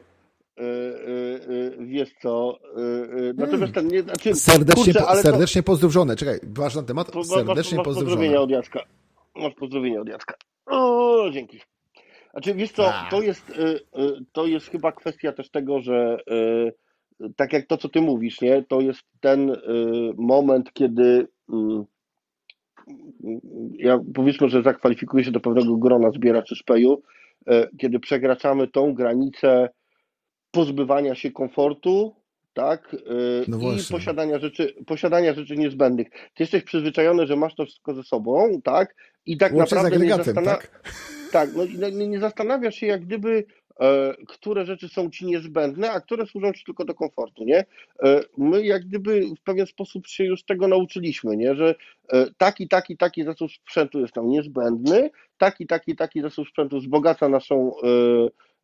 yy, 0.57 1.75
yy, 1.79 1.85
wiesz 1.85 2.09
co, 2.21 2.59
yy, 2.77 3.21
yy, 3.21 3.33
natomiast 3.37 3.73
ten, 3.73 3.87
nie, 3.87 4.01
znaczy, 4.01 4.35
Serdecznie, 4.35 4.83
kurczę, 4.83 4.99
po, 4.99 5.07
ale 5.09 5.23
to- 5.23 5.29
serdecznie 5.29 5.63
pozdrowione. 5.63 6.15
Czekaj, 6.15 6.39
ważny 6.43 6.83
temat. 6.83 7.11
To 7.11 7.19
masz- 7.19 7.27
Serdecznie 7.27 7.77
masz, 7.77 7.85
masz 7.87 7.95
pozdrowienia 7.95 8.17
pozdrowione. 8.17 8.39
od 8.39 8.49
Jacka. 8.49 8.83
Masz 9.35 9.53
pozdrowienia 9.53 10.01
od 10.01 10.07
Jacka. 10.09 10.35
O, 10.65 11.29
dzięki. 11.33 11.61
Znaczy, 12.31 12.53
wiesz 12.53 12.71
co, 12.71 12.93
A. 12.93 13.09
to 13.09 13.21
jest, 13.21 13.51
to 14.31 14.45
jest 14.45 14.67
chyba 14.69 14.91
kwestia 14.91 15.31
też 15.31 15.49
tego, 15.49 15.81
że 15.81 16.17
tak 17.35 17.53
jak 17.53 17.67
to, 17.67 17.77
co 17.77 17.89
ty 17.89 18.01
mówisz, 18.01 18.41
nie, 18.41 18.63
to 18.69 18.81
jest 18.81 19.01
ten 19.19 19.55
moment, 20.17 20.73
kiedy 20.73 21.27
mm, 21.53 21.85
ja 23.77 23.99
powiedzmy, 24.13 24.49
że 24.49 24.63
zakwalifikuję 24.63 25.23
się 25.23 25.31
do 25.31 25.39
pewnego 25.39 25.77
grona 25.77 26.11
zbieraczy 26.11 26.55
szpeju, 26.55 27.01
y, 27.51 27.53
kiedy 27.77 27.99
przekraczamy 27.99 28.67
tą 28.67 28.93
granicę 28.93 29.69
pozbywania 30.51 31.15
się 31.15 31.31
komfortu, 31.31 32.15
tak, 32.53 32.93
y, 32.93 32.97
No 33.47 33.57
i 33.57 33.77
posiadania 33.91 34.39
rzeczy, 34.39 34.73
posiadania 34.85 35.33
rzeczy 35.33 35.57
niezbędnych. 35.57 36.09
Ty 36.09 36.43
jesteś 36.43 36.63
przyzwyczajony, 36.63 37.27
że 37.27 37.35
masz 37.35 37.55
to 37.55 37.65
wszystko 37.65 37.93
ze 37.93 38.03
sobą, 38.03 38.61
tak, 38.63 38.95
i 39.25 39.37
tak 39.37 39.53
Łącznie 39.53 39.75
naprawdę 39.77 40.05
nie, 40.05 40.15
zastana- 40.15 40.45
tak? 40.45 40.81
tak, 41.31 41.49
no, 41.55 41.89
nie, 41.89 42.07
nie 42.07 42.19
zastanawiasz 42.19 42.75
się 42.75 42.87
jak 42.87 43.05
gdyby, 43.05 43.45
e, 43.66 43.66
które 44.27 44.65
rzeczy 44.65 44.89
są 44.89 45.09
ci 45.09 45.25
niezbędne, 45.25 45.91
a 45.91 46.01
które 46.01 46.25
służą 46.25 46.53
ci 46.53 46.65
tylko 46.65 46.85
do 46.85 46.93
komfortu, 46.93 47.43
nie? 47.43 47.65
E, 48.03 48.21
my 48.37 48.65
jak 48.65 48.85
gdyby 48.85 49.21
w 49.39 49.41
pewien 49.43 49.65
sposób 49.65 50.07
się 50.07 50.23
już 50.23 50.43
tego 50.43 50.67
nauczyliśmy, 50.67 51.37
nie? 51.37 51.55
Że 51.55 51.75
e, 52.13 52.25
taki, 52.37 52.67
taki, 52.67 52.97
taki 52.97 53.23
zasób 53.23 53.51
sprzętu 53.51 53.99
jest 53.99 54.15
nam 54.15 54.29
niezbędny, 54.29 55.09
taki, 55.37 55.67
taki, 55.67 55.95
taki 55.95 56.21
zasób 56.21 56.47
sprzętu 56.47 56.79
wzbogaca 56.79 57.29
naszą 57.29 57.71
e, 57.83 57.87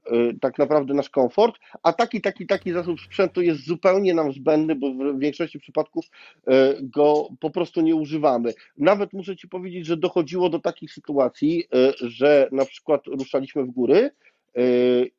e, 0.06 0.34
tak 0.42 0.58
naprawdę 0.58 0.94
nasz 0.94 1.10
komfort, 1.10 1.56
a 1.84 1.94
taki, 1.94 2.22
taki, 2.22 2.46
taki 2.48 2.72
zasób 2.72 3.02
sprzętu 3.02 3.42
jest 3.42 3.66
zupełnie 3.66 4.14
nam 4.14 4.34
zbędny, 4.34 4.76
bo 4.76 4.92
w 4.92 5.20
większości 5.20 5.60
przypadków 5.60 6.06
e, 6.48 6.74
go 6.82 7.28
po 7.40 7.50
prostu 7.50 7.82
nie 7.82 7.96
używamy. 7.96 8.54
Nawet 8.78 9.14
muszę 9.14 9.36
Ci 9.36 9.48
powiedzieć, 9.48 9.86
że 9.86 9.98
dochodziło 9.98 10.50
do 10.50 10.60
takich 10.60 10.92
sytuacji, 10.92 11.64
e, 11.76 11.94
że 11.98 12.50
na 12.52 12.66
przykład 12.66 13.08
ruszaliśmy 13.08 13.64
w 13.64 13.72
góry 13.72 13.98
e, 13.98 14.33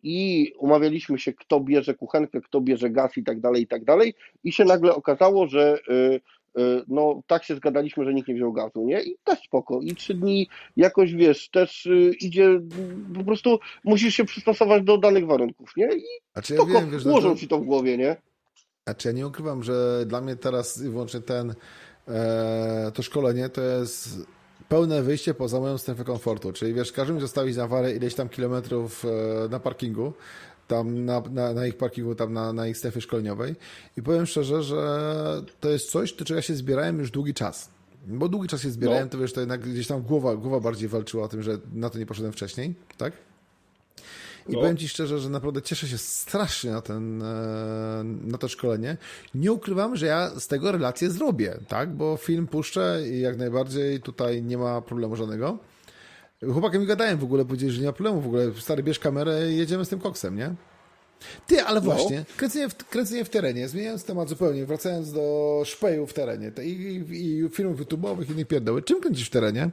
i 0.02 0.52
umawialiśmy 0.58 1.18
się, 1.18 1.32
kto 1.32 1.60
bierze 1.60 1.94
kuchenkę, 1.94 2.40
kto 2.40 2.60
bierze 2.60 2.90
gaz 2.90 3.16
i 3.16 3.24
tak 3.24 3.40
dalej, 3.40 3.62
i 3.62 3.66
tak 3.66 3.84
dalej, 3.84 4.14
i 4.44 4.52
się 4.52 4.64
nagle 4.64 4.94
okazało, 4.94 5.46
że 5.46 5.78
e, 5.88 6.14
e, 6.62 6.82
no 6.88 7.22
tak 7.26 7.44
się 7.44 7.56
zgadaliśmy, 7.56 8.04
że 8.04 8.14
nikt 8.14 8.28
nie 8.28 8.34
wziął 8.34 8.52
gazu, 8.52 8.84
nie? 8.84 9.02
I 9.02 9.16
też 9.24 9.38
spoko. 9.38 9.80
I 9.80 9.94
trzy 9.94 10.14
dni 10.14 10.48
jakoś, 10.76 11.14
wiesz, 11.14 11.48
też 11.48 11.88
idzie, 12.20 12.60
po 13.14 13.24
prostu 13.24 13.58
musisz 13.84 14.14
się 14.14 14.24
przystosować 14.24 14.82
do 14.82 14.98
danych 14.98 15.26
warunków, 15.26 15.72
nie? 15.76 15.86
I 15.86 16.04
Znaczy 16.32 16.54
ja 16.54 16.60
spoko, 16.60 16.80
wiem, 16.80 16.90
wiesz, 16.90 17.06
ułożą 17.06 17.28
znaczy, 17.28 17.40
Ci 17.40 17.48
to 17.48 17.58
w 17.58 17.64
głowie, 17.64 17.98
nie? 17.98 18.16
znaczy 18.88 19.08
ja 19.08 19.14
nie 19.14 19.26
ukrywam, 19.26 19.62
że 19.62 20.06
dla 20.06 20.20
mnie 20.20 20.36
teraz 20.36 20.82
wyłącznie 20.82 21.20
ten 21.20 21.54
e, 22.08 22.92
to 22.94 23.02
szkolenie 23.02 23.48
to 23.48 23.60
jest 23.60 24.26
pełne 24.68 25.02
wyjście 25.02 25.34
poza 25.34 25.60
moją 25.60 25.78
strefę 25.78 26.04
komfortu. 26.04 26.52
Czyli 26.52 26.74
wiesz, 26.74 26.92
każe 26.92 27.12
mi 27.12 27.20
zostawić 27.20 27.56
na 27.56 27.66
warę 27.68 27.92
ileś 27.92 28.14
tam 28.14 28.28
kilometrów 28.28 29.04
e, 29.04 29.48
na 29.48 29.60
parkingu, 29.60 30.12
tam 30.68 31.04
na, 31.04 31.22
na, 31.30 31.52
na 31.52 31.66
ich 31.66 31.76
parkingu, 31.76 32.14
tam 32.14 32.32
na, 32.32 32.52
na 32.52 32.66
ich 32.66 32.76
strefie 32.78 33.00
szkoleniowej 33.00 33.56
i 33.96 34.02
powiem 34.02 34.26
szczerze, 34.26 34.62
że 34.62 35.42
to 35.60 35.68
jest 35.68 35.90
coś, 35.90 36.12
do 36.12 36.24
czego 36.24 36.38
ja 36.38 36.42
się 36.42 36.54
zbierałem 36.54 36.98
już 36.98 37.10
długi 37.10 37.34
czas. 37.34 37.68
Bo 38.06 38.28
długi 38.28 38.48
czas 38.48 38.62
się 38.62 38.70
zbierałem, 38.70 39.04
No. 39.04 39.10
to 39.10 39.18
wiesz, 39.18 39.32
to 39.32 39.40
jednak 39.40 39.60
gdzieś 39.60 39.86
tam 39.86 40.02
głowa, 40.02 40.36
głowa 40.36 40.60
bardziej 40.60 40.88
walczyła 40.88 41.24
o 41.24 41.28
tym, 41.28 41.42
że 41.42 41.58
na 41.72 41.90
to 41.90 41.98
nie 41.98 42.06
poszedłem 42.06 42.32
wcześniej, 42.32 42.74
tak? 42.98 43.12
I 44.48 44.52
No. 44.52 44.60
powiem 44.60 44.76
Ci 44.76 44.88
szczerze, 44.88 45.18
że 45.18 45.28
naprawdę 45.30 45.62
cieszę 45.62 45.88
się 45.88 45.98
strasznie 45.98 46.70
na, 46.70 46.80
ten, 46.82 47.22
e, 47.22 47.26
na 48.04 48.38
to 48.38 48.48
szkolenie. 48.48 48.96
Nie 49.34 49.52
ukrywam, 49.52 49.96
że 49.96 50.06
ja 50.06 50.30
z 50.40 50.46
tego 50.48 50.72
relację 50.72 51.10
zrobię, 51.10 51.58
tak? 51.68 51.92
Bo 51.94 52.16
film 52.16 52.46
puszczę 52.46 53.02
i 53.10 53.20
jak 53.20 53.36
najbardziej 53.38 54.00
tutaj 54.00 54.42
nie 54.42 54.58
ma 54.58 54.80
problemu 54.80 55.16
żadnego. 55.16 55.58
Chłopakiem 56.52 56.80
mi 56.80 56.86
gadałem 56.86 57.18
w 57.18 57.24
ogóle, 57.24 57.44
powiedzieli, 57.44 57.72
że 57.72 57.80
nie 57.80 57.86
ma 57.86 57.92
problemu 57.92 58.20
w 58.20 58.26
ogóle. 58.26 58.52
Stary, 58.58 58.82
bierz 58.82 58.98
kamerę 58.98 59.52
i 59.52 59.56
jedziemy 59.56 59.84
z 59.84 59.88
tym 59.88 60.00
koksem, 60.00 60.36
nie? 60.36 60.54
Ty, 61.46 61.62
ale 61.62 61.80
właśnie, 61.80 62.24
kręcenie, 62.36 62.68
w, 62.68 62.74
kręcenie 62.76 63.24
w 63.24 63.28
terenie, 63.28 63.68
zmieniając 63.68 64.04
temat 64.04 64.28
zupełnie, 64.28 64.66
wracając 64.66 65.12
do 65.12 65.62
szpeju 65.64 66.06
w 66.06 66.12
terenie 66.14 66.52
te- 66.52 66.64
i, 66.66 66.70
i, 66.96 67.44
i 67.44 67.48
filmów 67.48 67.80
YouTube'owych 67.80 68.28
i 68.28 68.32
innych 68.32 68.46
pierdoły. 68.48 68.82
Czym 68.82 69.00
kręcisz 69.00 69.26
w 69.26 69.30
terenie? 69.30 69.70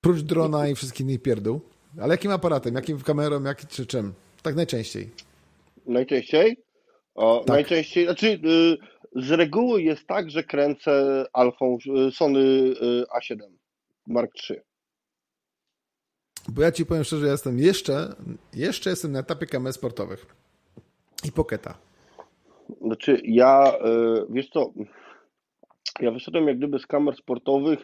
Prócz 0.00 0.22
drona 0.22 0.68
i 0.68 0.74
wszystkich 0.74 1.06
innych 1.06 1.22
pierdół. 1.22 1.60
Ale 2.00 2.14
jakim 2.14 2.30
aparatem, 2.30 2.74
jakim 2.74 3.00
kamerą, 3.00 3.42
jak, 3.42 3.66
czy 3.66 3.86
czym? 3.86 4.12
Tak 4.42 4.56
najczęściej. 4.56 5.10
najczęściej. 5.86 6.56
O, 7.14 7.38
tak. 7.38 7.48
Najczęściej, 7.48 8.04
znaczy 8.04 8.26
y, 8.26 8.76
z 9.22 9.30
reguły 9.30 9.82
jest 9.82 10.06
tak, 10.06 10.30
że 10.30 10.42
kręcę 10.42 11.24
Alfą 11.32 11.78
y, 12.08 12.10
Sony 12.10 12.40
y, 12.40 12.74
A7 13.20 13.40
Mark 14.06 14.30
III. 14.50 14.60
Bo 16.48 16.62
ja 16.62 16.72
ci 16.72 16.86
powiem 16.86 17.04
szczerze, 17.04 17.26
ja 17.26 17.32
jestem 17.32 17.58
jeszcze, 17.58 18.14
jeszcze 18.54 18.90
jestem 18.90 19.12
na 19.12 19.18
etapie 19.18 19.46
kamer 19.46 19.72
sportowych 19.72 20.26
i 21.24 21.32
poketa. 21.32 21.78
Znaczy 22.80 23.20
ja, 23.24 23.72
wiesz 24.30 24.48
co, 24.48 24.72
ja 26.00 26.10
wyszedłem 26.10 26.48
jak 26.48 26.58
gdyby 26.58 26.78
z 26.78 26.86
kamer 26.86 27.16
sportowych 27.16 27.78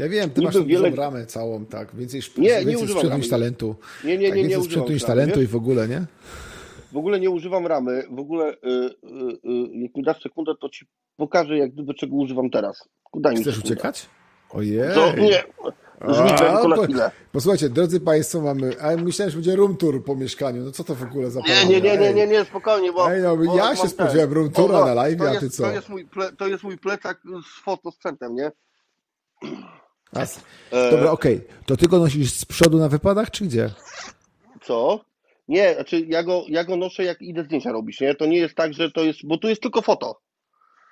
ja 0.00 0.08
wiem, 0.08 0.30
ty 0.30 0.42
masz 0.42 0.62
wiele... 0.64 0.90
ramę 0.90 1.26
całą, 1.26 1.66
tak, 1.66 1.96
więcej, 1.96 2.20
nie, 2.38 2.48
więcej 2.48 2.66
nie 2.66 2.88
sprzętu 2.88 3.16
niż 3.16 3.28
talentu. 3.28 3.76
Nie, 4.04 4.18
nie, 4.18 4.28
tak, 4.28 4.36
nie, 4.36 4.42
nie, 4.42 4.56
nie 4.56 4.62
sprzętu 4.62 4.92
niż 4.92 5.04
talentu 5.04 5.42
i 5.42 5.46
w 5.46 5.56
ogóle, 5.56 5.88
nie? 5.88 6.06
W 6.92 6.96
ogóle 6.96 7.20
nie 7.20 7.30
używam 7.30 7.66
ramy. 7.66 8.04
W 8.10 8.18
ogóle, 8.18 8.52
y, 8.52 8.54
y, 8.54 9.50
y, 9.50 9.78
jak 9.82 9.96
mi 9.96 10.02
dasz 10.02 10.22
sekundę, 10.22 10.52
to 10.60 10.68
ci 10.68 10.86
pokażę, 11.16 11.58
jak 11.58 11.72
gdyby 11.72 11.94
czego 11.94 12.16
używam 12.16 12.50
teraz. 12.50 12.88
Daj 13.14 13.34
Chcesz 13.34 13.54
sekundę. 13.54 13.74
uciekać? 13.74 14.06
Ojej. 14.50 14.94
To 14.94 15.12
nie. 15.12 15.44
Na 16.68 16.82
chwilę. 16.84 17.10
Posłuchajcie, 17.32 17.68
drodzy 17.68 18.00
Państwo, 18.00 18.40
mamy. 18.40 18.80
A 18.80 18.96
myślałem, 18.96 19.30
że 19.30 19.36
będzie 19.36 19.56
room 19.56 19.76
tour 19.76 20.04
po 20.04 20.16
mieszkaniu. 20.16 20.62
No 20.62 20.72
co 20.72 20.84
to 20.84 20.94
w 20.94 21.02
ogóle 21.02 21.30
za 21.30 21.40
Nie, 21.40 21.66
nie, 21.66 21.80
nie, 21.80 21.98
nie, 21.98 22.14
nie, 22.14 22.26
nie, 22.26 22.44
spokojnie, 22.44 22.92
bo. 22.92 23.12
Ej, 23.12 23.22
no, 23.22 23.36
bo 23.36 23.56
ja 23.56 23.76
się 23.76 23.88
spodziewałem 23.88 24.32
room 24.32 24.50
toura 24.50 24.84
na 24.84 24.94
live, 24.94 25.20
a 25.22 25.40
ty 25.40 25.50
co? 25.50 25.62
To 25.62 25.72
jest, 25.72 25.88
mój 25.88 26.04
ple, 26.04 26.32
to 26.32 26.48
jest 26.48 26.64
mój 26.64 26.78
plecak 26.78 27.20
z 27.24 27.64
fotosprzętem, 27.64 28.34
nie? 28.34 28.52
As. 30.12 30.40
Dobra, 30.90 31.10
okej. 31.10 31.36
Okay. 31.36 31.48
To 31.66 31.76
ty 31.76 31.88
go 31.88 31.98
nosisz 31.98 32.32
z 32.32 32.44
przodu 32.44 32.78
na 32.78 32.88
wypadach, 32.88 33.30
czy 33.30 33.44
gdzie? 33.44 33.70
Co? 34.62 35.00
Nie, 35.48 35.74
znaczy 35.74 36.00
ja 36.08 36.22
go, 36.22 36.44
ja 36.48 36.64
go 36.64 36.76
noszę 36.76 37.04
jak 37.04 37.22
idę 37.22 37.44
zdjęcia 37.44 37.72
robić, 37.72 38.00
nie? 38.00 38.14
To 38.14 38.26
nie 38.26 38.38
jest 38.38 38.54
tak, 38.54 38.74
że 38.74 38.90
to 38.90 39.04
jest, 39.04 39.18
bo 39.24 39.38
tu 39.38 39.48
jest 39.48 39.62
tylko 39.62 39.82
foto. 39.82 40.20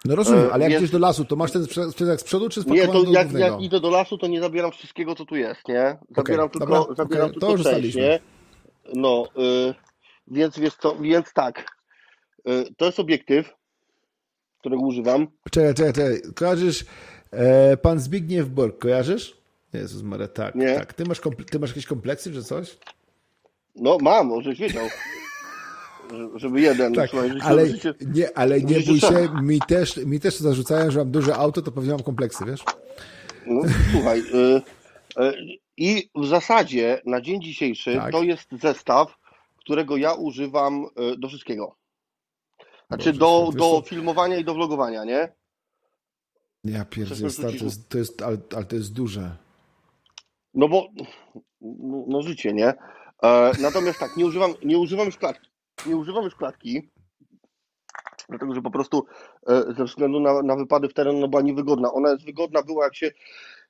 No 0.05 0.15
rozumiem, 0.15 0.49
ale 0.53 0.63
jak 0.63 0.73
jest... 0.73 0.83
idziesz 0.83 0.93
do 0.93 0.99
lasu, 0.99 1.25
to 1.25 1.37
masz 1.37 1.53
ten 1.53 1.65
sprzęt 1.65 2.21
z 2.21 2.25
przodu, 2.25 2.49
czy 2.49 2.61
z 2.61 2.67
Nie, 2.67 2.89
to 2.89 3.05
jak, 3.05 3.33
jak 3.33 3.61
idę 3.61 3.81
do 3.81 3.91
lasu, 3.91 4.19
to 4.19 4.27
nie 4.27 4.41
zabieram 4.41 4.73
wszystkiego, 4.73 5.15
co 5.15 5.25
tu 5.25 5.37
jest, 5.37 5.69
nie? 5.69 5.99
Zabieram 6.17 6.47
okay, 6.47 6.61
tylko, 6.61 6.79
dobra, 6.79 6.95
zabieram 6.95 7.31
okay, 7.31 7.41
tylko 7.41 7.65
część, 7.65 7.95
nie? 7.95 8.21
No, 8.95 9.25
y, 9.39 9.75
więc 10.27 10.59
wiesz 10.59 10.75
co, 10.75 10.97
więc 10.97 11.33
tak, 11.33 11.67
y, 12.49 12.75
to 12.77 12.87
jest 12.87 13.01
obiektyw, 13.01 13.55
którego 14.61 14.83
używam. 14.83 15.27
Czekaj, 15.51 15.75
czekaj, 15.75 15.93
czekaj, 15.93 16.33
kojarzysz 16.35 16.85
e, 17.31 17.77
pan 17.77 18.01
Zbigniew 18.01 18.49
Bork, 18.49 18.79
kojarzysz? 18.79 19.39
Jezus 19.73 20.03
Maria, 20.03 20.29
tak, 20.29 20.55
nie. 20.55 20.75
tak. 20.75 20.95
Ty 20.95 21.05
masz, 21.05 21.21
ty 21.51 21.59
masz 21.59 21.71
jakieś 21.71 21.87
kompleksy, 21.87 22.33
czy 22.33 22.45
coś? 22.45 22.79
No 23.77 23.99
mam, 24.01 24.43
żeś 24.43 24.59
wiedział. 24.59 24.87
Żeby 26.35 26.61
jeden, 26.61 26.95
tak, 26.95 27.11
słuchaj, 27.11 27.31
ale, 27.43 27.67
życie, 27.67 27.95
nie, 28.15 28.39
ale 28.39 28.61
nie 28.61 28.81
bój 28.81 29.01
się, 29.01 29.29
mi 29.43 29.61
też, 29.69 29.97
mi 29.97 30.21
też 30.21 30.37
zarzucają, 30.37 30.91
że 30.91 30.99
mam 30.99 31.11
duże 31.11 31.37
auto, 31.37 31.63
to 31.63 31.73
pewnie 31.73 31.91
mam 31.91 32.03
kompleksy, 32.03 32.45
wiesz? 32.45 32.65
No 33.47 33.63
słuchaj, 33.93 34.21
y, 34.21 35.23
y, 35.23 35.33
i 35.77 36.11
w 36.15 36.27
zasadzie 36.27 37.03
na 37.07 37.21
dzień 37.21 37.43
dzisiejszy 37.43 37.95
tak. 37.95 38.13
to 38.13 38.23
jest 38.23 38.49
zestaw, 38.63 39.15
którego 39.59 39.97
ja 39.97 40.15
używam 40.15 40.85
y, 40.85 41.19
do 41.19 41.29
wszystkiego. 41.29 41.77
Znaczy 42.89 43.13
do, 43.13 43.51
do 43.57 43.83
filmowania 43.87 44.37
i 44.37 44.45
do 44.45 44.55
vlogowania, 44.55 45.05
nie? 45.05 45.33
Ja 46.71 46.85
pierdzielę, 46.85 47.31
to 47.31 47.65
jest, 47.65 47.89
to 47.89 47.99
jest 47.99 48.23
ale, 48.23 48.37
ale 48.57 48.65
to 48.65 48.77
jest 48.77 48.93
duże. 48.93 49.37
No 50.55 50.69
bo, 50.69 50.89
no, 51.61 52.05
no 52.09 52.23
życie, 52.23 52.53
nie? 52.53 52.69
E, 53.23 53.53
natomiast 53.61 53.99
tak, 53.99 54.17
nie 54.17 54.27
używam, 54.27 54.55
nie 54.65 54.79
używam 54.79 55.07
już 55.07 55.17
klatki. 55.17 55.49
Nie 55.87 55.97
używam 55.97 56.25
już 56.25 56.35
klatki, 56.35 56.89
dlatego 58.29 58.55
że 58.55 58.63
po 58.63 58.71
prostu 58.71 59.07
e, 59.49 59.75
ze 59.77 59.85
względu 59.85 60.21
na, 60.21 60.43
na 60.43 60.57
wypady 60.57 60.89
w 60.89 60.95
teren 60.95 61.17
ona 61.17 61.29
była 61.29 61.43
niewygodna. 61.43 61.93
Ona 61.93 62.11
jest 62.11 62.25
wygodna 62.25 62.63
była, 62.63 62.85
jak 62.85 62.97
się 62.97 63.11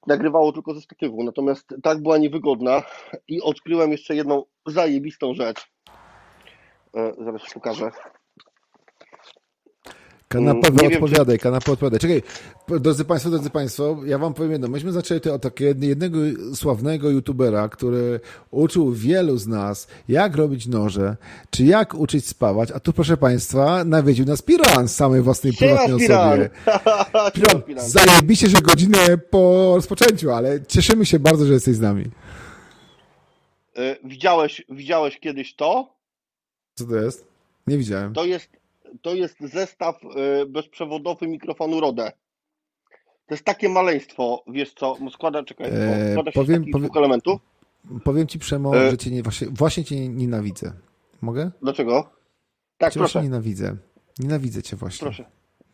nagrywało 0.06 0.52
tylko 0.52 0.74
ze 0.74 0.80
statywu, 0.80 1.24
natomiast 1.24 1.74
tak 1.82 2.02
była 2.02 2.18
niewygodna 2.18 2.82
i 3.28 3.42
odkryłem 3.42 3.92
jeszcze 3.92 4.14
jedną 4.14 4.44
zajebistą 4.66 5.34
rzecz. 5.34 5.70
E, 6.94 7.12
zaraz 7.24 7.42
pokażę. 7.54 7.90
Kanapa 10.28 10.68
mm, 10.68 10.86
odpowiadaj, 10.86 11.36
wiem, 11.36 11.38
kanapa 11.38 11.72
odpowiadaj. 11.72 12.00
Czekaj, 12.00 12.22
drodzy 12.80 13.04
Państwo, 13.04 13.30
drodzy 13.30 13.50
Państwo, 13.50 13.96
ja 14.04 14.18
Wam 14.18 14.34
powiem 14.34 14.52
jedno. 14.52 14.68
Myśmy 14.68 14.92
zaczęli 14.92 15.20
to 15.20 15.34
od 15.34 15.42
takiego 15.42 15.86
jednego 15.86 16.18
sławnego 16.54 17.10
youtubera, 17.10 17.68
który 17.68 18.20
uczył 18.50 18.92
wielu 18.92 19.36
z 19.36 19.46
nas, 19.46 19.88
jak 20.08 20.36
robić 20.36 20.66
noże, 20.66 21.16
czy 21.50 21.64
jak 21.64 21.94
uczyć 21.94 22.26
spawać, 22.26 22.70
a 22.70 22.80
tu 22.80 22.92
proszę 22.92 23.16
Państwa, 23.16 23.84
nawiedził 23.84 24.26
nas 24.26 24.42
Piran 24.42 24.88
z 24.88 24.94
samej 24.94 25.22
własnej 25.22 25.52
prywatnej 25.52 25.94
osobie. 25.94 26.50
Piran, 27.34 27.62
zajebiście, 27.76 28.48
że 28.48 28.62
godzinę 28.62 29.18
po 29.30 29.72
rozpoczęciu, 29.76 30.30
ale 30.30 30.62
cieszymy 30.66 31.06
się 31.06 31.18
bardzo, 31.18 31.46
że 31.46 31.52
jesteś 31.52 31.74
z 31.74 31.80
nami. 31.80 32.04
E, 33.76 33.96
widziałeś, 34.04 34.62
widziałeś 34.68 35.20
kiedyś 35.20 35.54
to? 35.54 35.94
Co 36.74 36.84
to 36.84 36.96
jest? 36.96 37.24
Nie 37.66 37.78
widziałem. 37.78 38.14
To 38.14 38.24
jest 38.24 38.57
to 39.02 39.14
jest 39.14 39.40
zestaw 39.40 40.00
e, 40.04 40.46
bezprzewodowy 40.46 41.28
mikrofonu 41.28 41.80
Rode. 41.80 42.12
To 43.28 43.34
jest 43.34 43.44
takie 43.44 43.68
maleństwo, 43.68 44.44
wiesz 44.46 44.74
co, 44.74 44.96
składa, 45.10 45.44
czekaj, 45.44 45.66
eee, 45.66 46.12
składa 46.12 46.30
się 46.30 46.40
powiem, 46.40 46.64
z 46.64 46.72
powiem, 46.72 46.90
elementów. 46.96 47.40
Powiem 48.04 48.26
ci, 48.26 48.38
Przemo, 48.38 48.76
e... 48.76 48.90
że 48.90 48.98
cię 48.98 49.10
nie, 49.10 49.22
właśnie, 49.22 49.46
właśnie 49.50 49.84
cię 49.84 50.08
nienawidzę. 50.08 50.72
Mogę? 51.20 51.50
Dlaczego? 51.62 52.10
Tak, 52.78 52.92
cię 52.92 53.00
proszę. 53.00 53.22
nienawidzę. 53.22 53.76
Nienawidzę 54.18 54.62
cię 54.62 54.76
właśnie. 54.76 55.04
Proszę. 55.04 55.24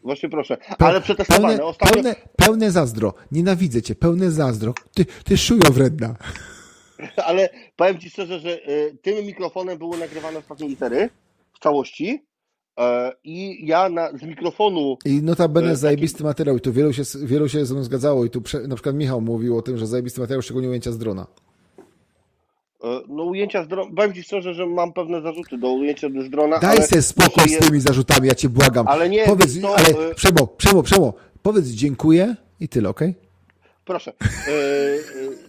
Właśnie 0.03 0.29
proszę. 0.29 0.57
Ale 0.79 1.01
przetestowane. 1.01 1.49
Pełne, 1.49 1.65
Ostatnio... 1.65 1.95
pełne, 1.95 2.15
pełne 2.37 2.71
zazdro. 2.71 3.15
Nienawidzę 3.33 3.83
cię. 3.83 3.95
Pełne 3.95 4.31
zazdro. 4.31 4.75
Ty, 4.95 5.07
ty 5.25 5.39
szujo 5.39 5.71
wredna. 5.71 6.15
Ale 7.27 7.49
powiem 7.77 7.99
ci 7.99 8.11
szczerze, 8.11 8.41
że 8.41 8.69
y, 8.69 8.99
tym 9.03 9.27
mikrofonem 9.27 9.79
były 9.79 9.99
nagrywane 9.99 10.39
ostatnie 10.39 10.69
litery 10.69 11.11
w 11.53 11.59
całości 11.59 12.25
E, 12.25 12.34
I 13.25 13.67
ja 13.67 13.89
na, 13.89 14.19
z 14.19 14.23
mikrofonu. 14.23 14.97
I 15.05 15.23
notabene 15.23 15.71
e, 15.71 15.77
zajebisty 15.77 16.19
taki... 16.19 16.25
materiał, 16.25 16.57
i 16.57 16.61
tu 16.61 16.73
wielu 16.73 16.93
się, 16.93 17.03
wielu 17.23 17.49
się 17.49 17.67
ze 17.67 17.75
mną 17.75 17.85
zgadzało, 17.85 18.25
i 18.25 18.31
tu 18.31 18.43
prze, 18.43 18.61
na 18.69 18.75
przykład 18.75 18.97
Michał 18.97 19.21
mówił 19.21 19.59
o 19.59 19.63
tym, 19.63 19.79
że 19.79 19.87
zajebisty 19.87 20.21
materiał, 20.21 20.43
szczególnie 20.43 20.69
ujęcia 20.69 20.93
z 20.93 20.99
drona. 20.99 21.27
E, 22.85 23.01
no 23.09 23.23
ujęcia 23.25 23.65
z 23.65 23.69
drona, 23.69 23.91
powiem 23.97 24.15
Ci 24.15 24.23
szczerze, 24.23 24.55
że 24.55 24.67
mam 24.67 24.93
pewne 24.93 25.23
zarzuty 25.23 25.59
do 25.59 25.69
ujęcia 25.69 26.09
z 26.27 26.31
drona. 26.31 26.59
Daj 26.59 26.77
ale... 26.77 26.87
sobie 26.87 27.03
spokój 27.03 27.49
z 27.49 27.59
tymi 27.59 27.81
zarzutami, 27.81 28.29
ja 28.29 28.35
Cię 28.35 28.49
błagam. 28.49 28.89
Ale 28.89 29.09
nie, 29.09 29.25
powiedz, 29.25 29.61
to, 29.61 29.77
ale 29.77 30.15
Przemo, 30.15 30.47
Przemo, 30.47 30.83
Przemo, 30.83 31.15
powiedz 31.43 31.67
dziękuję 31.67 32.37
i 32.61 32.69
tyle, 32.69 32.89
okej? 32.89 33.11
Okay? 33.11 33.25
Proszę. 33.85 34.13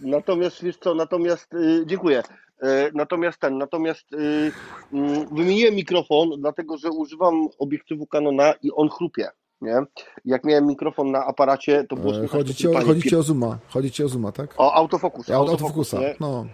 natomiast, 0.02 0.62
wiesz 0.62 0.76
co, 0.76 0.94
natomiast, 0.94 1.50
dziękuję. 1.86 2.22
E, 2.62 2.90
natomiast 2.94 3.38
ten, 3.38 3.58
natomiast 3.58 4.12
y, 4.12 4.52
mm, 4.92 5.26
wymieniłem 5.34 5.74
mikrofon, 5.74 6.30
dlatego 6.38 6.78
że 6.78 6.90
używam 6.90 7.48
obiektywu 7.58 8.06
Canona 8.06 8.54
i 8.62 8.70
on 8.72 8.88
chrupie. 8.88 9.28
Nie? 9.60 9.76
Jak 10.24 10.44
miałem 10.44 10.66
mikrofon 10.66 11.10
na 11.10 11.26
aparacie, 11.26 11.84
to 11.84 11.96
było 11.96 12.24
e, 12.24 12.26
chodzi 12.26 12.54
ci, 12.54 12.68
o, 12.68 12.80
chodzi 12.80 13.02
ci 13.02 13.16
o 13.16 13.22
zooma, 13.22 13.58
chodzi 13.68 13.90
ci 13.90 14.04
o 14.04 14.08
zooma, 14.08 14.32
tak? 14.32 14.54
O 14.56 14.74
autofokus. 14.74 15.28
Ja, 15.28 15.36
autofokusa, 15.36 15.98
no. 16.20 16.46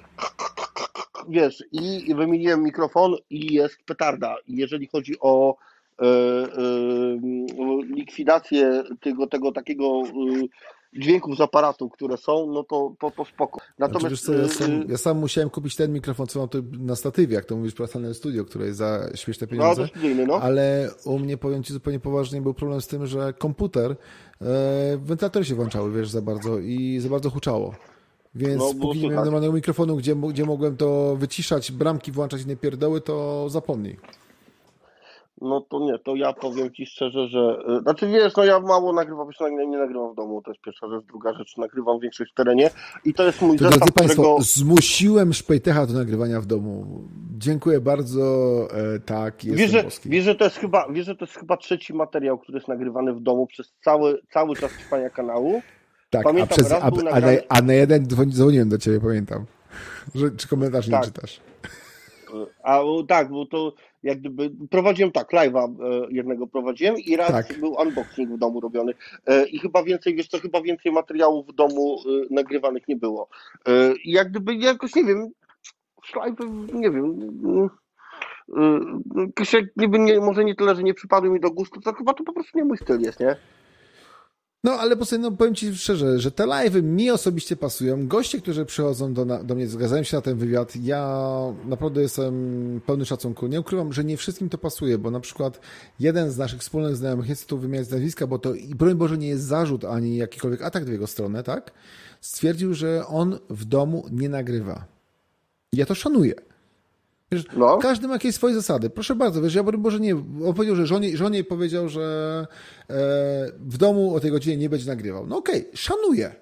Wiesz, 1.28 1.64
i 1.72 2.14
wymieniłem 2.14 2.62
mikrofon 2.62 3.16
i 3.30 3.54
jest 3.54 3.76
petarda. 3.84 4.36
Jeżeli 4.48 4.86
chodzi 4.86 5.14
o 5.20 5.56
e, 6.02 6.04
e, 6.04 6.08
likwidację 7.94 8.82
tego, 9.00 9.26
tego 9.26 9.52
takiego 9.52 10.02
e, 10.02 10.10
dźwięków 10.98 11.36
z 11.36 11.40
aparatu, 11.40 11.90
które 11.90 12.16
są, 12.16 12.46
no 12.46 12.64
to, 12.64 12.94
to, 13.00 13.10
to 13.10 13.24
spoko. 13.24 13.60
Natomiast... 13.78 14.24
Znaczy, 14.24 14.24
co, 14.24 14.32
ja, 14.32 14.48
sam, 14.48 14.82
y, 14.82 14.86
ja, 14.88 14.96
sam, 14.96 15.18
musiałem 15.18 15.50
kupić 15.50 15.76
ten 15.76 15.92
mikrofon, 15.92 16.26
co 16.26 16.38
mam 16.38 16.48
tu 16.48 16.62
na 16.78 16.96
statywie, 16.96 17.34
jak 17.34 17.44
to 17.44 17.56
mówisz, 17.56 17.74
pracalne 17.74 18.14
studio, 18.14 18.44
które 18.44 18.66
jest 18.66 18.78
za 18.78 19.08
śmieszne 19.14 19.46
pieniądze. 19.46 19.88
No, 20.16 20.26
no. 20.26 20.34
Ale 20.34 20.90
u 21.04 21.18
mnie, 21.18 21.36
powiem 21.36 21.62
Ci 21.62 21.72
zupełnie 21.72 22.00
poważnie, 22.00 22.40
był 22.40 22.54
problem 22.54 22.80
z 22.80 22.86
tym, 22.86 23.06
że 23.06 23.32
komputer, 23.32 23.90
e, 23.90 24.98
wentylatory 25.04 25.44
się 25.44 25.54
włączały, 25.54 25.92
wiesz, 25.92 26.08
za 26.08 26.22
bardzo 26.22 26.58
i 26.58 26.98
za 27.00 27.08
bardzo 27.08 27.30
huczało. 27.30 27.74
Więc 28.34 28.62
no, 28.62 28.74
póki 28.80 28.98
nie 28.98 29.08
miałem 29.08 29.24
normalnego 29.24 29.52
mikrofonu, 29.52 29.96
gdzie, 29.96 30.16
gdzie 30.16 30.44
mogłem 30.44 30.76
to 30.76 31.16
wyciszać, 31.16 31.72
bramki 31.72 32.12
włączać 32.12 32.42
inne 32.42 32.56
pierdoły, 32.56 33.00
to 33.00 33.48
zapomnij. 33.48 33.96
No 35.42 35.60
to 35.60 35.80
nie, 35.80 35.98
to 35.98 36.16
ja 36.16 36.32
powiem 36.32 36.72
Ci 36.72 36.86
szczerze, 36.86 37.28
że... 37.28 37.58
Y, 37.78 37.82
znaczy 37.82 38.06
wiesz, 38.06 38.36
no 38.36 38.44
ja 38.44 38.60
mało 38.60 38.92
nagrywam, 38.92 39.26
wiesz, 39.28 39.40
nie, 39.40 39.66
nie 39.66 39.78
nagrywam 39.78 40.12
w 40.12 40.16
domu, 40.16 40.42
to 40.42 40.50
jest 40.50 40.62
pierwsza 40.62 40.88
rzecz. 40.88 41.04
Druga 41.04 41.34
rzecz, 41.34 41.56
nagrywam 41.56 42.00
większość 42.00 42.32
w 42.32 42.34
terenie 42.34 42.70
i 43.04 43.14
to 43.14 43.26
jest 43.26 43.42
mój 43.42 43.58
to 43.58 43.64
zestaw, 43.64 43.90
którego... 43.90 44.22
Państwo, 44.22 44.36
zmusiłem 44.40 45.32
Szpejtecha 45.32 45.86
do 45.86 45.92
nagrywania 45.92 46.40
w 46.40 46.46
domu. 46.46 47.04
Dziękuję 47.38 47.80
bardzo, 47.80 48.22
e, 48.94 49.00
tak, 49.00 49.44
jestem 49.44 49.58
wiesz, 49.58 49.70
że, 49.70 50.10
wiesz, 50.10 50.24
że 50.24 50.34
to 50.34 50.44
jest 50.44 50.56
chyba, 50.56 50.88
wiesz, 50.90 51.06
że 51.06 51.16
to 51.16 51.24
jest 51.24 51.36
chyba 51.38 51.56
trzeci 51.56 51.94
materiał, 51.94 52.38
który 52.38 52.58
jest 52.58 52.68
nagrywany 52.68 53.12
w 53.12 53.20
domu 53.20 53.46
przez 53.46 53.72
cały, 53.84 54.22
cały 54.32 54.56
czas 54.56 54.72
trwania 54.72 55.10
kanału. 55.10 55.62
Tak, 56.10 56.22
pamiętam, 56.22 56.48
a, 56.52 56.54
przez, 56.54 56.72
a, 56.72 56.80
a, 57.12 57.20
na, 57.20 57.28
a 57.48 57.62
na 57.62 57.72
jeden 57.72 58.06
dzwoniłem 58.06 58.68
do 58.68 58.78
Ciebie, 58.78 59.00
pamiętam. 59.00 59.44
Że, 60.14 60.30
czy 60.30 60.48
komentarz 60.48 60.88
tak. 60.88 61.00
nie 61.00 61.06
czytasz? 61.06 61.40
A 62.62 62.80
tak, 63.08 63.28
bo 63.28 63.46
to 63.46 63.72
jak 64.02 64.18
gdyby 64.18 64.50
prowadziłem 64.70 65.12
tak, 65.12 65.32
live'a 65.32 65.74
jednego 66.10 66.46
prowadziłem 66.46 66.94
i 66.98 67.16
raz 67.16 67.30
tak. 67.30 67.60
był 67.60 67.74
unboxing 67.82 68.30
w 68.30 68.38
domu 68.38 68.60
robiony 68.60 68.94
i 69.50 69.58
chyba 69.58 69.82
więcej, 69.82 70.14
wiesz 70.14 70.28
co, 70.28 70.38
chyba 70.38 70.62
więcej 70.62 70.92
materiałów 70.92 71.46
w 71.46 71.52
domu 71.52 71.96
nagrywanych 72.30 72.88
nie 72.88 72.96
było. 72.96 73.28
I 74.04 74.12
jak 74.12 74.30
gdyby 74.30 74.54
jakoś, 74.54 74.94
nie 74.94 75.04
wiem, 75.04 75.30
live, 76.16 76.36
nie 76.74 76.90
wiem, 76.90 77.18
niby 79.76 79.98
nie, 79.98 80.20
może 80.20 80.44
nie 80.44 80.54
tyle, 80.54 80.74
że 80.74 80.82
nie 80.82 80.94
przypadły 80.94 81.30
mi 81.30 81.40
do 81.40 81.50
gustu, 81.50 81.80
to 81.80 81.92
chyba 81.92 82.14
to 82.14 82.24
po 82.24 82.32
prostu 82.32 82.58
nie 82.58 82.64
mój 82.64 82.78
styl 82.78 83.00
jest, 83.00 83.20
nie? 83.20 83.36
No, 84.64 84.72
ale 84.72 84.96
po 84.96 85.04
no, 85.18 85.30
powiem 85.30 85.54
Ci 85.54 85.76
szczerze, 85.76 86.18
że 86.18 86.30
te 86.30 86.44
live'y 86.44 86.82
mi 86.82 87.10
osobiście 87.10 87.56
pasują. 87.56 88.08
Goście, 88.08 88.40
którzy 88.40 88.64
przychodzą 88.64 89.14
do, 89.14 89.24
do 89.24 89.54
mnie, 89.54 89.68
zgadzają 89.68 90.02
się 90.02 90.16
na 90.16 90.20
ten 90.20 90.38
wywiad, 90.38 90.76
ja 90.76 91.28
naprawdę 91.64 92.02
jestem 92.02 92.80
pełny 92.86 93.04
szacunku. 93.04 93.46
Nie 93.46 93.60
ukrywam, 93.60 93.92
że 93.92 94.04
nie 94.04 94.16
wszystkim 94.16 94.48
to 94.48 94.58
pasuje, 94.58 94.98
bo 94.98 95.10
na 95.10 95.20
przykład 95.20 95.60
jeden 96.00 96.30
z 96.30 96.38
naszych 96.38 96.60
wspólnych 96.60 96.96
znajomych, 96.96 97.28
nie 97.28 97.34
chcę 97.34 97.46
tu 97.46 97.58
wymieniać 97.58 97.90
nazwiska, 97.90 98.26
bo 98.26 98.38
to, 98.38 98.54
i 98.54 98.74
broń 98.74 98.94
Boże, 98.94 99.18
nie 99.18 99.28
jest 99.28 99.44
zarzut 99.44 99.84
ani 99.84 100.16
jakikolwiek 100.16 100.62
atak 100.62 100.84
w 100.84 100.92
jego 100.92 101.06
stronę, 101.06 101.42
tak? 101.42 101.72
Stwierdził, 102.20 102.74
że 102.74 103.06
on 103.06 103.38
w 103.50 103.64
domu 103.64 104.06
nie 104.10 104.28
nagrywa. 104.28 104.84
Ja 105.72 105.86
to 105.86 105.94
szanuję. 105.94 106.34
Wiesz, 107.32 107.44
no. 107.56 107.78
Każdy 107.78 108.08
ma 108.08 108.12
jakieś 108.12 108.34
swoje 108.34 108.54
zasady. 108.54 108.90
Proszę 108.90 109.14
bardzo, 109.14 109.42
wiesz, 109.42 109.54
ja 109.54 109.62
Boże 109.62 110.00
nie, 110.00 110.14
on 110.46 110.54
powiedział, 110.54 110.76
że 110.76 110.86
żonie, 110.86 111.16
żonie 111.16 111.44
powiedział, 111.44 111.88
że 111.88 112.46
e, 112.90 112.94
w 113.58 113.76
domu 113.76 114.14
o 114.14 114.20
tej 114.20 114.30
godzinie 114.30 114.56
nie 114.56 114.68
będzie 114.68 114.86
nagrywał. 114.86 115.26
No 115.26 115.36
okej, 115.36 115.60
okay, 115.60 115.76
szanuję. 115.76 116.34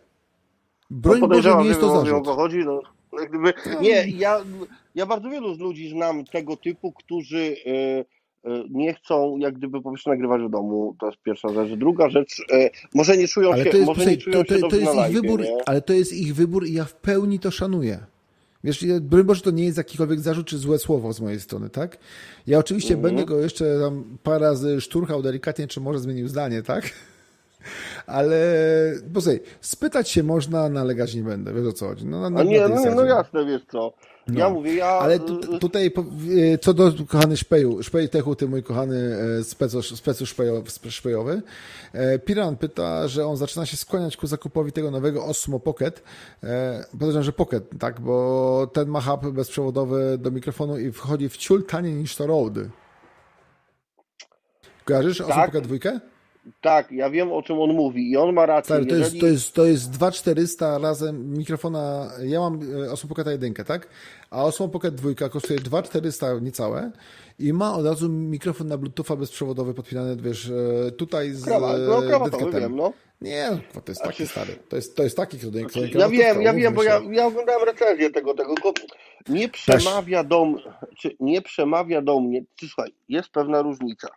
Broń 0.90 1.20
no, 1.20 1.28
Boże, 1.28 1.56
nie 1.60 1.66
jest 1.66 1.80
to 1.80 2.00
zarzut. 2.00 2.28
O 2.28 2.34
chodzi, 2.34 2.58
no. 2.58 2.82
Gdyby, 3.28 3.52
no. 3.74 3.80
nie, 3.80 4.08
ja, 4.08 4.40
ja 4.94 5.06
bardzo 5.06 5.30
wielu 5.30 5.54
z 5.54 5.58
ludzi 5.58 5.90
znam 5.90 6.24
tego 6.24 6.56
typu, 6.56 6.92
którzy 6.92 7.56
e, 7.66 7.70
e, 8.50 8.64
nie 8.70 8.94
chcą 8.94 9.36
jak 9.38 9.54
gdyby 9.54 9.82
po 9.82 9.90
prostu 9.90 10.10
nagrywać 10.10 10.42
w 10.42 10.50
domu, 10.50 10.96
to 11.00 11.06
jest 11.06 11.18
pierwsza 11.22 11.48
rzecz. 11.48 11.70
Druga 11.70 12.08
rzecz, 12.08 12.42
e, 12.52 12.70
może 12.94 13.16
nie 13.16 13.28
czują 13.28 13.52
ale 13.52 13.64
się, 13.64 13.70
to 13.70 13.76
jest, 13.76 13.88
może 13.88 14.06
nie 14.06 14.16
czują 14.16 14.44
to, 14.44 14.54
to, 14.60 14.68
to 14.68 14.76
jest 14.76 14.94
ich 14.94 15.20
wybór, 15.22 15.40
nie? 15.40 15.56
ale 15.66 15.82
to 15.82 15.92
jest 15.92 16.12
ich 16.12 16.34
wybór 16.34 16.66
i 16.66 16.72
ja 16.72 16.84
w 16.84 16.94
pełni 16.94 17.38
to 17.38 17.50
szanuję. 17.50 18.06
Wiesz, 18.64 18.84
broń 19.00 19.24
Boże, 19.24 19.42
to 19.42 19.50
nie 19.50 19.64
jest 19.64 19.78
jakikolwiek 19.78 20.20
zarzut 20.20 20.46
czy 20.46 20.58
złe 20.58 20.78
słowo 20.78 21.12
z 21.12 21.20
mojej 21.20 21.40
strony, 21.40 21.70
tak? 21.70 21.98
Ja 22.46 22.58
oczywiście 22.58 22.94
mm 22.94 23.00
-hmm. 23.00 23.08
będę 23.08 23.24
go 23.24 23.40
jeszcze 23.40 23.80
tam 23.80 24.18
parę 24.22 24.38
razy 24.38 24.80
szturchał 24.80 25.22
delikatnie, 25.22 25.68
czy 25.68 25.80
może 25.80 25.98
zmienił 25.98 26.28
zdanie, 26.28 26.62
tak? 26.62 26.84
Ale, 28.06 28.38
bo 29.06 29.20
sobie, 29.20 29.40
spytać 29.60 30.08
się 30.08 30.22
można, 30.22 30.68
nalegać 30.68 31.14
nie 31.14 31.22
będę, 31.22 31.54
wiesz 31.54 31.66
o 31.66 31.72
co 31.72 31.88
chodzi. 31.88 32.06
No, 32.06 32.30
na, 32.30 32.40
A 32.40 32.42
nie, 32.42 32.68
no, 32.68 32.94
no 32.94 33.04
jasne, 33.04 33.46
wiesz 33.46 33.62
co. 33.72 33.92
No. 34.26 34.40
Ja 34.40 34.50
mówię, 34.50 34.74
ja... 34.74 34.86
Ale 34.86 35.20
tutaj, 35.60 35.92
co 36.60 36.74
do 36.74 36.92
kochany 37.08 37.36
Szpeju, 37.36 37.82
Szpej 37.82 38.08
Techu, 38.08 38.36
ty 38.36 38.48
mój 38.48 38.62
kochany 38.62 39.16
e, 39.40 39.44
specu, 39.44 39.82
specu 39.82 40.26
szpejowy, 40.90 41.42
e, 41.92 42.18
Piran 42.18 42.56
pyta, 42.56 43.08
że 43.08 43.26
on 43.26 43.36
zaczyna 43.36 43.66
się 43.66 43.76
skłaniać 43.76 44.16
ku 44.16 44.26
zakupowi 44.26 44.72
tego 44.72 44.90
nowego 44.90 45.24
Osmo 45.24 45.60
Pocket. 45.60 46.02
E, 46.42 46.84
podejrzewam, 46.92 47.24
że 47.24 47.32
Pocket, 47.32 47.64
tak, 47.78 48.00
bo 48.00 48.66
ten 48.72 48.88
ma 48.88 49.00
hub 49.00 49.26
bezprzewodowy 49.26 50.18
do 50.18 50.30
mikrofonu 50.30 50.78
i 50.78 50.92
wchodzi 50.92 51.28
w 51.28 51.36
ciul 51.36 51.66
taniej 51.66 51.94
niż 51.94 52.16
to 52.16 52.26
Rode. 52.26 52.68
Kojarzysz 54.84 55.18
tak? 55.18 55.28
Osmo 55.28 55.44
Pocket 55.44 55.66
2? 55.66 56.00
Tak, 56.60 56.92
ja 56.92 57.10
wiem 57.10 57.32
o 57.32 57.42
czym 57.42 57.60
on 57.60 57.74
mówi 57.74 58.10
i 58.10 58.16
on 58.16 58.34
ma 58.34 58.46
rację. 58.46 58.74
Stary, 58.74 58.86
to, 58.86 58.94
jeżeli... 58.94 59.18
jest, 59.18 59.20
to, 59.20 59.26
jest, 59.26 59.54
to 59.54 59.66
jest 59.66 59.90
2400 59.90 60.78
razem 60.78 61.32
mikrofona. 61.38 62.10
Ja 62.24 62.40
mam 62.40 62.60
e, 62.84 62.92
Osmo 62.92 63.08
Pocket 63.08 63.26
1, 63.26 63.54
tak? 63.54 63.88
A 64.30 64.44
Osmo 64.44 64.68
Pocket 64.68 64.94
2 64.94 65.28
kosztuje 65.28 65.58
2400 65.58 66.38
niecałe 66.38 66.90
i 67.38 67.52
ma 67.52 67.74
od 67.74 67.86
razu 67.86 68.08
mikrofon 68.08 68.68
na 68.68 68.78
Bluetootha 68.78 69.16
bezprzewodowy 69.16 69.74
podpinany, 69.74 70.16
wiesz, 70.16 70.50
e, 70.88 70.90
tutaj 70.90 71.30
z 71.30 71.44
Krawa, 71.44 71.78
no, 71.78 72.02
krawa 72.02 72.30
to 72.30 72.50
wiem, 72.50 72.76
no. 72.76 72.92
Nie, 73.20 73.48
to 73.72 73.82
jest 73.92 74.02
taki 74.02 74.26
stary. 74.26 74.56
To 74.68 74.76
jest, 74.76 74.96
to 74.96 75.02
jest 75.02 75.16
taki, 75.16 75.38
który 75.38 75.60
znaczy, 75.60 75.90
Ja 75.94 76.08
wiem, 76.08 76.42
ja 76.42 76.54
wiem, 76.54 76.74
bo 76.74 76.82
ja, 76.82 77.00
ja 77.10 77.26
oglądałem 77.26 77.64
recenzję 77.66 78.10
tego, 78.10 78.34
tego. 78.34 78.54
Nie 79.28 79.48
przemawia 79.48 80.24
do 80.24 80.44
mnie, 80.44 80.62
nie 81.20 81.42
przemawia 81.42 82.02
do 82.02 82.20
mnie, 82.20 82.42
słuchaj, 82.60 82.94
jest 83.08 83.28
pewna 83.28 83.62
różnica 83.62 84.08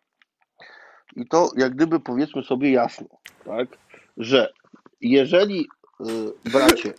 i 1.15 1.27
to 1.27 1.52
jak 1.57 1.76
gdyby 1.76 1.99
powiedzmy 1.99 2.44
sobie 2.44 2.72
jasno, 2.72 3.07
tak, 3.45 3.68
że 4.18 4.53
jeżeli, 5.02 5.68
y, 6.45 6.49
bracie, 6.52 6.94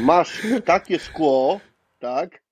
masz 0.00 0.42
takie 0.64 0.98
szkło, 0.98 1.60
tak, 1.98 2.42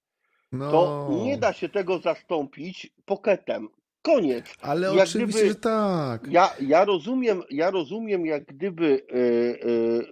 no. 0.52 0.70
to 0.70 1.08
nie 1.24 1.38
da 1.38 1.52
się 1.52 1.68
tego 1.68 1.98
zastąpić 1.98 2.90
poketem. 3.04 3.68
Koniec. 4.02 4.44
Ale 4.62 4.94
jak 4.94 5.08
oczywiście, 5.08 5.40
gdyby, 5.40 5.54
że 5.54 5.60
tak. 5.60 6.26
Ja, 6.30 6.50
ja 6.60 6.84
rozumiem, 6.84 7.42
ja 7.50 7.70
rozumiem 7.70 8.26
jak 8.26 8.44
gdyby 8.44 8.84
yy, 8.84 9.58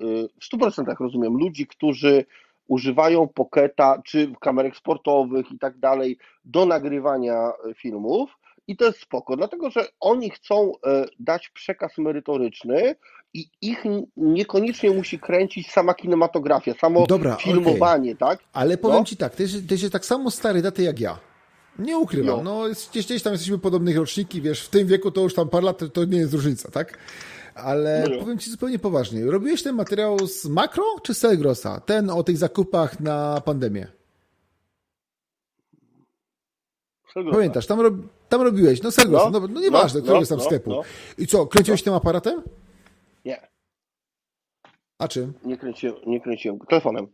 yy, 0.01 0.29
w 0.41 0.57
100% 0.57 0.95
rozumiem 1.01 1.33
ludzi, 1.33 1.67
którzy 1.67 2.25
używają 2.69 3.29
poketa 3.29 4.03
czy 4.05 4.33
kamerek 4.41 4.77
sportowych 4.77 5.53
i 5.53 5.59
tak 5.59 5.79
dalej 5.79 6.19
do 6.45 6.67
nagrywania 6.67 7.53
filmów, 7.77 8.31
i 8.69 8.77
to 8.77 8.85
jest 8.85 9.01
spoko, 9.01 9.37
dlatego 9.37 9.71
że 9.71 9.87
oni 10.01 10.31
chcą 10.31 10.73
e, 10.87 11.05
dać 11.21 11.49
przekaz 11.49 11.99
merytoryczny 11.99 12.95
i 13.35 13.47
ich 13.61 13.85
niekoniecznie 14.17 14.91
musi 14.91 15.19
kręcić 15.19 15.71
sama 15.71 15.95
kinematografia, 15.95 16.75
samo 16.75 17.07
Dobra, 17.07 17.37
filmowanie, 17.37 18.13
okay. 18.13 18.29
tak? 18.29 18.39
Ale 18.53 18.79
powiem 18.79 18.99
no. 18.99 19.05
Ci 19.05 19.17
tak, 19.17 19.35
ty, 19.35 19.49
ty 19.49 19.75
jesteś 19.75 19.91
tak 19.91 20.05
samo 20.05 20.31
stary 20.31 20.63
daty 20.63 20.83
jak 20.83 21.01
ja. 21.01 21.19
Nie 21.79 21.99
ukrywam, 21.99 22.45
no, 22.45 22.65
no 22.65 22.75
gdzieś, 22.91 23.07
gdzieś 23.07 23.23
tam 23.23 23.33
jesteśmy 23.33 23.59
podobnych 23.59 23.97
roczniki, 23.97 24.43
wiesz, 24.43 24.67
w 24.67 24.69
tym 24.69 24.87
wieku 24.87 25.11
to 25.11 25.21
już 25.21 25.35
tam 25.35 25.49
parę 25.49 25.67
lat, 25.67 25.81
to 25.93 26.05
nie 26.05 26.19
jest 26.19 26.33
różnica, 26.33 26.71
tak? 26.71 26.99
Ale 27.55 28.05
no 28.11 28.21
powiem 28.21 28.39
Ci 28.39 28.51
zupełnie 28.51 28.79
poważnie. 28.79 29.25
Robiłeś 29.25 29.63
ten 29.63 29.75
materiał 29.75 30.27
z 30.27 30.47
Makro 30.47 30.85
czy 31.03 31.15
z 31.15 31.19
Selgrosa? 31.19 31.81
Ten 31.81 32.11
o 32.11 32.23
tych 32.23 32.37
zakupach 32.37 33.01
na 33.01 33.41
pandemię. 33.45 33.87
Pamiętasz, 37.33 37.67
tam, 37.67 37.81
rob, 37.81 37.95
tam 38.29 38.43
robiłeś, 38.43 38.83
no 38.83 38.91
Selgros, 38.91 39.23
no, 39.33 39.41
no, 39.41 39.49
no 39.49 39.61
nieważne, 39.61 40.01
no, 40.01 40.05
któregoś 40.05 40.29
tam 40.29 40.39
no, 40.39 40.45
sklepu. 40.45 40.71
No. 40.71 40.83
I 41.19 41.27
co, 41.27 41.47
kręciłeś 41.47 41.83
tym 41.83 41.95
aparatem? 41.95 42.43
Nie. 43.25 43.49
A 44.99 45.09
czym? 45.09 45.33
Nie 45.45 45.57
kręciłem, 45.57 45.97
nie 46.07 46.21
kręciłem, 46.21 46.59
telefonem. 46.59 47.07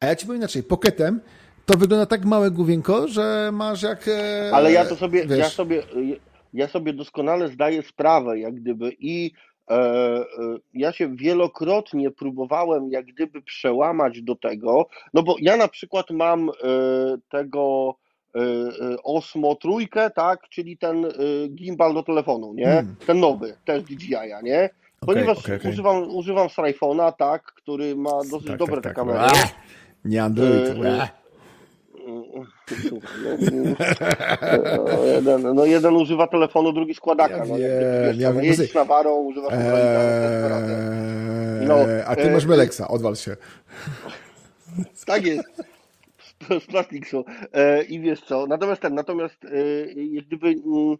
A 0.00 0.06
ja 0.06 0.16
ci 0.16 0.26
powiem 0.26 0.40
inaczej, 0.40 0.62
pokietem 0.62 1.20
to 1.66 1.78
wygląda 1.78 2.06
tak 2.06 2.24
małe 2.24 2.50
główienko, 2.50 3.08
że 3.08 3.50
masz 3.52 3.82
jak... 3.82 4.08
E, 4.08 4.50
Ale 4.52 4.72
ja 4.72 4.84
to 4.84 4.96
sobie, 4.96 5.26
wiesz, 5.26 5.38
ja 5.38 5.48
sobie, 5.48 5.82
ja 6.52 6.68
sobie 6.68 6.92
doskonale 6.92 7.48
zdaję 7.48 7.82
sprawę, 7.82 8.38
jak 8.38 8.54
gdyby 8.54 8.92
i 8.98 9.32
e, 9.70 9.74
e, 9.74 10.24
ja 10.74 10.92
się 10.92 11.16
wielokrotnie 11.16 12.10
próbowałem 12.10 12.90
jak 12.90 13.06
gdyby 13.06 13.42
przełamać 13.42 14.22
do 14.22 14.36
tego, 14.36 14.86
no 15.14 15.22
bo 15.22 15.36
ja 15.40 15.56
na 15.56 15.68
przykład 15.68 16.10
mam 16.10 16.50
tego 17.28 17.94
Osmo 19.04 19.54
trójkę, 19.54 20.10
tak, 20.10 20.48
czyli 20.48 20.78
ten 20.78 21.04
y, 21.04 21.10
gimbal 21.48 21.94
do 21.94 22.02
telefonu, 22.02 22.54
nie? 22.54 22.66
Hmm. 22.66 22.96
Ten 23.06 23.20
nowy, 23.20 23.56
też 23.64 23.82
DJI-a, 23.82 24.40
nie? 24.40 24.70
Ponieważ 25.06 25.38
okay, 25.38 25.56
okay, 25.56 25.70
Używam, 25.70 26.14
używam 26.16 26.48
iPhone'a, 26.48 27.12
tak, 27.12 27.42
który 27.42 27.96
ma 27.96 28.10
dosyć 28.30 28.48
tak, 28.48 28.56
dobre 28.56 28.74
tak, 28.74 28.82
te 28.82 28.88
tak. 28.88 28.96
kamery. 28.96 29.18
nie 30.04 30.22
Android. 30.22 30.78
no, 34.86 35.04
jeden, 35.04 35.54
no 35.54 35.64
jeden 35.64 35.96
używa 35.96 36.26
telefonu, 36.26 36.72
drugi 36.72 36.94
składaka. 36.94 37.36
Ja 37.36 37.44
no, 37.44 37.56
wiem, 37.56 37.60
ja 38.14 38.32
wiem, 38.32 38.44
jeździsz 38.44 38.74
na 38.74 38.84
warą, 38.84 39.16
używasz 39.16 39.52
eee, 39.52 39.58
no, 41.68 41.76
A 42.06 42.16
ty 42.16 42.30
masz 42.30 42.46
Melexa, 42.46 42.88
odwal 42.88 43.16
się. 43.16 43.36
Tak 45.06 45.26
jest 45.26 45.71
z 46.64 46.66
Plastiksu. 46.66 47.24
E, 47.52 47.82
I 47.82 48.00
wiesz 48.00 48.20
co, 48.20 48.46
natomiast 48.46 48.82
ten, 48.82 48.94
natomiast 48.94 49.44
e, 49.44 49.48
jak 49.92 50.24
gdyby 50.24 50.48
mm, 50.48 50.96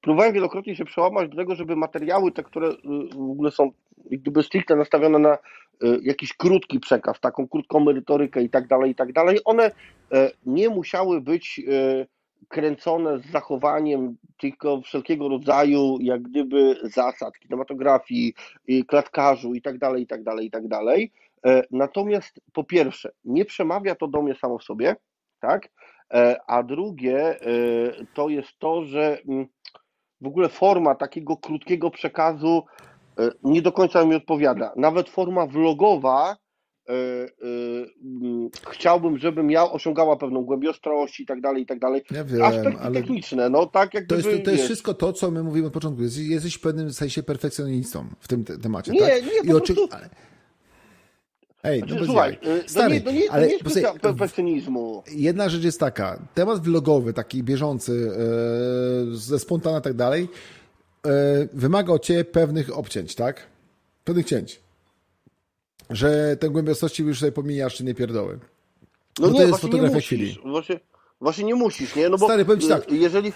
próbowałem 0.00 0.32
wielokrotnie 0.32 0.76
się 0.76 0.84
przełamać 0.84 1.30
do 1.30 1.36
tego, 1.36 1.54
żeby 1.54 1.76
materiały 1.76 2.32
te, 2.32 2.42
które 2.42 2.68
e, 2.68 2.74
w 3.14 3.30
ogóle 3.30 3.50
są 3.50 3.70
jak 4.10 4.20
gdyby 4.20 4.42
stricte 4.42 4.76
nastawione 4.76 5.18
na 5.18 5.38
jakiś 6.02 6.34
krótki 6.34 6.80
przekaz, 6.80 7.20
taką 7.20 7.48
krótką 7.48 7.80
merytorykę 7.80 8.42
i 8.42 8.50
tak 8.50 8.66
dalej, 8.66 8.90
i 8.90 8.94
tak 8.94 9.12
dalej, 9.12 9.38
one 9.44 9.70
nie 10.46 10.68
musiały 10.68 11.20
być 11.20 11.60
kręcone 12.48 13.18
z 13.18 13.30
zachowaniem 13.30 14.16
tylko 14.38 14.80
wszelkiego 14.80 15.28
rodzaju 15.28 15.98
jak 16.00 16.22
gdyby 16.22 16.76
zasad 16.82 17.38
kinematografii, 17.38 18.34
klatkarzu 18.88 19.54
i 19.54 19.62
tak 19.62 19.78
dalej, 19.78 20.02
i 20.02 20.06
tak 20.06 20.22
dalej, 20.22 20.46
i 20.46 20.50
tak 20.50 20.68
dalej, 20.68 21.12
E, 21.29 21.29
natomiast 21.70 22.40
po 22.52 22.64
pierwsze, 22.64 23.12
nie 23.24 23.44
przemawia 23.44 23.94
to 23.94 24.08
do 24.08 24.22
mnie 24.22 24.34
samo 24.34 24.58
w 24.58 24.64
sobie, 24.64 24.96
tak? 25.40 25.68
E, 26.14 26.40
a 26.46 26.62
drugie 26.62 27.40
e, 27.40 27.46
to 28.14 28.28
jest 28.28 28.58
to, 28.58 28.84
że 28.84 29.18
mm, 29.28 29.46
w 30.20 30.26
ogóle 30.26 30.48
forma 30.48 30.94
takiego 30.94 31.36
krótkiego 31.36 31.90
przekazu 31.90 32.64
nie 33.42 33.62
do 33.62 33.72
końca 33.72 34.04
mi 34.04 34.14
odpowiada. 34.14 34.72
Nawet 34.76 35.08
forma 35.08 35.46
vlogowa 35.46 36.36
mm, 36.88 38.50
chciałbym, 38.70 39.18
żeby 39.18 39.42
miał, 39.42 39.74
osiągała 39.74 40.16
pewną 40.16 40.42
głębiostrość 40.42 41.20
i 41.20 41.26
tak 41.26 41.40
dalej, 41.40 41.62
i 41.62 41.66
tak 41.66 41.78
dalej. 41.78 42.02
Ja 42.10 42.24
wiem, 42.24 42.42
Aspekty 42.42 42.80
ale 42.80 42.94
techniczne, 42.94 43.50
no 43.50 43.66
tak 43.66 43.94
jak 43.94 44.06
to 44.06 44.16
jest, 44.16 44.28
to 44.44 44.50
jest 44.50 44.64
wszystko 44.64 44.94
to, 44.94 45.12
co 45.12 45.30
my 45.30 45.42
mówimy 45.42 45.66
od 45.66 45.72
początku. 45.72 46.02
Jesteś, 46.02 46.54
w 46.54 46.60
pewnym 46.60 46.92
sensie 46.92 47.22
perfekcjonistą 47.22 48.04
w 48.20 48.28
tym 48.28 48.44
te 48.44 48.58
temacie, 48.58 48.92
Nie, 48.92 49.00
tak? 49.00 49.22
nie, 49.24 49.40
I 49.44 49.48
po 49.48 49.56
oczy... 49.56 49.74
prostu-. 49.74 50.29
Ej, 51.62 51.80
no 51.80 51.86
Znaczy, 51.86 52.00
bez 52.00 52.06
Słuchaj, 52.06 52.32
y, 52.32 52.62
to 52.62 52.68
Stary, 52.68 52.94
nie, 52.94 53.00
to 53.00 53.10
nie, 53.10 53.26
to 53.26 53.32
ale 53.32 53.46
nie 53.46 53.52
jest 53.52 53.98
perfekcjonizmu. 54.02 55.02
Jedna 55.12 55.48
rzecz 55.48 55.64
jest 55.64 55.80
taka, 55.80 56.18
temat 56.34 56.62
vlogowy, 56.62 57.12
taki 57.12 57.42
bieżący, 57.42 58.10
e, 59.12 59.16
ze 59.16 59.38
spontana 59.38 59.78
i 59.78 59.82
tak 59.82 59.94
dalej, 59.94 60.28
e, 61.06 61.10
wymaga 61.52 61.92
od 61.92 62.04
ciebie 62.04 62.24
pewnych 62.24 62.78
obcięć, 62.78 63.14
tak? 63.14 63.46
Pewnych 64.04 64.26
cięć. 64.26 64.60
Że 65.90 66.36
te 66.36 66.50
głębiostości 66.50 67.02
już 67.02 67.20
sobie 67.20 67.32
pomijasz, 67.32 67.74
czy 67.76 67.84
nie 67.84 67.94
pierdoły. 67.94 68.38
No 69.18 69.26
to 69.26 69.32
nie, 69.32 69.38
jest 69.38 69.50
właśnie 69.50 69.66
nie 69.66 69.72
fotografia 69.72 69.94
musisz. 69.94 70.06
chwili. 70.06 70.38
Właśnie, 70.44 70.80
właśnie 71.20 71.44
nie 71.44 71.54
musisz, 71.54 71.96
nie? 71.96 72.08
No 72.08 72.18
bo 72.18 72.26
Stary, 72.26 72.44
powiem 72.44 72.60
ci 72.60 72.66
y, 72.66 72.70
tak. 72.70 72.92
jeżeli... 72.92 73.32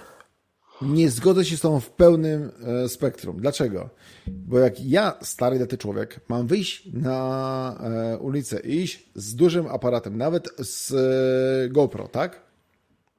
Nie 0.82 1.10
zgodzę 1.10 1.44
się 1.44 1.56
z 1.56 1.60
tobą 1.60 1.80
w 1.80 1.90
pełnym 1.90 2.50
e, 2.84 2.88
spektrum. 2.88 3.36
Dlaczego? 3.40 3.88
Bo 4.26 4.58
jak 4.58 4.84
ja, 4.84 5.14
stary 5.22 5.58
daty 5.58 5.78
człowiek, 5.78 6.20
mam 6.28 6.46
wyjść 6.46 6.88
na 6.92 7.78
e, 7.80 8.18
ulicę 8.18 8.60
i 8.60 8.82
iść 8.82 9.08
z 9.14 9.34
dużym 9.34 9.66
aparatem, 9.66 10.18
nawet 10.18 10.48
z 10.58 10.92
e, 10.92 11.68
GoPro, 11.68 12.08
tak? 12.08 12.40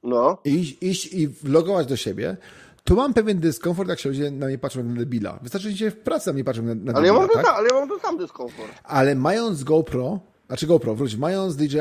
No, 0.02 0.38
iść, 0.44 0.76
iść 0.82 1.14
i 1.14 1.28
vlogować 1.28 1.86
do 1.86 1.96
siebie, 1.96 2.36
to 2.84 2.94
mam 2.94 3.14
pewien 3.14 3.38
dyskomfort, 3.40 3.88
jak 3.88 3.98
się 3.98 4.08
ludzie 4.08 4.30
na 4.30 4.46
mnie 4.46 4.58
patrzą 4.58 4.80
jak 4.80 4.88
na 4.88 4.94
debila. 4.94 5.38
Wystarczy, 5.42 5.70
że 5.70 5.76
się 5.76 5.90
w 5.90 5.96
pracy 5.96 6.26
na 6.28 6.32
mnie 6.32 6.44
patrzą 6.44 6.62
na, 6.62 6.74
na 6.74 6.92
ale 6.92 7.06
ja, 7.06 7.12
debila, 7.12 7.18
mam 7.18 7.28
ten, 7.28 7.36
tak? 7.36 7.46
sam- 7.46 7.54
ale 7.54 7.68
ja 7.68 7.74
mam 7.74 7.88
ten 7.88 8.00
sam 8.00 8.18
dyskomfort. 8.18 8.72
Ale 8.84 9.14
mając 9.14 9.64
GoPro, 9.64 10.20
znaczy 10.46 10.66
GoPro, 10.66 10.94
wróć, 10.94 11.16
mając 11.16 11.56
DJI 11.56 11.80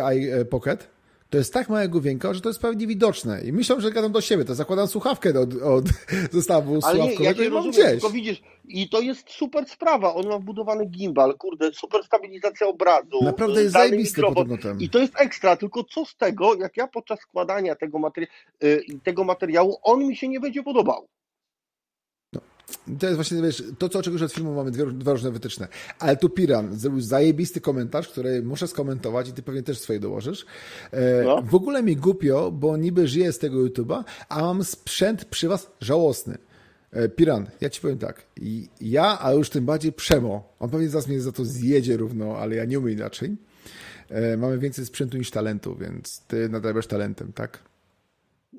Pocket, 0.50 0.95
to 1.36 1.40
jest 1.40 1.54
tak 1.54 1.70
małe 1.70 1.90
główienko, 1.90 2.34
że 2.34 2.42
to 2.42 2.50
jest 2.50 2.62
pewnie 2.62 2.88
widoczne. 2.88 3.42
I 3.42 3.54
myślą, 3.54 3.80
że 3.80 3.92
gadam 3.92 4.12
do 4.12 4.22
siebie, 4.22 4.46
to 4.46 4.56
zakładam 4.56 4.88
słuchawkę 4.88 5.40
od, 5.40 5.62
od 5.62 5.86
zestawu 6.32 6.80
Ale 6.84 7.00
nie, 7.00 7.06
ja 7.10 7.16
słuchawkowego 7.16 7.44
cię 7.44 7.46
i 7.46 7.50
mam 7.50 7.66
rozumiem, 7.66 7.88
gdzieś. 7.88 7.92
tylko 7.92 8.10
widzisz, 8.10 8.42
i 8.68 8.90
to 8.90 9.02
jest 9.02 9.30
super 9.30 9.70
sprawa, 9.70 10.14
on 10.14 10.28
ma 10.28 10.40
wbudowany 10.40 10.86
gimbal, 10.86 11.38
kurde, 11.38 11.74
super 11.74 12.04
stabilizacja 12.04 12.68
obrazu. 12.68 13.24
Naprawdę 13.24 13.62
jest 13.62 13.70
zdalny 13.70 13.90
zajebisty 13.90 14.22
podobno 14.22 14.58
ten. 14.58 14.80
I 14.80 14.90
to 14.90 15.00
jest 15.00 15.14
ekstra, 15.22 15.56
tylko 15.56 15.84
co 15.84 16.06
z 16.06 16.16
tego, 16.16 16.56
jak 16.56 16.78
ja 16.78 16.88
podczas 16.88 17.20
składania 17.20 17.76
tego, 17.76 17.98
materi- 18.00 18.28
y, 18.64 18.84
tego 19.04 19.24
materiału, 19.24 19.78
on 19.84 20.08
mi 20.08 20.16
się 20.16 20.28
nie 20.28 20.40
będzie 20.40 20.64
podobał. 20.64 21.08
To 23.00 23.06
jest 23.06 23.16
właśnie, 23.16 23.42
wiesz, 23.42 23.64
to 23.78 23.90
co 23.90 24.00
oczekujesz 24.00 24.22
od 24.22 24.34
filmu, 24.34 24.56
mamy 24.56 24.72
dwie, 24.72 24.86
dwa 24.86 25.12
różne 25.12 25.32
wytyczne. 25.32 25.68
Ale 26.00 26.18
tu 26.18 26.30
Piran 26.30 26.76
zrobił 26.76 27.02
zajebisty 27.02 27.62
komentarz, 27.62 28.08
który 28.10 28.44
muszę 28.44 28.68
skomentować 28.68 29.30
i 29.30 29.34
ty 29.34 29.44
pewnie 29.44 29.64
też 29.64 29.80
swoje 29.80 30.00
dołożysz. 30.00 30.46
E, 30.92 31.24
No. 31.24 31.42
W 31.42 31.56
ogóle 31.56 31.84
mi 31.84 31.96
głupio, 31.96 32.52
bo 32.52 32.78
niby 32.78 33.08
żyję 33.08 33.32
z 33.32 33.40
tego 33.40 33.58
YouTube'a, 33.58 34.04
a 34.30 34.42
mam 34.42 34.64
sprzęt 34.64 35.26
przy 35.26 35.48
was 35.48 35.72
żałosny. 35.82 36.38
E, 36.92 37.10
Piran, 37.10 37.48
ja 37.62 37.70
ci 37.70 37.82
powiem 37.82 37.98
tak. 37.98 38.24
I 38.42 38.68
ja, 38.82 39.18
a 39.22 39.34
już 39.34 39.50
tym 39.50 39.66
bardziej 39.66 39.92
Przemo, 39.94 40.54
on 40.60 40.70
pewnie 40.70 40.90
zaraz 40.90 41.08
mnie 41.08 41.22
za 41.22 41.32
to 41.32 41.46
zjedzie 41.46 41.98
równo, 41.98 42.38
ale 42.38 42.56
ja 42.56 42.66
nie 42.66 42.80
umiem 42.80 42.94
inaczej. 42.98 43.36
E, 44.10 44.38
Mamy 44.38 44.58
więcej 44.60 44.86
sprzętu 44.86 45.18
niż 45.18 45.32
talentu, 45.32 45.76
więc 45.76 46.22
ty 46.28 46.50
nadrabiasz 46.50 46.88
talentem, 46.88 47.34
tak? 47.34 47.60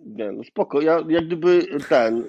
Nie, 0.06 0.32
no 0.32 0.44
spoko, 0.44 0.80
ja 0.80 1.00
jak 1.08 1.26
gdyby 1.26 1.66
ten, 1.88 2.18
y, 2.18 2.24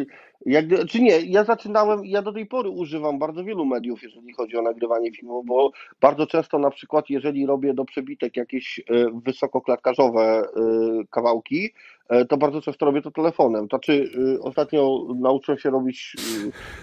y, 0.00 0.06
jak 0.46 0.64
czy 0.88 1.00
nie, 1.00 1.20
ja 1.20 1.44
zaczynałem, 1.44 2.04
ja 2.04 2.22
do 2.22 2.32
tej 2.32 2.46
pory 2.46 2.68
używam 2.68 3.18
bardzo 3.18 3.44
wielu 3.44 3.64
mediów, 3.64 4.02
jeżeli 4.02 4.32
chodzi 4.32 4.56
o 4.56 4.62
nagrywanie 4.62 5.12
filmów, 5.12 5.46
bo 5.46 5.70
bardzo 6.00 6.26
często 6.26 6.58
na 6.58 6.70
przykład, 6.70 7.10
jeżeli 7.10 7.46
robię 7.46 7.74
do 7.74 7.84
przebitek 7.84 8.36
jakieś 8.36 8.78
y, 8.78 8.82
wysokoklatkarzowe 9.24 10.42
y, 10.42 11.06
kawałki, 11.10 11.70
y, 12.12 12.26
to 12.26 12.36
bardzo 12.36 12.60
często 12.60 12.86
robię 12.86 13.02
to 13.02 13.10
telefonem. 13.10 13.66
Znaczy, 13.66 14.10
ostatnio 14.40 15.06
nauczyłem 15.14 15.58
się 15.58 15.70
robić, 15.70 16.16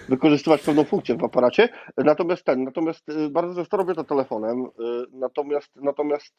wykorzystywać 0.08 0.62
pewną 0.62 0.84
funkcję 0.84 1.16
w 1.16 1.24
aparacie, 1.24 1.68
natomiast 1.96 2.44
ten, 2.44 2.64
natomiast 2.64 3.06
bardzo 3.30 3.54
często 3.54 3.76
robię 3.76 3.94
to 3.94 4.04
telefonem, 4.04 4.66
natomiast, 5.12 5.76
natomiast 5.76 6.34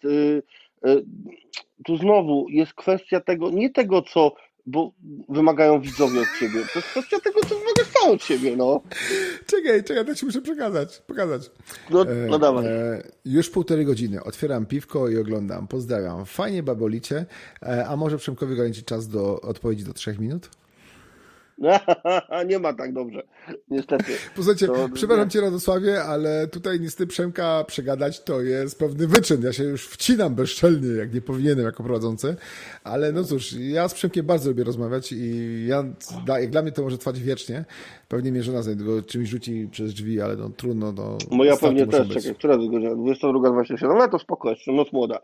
tu 1.85 1.97
znowu 1.97 2.45
jest 2.49 2.73
kwestia 2.73 3.19
tego, 3.19 3.49
nie 3.49 3.69
tego, 3.69 4.01
co 4.01 4.33
bo 4.65 4.91
wymagają 5.29 5.81
widzowie 5.81 6.21
od 6.21 6.27
ciebie, 6.39 6.65
to 6.73 6.79
jest 6.79 6.87
kwestia 6.87 7.19
tego, 7.19 7.41
co 7.41 7.49
wymagasz 7.49 7.87
sam 7.93 8.11
od 8.11 8.23
siebie, 8.23 8.57
no. 8.57 8.81
Czekaj, 9.45 9.83
czekaj, 9.83 10.05
to 10.05 10.15
ci 10.15 10.25
muszę 10.25 10.41
przekazać, 10.41 11.01
pokazać. 11.07 11.51
No, 11.89 12.05
no 12.29 12.39
dawaj. 12.39 12.65
E, 12.65 13.03
już 13.25 13.49
półtorej 13.49 13.85
godziny. 13.85 14.23
Otwieram 14.23 14.65
piwko 14.65 15.09
i 15.09 15.17
oglądam. 15.17 15.67
Pozdrawiam. 15.67 16.25
Fajnie 16.25 16.63
babolicie. 16.63 17.25
E, 17.63 17.87
a 17.87 17.95
może 17.95 18.17
Przemkowi 18.17 18.53
ograniczyć 18.53 18.85
czas 18.85 19.07
do 19.07 19.41
odpowiedzi 19.41 19.83
do 19.83 19.93
trzech 19.93 20.19
minut? 20.19 20.49
nie 22.49 22.59
ma 22.59 22.73
tak 22.73 22.93
dobrze, 22.93 23.23
niestety. 23.69 24.11
Posłuchajcie, 24.35 24.67
To- 24.67 24.89
przepraszam 24.93 25.29
cię 25.29 25.41
Radosławie, 25.41 26.03
ale 26.03 26.47
tutaj 26.47 26.79
niestety 26.79 27.07
Przemka 27.07 27.63
przegadać 27.67 28.23
to 28.23 28.41
jest 28.41 28.79
pewny 28.79 29.07
wyczyn. 29.07 29.41
Ja 29.43 29.53
się 29.53 29.63
już 29.63 29.87
wcinam 29.87 30.35
bezczelnie, 30.35 30.87
jak 30.87 31.13
nie 31.13 31.21
powinienem 31.21 31.65
jako 31.65 31.83
prowadzący. 31.83 32.35
Ale 32.83 33.11
no 33.11 33.23
cóż, 33.23 33.53
ja 33.53 33.87
z 33.87 33.93
Przemkiem 33.93 34.25
bardzo 34.25 34.49
lubię 34.49 34.63
rozmawiać 34.63 35.11
i 35.11 35.65
ja, 35.67 35.83
jak 36.27 36.49
dla 36.49 36.61
mnie 36.61 36.71
to 36.71 36.81
może 36.83 36.97
trwać 36.97 37.19
wiecznie. 37.19 37.65
Pewnie 38.07 38.31
mnie 38.31 38.43
żona 38.43 38.61
go 38.75 39.01
czymś 39.01 39.29
rzuci 39.29 39.67
przez 39.71 39.93
drzwi, 39.93 40.21
ale 40.21 40.35
no 40.35 40.49
trudno. 40.49 40.91
No, 40.91 41.17
Moja 41.31 41.57
pewnie 41.57 41.87
też, 41.87 42.07
być. 42.07 42.17
czekaj, 42.17 42.35
która 42.35 42.55
jest 42.55 42.71
godzina? 42.71 42.91
22.27, 42.91 43.87
no 43.87 43.93
ale 43.93 44.09
to 44.09 44.19
spoko, 44.19 44.49
jeszcze 44.49 44.71
noc 44.71 44.91
młoda. 44.91 45.19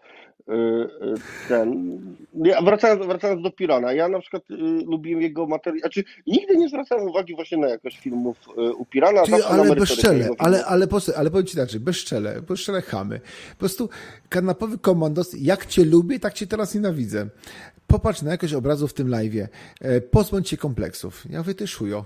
Yy, 0.48 0.90
yy, 1.02 1.16
Ten, 1.48 2.00
ja, 2.34 2.62
wracając, 2.62 3.06
wracając 3.06 3.44
do 3.44 3.52
Pirana, 3.52 3.94
ja 3.94 4.08
na 4.08 4.20
przykład 4.20 4.50
yy, 4.50 4.58
lubiłem 4.86 5.22
jego 5.22 5.48
materiał, 5.48 5.80
znaczy 5.80 6.04
nigdy 6.28 6.58
nie 6.58 6.70
zwracałem 6.70 7.08
uwagi 7.08 7.36
właśnie 7.36 7.58
na 7.58 7.68
jakość 7.68 8.00
filmów 8.00 8.38
u 8.78 8.86
Pirana, 8.86 9.24
Ty, 9.24 9.46
ale 9.46 9.76
bezczele, 9.76 10.30
ale, 10.38 10.66
ale, 10.66 10.88
posłuchaj, 10.88 11.22
ale 11.22 11.32
powiem 11.32 11.46
ci 11.46 11.58
inaczej, 11.58 11.80
bezczele, 11.80 12.42
bezczele 12.42 12.82
chamy. 12.82 13.20
Po 13.52 13.60
prostu 13.60 13.90
kanapowy 14.30 14.78
komandos, 14.78 15.36
jak 15.42 15.66
cię 15.66 15.86
lubię, 15.86 16.20
tak 16.20 16.34
cię 16.34 16.48
teraz 16.48 16.76
nienawidzę. 16.76 17.28
Popatrz 17.88 18.22
na 18.22 18.32
jakość 18.32 18.54
obrazu 18.54 18.88
w 18.88 18.94
tym 18.94 19.08
live'ie. 19.08 19.48
E, 19.82 20.02
Pozbądź 20.02 20.50
się 20.50 20.58
kompleksów. 20.58 21.24
Ja 21.30 21.40
mówię, 21.40 21.56
ty 21.56 21.68
szujo. 21.68 22.06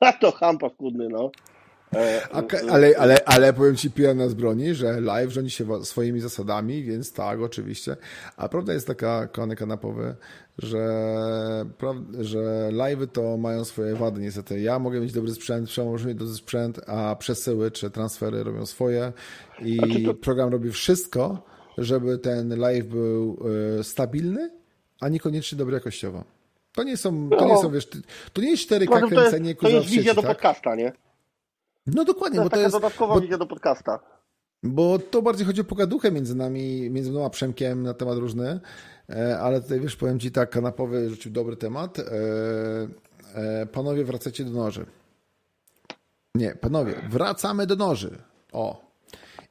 A 0.00 0.12
to 0.20 0.32
ham 0.32 0.58
paskudny, 0.58 1.08
no. 1.08 1.30
E, 1.94 2.28
A, 2.32 2.42
ka- 2.42 2.60
ale, 2.70 2.94
ale, 2.98 3.24
ale 3.24 3.52
powiem 3.52 3.76
ci, 3.76 3.90
Piran 3.90 4.16
nas 4.16 4.34
broni, 4.34 4.74
że 4.74 5.00
live 5.00 5.30
rządzi 5.32 5.50
się 5.50 5.84
swoimi 5.84 6.20
zasadami, 6.20 6.82
więc 6.82 7.12
tak, 7.12 7.40
oczywiście. 7.40 7.96
A 8.36 8.48
prawda 8.48 8.72
jest 8.72 8.86
taka, 8.86 9.26
kochany 9.26 9.56
kanapowy, 9.56 10.14
że, 10.58 10.84
że 12.20 12.68
live'y 12.72 13.06
to 13.08 13.36
mają 13.36 13.64
swoje 13.64 13.94
wady 13.94 14.20
niestety. 14.20 14.60
Ja 14.60 14.78
mogę 14.78 15.00
mieć 15.00 15.12
dobry 15.12 15.34
sprzęt, 15.34 15.68
mieć 16.06 16.16
dobry 16.16 16.34
sprzęt, 16.34 16.80
a 16.86 17.16
przesyły 17.18 17.70
czy 17.70 17.90
transfery 17.90 18.44
robią 18.44 18.66
swoje 18.66 19.12
i 19.62 20.04
to- 20.04 20.14
program 20.14 20.52
robi 20.52 20.70
wszystko, 20.70 21.42
żeby 21.78 22.18
ten 22.18 22.58
live 22.58 22.86
był 22.86 23.38
e, 23.80 23.84
stabilny, 23.84 24.50
a 25.00 25.08
niekoniecznie 25.08 25.58
dobry 25.58 25.74
jakościowo. 25.74 26.24
To 26.74 26.82
nie 26.82 26.96
są, 26.96 27.30
to 27.30 27.44
nie 27.46 27.52
No. 27.52 27.62
są, 27.62 27.70
wiesz, 27.70 27.88
to 28.32 28.42
nie 28.42 28.50
jest 28.50 28.70
4K 28.70 28.86
no, 28.90 28.94
to, 29.00 29.00
jest, 29.00 29.14
kręcenie 29.14 29.54
to 29.54 29.68
jest 29.68 29.86
wizja 29.86 30.02
sieci, 30.02 30.16
do 30.16 30.22
tak? 30.22 30.30
podcasta, 30.30 30.74
nie? 30.74 30.92
No 31.86 32.04
dokładnie, 32.04 32.38
To 32.38 32.44
bo 32.44 32.50
to 32.50 32.56
jest, 32.56 32.74
dodatkowa 32.74 33.14
bo, 33.14 33.20
wizja 33.20 33.38
do 33.38 33.46
podcasta. 33.46 33.98
bo 34.62 34.98
to 34.98 35.22
bardziej 35.22 35.46
chodzi 35.46 35.60
o 35.60 35.64
pogaduchę 35.64 36.10
między 36.12 36.34
nami, 36.34 36.90
między 36.90 37.10
mną 37.10 37.24
a 37.26 37.30
Przemkiem 37.30 37.82
na 37.82 37.94
temat 37.94 38.18
różny, 38.18 38.60
e, 39.10 39.38
ale 39.38 39.60
tutaj 39.60 39.80
wiesz, 39.80 39.96
powiem 39.96 40.20
Ci 40.20 40.30
tak, 40.32 40.50
kanapowy 40.50 41.10
rzucił 41.10 41.32
dobry 41.32 41.56
temat. 41.56 41.98
E, 41.98 42.02
e, 43.34 43.66
Panowie, 43.66 44.04
wracacie 44.04 44.44
do 44.44 44.50
noży. 44.50 44.86
Nie, 46.34 46.54
panowie, 46.54 46.94
wracamy 47.10 47.66
do 47.66 47.76
noży. 47.76 48.18
O. 48.52 48.86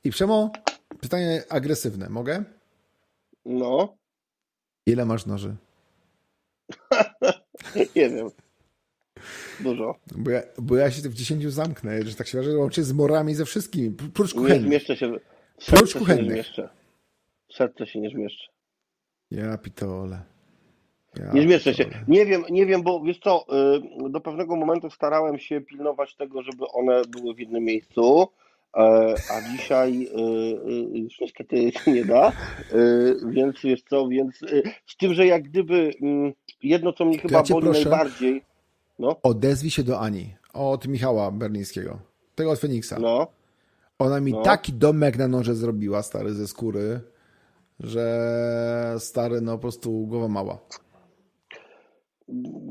I 0.03 0.09
Przemo, 0.09 0.51
pytanie 1.01 1.43
agresywne, 1.49 2.09
mogę? 2.09 2.43
No, 3.45 3.95
Ile 4.85 5.05
masz 5.05 5.25
noży? 5.25 5.55
nie 7.95 8.09
wiem. 8.09 8.29
Dużo. 9.59 9.95
Bo 10.15 10.31
ja, 10.31 10.41
bo 10.57 10.75
ja 10.75 10.91
się 10.91 11.09
w 11.09 11.13
10 11.13 11.53
zamknę, 11.53 12.01
że 12.03 12.15
tak 12.15 12.27
się 12.27 12.37
wyrażę, 12.37 12.57
łącznie 12.57 12.83
z 12.83 12.93
morami 12.93 13.35
ze 13.35 13.45
wszystkimi, 13.45 13.89
pr- 13.91 14.09
prócz 14.11 14.33
Nie 14.33 14.39
kuchennych. 14.41 14.67
zmieszczę 14.67 14.95
się. 14.97 15.07
W 15.07 15.65
Prócz 15.65 15.93
serce 15.93 16.15
się 16.15 16.23
nie. 16.23 16.43
W 17.49 17.55
serce 17.55 17.87
się 17.87 17.99
nie 17.99 18.09
zmieszczę. 18.09 18.47
Ja 19.31 19.57
pitole. 19.57 20.21
Ja 21.19 21.31
Nie 21.33 21.41
zmieszczę 21.41 21.73
się. 21.73 21.85
Nie 22.07 22.25
wiem, 22.25 22.43
nie 22.49 22.65
wiem, 22.65 22.83
bo 22.83 23.01
wiesz 23.03 23.19
co, 23.19 23.45
y, 24.07 24.09
do 24.09 24.21
pewnego 24.21 24.55
momentu 24.55 24.89
starałem 24.89 25.39
się 25.39 25.61
pilnować 25.61 26.15
tego, 26.15 26.41
żeby 26.43 26.67
one 26.67 27.01
były 27.09 27.33
w 27.35 27.39
jednym 27.39 27.63
miejscu, 27.63 28.27
e, 28.77 28.79
a 29.31 29.51
dzisiaj 29.51 30.03
y, 30.03 30.19
y, 30.95 30.99
już 30.99 31.19
niestety 31.21 31.71
się 31.85 31.91
nie 31.91 32.05
da, 32.05 32.31
więc 33.29 33.55
wiesz 33.63 33.81
co, 33.89 34.07
więc 34.07 34.35
z 34.87 34.97
tym, 34.97 35.13
że 35.13 35.25
jak 35.27 35.43
gdyby 35.43 35.93
mm, 36.01 36.33
jedno, 36.63 36.93
co 36.93 37.05
mnie 37.05 37.17
chyba 37.19 37.37
ja 37.37 37.43
boli 37.43 37.65
proszę. 37.65 37.89
najbardziej, 37.89 38.41
no, 38.99 39.15
Odezwij 39.23 39.71
się 39.71 39.83
do 39.83 39.99
Ani, 39.99 40.35
od 40.53 40.87
Michała 40.87 41.31
Berlińskiego, 41.31 41.99
tego 42.35 42.51
od 42.51 42.59
Feniksa. 42.59 42.99
no, 42.99 43.27
Ona 43.99 44.19
mi 44.19 44.31
no. 44.31 44.41
taki 44.41 44.73
domek 44.73 45.17
na 45.17 45.27
noże 45.27 45.55
zrobiła, 45.55 46.03
stary, 46.03 46.33
ze 46.33 46.47
skóry, 46.47 46.99
że 47.79 48.95
stary, 48.99 49.41
no 49.41 49.51
po 49.51 49.59
prostu 49.61 49.91
głowa 50.07 50.27
mała. 50.27 50.59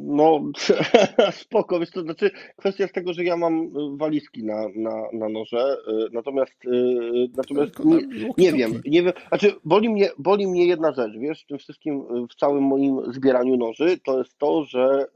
No, 0.05 0.41
spoko, 1.43 1.81
wiesz, 1.81 1.91
to 1.91 2.03
znaczy 2.03 2.31
kwestia 2.57 2.85
jest 2.85 2.95
tego, 2.95 3.13
że 3.13 3.25
ja 3.25 3.37
mam 3.37 3.71
walizki 3.97 4.45
na, 4.45 4.69
na, 4.77 5.03
na 5.13 5.29
noże, 5.29 5.77
y, 5.89 6.09
natomiast, 6.13 6.65
y, 6.65 7.29
natomiast 7.37 7.85
nie, 7.85 7.99
nie 8.39 8.53
wiem, 8.53 8.81
nie 8.87 9.03
wiem, 9.03 9.13
znaczy 9.29 9.55
boli 9.65 9.89
mnie, 9.89 10.11
boli 10.19 10.47
mnie 10.47 10.67
jedna 10.67 10.93
rzecz, 10.93 11.13
wiesz, 11.19 11.43
w 11.43 11.47
tym 11.47 11.59
wszystkim, 11.59 11.95
y, 11.95 12.27
w 12.31 12.35
całym 12.35 12.65
moim 12.65 13.13
zbieraniu 13.13 13.57
noży, 13.57 13.99
to 14.05 14.19
jest 14.19 14.39
to, 14.39 14.65
że 14.65 15.07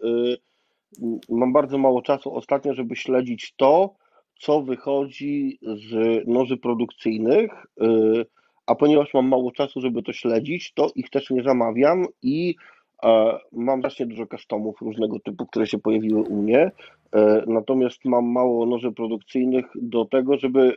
mam 1.28 1.52
bardzo 1.52 1.78
mało 1.78 2.02
czasu. 2.02 2.34
Ostatnio, 2.34 2.74
żeby 2.74 2.96
śledzić 2.96 3.54
to, 3.56 3.94
co 4.40 4.62
wychodzi 4.62 5.58
z 5.62 5.92
noży 6.26 6.56
produkcyjnych, 6.56 7.66
a 8.66 8.74
ponieważ 8.74 9.14
mam 9.14 9.28
mało 9.28 9.52
czasu, 9.52 9.80
żeby 9.80 10.02
to 10.02 10.12
śledzić, 10.12 10.72
to 10.74 10.90
ich 10.94 11.10
też 11.10 11.30
nie 11.30 11.42
zamawiam 11.42 12.04
i 12.22 12.54
Mam 13.52 13.80
właśnie 13.80 14.06
dużo 14.06 14.26
customów 14.26 14.80
różnego 14.80 15.18
typu, 15.18 15.46
które 15.46 15.66
się 15.66 15.78
pojawiły 15.78 16.22
u 16.22 16.42
mnie, 16.42 16.70
e, 17.14 17.42
natomiast 17.46 18.04
mam 18.04 18.26
mało 18.26 18.66
noży 18.66 18.92
produkcyjnych 18.92 19.64
do 19.74 20.04
tego, 20.04 20.38
żeby 20.38 20.60
e, 20.60 20.72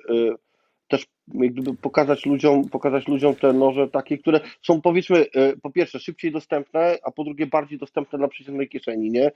też 0.92 1.06
jakby 1.34 1.74
pokazać 1.76 2.26
ludziom, 2.26 2.70
pokazać 2.70 3.08
ludziom 3.08 3.36
te 3.36 3.54
noże 3.54 3.88
takie, 3.88 4.18
które 4.18 4.40
są 4.62 4.82
powiedzmy 4.82 5.26
e, 5.34 5.58
po 5.58 5.72
pierwsze 5.72 6.00
szybciej 6.00 6.32
dostępne, 6.32 6.98
a 7.04 7.12
po 7.12 7.24
drugie 7.24 7.48
bardziej 7.48 7.80
dostępne 7.80 8.20
dla 8.20 8.28
przeciętnej 8.28 8.70
kieszeni, 8.70 9.12
nie? 9.12 9.32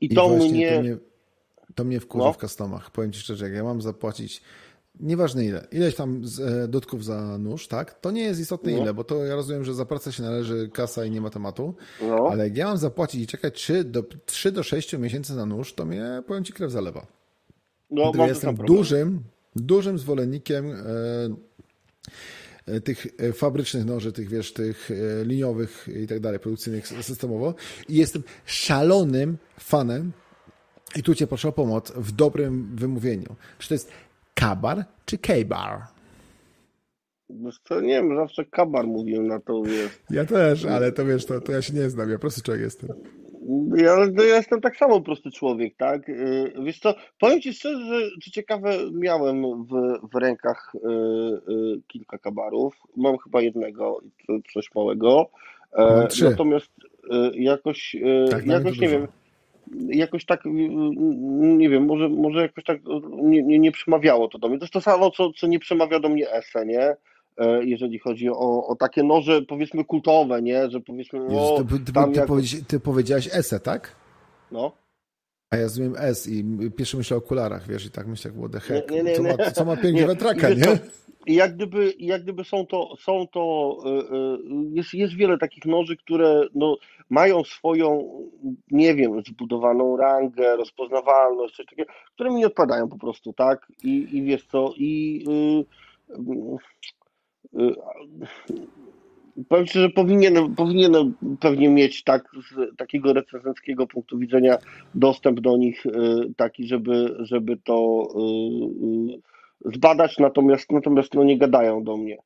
I, 0.00 0.06
I 0.06 0.08
to 0.08 0.28
mnie... 0.28 0.72
To 0.76 0.80
mnie, 0.80 0.96
to 1.74 1.84
mnie 1.84 2.00
wkurza 2.00 2.24
no. 2.24 2.32
w 2.32 2.36
customach. 2.36 2.90
Powiem 2.90 3.12
Ci 3.12 3.20
szczerze, 3.20 3.44
jak 3.44 3.54
ja 3.54 3.64
mam 3.64 3.82
zapłacić 3.82 4.42
Nieważne 5.00 5.44
ile, 5.44 5.66
ileś 5.72 5.94
tam 5.94 6.22
e, 6.64 6.68
dotków 6.68 7.04
za 7.04 7.38
nóż, 7.38 7.68
tak? 7.68 8.00
To 8.00 8.10
nie 8.10 8.22
jest 8.22 8.40
istotne 8.40 8.72
no. 8.72 8.78
ile, 8.78 8.94
bo 8.94 9.04
to 9.04 9.24
ja 9.24 9.34
rozumiem, 9.34 9.64
że 9.64 9.74
za 9.74 9.84
pracę 9.84 10.12
się 10.12 10.22
należy 10.22 10.68
kasa 10.68 11.04
i 11.04 11.10
nie 11.10 11.20
ma 11.20 11.30
tematu, 11.30 11.74
no. 12.02 12.28
ale 12.30 12.44
jak 12.44 12.56
ja 12.56 12.66
mam 12.66 12.76
zapłacić 12.76 13.22
i 13.22 13.26
czekać 13.26 13.54
3 13.54 13.84
do, 13.84 14.02
3 14.26 14.52
do 14.52 14.62
6 14.62 14.98
miesięcy 14.98 15.36
na 15.36 15.46
nóż, 15.46 15.74
to 15.74 15.84
mnie, 15.84 16.22
powiem 16.26 16.44
Ci, 16.44 16.52
krew 16.52 16.70
zalewa. 16.70 17.06
No, 17.90 18.12
ja 18.14 18.26
jestem 18.26 18.56
dużym, 18.56 19.22
dużym 19.56 19.98
zwolennikiem 19.98 20.70
e, 20.70 20.74
e, 22.66 22.80
tych 22.80 23.06
e, 23.18 23.32
fabrycznych 23.32 23.84
noży, 23.84 24.12
tych 24.12 24.28
wiesz, 24.28 24.52
tych 24.52 24.90
liniowych 25.24 25.88
i 26.02 26.06
tak 26.06 26.20
dalej, 26.20 26.40
produkcyjnych 26.40 26.88
systemowo 26.88 27.54
i 27.88 27.94
jestem 27.96 28.22
szalonym 28.46 29.38
fanem 29.58 30.12
i 30.96 31.02
tu 31.02 31.14
Cię 31.14 31.26
proszę 31.26 31.48
o 31.48 31.52
pomoc 31.52 31.92
w 31.92 32.12
dobrym 32.12 32.76
wymówieniu. 32.76 33.36
Czy 33.58 33.68
to 33.68 33.74
jest 33.74 33.90
Kabar 34.34 34.84
czy 35.06 35.18
Kejbar? 35.18 35.86
To 37.64 37.80
nie 37.80 37.88
wiem, 37.88 38.16
zawsze 38.16 38.44
kabar 38.44 38.86
mówiłem 38.86 39.26
na 39.26 39.40
to, 39.40 39.62
wiesz. 39.62 39.90
Ja 40.10 40.24
też, 40.24 40.64
ale 40.64 40.92
to 40.92 41.04
wiesz, 41.04 41.26
to, 41.26 41.40
to 41.40 41.52
ja 41.52 41.62
się 41.62 41.74
nie 41.74 41.90
znam, 41.90 42.10
ja 42.10 42.18
prosty 42.18 42.42
człowiek 42.42 42.62
jestem. 42.62 42.90
Ja, 43.76 43.96
ja 44.28 44.36
jestem 44.36 44.60
tak 44.60 44.76
samo 44.76 45.00
prosty 45.00 45.30
człowiek, 45.30 45.76
tak? 45.76 46.08
Y, 46.08 46.52
wiesz 46.62 46.78
co, 46.78 46.94
powiem 47.18 47.40
Ci 47.40 47.54
szczerze, 47.54 47.84
że 47.84 48.10
co 48.24 48.30
ciekawe, 48.30 48.74
miałem 48.92 49.64
w, 49.64 49.98
w 50.12 50.14
rękach 50.14 50.72
y, 50.74 50.78
y, 51.52 51.80
kilka 51.88 52.18
kabarów. 52.18 52.74
Mam 52.96 53.18
chyba 53.18 53.40
jednego, 53.40 54.00
coś 54.54 54.74
małego. 54.74 55.30
Trzy. 56.08 56.24
Natomiast 56.24 56.70
jakoś, 57.34 57.96
tak, 58.30 58.46
jakoś 58.46 58.78
nie 58.78 58.88
wiem, 58.88 59.06
jakoś 59.88 60.24
tak, 60.24 60.40
nie 61.40 61.68
wiem, 61.68 61.84
może, 61.84 62.08
może 62.08 62.42
jakoś 62.42 62.64
tak 62.64 62.80
nie, 63.10 63.42
nie, 63.42 63.58
nie 63.58 63.72
przemawiało 63.72 64.28
to 64.28 64.38
do 64.38 64.48
mnie. 64.48 64.58
To 64.58 64.64
jest 64.64 64.72
to 64.72 64.80
samo, 64.80 65.10
co, 65.10 65.32
co 65.32 65.46
nie 65.46 65.58
przemawia 65.58 66.00
do 66.00 66.08
mnie 66.08 66.30
Ese, 66.30 66.66
nie? 66.66 66.96
E, 67.40 67.64
jeżeli 67.64 67.98
chodzi 67.98 68.28
o, 68.28 68.66
o 68.66 68.76
takie 68.76 69.02
noże, 69.02 69.42
powiedzmy, 69.42 69.84
kultowe, 69.84 70.42
nie? 70.42 70.70
Że 70.70 70.80
powiedzmy, 70.80 71.26
o, 71.38 71.62
ty, 71.62 71.78
ty, 71.78 71.92
ty, 71.92 72.00
jak... 72.14 72.28
ty 72.68 72.80
powiedziałeś 72.80 73.28
Ese, 73.32 73.60
tak? 73.60 73.96
No. 74.52 74.72
A 75.50 75.56
ja 75.56 75.62
rozumiem 75.62 75.94
S 75.98 76.28
i 76.28 76.44
pierwszy 76.76 76.96
myślę 76.96 77.16
o 77.16 77.18
okularach, 77.18 77.68
wiesz, 77.68 77.86
i 77.86 77.90
tak 77.90 78.06
myślę, 78.06 78.30
what 78.30 78.52
the 78.52 78.60
heck, 78.60 78.90
nie, 78.90 79.02
nie, 79.02 79.10
nie, 79.10 79.16
co, 79.16 79.22
ma, 79.22 79.50
co 79.50 79.64
ma 79.64 79.76
pięć 79.76 80.02
wetraka, 80.04 80.48
nie? 80.48 80.78
I 81.26 81.34
jak 81.34 81.54
gdyby, 81.54 81.94
jak 81.98 82.22
gdyby 82.22 82.44
są 82.44 82.66
to, 82.66 82.96
są 82.96 83.26
to 83.32 83.76
y, 83.86 84.74
jest, 84.74 84.94
jest 84.94 85.14
wiele 85.14 85.38
takich 85.38 85.64
noży, 85.64 85.96
które 85.96 86.46
no, 86.54 86.76
mają 87.10 87.44
swoją, 87.44 88.10
nie 88.70 88.94
wiem, 88.94 89.22
zbudowaną 89.28 89.96
rangę, 89.96 90.56
rozpoznawalność, 90.56 91.56
coś 91.56 91.66
takiego, 91.66 91.92
które 92.14 92.30
mi 92.30 92.36
nie 92.36 92.46
odpadają 92.46 92.88
po 92.88 92.98
prostu, 92.98 93.32
tak? 93.32 93.72
I, 93.84 94.16
i 94.16 94.22
wiesz 94.22 94.46
co, 94.46 94.72
i 94.76 95.24
yy, 95.28 96.56
powiem 99.48 99.66
Ci, 99.66 99.78
że 99.78 99.90
powinien, 99.90 100.54
powinien 100.54 101.14
pewnie 101.40 101.68
mieć 101.68 102.04
tak 102.04 102.28
z 102.50 102.76
takiego 102.76 103.12
recenzenckiego 103.12 103.86
punktu 103.86 104.18
widzenia 104.18 104.58
dostęp 104.94 105.40
do 105.40 105.56
nich 105.56 105.84
yy, 105.84 106.32
taki, 106.36 106.66
żeby, 106.66 107.16
żeby 107.18 107.56
to 107.56 108.08
zbadać, 109.64 110.18
natomiast, 110.18 110.72
natomiast 110.72 111.14
no 111.14 111.24
nie 111.24 111.38
gadają 111.38 111.84
do 111.84 111.96
mnie. 111.96 112.18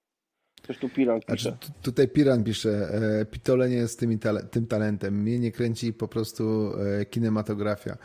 Coś 0.66 0.78
tu 0.78 0.88
Piran 0.88 1.20
pisze. 1.20 1.50
Znaczy, 1.50 1.72
tutaj 1.82 2.08
Piran 2.08 2.44
pisze, 2.44 2.70
e, 3.20 3.24
pitolenie 3.24 3.88
z 3.88 3.96
tymi, 3.96 4.18
tym 4.50 4.66
talentem. 4.66 5.22
Mnie 5.22 5.38
nie 5.38 5.52
kręci 5.52 5.92
po 5.92 6.08
prostu 6.08 6.72
e, 7.00 7.04
kinematografia. 7.04 7.96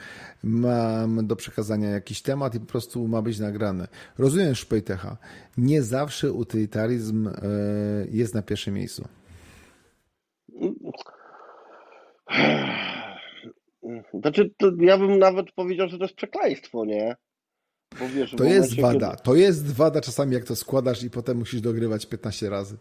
Mam 0.44 1.28
do 1.28 1.36
przekazania 1.36 1.90
jakiś 1.90 2.22
temat 2.22 2.56
i 2.56 2.60
po 2.60 2.66
prostu 2.66 3.08
ma 3.08 3.22
być 3.22 3.40
nagrane. 3.40 3.88
Rozumiem 4.18 4.56
Szpejtecha. 4.56 5.18
Nie 5.58 5.82
zawsze 5.82 6.32
utylitaryzm 6.32 7.28
e, 7.28 7.32
jest 8.12 8.36
na 8.36 8.42
pierwszym 8.42 8.74
miejscu. 8.74 9.08
Znaczy, 14.14 14.54
ja 14.80 14.98
bym 14.98 15.20
nawet 15.20 15.52
powiedział, 15.52 15.90
że 15.90 15.98
to 15.98 16.04
jest 16.04 16.16
przekleństwo, 16.16 16.86
nie? 16.86 17.16
Wiesz, 18.16 18.32
to 18.38 18.44
jest 18.44 18.82
wada. 18.82 19.12
Kiedy... 19.12 19.24
To 19.24 19.36
jest 19.36 19.72
wada 19.72 20.02
czasami, 20.02 20.34
jak 20.34 20.44
to 20.44 20.56
składasz 20.56 21.04
i 21.04 21.10
potem 21.10 21.38
musisz 21.38 21.62
dogrywać 21.62 22.06
15 22.06 22.50
razy. 22.50 22.78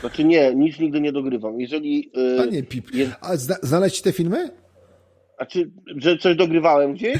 Znaczy 0.00 0.24
nie, 0.24 0.54
nic 0.54 0.78
nigdy 0.78 1.00
nie 1.00 1.12
dogrywam. 1.12 1.60
Jeżeli. 1.60 2.10
Yy, 2.14 2.40
A 2.42 2.44
nie, 2.44 2.62
pip. 2.62 2.94
Jest... 2.94 3.12
A 3.20 3.36
zna 3.36 3.56
znaleźć 3.62 4.02
te 4.02 4.12
filmy? 4.12 4.50
A 5.38 5.46
czy, 5.46 5.70
że 5.96 6.18
coś 6.18 6.36
dogrywałem 6.36 6.94
gdzieś? 6.94 7.18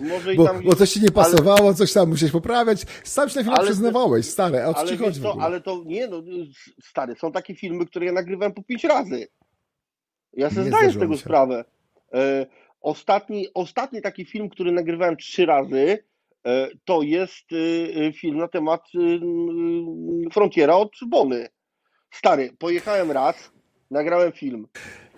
Może 0.00 0.34
bo, 0.34 0.44
tam... 0.44 0.62
bo 0.62 0.74
coś 0.74 0.90
ci 0.90 1.00
nie 1.00 1.10
pasowało, 1.10 1.66
ale... 1.66 1.74
coś 1.74 1.92
tam 1.92 2.08
musiałeś 2.08 2.32
poprawiać. 2.32 2.82
Sam 3.04 3.28
się 3.28 3.42
na 3.42 3.52
ale 3.52 3.66
przyznawałeś, 3.66 4.26
stary. 4.26 4.62
A 4.62 4.68
o 4.68 4.74
co 4.74 4.86
ci 4.86 4.96
chodzi? 4.96 5.20
To, 5.20 5.36
ale 5.40 5.60
to 5.60 5.82
nie, 5.86 6.08
no, 6.08 6.22
stary, 6.82 7.14
są 7.14 7.32
takie 7.32 7.54
filmy, 7.54 7.86
które 7.86 8.06
ja 8.06 8.12
nagrywałem 8.12 8.54
po 8.54 8.62
5 8.62 8.84
razy. 8.84 9.28
Ja 10.32 10.50
sobie 10.50 10.62
nie 10.62 10.68
zdaję 10.68 10.90
z 10.90 10.98
tego 10.98 11.14
się. 11.14 11.20
sprawę. 11.20 11.64
E, 12.14 12.46
ostatni, 12.80 13.48
ostatni 13.54 14.02
taki 14.02 14.24
film, 14.24 14.48
który 14.48 14.72
nagrywałem 14.72 15.16
trzy 15.16 15.46
razy, 15.46 15.98
to 16.84 17.02
jest 17.02 17.52
y, 17.52 17.56
y, 17.56 18.12
film 18.12 18.38
na 18.38 18.48
temat 18.48 18.82
y, 18.94 20.30
Frontiera 20.32 20.76
od 20.76 20.90
Bony. 21.06 21.48
Stary, 22.10 22.50
pojechałem 22.58 23.10
raz, 23.10 23.50
nagrałem 23.90 24.32
film. 24.32 24.66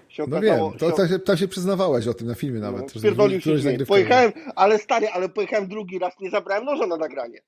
Się 0.09 0.25
no 0.29 0.37
okazało, 0.37 0.71
wiem, 0.71 0.79
to, 0.79 0.91
to, 0.93 1.09
się, 1.09 1.19
to 1.19 1.37
się 1.37 1.49
przyznawałeś 1.49 2.07
o 2.07 2.15
tym 2.15 2.27
na 2.27 2.35
filmie 2.35 2.61
nawet. 2.61 2.95
No, 2.95 3.03
pierdolił 3.03 3.41
się 3.41 3.51
Pojechałem, 3.87 4.33
ale 4.57 4.79
stary, 4.79 5.09
ale 5.09 5.29
pojechałem 5.29 5.69
drugi 5.69 5.99
raz, 5.99 6.21
nie 6.21 6.31
zabrałem 6.31 6.65
noża 6.65 6.87
na 6.87 6.97
nagranie. 6.97 7.41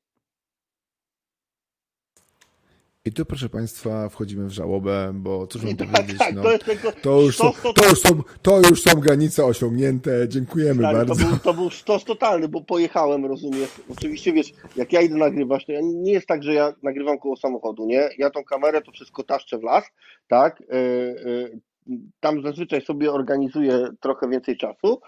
I 3.04 3.12
tu, 3.12 3.24
proszę 3.24 3.48
Państwa, 3.48 4.08
wchodzimy 4.08 4.46
w 4.46 4.50
żałobę, 4.50 5.12
bo 5.14 5.46
cóż 5.46 5.62
mam 5.62 5.76
tak, 5.76 5.88
powiedzieć, 5.88 6.18
tak, 6.18 6.34
no, 6.34 6.42
to, 6.42 6.92
to, 7.02 7.20
już 7.20 7.36
są, 7.36 7.52
to, 7.74 7.88
już 7.88 8.00
są, 8.00 8.22
to 8.42 8.60
już 8.70 8.82
są 8.82 9.00
granice 9.00 9.44
osiągnięte, 9.44 10.28
dziękujemy 10.28 10.82
tak, 10.82 10.96
bardzo. 10.96 11.14
To 11.14 11.28
był, 11.28 11.38
to 11.38 11.54
był 11.54 11.70
sztos 11.70 12.04
totalny, 12.04 12.48
bo 12.48 12.60
pojechałem, 12.60 13.26
rozumiesz, 13.26 13.70
oczywiście 13.88 14.32
wiesz, 14.32 14.52
jak 14.76 14.92
ja 14.92 15.00
idę 15.00 15.14
nagrywać, 15.14 15.66
to 15.66 15.72
ja, 15.72 15.80
nie 15.82 16.12
jest 16.12 16.26
tak, 16.26 16.42
że 16.42 16.54
ja 16.54 16.74
nagrywam 16.82 17.18
koło 17.18 17.36
samochodu, 17.36 17.86
nie, 17.86 18.08
ja 18.18 18.30
tą 18.30 18.44
kamerę 18.44 18.82
to 18.82 18.92
wszystko 18.92 19.22
taszczę 19.22 19.58
w 19.58 19.62
las, 19.62 19.84
tak, 20.28 20.60
yy, 20.60 21.56
yy, 21.86 21.98
tam 22.20 22.42
zazwyczaj 22.42 22.80
sobie 22.80 23.12
organizuję 23.12 23.88
trochę 24.00 24.28
więcej 24.28 24.56
czasu, 24.56 25.00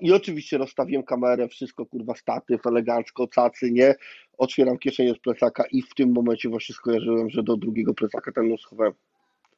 i 0.00 0.12
oczywiście 0.12 0.58
rozstawiłem 0.58 1.04
kamerę, 1.04 1.48
wszystko 1.48 1.86
kurwa 1.86 2.14
statyw, 2.14 2.66
elegancko, 2.66 3.28
cacy, 3.28 3.70
nie? 3.70 3.94
Otwieram 4.38 4.78
kieszenie 4.78 5.14
z 5.14 5.18
plecaka 5.18 5.64
i 5.72 5.82
w 5.82 5.94
tym 5.94 6.12
momencie 6.12 6.48
właśnie 6.48 6.74
skojarzyłem, 6.74 7.30
że 7.30 7.42
do 7.42 7.56
drugiego 7.56 7.94
plecaka 7.94 8.32
ten 8.32 8.48
nóż 8.48 8.60
schowałem. 8.60 8.92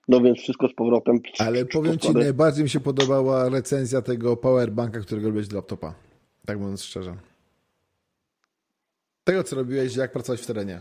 No 0.08 0.20
więc 0.20 0.38
wszystko 0.38 0.68
z 0.68 0.74
powrotem. 0.74 1.18
Ale 1.38 1.64
powiem 1.64 1.98
Ci, 1.98 2.12
najbardziej 2.12 2.64
mi 2.64 2.70
się 2.70 2.80
podobała 2.80 3.48
recenzja 3.48 4.02
tego 4.02 4.36
powerbanka, 4.36 5.00
którego 5.00 5.26
robiłeś 5.26 5.48
do 5.48 5.56
laptopa. 5.56 5.94
Tak 6.46 6.58
mówiąc 6.58 6.82
szczerze. 6.82 7.16
Tego, 9.24 9.44
co 9.44 9.56
robiłeś, 9.56 9.96
jak 9.96 10.12
pracować 10.12 10.40
w 10.40 10.46
terenie. 10.46 10.80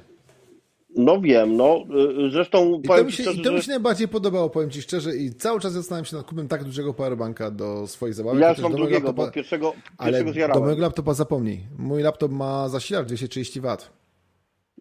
No 0.96 1.22
wiem, 1.22 1.58
no. 1.58 1.86
Y, 2.28 2.32
zresztą 2.32 2.80
I 2.84 2.88
to, 2.88 3.04
mi 3.04 3.12
się, 3.12 3.24
szczerze, 3.24 3.42
i 3.42 3.44
to 3.44 3.52
mi 3.52 3.62
się 3.62 3.72
najbardziej 3.72 4.08
podobało, 4.08 4.50
powiem 4.50 4.70
Ci 4.70 4.82
szczerze, 4.82 5.16
i 5.16 5.34
cały 5.34 5.60
czas 5.60 5.74
zastanawiam 5.74 6.06
się 6.06 6.16
nad 6.16 6.26
kupem 6.26 6.48
tak 6.48 6.64
dużego 6.64 6.94
powerbanka 6.94 7.52
do 7.52 7.88
swoich 7.88 8.14
zabawek. 8.14 8.42
Ja 8.42 8.56
mam 8.62 8.72
drugiego, 8.72 8.94
laptopa, 8.94 9.26
bo 9.26 9.32
pierwszego, 9.32 9.74
pierwszego 10.00 10.46
Ale 10.46 10.54
do 10.54 10.60
mojego 10.60 10.82
laptopa 10.82 11.14
zapomnij. 11.14 11.60
Mój 11.78 12.02
laptop 12.02 12.32
ma 12.32 12.70
zasilacz 12.70 13.08
230 13.08 13.62
W. 13.62 13.78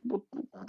bo, 0.05 0.21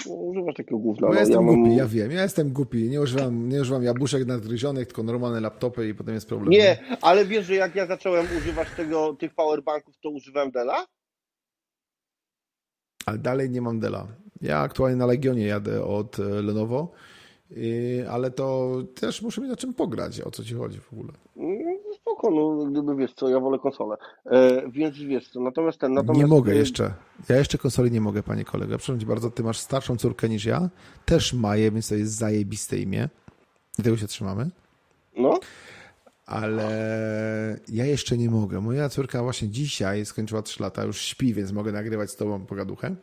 bo 0.08 0.14
używasz 0.14 0.56
takiego 0.56 0.78
gówna. 0.78 1.08
Bo 1.08 1.14
ja 1.14 1.20
no, 1.20 1.20
jestem 1.20 1.42
ja 1.42 1.54
głupi, 1.54 1.70
mam... 1.70 1.78
ja 1.78 1.88
wiem, 1.88 2.12
ja 2.12 2.24
jestem 2.24 2.50
głupi. 2.50 2.90
Nie 2.90 3.02
używam, 3.02 3.50
nie 3.50 3.62
używam 3.62 3.84
jabłuszek 3.84 4.26
nadgryzionych, 4.26 4.88
tylko 4.88 5.04
normalne 5.04 5.40
laptopy 5.40 5.88
i 5.88 5.94
potem 5.94 6.14
jest 6.14 6.28
problem. 6.28 6.50
Nie, 6.50 6.78
ale 7.02 7.26
wiesz, 7.26 7.46
że 7.46 7.56
jak 7.56 7.76
ja 7.76 7.86
zacząłem 7.86 8.28
używać 8.38 8.68
tego, 8.78 9.14
tych 9.14 9.34
powerbanków, 9.36 9.96
to 10.04 10.10
używałem 10.10 10.52
Dela? 10.52 10.86
Ale 13.08 13.18
dalej 13.18 13.50
nie 13.50 13.62
mam 13.62 13.80
Dela. 13.80 14.08
Ja 14.42 14.60
aktualnie 14.60 14.96
na 14.96 15.06
Legionie 15.06 15.46
jadę 15.46 15.84
od 15.84 16.20
e, 16.20 16.24
Lenovo, 16.24 16.92
ale 18.10 18.32
to 18.32 18.78
też 18.96 19.22
muszę 19.22 19.42
mieć 19.42 19.50
na 19.50 19.56
czym 19.56 19.74
pograć. 19.74 20.22
O 20.22 20.32
co 20.32 20.44
ci 20.44 20.54
chodzi 20.54 20.80
w 20.80 20.94
ogóle? 20.94 21.12
Mm, 21.38 21.78
spoko, 21.96 22.32
no 22.32 22.66
gdyby 22.66 22.96
wiesz 22.96 23.14
co, 23.14 23.30
ja 23.30 23.40
wolę 23.40 23.60
konsolę. 23.60 23.98
E, 24.26 24.70
więc 24.70 24.98
wiesz 24.98 25.30
co, 25.30 25.40
natomiast 25.40 25.80
ten... 25.80 25.94
Natomiast... 25.94 26.20
Nie 26.20 26.28
mogę 26.28 26.56
jeszcze. 26.56 26.94
Ja 27.30 27.38
jeszcze 27.38 27.58
konsoli 27.58 27.92
nie 27.92 28.02
mogę, 28.02 28.24
panie 28.24 28.46
kolego. 28.46 28.78
Przepraszam 28.78 29.00
cię 29.00 29.06
bardzo, 29.06 29.32
ty 29.32 29.44
masz 29.44 29.58
starszą 29.58 29.98
córkę 29.98 30.30
niż 30.30 30.46
ja. 30.46 30.70
Też 31.06 31.34
Maję, 31.34 31.72
więc 31.72 31.90
to 31.90 31.96
jest 31.96 32.16
zajebiste 32.16 32.78
imię. 32.78 33.10
I 33.80 33.84
tego 33.84 33.98
się 33.98 34.08
trzymamy. 34.08 34.50
No. 35.18 35.40
Ale 36.28 37.60
ja 37.68 37.86
jeszcze 37.86 38.18
nie 38.18 38.30
mogę. 38.30 38.62
Moja 38.62 38.90
córka 38.90 39.24
właśnie 39.24 39.50
dzisiaj 39.50 40.06
skończyła 40.06 40.42
3 40.42 40.64
lata, 40.64 40.84
już 40.84 41.02
śpi, 41.02 41.34
więc 41.34 41.52
mogę 41.52 41.72
nagrywać 41.72 42.12
z 42.12 42.16
tobą 42.16 42.46
pogaduchę. 42.46 42.96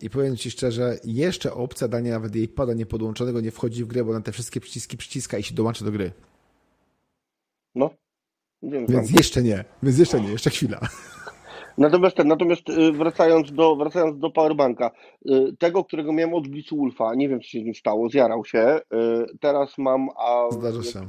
I 0.00 0.10
powiem 0.10 0.36
Ci 0.36 0.50
szczerze, 0.50 0.98
jeszcze 1.04 1.54
opcja 1.54 1.88
dania 1.88 2.12
nawet 2.12 2.36
jej 2.36 2.48
pada 2.48 2.74
niepodłączonego 2.74 3.40
nie 3.40 3.50
wchodzi 3.50 3.84
w 3.84 3.86
grę, 3.86 4.04
bo 4.04 4.12
na 4.12 4.20
te 4.20 4.32
wszystkie 4.32 4.60
przyciski 4.60 4.96
przyciska 4.96 5.38
i 5.38 5.42
się 5.42 5.54
dołącza 5.54 5.84
do 5.84 5.92
gry. 5.92 6.12
No. 7.74 7.90
Więc 8.62 8.92
tam. 8.92 9.04
jeszcze 9.16 9.42
nie. 9.42 9.64
Więc 9.82 9.98
jeszcze 9.98 10.20
nie, 10.20 10.28
jeszcze 10.28 10.50
chwila. 10.50 10.80
Natomiast, 11.78 12.16
ten, 12.16 12.28
natomiast 12.28 12.68
y, 12.68 12.92
wracając 12.92 13.52
do, 13.52 13.76
wracając 13.76 14.18
do 14.18 14.30
Powerbanka, 14.30 14.90
y, 15.30 15.56
tego, 15.58 15.84
którego 15.84 16.12
miałem 16.12 16.34
od 16.34 16.48
Blitzwolfa, 16.48 17.14
nie 17.14 17.28
wiem, 17.28 17.40
co 17.40 17.46
się 17.46 17.60
z 17.60 17.64
nim 17.64 17.74
stało, 17.74 18.08
zjarał 18.08 18.44
się. 18.44 18.80
Y, 18.94 19.38
teraz 19.40 19.78
mam 19.78 20.08
a, 20.16 20.50
Zdarza 20.50 20.82
się. 20.82 21.06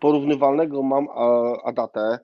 Porównywalnego 0.00 0.82
mam 0.82 1.08
Adatę. 1.64 2.18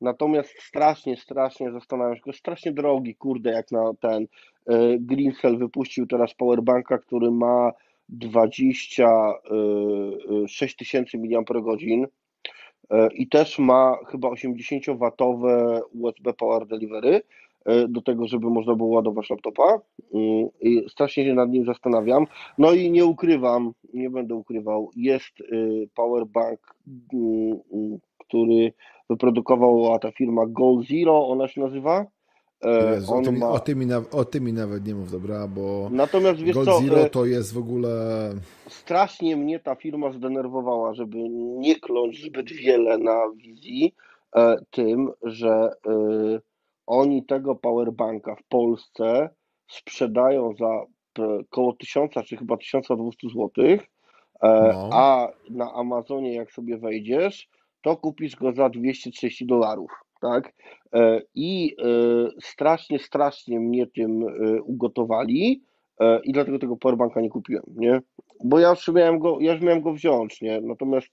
Natomiast 0.00 0.62
strasznie, 0.62 1.16
strasznie 1.16 1.72
zastanawiam 1.72 2.16
się, 2.16 2.22
strasznie 2.32 2.72
drogi, 2.72 3.14
kurde, 3.14 3.50
jak 3.50 3.72
na 3.72 3.92
ten 4.00 4.26
Greencell 5.00 5.58
wypuścił 5.58 6.06
teraz 6.06 6.34
Powerbanka, 6.34 6.98
który 6.98 7.30
ma 7.30 7.72
26 8.08 10.76
tysięcy 10.76 11.18
mAh 11.18 11.44
E, 12.90 13.08
i 13.14 13.28
też 13.28 13.58
ma 13.58 13.96
chyba 14.10 14.28
80-watowe 14.28 15.80
USB 15.94 16.32
Power 16.32 16.66
Delivery 16.66 17.14
e, 17.14 17.20
do 17.88 18.02
tego, 18.02 18.28
żeby 18.28 18.50
można 18.50 18.74
było 18.74 18.88
ładować 18.88 19.30
laptopa. 19.30 19.80
Mm, 20.14 20.48
I 20.60 20.84
strasznie 20.90 21.24
się 21.24 21.34
nad 21.34 21.50
nim 21.50 21.64
zastanawiam. 21.64 22.26
No 22.58 22.72
i 22.72 22.90
nie 22.90 23.06
ukrywam, 23.06 23.72
nie 23.94 24.10
będę 24.10 24.34
ukrywał, 24.34 24.90
jest 24.96 25.40
y, 25.40 25.88
powerbank, 25.94 26.60
mm, 27.12 27.60
mm, 27.72 27.98
który 28.18 28.72
wyprodukowała 29.10 29.98
ta 29.98 30.12
firma 30.12 30.46
Gold 30.46 30.86
Zero, 30.88 31.28
ona 31.28 31.48
się 31.48 31.60
nazywa. 31.60 32.06
E, 32.62 32.94
Jezu, 32.94 33.14
o, 33.14 33.22
tym, 33.22 33.38
ma... 33.38 33.48
o, 33.48 33.58
tym 33.60 33.84
na, 33.84 34.02
o 34.12 34.24
tym 34.24 34.54
nawet 34.54 34.86
nie 34.86 34.94
mów, 34.94 35.10
dobra, 35.10 35.48
bo 35.48 35.88
Natomiast, 35.92 36.40
wiesz 36.40 36.54
Gold 36.54 36.68
co, 36.68 36.80
Zero 36.80 37.08
to 37.08 37.26
jest 37.26 37.54
w 37.54 37.58
ogóle... 37.58 37.90
Strasznie 38.68 39.36
mnie 39.36 39.60
ta 39.60 39.74
firma 39.74 40.12
zdenerwowała, 40.12 40.94
żeby 40.94 41.18
nie 41.58 41.80
kląć 41.80 42.22
zbyt 42.24 42.52
wiele 42.52 42.98
na 42.98 43.30
wizji 43.36 43.94
e, 44.36 44.56
tym, 44.70 45.10
że 45.22 45.70
e, 45.86 46.40
oni 46.88 47.26
tego 47.26 47.54
powerbanka 47.54 48.34
w 48.36 48.42
Polsce 48.42 49.30
sprzedają 49.68 50.54
za 50.58 50.84
około 51.40 51.72
1000 51.72 52.12
czy 52.26 52.36
chyba 52.36 52.56
1200 52.56 53.28
zł, 53.28 53.50
e, 53.64 53.78
no. 54.42 54.90
a 54.92 55.28
na 55.50 55.72
Amazonie 55.72 56.34
jak 56.34 56.52
sobie 56.52 56.78
wejdziesz, 56.78 57.48
to 57.82 57.96
kupisz 57.96 58.36
go 58.36 58.52
za 58.52 58.68
230 58.68 59.46
dolarów 59.46 59.90
tak? 60.20 60.54
E, 60.94 61.22
I 61.34 61.76
e, 61.78 61.84
strasznie, 62.40 62.98
strasznie 62.98 63.60
mnie 63.60 63.86
tym 63.86 64.22
e, 64.22 64.62
ugotowali 64.62 65.62
i 66.24 66.32
dlatego 66.32 66.58
tego 66.58 66.76
powerbanka 66.76 67.20
nie 67.20 67.30
kupiłem, 67.30 67.64
nie? 67.76 68.00
Bo 68.44 68.58
ja 68.58 68.70
już 68.70 68.88
miałem 68.88 69.18
go, 69.18 69.38
ja 69.40 69.52
już 69.52 69.62
miałem 69.62 69.80
go 69.80 69.92
wziąć, 69.92 70.40
nie? 70.40 70.60
Natomiast 70.60 71.10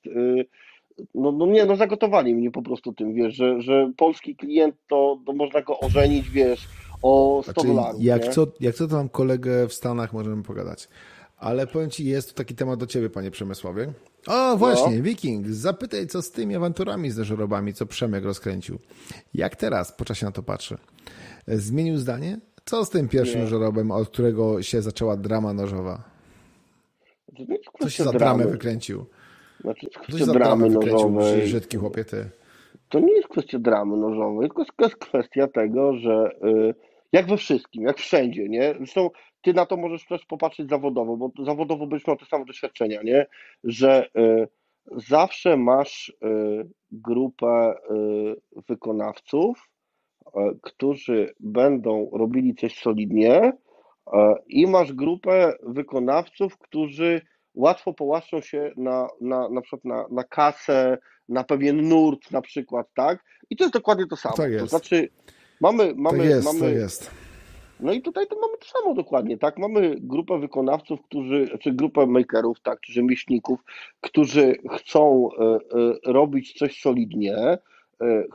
no, 1.16 1.32
no 1.32 1.46
nie, 1.46 1.66
no 1.66 1.76
zagotowali 1.76 2.36
mnie 2.36 2.52
po 2.52 2.62
prostu 2.62 2.94
tym, 2.94 3.14
wiesz, 3.14 3.36
że, 3.36 3.62
że 3.62 3.92
polski 3.98 4.36
klient 4.36 4.76
to, 4.88 5.20
to 5.26 5.34
można 5.34 5.62
go 5.62 5.80
ożenić, 5.80 6.30
wiesz, 6.30 6.68
o 7.02 7.42
100 7.44 7.52
znaczy, 7.52 7.68
dolarów. 7.68 8.04
Jak 8.04 8.28
co, 8.28 8.48
jak 8.60 8.76
co 8.76 8.88
to 8.88 8.96
mam 8.96 9.10
kolegę 9.10 9.68
w 9.68 9.74
Stanach, 9.74 10.14
możemy 10.14 10.44
pogadać. 10.44 10.88
Ale 11.38 11.68
powiem 11.68 11.90
Ci, 11.90 12.06
jest 12.06 12.30
tu 12.30 12.36
taki 12.36 12.56
temat 12.56 12.80
do 12.80 12.88
Ciebie, 12.88 13.10
Panie 13.10 13.32
Przemysławie. 13.32 13.94
O, 14.28 14.58
właśnie, 14.58 14.98
no. 14.98 15.04
Wiking, 15.04 15.48
zapytaj, 15.48 16.08
co 16.08 16.22
z 16.22 16.32
tymi 16.32 16.56
awanturami 16.56 17.12
z 17.12 17.20
żurobami, 17.20 17.74
co 17.74 17.86
Przemek 17.86 18.24
rozkręcił. 18.24 18.80
Jak 19.34 19.56
teraz 19.56 19.92
po 19.92 20.06
czasie 20.06 20.26
na 20.26 20.32
to 20.32 20.44
patrzy? 20.44 20.78
Zmienił 21.48 21.98
zdanie? 21.98 22.40
Co 22.66 22.86
z 22.86 22.90
tym 22.90 23.08
pierwszym 23.08 23.42
nie. 23.42 23.48
żurobem, 23.48 23.92
od 23.92 24.10
którego 24.10 24.62
się 24.62 24.82
zaczęła 24.82 25.18
drama 25.18 25.54
nożowa? 25.54 26.04
Co 27.80 27.90
się 27.90 28.04
za 28.04 28.12
dramę 28.12 28.48
wykręcił? 28.48 29.06
Znaczy, 29.66 29.88
za 30.26 30.34
dramę 30.34 30.70
wykręcił, 30.70 31.10
brzydki 31.44 31.78
chłopie 31.78 32.06
ty? 32.06 32.30
To 32.90 33.00
nie 33.00 33.14
jest 33.14 33.28
kwestia 33.28 33.60
dramy 33.60 33.98
nożowej, 33.98 34.50
tylko 34.50 34.64
jest 34.80 34.96
kwestia 34.96 35.48
tego, 35.48 35.98
że 35.98 36.30
y, 36.46 36.76
jak 37.12 37.28
we 37.28 37.38
wszystkim, 37.38 37.84
jak 37.84 37.98
wszędzie, 37.98 38.50
nie? 38.50 38.76
Zresztą 38.78 39.10
ty 39.42 39.54
na 39.54 39.66
to 39.66 39.78
możesz 39.78 40.06
też 40.06 40.26
popatrzeć 40.26 40.70
zawodowo, 40.70 41.18
bo 41.18 41.46
zawodowo 41.46 41.88
byś 41.88 42.08
miał 42.08 42.18
te 42.18 42.26
same 42.26 42.46
doświadczenia, 42.46 43.02
nie? 43.04 43.26
Że 43.64 44.08
y, 44.18 44.48
zawsze 45.08 45.58
masz 45.58 46.10
y, 46.10 46.16
grupę 46.92 47.74
wykonawców, 48.68 49.70
którzy 50.62 51.34
będą 51.40 52.10
robili 52.14 52.56
coś 52.56 52.80
solidnie 52.80 53.54
i 54.48 54.68
masz 54.68 54.94
grupę 54.94 55.54
wykonawców, 55.64 56.58
którzy 56.58 57.22
łatwo 57.56 57.94
połaszczą 57.94 58.42
się 58.42 58.72
na, 58.78 59.08
na, 59.22 59.50
na 59.50 59.62
przykład 59.62 59.86
na, 59.86 60.06
na 60.12 60.24
kasę, 60.24 60.98
na 61.30 61.44
pewien 61.44 61.90
nurt 61.90 62.32
na 62.32 62.42
przykład, 62.42 62.88
tak? 62.96 63.24
I 63.50 63.56
to 63.56 63.64
jest 63.64 63.74
dokładnie 63.74 64.08
to 64.08 64.16
samo. 64.16 64.36
Tak 64.36 64.52
jest. 64.52 64.64
To 64.64 64.70
znaczy 64.70 65.10
mamy... 65.62 65.94
mamy, 65.96 66.18
tak 66.18 66.28
jest, 66.28 66.46
mamy, 66.46 66.60
tak 66.60 66.74
jest 66.74 67.12
no 67.80 67.94
i 67.94 68.02
tutaj 68.02 68.28
to 68.28 68.36
mamy 68.40 68.58
to 68.58 68.66
samo 68.66 68.96
dokładnie, 68.96 69.38
tak? 69.38 69.58
Mamy 69.58 69.96
grupę 70.00 70.40
wykonawców, 70.40 71.00
którzy, 71.02 71.58
czy 71.62 71.72
grupę 71.72 72.06
makerów, 72.06 72.60
tak, 72.60 72.82
czy 72.82 72.94
rzemieślników, 72.94 73.60
którzy 74.02 74.56
chcą 74.78 75.30
e, 75.32 75.44
e, 75.44 75.58
robić 76.06 76.54
coś 76.54 76.82
solidnie, 76.82 77.58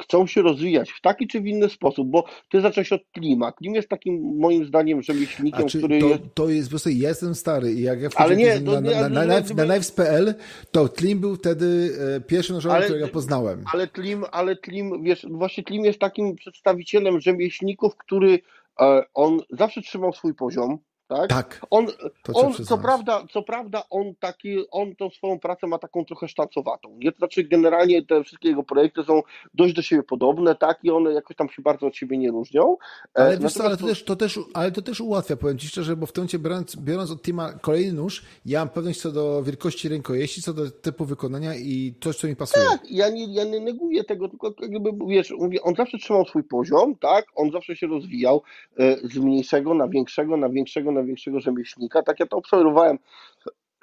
chcą 0.01 0.27
się 0.27 0.43
rozwijać 0.43 0.91
w 0.91 1.01
taki 1.01 1.27
czy 1.27 1.41
w 1.41 1.47
inny 1.47 1.69
sposób, 1.69 2.09
bo 2.09 2.25
ty 2.49 2.61
zacząłeś 2.61 2.93
od 2.93 3.03
Klima. 3.13 3.53
Klim 3.53 3.75
jest 3.75 3.89
takim 3.89 4.37
moim 4.39 4.65
zdaniem 4.65 5.03
rzemieślnikiem, 5.03 5.69
który 5.69 6.01
to, 6.01 6.07
jest... 6.07 6.23
To 6.35 6.49
jest 6.49 6.69
po 6.69 6.71
prostu, 6.71 6.91
ja 6.91 7.09
jestem 7.09 7.35
stary 7.35 7.73
i 7.73 7.83
jak 7.83 8.03
ja 8.03 8.09
Ale 8.17 8.37
nie, 8.37 8.61
na, 8.61 8.81
na, 8.81 9.09
na, 9.09 9.09
na, 9.09 9.41
na 9.41 9.65
Knives.pl, 9.65 10.35
to 10.71 10.89
Klim 10.89 11.19
był 11.19 11.37
wtedy 11.37 11.91
pierwszym 12.27 12.55
nożem, 12.55 12.83
którego 12.83 13.09
poznałem. 13.09 13.65
Ale 13.73 13.89
Klim, 13.89 14.25
ale 14.33 14.57
Klim, 14.57 15.03
wiesz, 15.03 15.27
właśnie 15.31 15.65
Klim 15.65 15.85
jest 15.85 15.99
takim 15.99 16.37
przedstawicielem 16.37 17.21
rzemieślników, 17.21 17.97
który 17.97 18.39
E, 18.81 19.03
on 19.15 19.41
zawsze 19.51 19.83
trzymał 19.83 20.13
swój 20.13 20.35
poziom, 20.35 20.79
tak? 21.11 21.29
Tak. 21.29 21.67
On, 21.71 21.87
on 22.35 22.55
co, 22.55 22.79
prawda, 22.79 23.25
co 23.31 23.43
prawda, 23.43 23.83
on 23.91 24.15
taki, 24.21 24.71
on 24.71 24.97
tą 24.97 25.11
swoją 25.11 25.39
pracę 25.39 25.67
ma 25.67 25.79
taką 25.79 26.05
trochę 26.05 26.29
sztancowatą. 26.29 26.97
Nie? 26.99 27.13
To 27.13 27.19
znaczy, 27.19 27.45
generalnie 27.45 28.07
te 28.07 28.25
wszystkie 28.25 28.49
jego 28.49 28.63
projekty 28.63 29.05
są 29.05 29.23
dość 29.55 29.75
do 29.75 29.83
siebie 29.83 30.03
podobne, 30.03 30.55
tak? 30.55 30.79
I 30.83 30.91
one 30.91 31.13
jakoś 31.13 31.37
tam 31.37 31.49
się 31.49 31.63
bardzo 31.63 31.87
od 31.87 31.97
siebie 31.97 32.19
nie 32.19 32.31
różnią. 32.31 32.77
E, 33.19 33.21
ale 33.21 33.39
wiesz 33.39 33.53
co, 33.53 33.65
ale 33.65 33.77
to, 33.77 33.87
też, 33.87 34.05
to, 34.05 34.17
też, 34.17 34.39
ale 34.55 34.73
to 34.73 34.83
też 34.83 35.01
ułatwia, 35.01 35.37
powiem 35.37 35.59
Ci 35.59 35.69
szczerze, 35.69 35.97
bo 35.97 36.07
w 36.07 36.13
tym 36.13 36.23
momencie 36.23 36.39
biorąc, 36.39 36.77
biorąc 36.77 37.11
od 37.11 37.23
Tima 37.23 37.53
kolejny 37.53 37.93
nóż, 37.93 38.25
ja 38.47 38.59
mam 38.59 38.69
pewność 38.69 39.01
co 39.01 39.13
do 39.13 39.43
wielkości 39.43 39.89
rękojeści, 39.89 40.43
co 40.43 40.55
do 40.55 40.71
typu 40.71 41.05
wykonania 41.05 41.55
i 41.55 41.95
coś, 42.01 42.17
co 42.17 42.27
mi 42.27 42.37
pasuje. 42.37 42.67
Tak, 42.71 42.91
ja 42.91 43.09
nie, 43.09 43.35
ja 43.35 43.45
nie 43.45 43.61
neguję 43.61 44.05
tego, 44.05 44.29
tylko 44.29 44.55
jakby, 44.69 44.91
wiesz, 45.07 45.31
mówię, 45.39 45.63
on 45.63 45.75
zawsze 45.75 45.99
trzymał 45.99 46.25
swój 46.25 46.45
poziom, 46.45 46.97
tak? 46.97 47.27
On 47.35 47.51
zawsze 47.51 47.77
się 47.77 47.87
rozwijał 47.87 48.43
e, 48.79 48.97
z 48.97 49.17
mniejszego 49.19 49.75
na 49.75 49.89
większego, 49.89 50.37
na 50.37 50.49
większego, 50.49 50.93
na 50.93 51.00
największego 51.01 51.41
rzemieślnika. 51.41 52.03
Tak 52.03 52.21
ja 52.21 52.27
to 52.27 52.37
obserwowałem, 52.37 52.99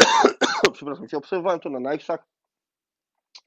przepraszam 0.73 1.07
cię, 1.07 1.17
obserwowałem 1.17 1.59
to 1.59 1.69
na 1.69 1.89
Knivesach, 1.89 2.27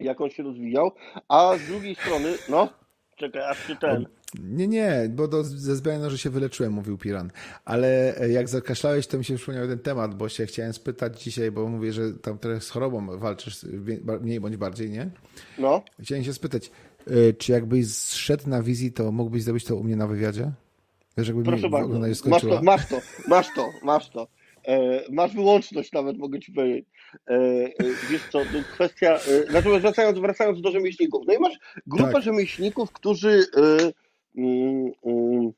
jak 0.00 0.20
on 0.20 0.30
się 0.30 0.42
rozwijał, 0.42 0.92
a 1.28 1.56
z 1.56 1.66
drugiej 1.66 1.94
strony, 1.94 2.34
no, 2.48 2.68
czekaj, 3.16 3.42
aż 3.42 3.66
się 3.66 3.76
ten... 3.76 4.06
Nie, 4.42 4.68
nie, 4.68 5.10
bo 5.10 5.28
do, 5.28 5.44
ze 5.44 5.74
względu 5.74 6.10
że 6.10 6.18
się 6.18 6.30
wyleczyłem, 6.30 6.72
mówił 6.72 6.98
Piran. 6.98 7.30
Ale 7.64 8.16
e, 8.16 8.28
jak 8.28 8.48
zakaszlałeś, 8.48 9.06
to 9.06 9.18
mi 9.18 9.24
się 9.24 9.36
przypomniał 9.36 9.66
ten 9.66 9.78
temat, 9.78 10.14
bo 10.14 10.28
się 10.28 10.46
chciałem 10.46 10.72
spytać 10.72 11.22
dzisiaj, 11.22 11.50
bo 11.50 11.68
mówię, 11.68 11.92
że 11.92 12.12
tam 12.12 12.38
trochę 12.38 12.60
z 12.60 12.70
chorobą 12.70 13.18
walczysz 13.18 13.66
mniej 14.20 14.40
bądź 14.40 14.56
bardziej, 14.56 14.90
nie? 14.90 15.10
No. 15.58 15.82
Chciałem 16.02 16.24
się 16.24 16.32
spytać, 16.32 16.70
e, 17.06 17.32
czy 17.32 17.52
jakbyś 17.52 17.86
zszedł 17.94 18.48
na 18.48 18.62
wizji, 18.62 18.92
to 18.92 19.12
mógłbyś 19.12 19.42
zrobić 19.42 19.64
to 19.64 19.76
u 19.76 19.84
mnie 19.84 19.96
na 19.96 20.06
wywiadzie? 20.06 20.52
Wiesz, 21.16 21.28
jakby 21.28 21.42
Proszę 21.42 21.62
mi 21.66 21.70
bardzo, 21.70 21.98
masz 22.28 22.42
to, 22.42 22.62
masz 22.62 22.88
to, 22.88 23.00
masz 23.28 23.54
to, 23.54 23.70
masz 23.82 24.10
to. 24.10 24.26
E, 24.64 25.02
masz 25.12 25.34
wyłączność 25.34 25.92
nawet, 25.92 26.18
mogę 26.18 26.40
ci 26.40 26.52
powiedzieć. 26.52 26.86
E, 27.30 27.34
e, 27.34 27.72
wiesz 28.10 28.28
co, 28.32 28.38
no 28.38 28.62
kwestia, 28.72 29.14
e, 29.14 29.52
natomiast 29.52 29.82
wracając, 29.82 30.18
wracając 30.18 30.60
do 30.60 30.70
rzemieślników, 30.70 31.22
no 31.26 31.34
i 31.34 31.38
masz 31.38 31.58
grupę 31.86 32.12
Tak. 32.12 32.22
rzemieślników, 32.22 32.92
którzy 32.92 33.44
mm, 34.36 34.92
mm, 35.04 35.52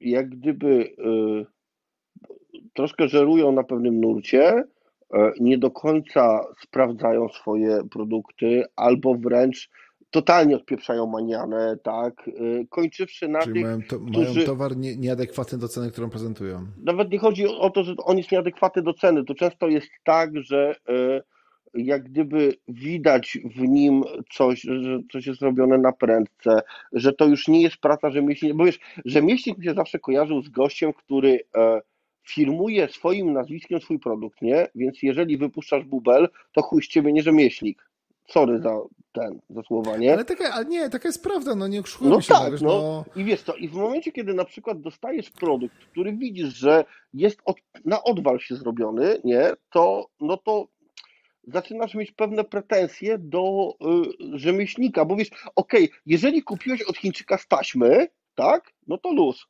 jak 0.00 0.28
gdyby 0.28 0.94
troszkę 2.74 3.08
żerują 3.08 3.52
na 3.52 3.62
pewnym 3.62 4.00
nurcie, 4.00 4.64
nie 5.40 5.58
do 5.58 5.70
końca 5.70 6.44
sprawdzają 6.62 7.28
swoje 7.28 7.80
produkty, 7.90 8.64
albo 8.76 9.14
wręcz 9.14 9.70
totalnie 10.10 10.56
odpieprzają 10.56 11.06
manianę, 11.06 11.76
tak, 11.82 12.28
e, 12.28 12.32
kończywszy 12.70 13.28
na 13.28 13.40
Czyli 13.42 13.54
tych, 13.54 13.62
mają, 13.64 13.82
to, 13.82 14.00
którzy- 14.00 14.34
mają 14.34 14.46
towar 14.46 14.76
nie, 14.76 14.96
nieadekwatny 14.96 15.58
do 15.58 15.68
ceny, 15.68 15.90
którą 15.90 16.10
prezentują. 16.10 16.66
nawet 16.84 17.10
nie 17.10 17.18
chodzi 17.18 17.46
o 17.46 17.70
to, 17.70 17.84
że 17.84 17.94
on 18.04 18.18
jest 18.18 18.32
nieadekwatny 18.32 18.82
do 18.82 18.94
ceny. 18.94 19.24
To 19.24 19.34
często 19.34 19.68
jest 19.68 19.88
tak, 20.04 20.30
że 20.36 20.74
e, 20.88 21.22
jak 21.74 22.02
gdyby 22.02 22.54
widać 22.68 23.38
w 23.56 23.60
nim 23.60 24.04
coś, 24.32 24.60
że 24.60 24.98
coś 25.12 25.26
jest 25.26 25.42
robione 25.42 25.78
na 25.78 25.92
prędce, 25.92 26.62
że 26.92 27.12
to 27.12 27.26
już 27.26 27.48
nie 27.48 27.62
jest 27.62 27.76
praca 27.76 28.10
rzemieślnika. 28.10 28.54
Bo 28.56 28.64
wiesz, 28.64 28.78
rzemieślnik 29.04 29.58
mi 29.58 29.64
się 29.64 29.74
zawsze 29.74 29.98
kojarzył 29.98 30.42
z 30.42 30.48
gościem, 30.48 30.92
który 30.92 31.40
e, 31.56 31.80
firmuje 32.28 32.88
swoim 32.88 33.32
nazwiskiem 33.32 33.80
swój 33.80 33.98
produkt, 33.98 34.42
nie? 34.42 34.66
Więc 34.74 35.02
jeżeli 35.02 35.36
wypuszczasz 35.36 35.84
bubel, 35.84 36.28
to 36.52 36.62
chuj 36.62 36.82
z 36.82 36.88
ciebie 36.88 37.12
nie 37.12 37.22
rzemieślnik. 37.22 37.89
Sorry 38.32 38.60
za 38.62 38.80
ten, 39.12 39.40
za 39.50 39.62
słowa, 39.62 39.96
nie? 39.96 40.12
Ale, 40.12 40.24
taka, 40.24 40.52
ale 40.52 40.64
nie, 40.64 40.90
taka 40.90 41.08
jest 41.08 41.22
prawda, 41.22 41.54
no 41.54 41.68
nie 41.68 41.80
oszukujmy 41.80 42.14
No 42.14 42.20
się. 42.20 42.34
tak, 42.34 42.52
wiesz, 42.52 42.60
no. 42.60 43.04
I 43.16 43.24
wiesz 43.24 43.42
co, 43.42 43.54
i 43.54 43.68
w 43.68 43.72
momencie, 43.72 44.12
kiedy 44.12 44.34
na 44.34 44.44
przykład 44.44 44.80
dostajesz 44.80 45.30
produkt, 45.30 45.74
który 45.90 46.12
widzisz, 46.12 46.54
że 46.54 46.84
jest 47.14 47.38
od, 47.44 47.56
na 47.84 48.02
odwal 48.02 48.38
się 48.38 48.56
zrobiony, 48.56 49.20
nie, 49.24 49.52
to 49.70 50.06
no 50.20 50.36
to 50.36 50.66
zaczynasz 51.48 51.94
mieć 51.94 52.12
pewne 52.12 52.44
pretensje 52.44 53.18
do 53.18 53.74
y, 54.34 54.38
rzemieślnika, 54.38 55.04
bo 55.04 55.16
wiesz, 55.16 55.30
okej, 55.56 55.90
jeżeli 56.06 56.42
kupiłeś 56.42 56.82
od 56.82 56.96
Chińczyka 56.96 57.38
z 57.38 57.46
taśmy, 57.46 58.08
tak, 58.34 58.72
no 58.86 58.98
to 58.98 59.12
luz. 59.12 59.46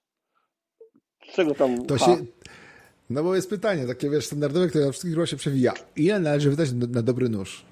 Z 1.30 1.34
czego 1.34 1.54
tam 1.54 1.86
To 1.86 1.98
się... 1.98 2.16
No 3.10 3.22
bo 3.22 3.34
jest 3.34 3.50
pytanie, 3.50 3.86
takie 3.86 4.10
wiesz, 4.10 4.26
standardowe, 4.26 4.68
które 4.68 4.84
na 4.86 4.92
wszystkich 4.92 5.28
się 5.28 5.36
przewija. 5.36 5.72
Ile 5.96 6.20
należy 6.20 6.50
wydać 6.50 6.68
na 6.72 7.02
dobry 7.02 7.28
nóż? 7.28 7.69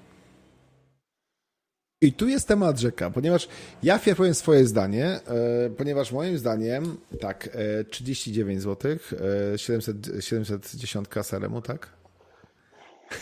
I 2.01 2.13
tu 2.13 2.27
jest 2.27 2.47
temat 2.47 2.79
rzeka, 2.79 3.09
ponieważ 3.09 3.47
ja 3.83 3.97
wpierw 3.97 4.17
powiem 4.17 4.33
swoje 4.33 4.65
zdanie, 4.67 5.05
e, 5.05 5.69
ponieważ 5.69 6.11
moim 6.11 6.37
zdaniem, 6.37 6.97
tak, 7.19 7.49
e, 7.53 7.83
39 7.83 8.61
zł, 8.61 8.91
e, 9.53 9.57
700, 9.57 10.07
710 10.19 11.23
seremu, 11.23 11.61
tak? 11.61 11.89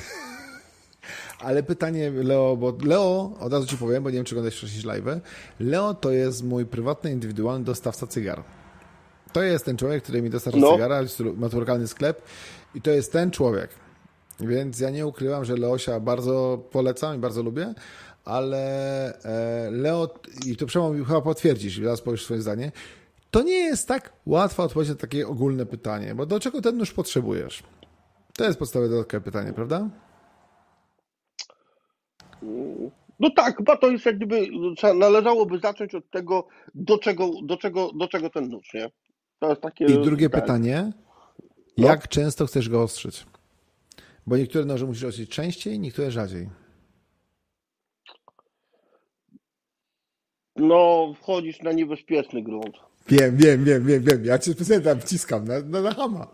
Ale 1.40 1.64
pytanie, 1.64 2.12
Leo, 2.12 2.58
bo 2.58 2.78
Leo, 2.84 3.34
od 3.40 3.54
razu 3.54 3.68
ci 3.68 3.78
powiem, 3.78 4.04
bo 4.04 4.10
nie 4.10 4.16
wiem, 4.16 4.26
czy 4.26 4.36
oglądałeś 4.36 4.58
wcześniej 4.58 4.84
live. 4.84 5.22
Leo 5.60 5.94
to 5.94 6.12
jest 6.12 6.44
mój 6.44 6.66
prywatny, 6.66 7.12
indywidualny 7.12 7.66
dostawca 7.66 8.08
cygar. 8.08 8.44
To 9.34 9.44
jest 9.44 9.66
ten 9.66 9.78
człowiek, 9.78 10.04
który 10.04 10.22
mi 10.22 10.30
dostarcza 10.30 10.60
No. 10.60 10.72
cygara, 10.74 11.02
ma 11.36 11.50
tu 11.50 11.60
lokalny 11.60 11.88
sklep 11.88 12.22
i 12.76 12.82
to 12.82 12.92
jest 12.92 13.12
ten 13.12 13.32
człowiek. 13.32 13.70
Więc 14.40 14.80
ja 14.80 14.90
nie 14.90 15.08
ukrywam, 15.08 15.46
że 15.46 15.56
Leosia 15.56 16.00
bardzo 16.00 16.64
polecam 16.72 17.16
i 17.16 17.20
bardzo 17.20 17.44
lubię, 17.44 17.74
ale 18.28 18.60
e, 19.24 19.72
Leo, 19.72 20.10
i 20.46 20.58
to 20.58 20.66
Przemo 20.66 20.94
mi 20.94 21.06
chyba 21.06 21.22
potwierdzisz, 21.22 21.80
zaraz 21.80 22.02
powiesz 22.02 22.24
swoje 22.24 22.42
zdanie, 22.42 22.72
to 23.32 23.42
nie 23.44 23.56
jest 23.56 23.88
tak 23.88 24.14
łatwa 24.26 24.64
odpowiedź 24.64 24.90
na 24.90 24.96
takie 24.96 25.28
ogólne 25.28 25.66
pytanie, 25.66 26.16
bo 26.16 26.26
do 26.26 26.40
czego 26.40 26.62
ten 26.62 26.78
nóż 26.78 26.94
potrzebujesz? 26.94 27.64
To 28.38 28.44
jest 28.46 28.60
podstawowe 28.60 28.90
dodatkowe 28.90 29.22
pytanie, 29.22 29.54
prawda? 29.54 29.90
No 33.20 33.30
tak, 33.36 33.58
chyba 33.58 33.78
to 33.78 33.92
jest 33.92 34.06
jak 34.06 34.18
gdyby, 34.18 34.48
należałoby 34.96 35.60
zacząć 35.60 35.96
od 35.96 36.10
tego, 36.10 36.48
do 36.76 36.98
czego, 36.98 37.32
do 37.44 37.58
czego, 37.58 37.92
do 37.94 38.08
czego 38.08 38.30
ten 38.30 38.50
nóż, 38.50 38.74
nie? 38.74 38.92
To 39.40 39.50
jest 39.50 39.62
takie... 39.62 39.86
I 39.86 40.02
drugie 40.02 40.30
tak. 40.30 40.42
pytanie, 40.42 40.92
No. 41.78 41.88
jak 41.88 42.08
często 42.08 42.46
chcesz 42.46 42.70
go 42.70 42.82
ostrzyć? 42.82 43.26
Bo 44.28 44.38
niektóre 44.38 44.66
noże 44.66 44.86
musisz 44.86 45.04
ostrzyć 45.04 45.30
częściej, 45.30 45.80
niektóre 45.80 46.12
rzadziej. 46.12 46.50
No, 50.58 51.14
wchodzisz 51.22 51.62
na 51.62 51.72
niebezpieczny 51.72 52.42
grunt. 52.42 52.78
Wiem, 53.10 53.38
wiem, 53.38 53.64
wiem, 53.64 53.86
wiem, 53.86 54.04
wiem. 54.04 54.26
Ja 54.26 54.40
cię 54.40 54.54
specjalnie 54.54 54.86
tam 54.86 55.00
wciskam 55.00 55.46
na, 55.46 55.60
na, 55.60 55.82
na 55.82 55.94
hama. 55.94 56.28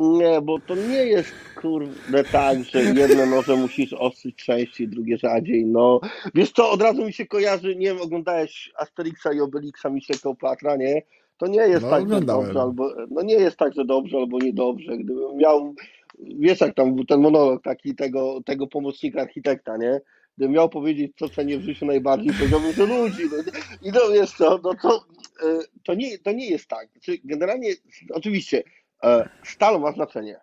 Nie, 0.00 0.40
bo 0.40 0.58
to 0.60 0.74
nie 0.74 1.04
jest 1.06 1.32
kurde 1.60 2.24
tak, 2.32 2.64
że 2.64 2.82
jedne 2.82 3.26
noże 3.26 3.56
musisz 3.56 3.92
ostrzyć 3.92 4.36
częściej, 4.36 4.88
drugie 4.88 5.18
rzadziej. 5.18 5.66
No, 5.66 6.00
wiesz 6.34 6.52
co, 6.52 6.70
od 6.70 6.82
razu 6.82 7.04
mi 7.04 7.12
się 7.12 7.26
kojarzy, 7.26 7.76
nie 7.76 7.86
wiem, 7.86 8.02
oglądałeś 8.02 8.72
Asterixa 8.76 9.32
i 9.34 9.40
Obelixa 9.40 9.90
Misję 9.90 10.14
Kleopatra, 10.14 10.76
nie? 10.76 11.02
To 11.38 11.46
nie 11.46 11.60
jest 11.60 11.82
No, 11.82 11.90
tak, 11.90 12.08
że 12.08 12.20
dobrze 12.20 12.60
albo, 12.60 12.94
no 13.10 13.22
nie 13.22 13.34
jest 13.34 13.56
tak, 13.56 13.74
że 13.74 13.84
dobrze 13.84 14.16
albo 14.16 14.38
niedobrze. 14.38 14.96
Gdybym 14.96 15.36
miał, 15.36 15.74
wiesz 16.18 16.60
jak 16.60 16.74
tam 16.74 16.94
był 16.94 17.04
ten 17.04 17.20
monolog 17.20 17.62
taki 17.62 17.94
tego, 17.94 18.40
tego 18.46 18.66
pomocnika 18.66 19.20
architekta, 19.20 19.76
nie? 19.76 20.00
Gdybym 20.40 20.54
miał 20.54 20.68
powiedzieć, 20.68 21.12
co 21.16 21.28
cenię 21.28 21.58
w 21.58 21.62
życiu 21.62 21.86
najbardziej, 21.86 22.32
powiedziałbym, 22.32 22.72
że 22.72 22.86
ludzi. 22.86 23.22
No, 23.30 23.52
I 23.82 23.92
no 23.92 24.00
wiesz 24.12 24.32
co, 24.32 24.60
no 24.62 24.74
to, 24.82 25.04
e, 25.42 25.58
to, 25.84 25.94
nie, 25.94 26.18
to 26.18 26.32
nie 26.32 26.50
jest 26.50 26.66
tak. 26.66 26.88
Znaczy, 26.92 27.20
generalnie, 27.24 27.68
oczywiście, 28.12 28.62
e, 29.04 29.28
stal 29.44 29.80
ma 29.80 29.92
znaczenie. 29.92 30.40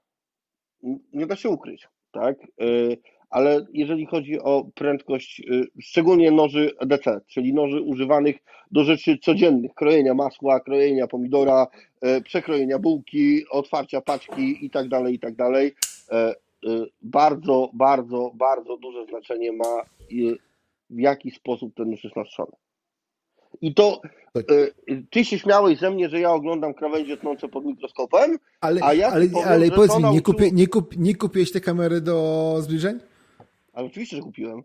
Nie 1.14 1.28
da 1.28 1.36
się 1.36 1.50
ukryć, 1.50 1.88
tak? 2.12 2.38
E, 2.42 2.66
Ale 3.30 3.66
jeżeli 3.74 4.06
chodzi 4.06 4.40
o 4.40 4.66
prędkość, 4.76 5.42
szczególnie 5.82 6.32
noży 6.32 6.72
EDC, 6.80 7.22
czyli 7.28 7.54
noży 7.54 7.82
używanych 7.82 8.36
do 8.72 8.84
rzeczy 8.84 9.18
codziennych, 9.18 9.74
krojenia 9.74 10.14
masła, 10.14 10.60
krojenia 10.60 11.08
pomidora, 11.08 11.68
przekrojenia 12.24 12.80
bułki, 12.80 13.44
otwarcia 13.50 14.02
paczki 14.02 14.66
i 14.66 14.70
tak 14.70 14.88
dalej, 14.90 15.16
i 15.16 15.20
tak 15.20 15.36
dalej, 15.36 15.72
bardzo, 17.02 17.70
bardzo, 17.74 18.32
bardzo 18.36 18.78
duże 18.78 19.06
znaczenie 19.06 19.52
ma, 19.52 19.66
e, 19.66 20.36
w 20.90 21.00
jaki 21.00 21.32
sposób 21.32 21.76
ten 21.76 21.90
nóż 21.90 22.04
jest 22.04 22.16
nastrzony. 22.16 22.52
I 23.62 23.74
to 23.74 24.02
e, 24.36 24.42
ty 25.10 25.26
się 25.26 25.40
śmiałeś 25.40 25.80
ze 25.80 25.92
mnie, 25.92 26.10
że 26.10 26.20
ja 26.20 26.32
oglądam 26.32 26.74
krawędzie 26.74 27.18
tnące 27.18 27.48
pod 27.48 27.66
mikroskopem, 27.66 28.38
Ale, 28.62 28.82
A 28.84 28.94
ja 28.94 29.08
ale, 29.08 29.30
powiem, 29.30 29.48
ale 29.48 29.72
powiedz 29.72 29.92
mi, 29.92 30.04
nie, 30.04 30.10
nauczyło- 30.10 30.22
kupię, 30.24 30.52
nie, 30.52 30.68
kup, 30.68 30.98
nie 30.98 31.16
kupiłeś 31.16 31.52
tej 31.52 31.62
kamery 31.62 32.02
do 32.02 32.56
zbliżeń? 32.62 33.00
ale 33.74 33.88
oczywiście, 33.88 34.16
że 34.18 34.24
kupiłem. 34.24 34.64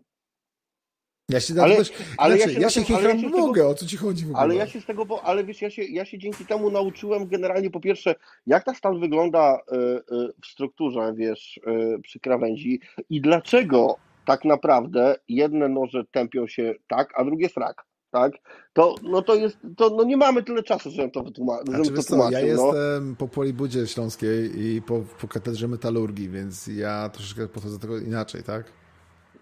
Ja 1.29 1.39
się, 1.39 1.53
Ale- 1.61 1.75
ale, 1.75 1.83
ale 2.17 2.37
ja 2.37 2.45
inaczej, 2.45 2.55
się 2.55 2.61
ja 2.61 2.69
się 2.69 2.83
tym- 2.85 2.95
ale 2.95 3.09
ja 3.09 3.13
się 3.13 3.19
z 3.19 3.23
tego- 3.23 3.37
mogę, 3.37 3.67
o 3.67 3.73
co 3.75 3.85
ci 3.85 3.97
chodzi 3.97 4.25
w 4.25 4.27
ogóle? 4.27 4.41
Ale 4.43 4.55
ja 4.55 4.67
się 4.67 4.81
z 4.81 4.85
tego, 4.85 5.05
bo, 5.05 5.23
ale 5.23 5.43
wiesz, 5.43 5.61
ja 5.61 5.69
się, 5.69 5.83
ja 5.83 6.05
się 6.05 6.17
dzięki 6.17 6.45
temu 6.45 6.71
nauczyłem 6.71 7.27
generalnie 7.27 7.69
po 7.69 7.79
pierwsze, 7.79 8.15
jak 8.47 8.63
ta 8.63 8.73
stal 8.73 8.99
wygląda 8.99 9.53
e, 9.71 9.75
e, 9.75 9.99
w 10.43 10.47
strukturze, 10.47 11.13
wiesz, 11.15 11.59
e, 11.67 11.99
przy 12.01 12.19
krawędzi 12.19 12.79
i 13.09 13.21
dlaczego 13.21 13.95
tak 14.25 14.45
naprawdę 14.45 15.15
jedne 15.29 15.69
noże 15.69 16.03
tępią 16.11 16.47
się 16.47 16.73
tak, 16.87 17.13
a 17.15 17.25
drugie 17.25 17.49
frak, 17.49 17.85
tak? 18.11 18.31
To, 18.73 18.95
no 19.03 19.21
to 19.21 19.35
jest, 19.35 19.57
to, 19.77 19.89
no 19.89 20.03
nie 20.03 20.17
mamy 20.17 20.43
tyle 20.43 20.63
czasu, 20.63 20.91
żebym 20.91 21.11
to, 21.11 21.21
wytłuma- 21.23 21.57
żebym 21.71 21.85
Znaczy, 21.85 22.07
to 22.09 22.29
ja 22.31 22.55
no. 22.55 22.65
jestem 22.65 23.15
po 23.15 23.27
Polibudzie 23.27 23.87
Śląskiej 23.87 24.61
i 24.65 24.81
po, 24.81 25.01
po 25.21 25.27
katedrze 25.27 25.67
metalurgii, 25.67 26.29
więc 26.29 26.67
ja 26.67 27.09
troszeczkę 27.09 27.47
podchodzę 27.47 27.75
do 27.75 27.81
tego 27.81 27.97
inaczej, 27.97 28.43
tak? 28.43 28.82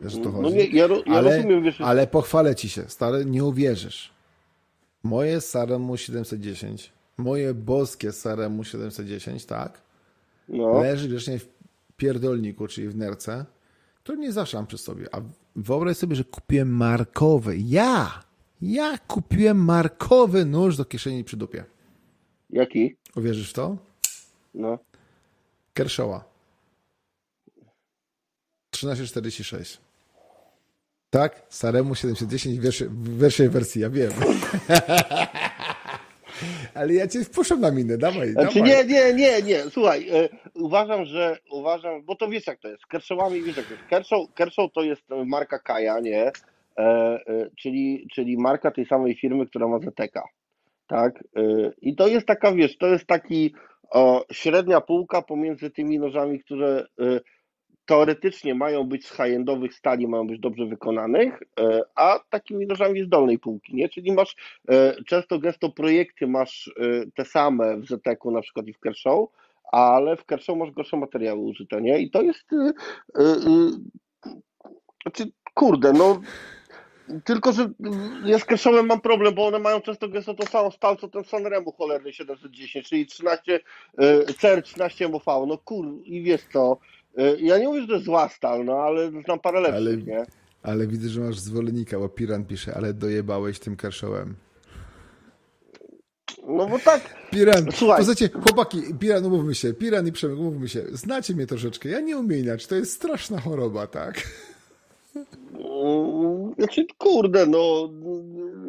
Wiesz, 0.02 0.15
to 0.23 0.32
chodzi. 0.32 0.44
No 0.44 0.49
nie, 0.49 0.65
ja, 0.65 0.88
ro, 0.88 1.03
ja 1.06 1.14
ale, 1.14 1.38
rozumiem, 1.38 1.64
wiesz, 1.64 1.82
ale 1.82 2.07
pochwalę 2.07 2.56
ci 2.56 2.69
się, 2.69 2.84
stary, 2.90 3.26
nie 3.26 3.44
uwierzysz. 3.44 4.14
Moje 5.03 5.41
Saremu 5.41 5.98
710, 5.98 6.91
moje 7.18 7.53
boskie 7.53 8.11
Saremu 8.11 8.64
710, 8.64 9.45
tak? 9.45 9.82
no. 10.49 10.82
Leży 10.82 11.10
grzecznie 11.10 11.40
w 11.40 11.48
pierdolniku, 11.98 12.68
czyli 12.68 12.90
w 12.90 12.95
nerce, 12.95 13.45
który 14.03 14.18
nie 14.18 14.32
zawsze 14.32 14.57
mam 14.57 14.68
przy 14.68 14.78
sobie. 14.78 15.15
A 15.15 15.22
wyobraź 15.56 15.98
sobie, 15.98 16.15
że 16.15 16.23
kupiłem 16.23 16.69
markowy. 16.76 17.57
Ja! 17.57 18.23
Ja 18.61 18.98
kupiłem 18.98 19.57
markowy 19.57 20.45
nóż 20.45 20.78
do 20.78 20.86
kieszeni 20.86 21.23
przy 21.23 21.38
dupie. 21.38 21.65
Jaki? 22.49 22.95
Uwierzysz 23.15 23.49
w 23.49 23.53
to? 23.53 23.78
No. 24.53 24.80
Kershawa. 25.73 26.23
1346. 28.69 29.82
Tak? 31.12 31.42
Saremu 31.50 31.96
710 31.96 32.60
w 32.60 32.64
wierszy- 32.64 32.90
w 32.90 33.22
pierwszej 33.22 33.50
wersji, 33.50 33.82
ja 33.82 33.90
wiem. 33.90 34.12
Ale 36.74 36.94
ja 36.94 37.08
cię 37.08 37.24
wpuszczam 37.24 37.62
na 37.62 37.72
minę, 37.72 37.98
dawaj, 37.98 38.30
Znaczy 38.32 38.60
dawaj. 38.60 38.70
nie, 38.72 38.86
nie, 38.86 39.14
nie, 39.14 39.42
nie, 39.42 39.60
słuchaj, 39.70 40.10
e, 40.10 40.30
uważam, 40.54 41.06
że, 41.06 41.38
uważam, 41.52 42.04
bo 42.06 42.16
to 42.16 42.28
wiesz 42.30 42.48
jak 42.48 42.60
to 42.60 42.68
jest, 42.68 42.86
Kershawami, 42.86 43.42
wiesz 43.42 43.58
jak 43.58 43.66
to 43.66 43.74
jest, 43.74 43.86
Kershaw, 43.86 44.20
Kershaw 44.36 44.72
to 44.74 44.82
jest 44.82 45.12
e, 45.12 45.26
marka 45.26 45.60
Kaja, 45.60 46.00
nie, 46.00 46.24
e, 46.24 46.32
e, 46.78 47.20
czyli, 47.62 48.08
czyli 48.14 48.38
marka 48.38 48.72
tej 48.72 48.86
samej 48.86 49.16
firmy, 49.16 49.46
która 49.48 49.68
ma 49.68 49.80
ZTK, 49.80 50.24
tak? 50.88 51.24
Y, 51.38 51.72
I 51.82 51.96
to 51.96 52.08
jest 52.08 52.26
taka, 52.28 52.52
wiesz, 52.52 52.78
to 52.78 52.88
jest 52.88 53.06
taki 53.06 53.54
o, 53.90 54.26
średnia 54.32 54.82
półka 54.82 55.22
pomiędzy 55.22 55.70
tymi 55.72 56.00
nożami, 56.00 56.40
które 56.40 56.86
y, 57.02 57.22
teoretycznie 57.92 58.56
mają 58.56 58.84
być 58.84 59.08
z 59.08 59.12
high-endowych 59.12 59.74
stali, 59.74 60.08
mają 60.08 60.28
być 60.28 60.40
dobrze 60.40 60.66
wykonanych, 60.66 61.42
y, 61.42 61.82
a 61.96 62.20
takimi 62.30 62.68
nożami 62.68 63.04
z 63.04 63.10
dolnej 63.10 63.40
półki, 63.40 63.76
nie? 63.76 63.90
Czyli 63.90 64.12
masz 64.12 64.36
często 65.08 65.40
gęsto 65.40 65.70
projekty 65.70 66.28
masz 66.28 66.72
te 67.16 67.26
same 67.26 67.78
w 67.78 67.86
ZTK 67.86 68.32
na 68.32 68.42
przykład 68.42 68.68
i 68.68 68.74
w 68.74 68.80
Kershaw, 68.80 69.20
ale 69.72 70.18
w 70.18 70.26
Kershaw 70.26 70.58
masz 70.58 70.72
gorsze 70.72 70.98
materiały 70.98 71.40
użyte, 71.40 71.82
nie? 71.82 72.00
I 72.00 72.12
to 72.12 72.22
jest 72.22 72.46
znaczy, 75.04 75.32
kurde, 75.54 75.94
no 75.94 76.22
tylko, 77.26 77.52
że 77.52 77.70
ja 78.26 78.40
z 78.40 78.46
Kershawem 78.46 78.86
mam 78.86 79.02
problem, 79.02 79.34
bo 79.36 79.48
one 79.48 79.60
mają 79.60 79.82
często 79.82 80.08
gęsto 80.10 80.34
to 80.34 80.46
samo 80.46 80.72
stal, 80.72 80.98
co 80.98 81.08
ten 81.08 81.24
Sanremo 81.24 81.72
cholerny 81.72 82.14
710, 82.14 82.90
czyli 82.90 83.06
13 83.06 83.60
CR 84.38 84.62
13 84.64 85.10
MV, 85.10 85.46
no 85.48 85.58
kur, 85.58 85.86
i 86.04 86.24
wiesz 86.24 86.42
co, 86.54 86.78
y, 86.78 87.01
ja 87.40 87.58
nie 87.58 87.68
mówię, 87.68 87.82
że 87.82 87.88
to 87.88 87.94
jest 87.94 88.06
zła 88.06 88.30
stal, 88.30 88.66
no 88.66 88.74
ale 88.74 89.12
znam 89.26 89.40
parę 89.40 89.60
lepszych, 89.62 89.78
ale, 89.78 89.98
nie? 89.98 90.26
Ale 90.64 90.88
widzę, 90.88 91.10
że 91.10 91.22
masz 91.22 91.40
zwolennika, 91.40 92.00
bo 92.00 92.10
Piran 92.10 92.46
pisze, 92.46 92.74
ale 92.76 92.94
dojebałeś 92.94 93.60
tym 93.60 93.76
Kershawem. 93.76 94.36
No 96.48 96.68
bo 96.68 96.80
tak. 96.80 97.02
Piran, 97.32 97.66
Słuchaj. 97.72 97.98
pozacie, 97.98 98.30
chłopaki, 98.30 98.82
Piran, 99.00 99.26
umówmy 99.26 99.56
się, 99.56 99.74
Piran 99.74 100.08
i 100.08 100.12
Przemek, 100.12 100.40
umówmy 100.40 100.70
się, 100.70 100.84
znacie 100.92 101.36
mnie 101.36 101.48
troszeczkę, 101.48 101.90
ja 101.90 102.00
nie 102.00 102.18
umiem 102.18 102.40
inaczej, 102.40 102.68
to 102.68 102.76
jest 102.76 102.94
straszna 102.94 103.40
choroba, 103.40 103.88
tak? 103.88 104.22
Mm, 105.16 106.54
znaczy, 106.58 106.86
kurde, 106.98 107.46
no, 107.46 107.90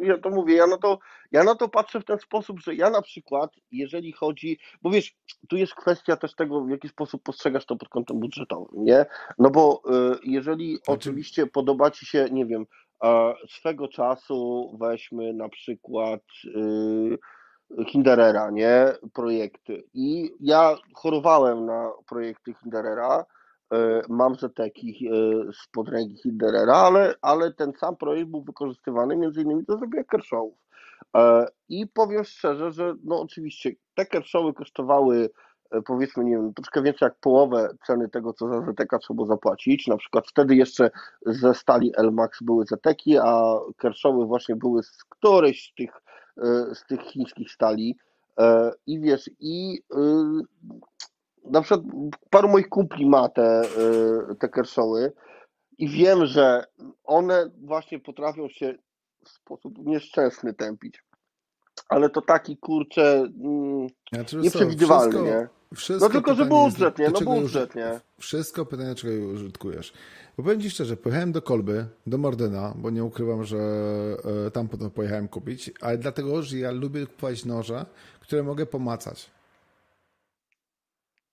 ja 0.01 0.17
to 0.17 0.29
mówię, 0.29 0.55
ja 0.55 0.67
na 0.67 0.77
to, 0.77 0.99
ja 1.33 1.43
na 1.43 1.55
to 1.55 1.69
patrzę 1.69 1.99
w 1.99 2.05
ten 2.05 2.19
sposób, 2.19 2.59
że 2.59 2.75
ja 2.75 2.89
na 2.89 3.01
przykład, 3.01 3.51
jeżeli 3.71 4.11
chodzi, 4.11 4.59
bo 4.81 4.89
wiesz, 4.89 5.15
tu 5.49 5.57
jest 5.57 5.75
kwestia 5.75 6.17
też 6.17 6.35
tego, 6.35 6.61
w 6.61 6.69
jaki 6.69 6.89
sposób 6.89 7.23
postrzegasz 7.23 7.65
to 7.65 7.75
pod 7.75 7.89
kątem 7.89 8.19
budżetowym, 8.19 8.85
nie? 8.85 9.05
No 9.39 9.49
bo 9.49 9.81
y, 10.13 10.19
jeżeli 10.23 10.77
oczywiście 10.87 11.47
podoba 11.47 11.91
Ci 11.91 12.05
się, 12.05 12.27
nie 12.31 12.45
wiem, 12.45 12.65
swego 13.49 13.87
czasu 13.87 14.71
weźmy 14.81 15.33
na 15.33 15.49
przykład 15.49 16.21
y, 16.45 17.17
Hinderera, 17.87 18.51
nie? 18.51 18.85
Projekty. 19.13 19.83
I 19.93 20.31
ja 20.39 20.75
chorowałem 20.95 21.65
na 21.65 21.91
projekty 22.07 22.53
Hinderera, 22.53 23.25
E, 23.73 24.01
mam 24.09 24.35
zeteki 24.35 25.09
z 25.63 25.67
podręki 25.67 26.17
Hinderera, 26.17 26.73
ale, 26.73 27.15
ale 27.21 27.53
ten 27.53 27.73
sam 27.73 27.95
projekt 27.95 28.29
był 28.29 28.41
wykorzystywany 28.41 29.15
między 29.15 29.41
innymi 29.41 29.63
do 29.63 29.77
zrobienia 29.77 30.03
kershowów. 30.03 30.57
E, 31.17 31.45
I 31.69 31.87
powiem 31.87 32.23
szczerze, 32.23 32.71
że 32.71 32.95
no 33.03 33.21
oczywiście 33.21 33.71
te 33.95 34.05
kershowy 34.05 34.53
kosztowały 34.53 35.29
powiedzmy, 35.85 36.23
nie 36.23 36.31
wiem, 36.31 36.53
troszkę 36.53 36.81
więcej 36.81 37.05
jak 37.05 37.15
połowę 37.19 37.69
ceny 37.87 38.09
tego, 38.09 38.33
co 38.33 38.47
za 38.47 38.61
ZTK 38.61 38.99
trzeba 38.99 39.25
zapłacić. 39.25 39.87
Na 39.87 39.97
przykład 39.97 40.27
wtedy 40.27 40.55
jeszcze 40.55 40.91
ze 41.25 41.53
stali 41.53 41.91
Elmax 41.95 42.43
były 42.43 42.65
ZTki, 42.65 43.17
a 43.17 43.43
Kershowy 43.77 44.25
właśnie 44.25 44.55
były 44.55 44.83
z 44.83 45.03
którejś 45.03 45.69
z 45.69 45.73
tych, 45.73 46.01
z 46.73 46.85
tych 46.85 47.01
chińskich 47.01 47.51
stali. 47.51 47.97
I 48.87 48.99
wiesz, 48.99 49.29
i 49.39 49.79
na 51.43 51.61
przykład 51.61 51.81
paru 52.29 52.49
moich 52.49 52.69
kumpli 52.69 53.05
ma 53.05 53.29
te, 53.29 53.61
y, 54.31 54.35
te 54.35 54.49
kerszoły 54.49 55.13
i 55.77 55.89
wiem, 55.89 56.25
że 56.25 56.63
one 57.03 57.49
właśnie 57.57 57.99
potrafią 57.99 58.49
się 58.49 58.73
sposób 59.29 59.77
nieszczęsny 59.77 60.53
tępić. 60.53 61.03
Ale 61.89 62.09
to 62.09 62.21
taki 62.21 62.57
kurczę 62.57 63.29
mm, 63.43 63.87
znaczy, 64.13 64.37
nieprzewidywalny, 64.37 65.11
wszystko, 65.11 65.25
nie? 65.25 65.47
Wszystko 65.75 66.07
no 66.07 66.13
tylko, 66.13 66.35
że 66.35 66.45
budżet, 66.45 66.99
nie? 66.99 67.09
No 67.09 67.21
budżet, 67.21 67.75
nie? 67.75 67.99
Wszystko 68.19 68.65
pytanie, 68.65 68.95
czego 68.95 69.25
użytkujesz. 69.25 69.93
Bo 70.37 70.43
powiem 70.43 70.61
Ci 70.61 70.69
szczerze, 70.69 70.97
pojechałem 70.97 71.31
do 71.31 71.41
Kolby, 71.41 71.85
do 72.07 72.17
Mordena, 72.17 72.73
bo 72.75 72.89
nie 72.89 73.03
ukrywam, 73.03 73.43
że 73.43 73.57
e, 74.47 74.51
tam 74.51 74.67
potem 74.67 74.91
pojechałem 74.91 75.27
kupić, 75.27 75.71
ale 75.81 75.97
dlatego, 75.97 76.41
że 76.41 76.57
ja 76.57 76.71
lubię 76.71 77.07
kupować 77.07 77.45
noże, 77.45 77.85
które 78.19 78.43
mogę 78.43 78.65
pomacać. 78.65 79.29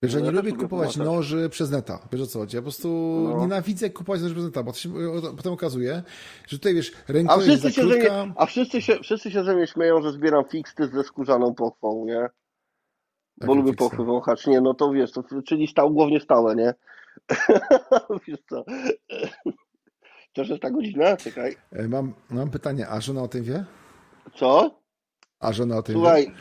Wiesz, 0.02 0.12
że 0.12 0.20
no, 0.20 0.24
nie 0.24 0.31
lubię 0.31 0.52
kupować 0.52 0.97
noży 0.97 1.48
przez 1.48 1.70
neta. 1.70 2.09
Wiesz 2.12 2.20
o 2.20 2.27
co 2.27 2.39
chodzi? 2.39 2.56
Ja 2.56 2.62
po 2.62 2.64
prostu 2.64 2.89
no. 3.28 3.40
nienawidzę 3.40 3.90
kupować 3.90 4.22
noży 4.22 4.35
przez 4.35 4.47
neta, 4.47 4.62
bo 4.62 4.72
to 4.72 4.78
się 4.78 4.90
potem 5.36 5.52
okazuje, 5.52 6.02
że 6.48 6.59
tutaj 6.59 6.74
wiesz, 6.74 6.93
ręka 7.09 7.35
a 7.35 7.39
wszyscy 7.39 7.72
się 7.72 7.85
mnie, 7.85 8.32
A 8.36 8.47
wszyscy 8.47 8.82
się, 8.82 8.98
wszyscy 9.02 9.31
się 9.31 9.44
ze 9.44 9.55
mnie 9.55 9.66
śmieją, 9.66 10.02
że 10.02 10.12
zbieram 10.12 10.44
fiksty 10.44 10.86
ze 10.86 11.05
skórzaną 11.05 11.55
pochwą, 11.55 12.05
nie? 12.06 12.28
Bo 13.36 13.47
Jakie 13.47 13.55
lubię 13.55 13.74
pochwy 13.74 14.05
wąchać. 14.05 14.47
Nie, 14.47 14.60
no 14.60 14.74
to 14.74 14.93
wiesz, 14.93 15.12
to, 15.12 15.24
czyli 15.47 15.66
stał 15.66 15.90
głównie 15.90 16.20
stałe, 16.20 16.56
nie? 16.56 16.74
wiesz 18.27 18.40
co? 18.48 18.64
To 20.32 20.43
jest 20.43 20.62
ta 20.62 20.70
godzina? 20.70 21.16
Czekaj. 21.16 21.56
E, 21.72 21.89
mam, 21.89 22.12
mam 22.31 22.51
pytanie, 22.51 22.89
a 22.89 23.01
żona 23.01 23.22
o 23.22 23.28
tym 23.28 23.44
wie? 23.44 23.64
Co? 24.35 24.81
A 25.40 25.52
żona 25.52 25.77
o 25.77 25.82
tym 25.82 25.94
Słuchaj, 25.94 26.27
wie? 26.27 26.32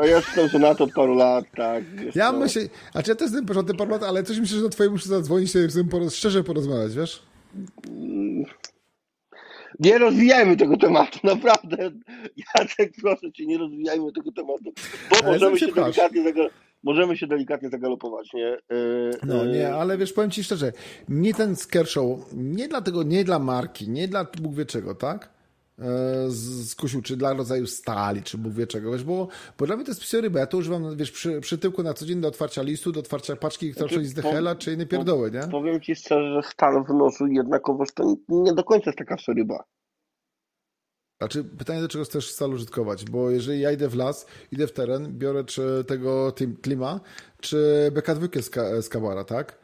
A 0.00 0.06
ja 0.06 0.16
jestem 0.16 0.48
żonaty 0.48 0.82
od 0.82 0.92
paru 0.92 1.14
lat, 1.14 1.44
tak. 1.56 1.84
Ja 2.14 2.32
myślę, 2.32 2.62
a 2.94 3.02
czy 3.02 3.10
ja 3.10 3.14
też 3.14 3.30
jestem 3.30 3.54
żonaty 3.54 3.74
paru 3.74 3.90
lat, 3.90 4.02
ale 4.02 4.22
coś 4.22 4.38
myślę, 4.38 4.56
że 4.56 4.62
do 4.62 4.68
twojej 4.68 4.92
muszę 4.92 5.08
zadzwonić 5.08 5.54
i 5.54 5.70
z 5.70 5.74
tym 5.74 5.88
poroz, 5.88 6.14
szczerze 6.14 6.44
porozmawiać, 6.44 6.94
wiesz? 6.94 7.22
Nie 9.78 9.98
rozwijajmy 9.98 10.56
tego 10.56 10.76
tematu, 10.76 11.18
naprawdę. 11.34 11.90
Jacek, 12.36 12.92
proszę 13.00 13.32
cię, 13.32 13.46
nie 13.46 13.58
rozwijajmy 13.58 14.12
tego 14.12 14.32
tematu, 14.32 14.72
bo 15.10 15.32
możemy 15.32 15.58
się, 15.58 15.66
się 15.66 15.72
delikatnie 15.72 16.50
możemy 16.82 17.16
się 17.16 17.26
delikatnie 17.26 17.68
zagalopować, 17.68 18.32
nie? 18.32 18.56
Yy, 18.70 19.10
no 19.26 19.44
nie, 19.44 19.58
yy. 19.58 19.74
ale 19.74 19.98
wiesz, 19.98 20.12
powiem 20.12 20.30
ci 20.30 20.44
szczerze, 20.44 20.72
mnie 21.08 21.34
ten 21.34 21.56
Skershow, 21.56 22.18
nie 22.32 22.68
dlatego, 22.68 23.02
nie 23.02 23.24
dla 23.24 23.38
marki, 23.38 23.88
nie 23.88 24.08
dla 24.08 24.24
Bóg 24.24 24.54
wie 24.54 24.66
czego, 24.66 24.94
tak? 24.94 25.39
Skusił, 26.64 27.02
czy 27.02 27.16
dla 27.16 27.32
rodzaju 27.32 27.66
stali, 27.66 28.22
czy 28.22 28.38
Bóg 28.38 28.52
wie 28.52 28.66
czego, 28.66 28.92
wiesz, 28.92 29.04
bo, 29.04 29.28
bo 29.58 29.66
dla 29.66 29.76
mnie 29.76 29.84
to 29.84 29.90
jest 29.90 30.00
psy 30.00 30.30
bo 30.30 30.38
ja 30.38 30.46
to 30.46 30.58
używam, 30.58 30.96
wiesz, 30.96 31.10
przy, 31.10 31.40
przy 31.40 31.58
tyłku 31.58 31.82
na 31.82 31.94
co 31.94 32.06
dzień 32.06 32.20
do 32.20 32.28
otwarcia 32.28 32.62
listu, 32.62 32.92
do 32.92 33.00
otwarcia 33.00 33.36
paczki, 33.36 33.72
która 33.72 33.88
znaczy, 33.88 34.04
z 34.04 34.14
Dehela, 34.14 34.54
czy 34.54 34.72
inne 34.72 34.86
pierdoły, 34.86 35.30
nie? 35.30 35.40
Powiem 35.40 35.80
ci 35.80 35.94
szczerze, 35.94 36.34
że 36.34 36.48
stan 36.48 36.84
w 36.84 36.88
nożu 36.88 37.26
jednakowoż 37.26 37.88
to 37.94 38.16
nie 38.28 38.52
do 38.52 38.64
końca 38.64 38.90
jest 38.90 38.98
taka 38.98 39.16
ryba. 39.28 39.64
Znaczy, 41.20 41.44
pytanie, 41.44 41.80
do 41.80 41.88
czego 41.88 42.04
chcesz 42.04 42.30
stal 42.30 42.50
użytkować, 42.50 43.04
bo 43.04 43.30
jeżeli 43.30 43.60
ja 43.60 43.72
idę 43.72 43.88
w 43.88 43.94
las, 43.94 44.26
idę 44.52 44.66
w 44.66 44.72
teren, 44.72 45.18
biorę 45.18 45.44
czy 45.44 45.84
tego 45.86 46.32
klima, 46.62 47.00
czy 47.40 47.90
BK2 47.94 48.42
z, 48.42 48.84
z 48.84 48.88
Kabara, 48.88 49.24
tak? 49.24 49.58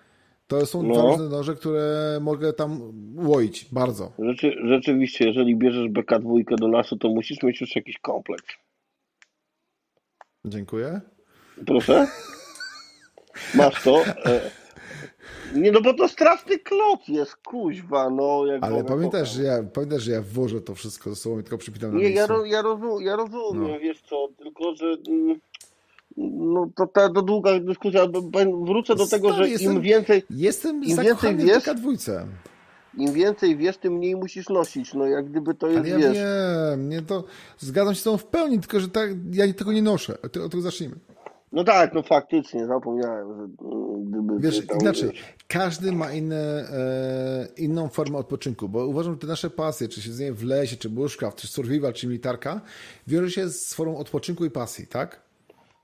To 0.46 0.66
są 0.66 0.82
no. 0.82 0.94
dwa 0.94 1.02
różne 1.02 1.28
noże, 1.28 1.54
które 1.54 2.18
mogę 2.20 2.52
tam 2.52 2.92
łoić 3.16 3.66
bardzo. 3.72 4.12
Rzeczy, 4.18 4.56
rzeczywiście, 4.64 5.26
jeżeli 5.26 5.56
bierzesz 5.56 5.90
BK2 5.90 6.56
do 6.56 6.68
lasu, 6.68 6.96
to 6.96 7.08
musisz 7.08 7.42
mieć 7.42 7.60
już 7.60 7.76
jakiś 7.76 7.98
kompleks. 7.98 8.54
Dziękuję. 10.44 11.00
Proszę. 11.66 12.06
Masz 13.54 13.82
to. 13.82 14.04
E, 14.06 14.50
nie, 15.54 15.72
no 15.72 15.80
bo 15.80 15.94
to 15.94 16.08
straszny 16.08 16.58
klot 16.58 17.08
jest, 17.08 17.36
kuźwa, 17.36 18.10
no. 18.10 18.46
Jak 18.46 18.64
Ale 18.64 18.84
pamiętasz 18.84 19.32
że, 19.32 19.42
ja, 19.42 19.62
pamiętasz, 19.74 20.02
że 20.02 20.12
ja 20.12 20.22
włożę 20.22 20.60
to 20.60 20.74
wszystko 20.74 21.10
ze 21.10 21.16
sobą 21.16 21.38
i 21.38 21.42
tylko 21.42 21.58
przypinam 21.58 21.92
na 21.92 21.98
Nie, 21.98 22.10
ja, 22.10 22.26
ja, 22.46 22.62
rozum, 22.62 23.02
ja 23.02 23.16
rozumiem, 23.16 23.72
no. 23.72 23.78
wiesz 23.78 24.02
co, 24.02 24.28
tylko 24.38 24.74
że... 24.74 24.86
Mm, 25.08 25.40
no 26.16 26.70
to 26.74 26.86
ta 26.86 27.08
to 27.08 27.22
długa 27.22 27.60
dyskusja. 27.60 28.06
Wrócę 28.62 28.94
do 28.94 29.06
tego, 29.06 29.32
że 29.32 29.48
jestem, 29.48 29.72
im 29.72 29.80
więcej. 29.80 30.22
Jestem 30.30 30.84
im 30.84 30.96
więcej 30.96 31.36
wiesz, 31.36 31.64
dwójce. 31.76 32.26
Im 32.96 33.12
więcej 33.12 33.56
wiesz, 33.56 33.78
tym 33.78 33.92
mniej 33.92 34.16
musisz 34.16 34.48
nosić. 34.48 34.94
No 34.94 35.06
jak 35.06 35.30
gdyby 35.30 35.54
to 35.54 35.66
jest. 35.66 35.80
Ale 35.80 35.88
ja 35.88 35.98
wiesz. 35.98 36.18
wiem, 36.18 36.88
nie 36.88 37.02
to 37.02 37.24
zgadzam 37.58 37.94
się 37.94 38.00
z 38.00 38.04
tą 38.04 38.16
w 38.16 38.24
pełni, 38.24 38.60
tylko 38.60 38.80
że 38.80 38.88
tak, 38.88 39.10
ja 39.32 39.52
tego 39.52 39.72
nie 39.72 39.82
noszę. 39.82 40.18
Od 40.22 40.32
tego 40.32 40.60
zacznijmy. 40.60 40.96
No 41.52 41.64
tak, 41.64 41.94
no 41.94 42.02
faktycznie, 42.02 42.66
zapomniałem, 42.66 43.28
że 43.28 43.48
gdyby... 44.06 44.40
Wiesz, 44.40 44.62
inaczej, 44.80 45.10
każdy 45.48 45.92
ma 45.92 46.12
inne, 46.12 46.36
e, 46.36 47.48
inną 47.56 47.88
formę 47.88 48.18
odpoczynku, 48.18 48.68
bo 48.68 48.86
uważam, 48.86 49.12
że 49.12 49.18
te 49.18 49.26
nasze 49.26 49.50
pasje, 49.50 49.88
czy 49.88 50.02
siedzenie 50.02 50.32
w 50.32 50.44
lesie, 50.44 50.76
czy 50.76 50.90
bushcraft, 50.90 51.38
czy 51.38 51.46
survival, 51.46 51.92
czy 51.92 52.06
militarka, 52.06 52.60
wiąże 53.06 53.30
się 53.30 53.48
z 53.48 53.74
formą 53.74 53.98
odpoczynku 53.98 54.44
i 54.44 54.50
pasji, 54.50 54.86
tak? 54.86 55.25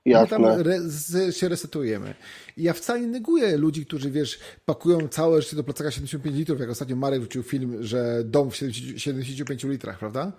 Jasne. 0.05 0.39
My 0.39 0.45
tam 0.45 0.61
re, 0.61 1.31
się 1.33 1.49
resetujemy. 1.49 2.13
I 2.57 2.63
ja 2.63 2.73
wcale 2.73 3.01
nie 3.01 3.07
neguję 3.07 3.57
ludzi, 3.57 3.85
którzy, 3.85 4.11
wiesz, 4.11 4.39
pakują 4.65 5.07
całe 5.07 5.41
życie 5.41 5.55
do 5.55 5.63
plecaka 5.63 5.91
75 5.91 6.35
litrów, 6.35 6.59
jak 6.59 6.69
ostatnio 6.69 6.95
Marek 6.95 7.19
wrócił 7.19 7.43
film, 7.43 7.83
że 7.83 8.23
dom 8.23 8.51
w 8.51 8.55
75 8.55 9.63
litrach, 9.63 9.99
prawda? 9.99 10.31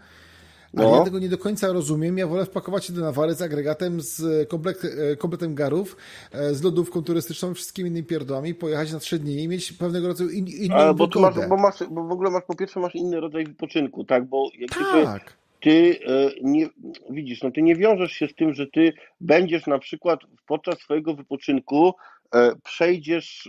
Ale 0.77 0.91
no. 0.91 0.97
ja 0.97 1.05
tego 1.05 1.19
nie 1.19 1.28
do 1.28 1.39
końca 1.39 1.73
rozumiem. 1.73 2.19
Ja 2.19 2.27
wolę 2.27 2.47
wpakować 2.47 2.85
się 2.85 2.93
do 2.93 3.01
nawary 3.01 3.35
z 3.35 3.43
agregatem, 3.43 4.01
z 4.01 4.49
komplet, 4.49 4.82
e, 4.85 5.16
kompletem 5.16 5.55
garów, 5.55 5.97
e, 6.32 6.55
z 6.55 6.62
lodówką 6.62 7.03
turystyczną 7.03 7.51
i 7.51 7.55
wszystkimi 7.55 7.91
innymi 7.91 8.07
pierdołami, 8.07 8.55
pojechać 8.55 8.93
na 8.93 8.99
trzy 8.99 9.19
dni 9.19 9.43
i 9.43 9.49
mieć 9.49 9.73
pewnego 9.73 10.09
rodzaju 10.09 10.31
in, 10.31 10.47
inną 10.47 10.74
Ale 10.74 10.95
bo, 10.95 11.09
masz, 11.20 11.35
bo, 11.49 11.57
masz, 11.57 11.85
bo 11.91 12.05
w 12.05 12.12
ogóle 12.12 12.31
masz, 12.31 12.43
po 12.47 12.57
pierwsze 12.57 12.81
masz 12.81 12.95
inny 12.95 13.20
rodzaj 13.20 13.45
wypoczynku, 13.45 14.05
tak? 14.05 14.24
Bo 14.24 14.51
jak 14.59 14.70
tak. 14.70 15.24
ty 15.24 15.43
nie, 16.43 16.69
widzisz, 17.11 17.43
no 17.43 17.51
ty 17.51 17.62
nie 17.62 17.77
wiążesz 17.77 18.12
się 18.12 18.28
z 18.28 18.35
tym, 18.35 18.55
że 18.55 18.66
ty 18.66 18.93
będziesz 19.20 19.66
na 19.66 19.78
przykład 19.78 20.20
podczas 20.47 20.78
swojego 20.78 21.15
wypoczynku 21.15 21.95
przejdziesz 22.65 23.49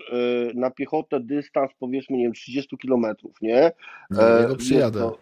na 0.54 0.72
piechotę 0.72 1.20
dystans 1.20 1.72
powiedzmy, 1.80 2.18
nie 2.18 2.24
wiem, 2.24 2.34
30 2.34 2.78
kilometrów, 2.78 3.42
nie? 3.42 3.72
Nie, 4.12 4.50
nie 4.50 4.56
przyjadę. 4.56 5.00
To, 5.00 5.18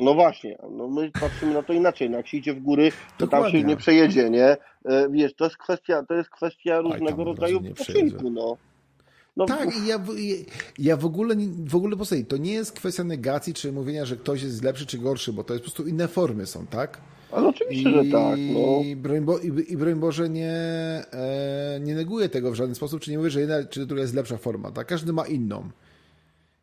no 0.00 0.14
właśnie, 0.14 0.58
no 0.70 0.88
my 0.88 1.10
patrzymy 1.20 1.54
na 1.54 1.62
to 1.62 1.72
inaczej. 1.72 2.10
No 2.10 2.16
jak 2.16 2.26
się 2.26 2.36
idzie 2.36 2.54
w 2.54 2.60
góry, 2.60 2.90
to 2.90 3.26
Dokładnie. 3.26 3.50
tam 3.50 3.60
się 3.60 3.66
nie 3.66 3.76
przejedzie, 3.76 4.30
nie? 4.30 4.44
E, 4.84 5.08
wiesz, 5.10 5.34
to 5.34 5.44
jest 5.44 5.56
kwestia, 5.56 6.02
to 6.08 6.14
jest 6.14 6.30
kwestia 6.30 6.80
różnego 6.80 7.24
rodzaju 7.24 7.60
wypoczynku, 7.60 8.30
no. 8.30 8.56
No, 9.40 9.46
tak, 9.46 9.76
i 9.76 9.86
ja, 9.86 10.00
ja 10.78 10.96
w 10.96 11.04
ogóle, 11.04 11.36
w 11.66 11.76
ogóle 11.76 11.96
posłuchaj, 11.96 12.24
to 12.24 12.36
nie 12.36 12.52
jest 12.52 12.72
kwestia 12.72 13.04
negacji, 13.04 13.54
czy 13.54 13.72
mówienia, 13.72 14.04
że 14.04 14.16
ktoś 14.16 14.42
jest 14.42 14.64
lepszy 14.64 14.86
czy 14.86 14.98
gorszy, 14.98 15.32
bo 15.32 15.44
to 15.44 15.54
jest 15.54 15.64
po 15.64 15.70
prostu 15.70 15.86
inne 15.86 16.08
formy 16.08 16.46
są, 16.46 16.66
tak? 16.66 17.00
Ale 17.32 17.48
oczywiście, 17.48 17.90
I, 17.90 17.92
że 17.92 18.04
tak. 18.12 18.38
No. 18.54 18.82
I, 18.84 18.96
broń 18.96 19.20
Bo, 19.20 19.38
i, 19.38 19.72
i 19.72 19.76
broń 19.76 19.94
Boże 19.94 20.28
nie, 20.28 20.52
e, 21.12 21.80
nie 21.82 21.94
neguję 21.94 22.28
tego 22.28 22.50
w 22.50 22.54
żaden 22.54 22.74
sposób, 22.74 23.00
czy 23.00 23.10
nie 23.10 23.18
mówię, 23.18 23.30
że 23.30 23.40
jedna 23.40 23.64
czy 23.64 23.86
druga 23.86 24.02
jest 24.02 24.14
lepsza 24.14 24.36
forma. 24.36 24.70
Tak? 24.70 24.86
Każdy 24.86 25.12
ma 25.12 25.26
inną. 25.26 25.70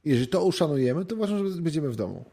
Jeżeli 0.05 0.27
to 0.27 0.45
uszanujemy, 0.45 1.05
to 1.05 1.15
uważam, 1.15 1.49
że 1.49 1.61
będziemy 1.61 1.89
w 1.89 1.95
domu. 1.95 2.25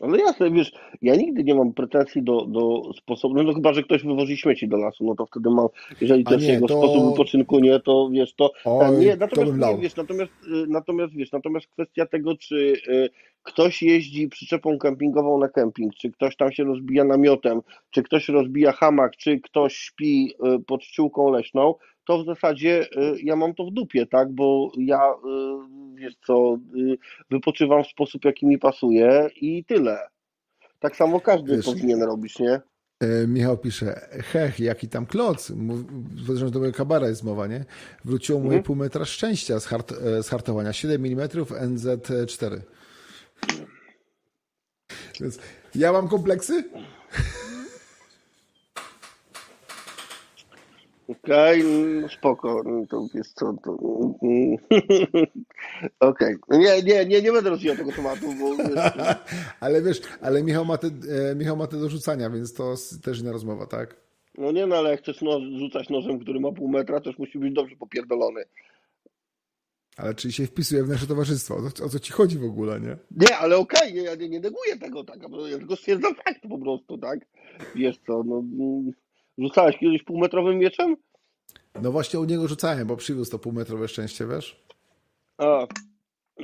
Ale 0.00 0.18
jasne, 0.18 0.50
wiesz, 0.50 0.72
ja 1.02 1.16
nigdy 1.16 1.44
nie 1.44 1.54
mam 1.54 1.72
pretensji 1.72 2.22
do, 2.22 2.46
do 2.46 2.82
sposobu, 2.96 3.34
no, 3.34 3.42
no 3.42 3.54
chyba, 3.54 3.72
że 3.72 3.82
ktoś 3.82 4.02
wywozi 4.02 4.36
śmieci 4.36 4.68
do 4.68 4.76
lasu, 4.76 5.04
no 5.04 5.14
to 5.14 5.26
wtedy 5.26 5.50
mam, 5.50 5.68
jeżeli 6.00 6.24
też 6.24 6.42
nie, 6.42 6.52
jego 6.52 6.66
to... 6.66 6.78
sposób 6.78 7.10
wypoczynku 7.10 7.58
nie, 7.58 7.80
to 7.80 8.08
wiesz, 8.12 8.34
to 8.34 8.52
Oj, 8.64 8.98
nie, 8.98 9.16
natomiast 9.16 9.58
nie, 9.58 9.78
wiesz, 9.82 9.96
natomiast, 9.96 10.32
y, 10.46 10.66
natomiast 10.68 11.14
wiesz, 11.14 11.32
natomiast 11.32 11.66
kwestia 11.66 12.06
tego, 12.06 12.36
czy 12.36 12.56
y, 12.88 13.10
ktoś 13.42 13.82
jeździ 13.82 14.28
przyczepą 14.28 14.78
kempingową 14.78 15.38
na 15.38 15.48
kemping, 15.48 15.94
czy 15.94 16.10
ktoś 16.10 16.36
tam 16.36 16.52
się 16.52 16.64
rozbija 16.64 17.04
namiotem, 17.04 17.60
czy 17.90 18.02
ktoś 18.02 18.28
rozbija 18.28 18.72
hamak, 18.72 19.16
czy 19.16 19.40
ktoś 19.40 19.76
śpi 19.76 20.34
y, 20.56 20.64
pod 20.64 20.84
ściółką 20.84 21.30
leśną, 21.30 21.74
to 22.04 22.22
w 22.22 22.26
zasadzie 22.26 22.86
ja 23.22 23.36
mam 23.36 23.54
to 23.54 23.64
w 23.64 23.70
dupie, 23.70 24.06
tak, 24.06 24.32
bo 24.32 24.72
ja 24.78 25.00
wiesz 25.94 26.14
co, 26.26 26.58
y, 26.76 26.98
wypoczywam 27.30 27.84
w 27.84 27.86
sposób, 27.86 28.24
jaki 28.24 28.46
mi 28.46 28.58
pasuje 28.58 29.30
i 29.36 29.64
tyle. 29.64 29.98
Tak 30.78 30.96
samo 30.96 31.20
każdy 31.20 31.56
wiesz, 31.56 31.66
powinien 31.66 32.02
robić, 32.02 32.38
nie? 32.38 32.60
E, 33.00 33.26
Michał 33.26 33.58
pisze, 33.58 34.08
hech, 34.10 34.60
jaki 34.60 34.88
tam 34.88 35.06
kloc, 35.06 35.52
zresztą 36.26 36.50
do 36.50 36.72
kabara 36.72 37.08
jest 37.08 37.24
mowa, 37.24 37.46
nie? 37.46 37.64
Wróciło 38.04 38.38
mu 38.38 38.44
mhm. 38.44 38.62
pół 38.62 38.76
metra 38.76 39.04
szczęścia 39.04 39.60
z, 39.60 39.66
hart, 39.66 39.92
e, 39.92 40.22
z 40.22 40.28
hartowania, 40.28 40.72
7 40.72 41.06
mm 41.06 41.28
NZ4. 41.28 42.60
Więc 45.20 45.38
ja 45.74 45.92
mam 45.92 46.08
kompleksy? 46.08 46.64
Okej, 51.08 51.60
okay, 51.60 52.08
spoko, 52.08 52.62
no 52.64 52.86
to 52.86 53.06
jest 53.14 53.34
co, 53.34 53.54
to... 53.64 53.72
Okej, 56.00 56.36
okay. 56.36 56.58
nie, 56.58 56.82
nie, 56.82 57.06
nie, 57.06 57.22
nie 57.22 57.32
będę 57.32 57.50
rozwijał 57.50 57.76
tego 57.76 57.92
tematu, 57.92 58.26
bo... 58.40 58.56
ale 59.60 59.82
wiesz, 59.82 60.00
ale 60.20 60.42
Michał 60.42 60.64
ma, 60.64 60.78
te, 60.78 60.86
e, 60.86 61.34
Michał 61.34 61.56
ma 61.56 61.66
te 61.66 61.76
do 61.76 61.88
rzucania, 61.88 62.30
więc 62.30 62.54
to 62.54 62.74
też 63.02 63.20
inna 63.20 63.32
rozmowa, 63.32 63.66
tak? 63.66 63.96
No 64.38 64.52
nie, 64.52 64.66
no 64.66 64.76
ale 64.76 64.90
jak 64.90 65.00
chcesz 65.00 65.22
no, 65.22 65.40
rzucać 65.58 65.88
nożem, 65.88 66.18
który 66.18 66.40
ma 66.40 66.52
pół 66.52 66.68
metra, 66.68 67.00
też 67.00 67.18
musi 67.18 67.38
być 67.38 67.54
dobrze 67.54 67.76
popierdolony. 67.76 68.44
Ale 69.96 70.14
czyli 70.14 70.32
się 70.32 70.46
wpisuje 70.46 70.84
w 70.84 70.88
nasze 70.88 71.06
towarzystwo? 71.06 71.56
O 71.56 71.70
co, 71.70 71.84
o 71.84 71.88
co 71.88 71.98
ci 71.98 72.12
chodzi 72.12 72.38
w 72.38 72.44
ogóle, 72.44 72.80
nie? 72.80 72.96
Nie, 73.10 73.36
ale 73.36 73.56
okej, 73.56 73.90
okay, 73.90 74.02
ja 74.02 74.14
nie, 74.14 74.28
nie 74.28 74.40
neguję 74.40 74.78
tego, 74.78 75.04
tak, 75.04 75.18
ja 75.50 75.58
tylko 75.58 75.76
stwierdzam 75.76 76.14
fakt 76.14 76.40
po 76.48 76.58
prostu, 76.58 76.98
tak? 76.98 77.18
Wiesz 77.74 77.96
co, 78.06 78.22
no... 78.26 78.38
Mm, 78.38 78.92
Rzucałeś 79.40 79.78
kiedyś 79.78 80.02
półmetrowym 80.02 80.58
mieczem? 80.58 80.96
No 81.82 81.92
właśnie 81.92 82.20
u 82.20 82.24
niego 82.24 82.48
rzucałem, 82.48 82.86
bo 82.86 82.96
przywiózł 82.96 83.30
to 83.30 83.38
półmetrowe 83.38 83.88
szczęście, 83.88 84.26
wiesz? 84.26 84.64
A, 85.38 85.66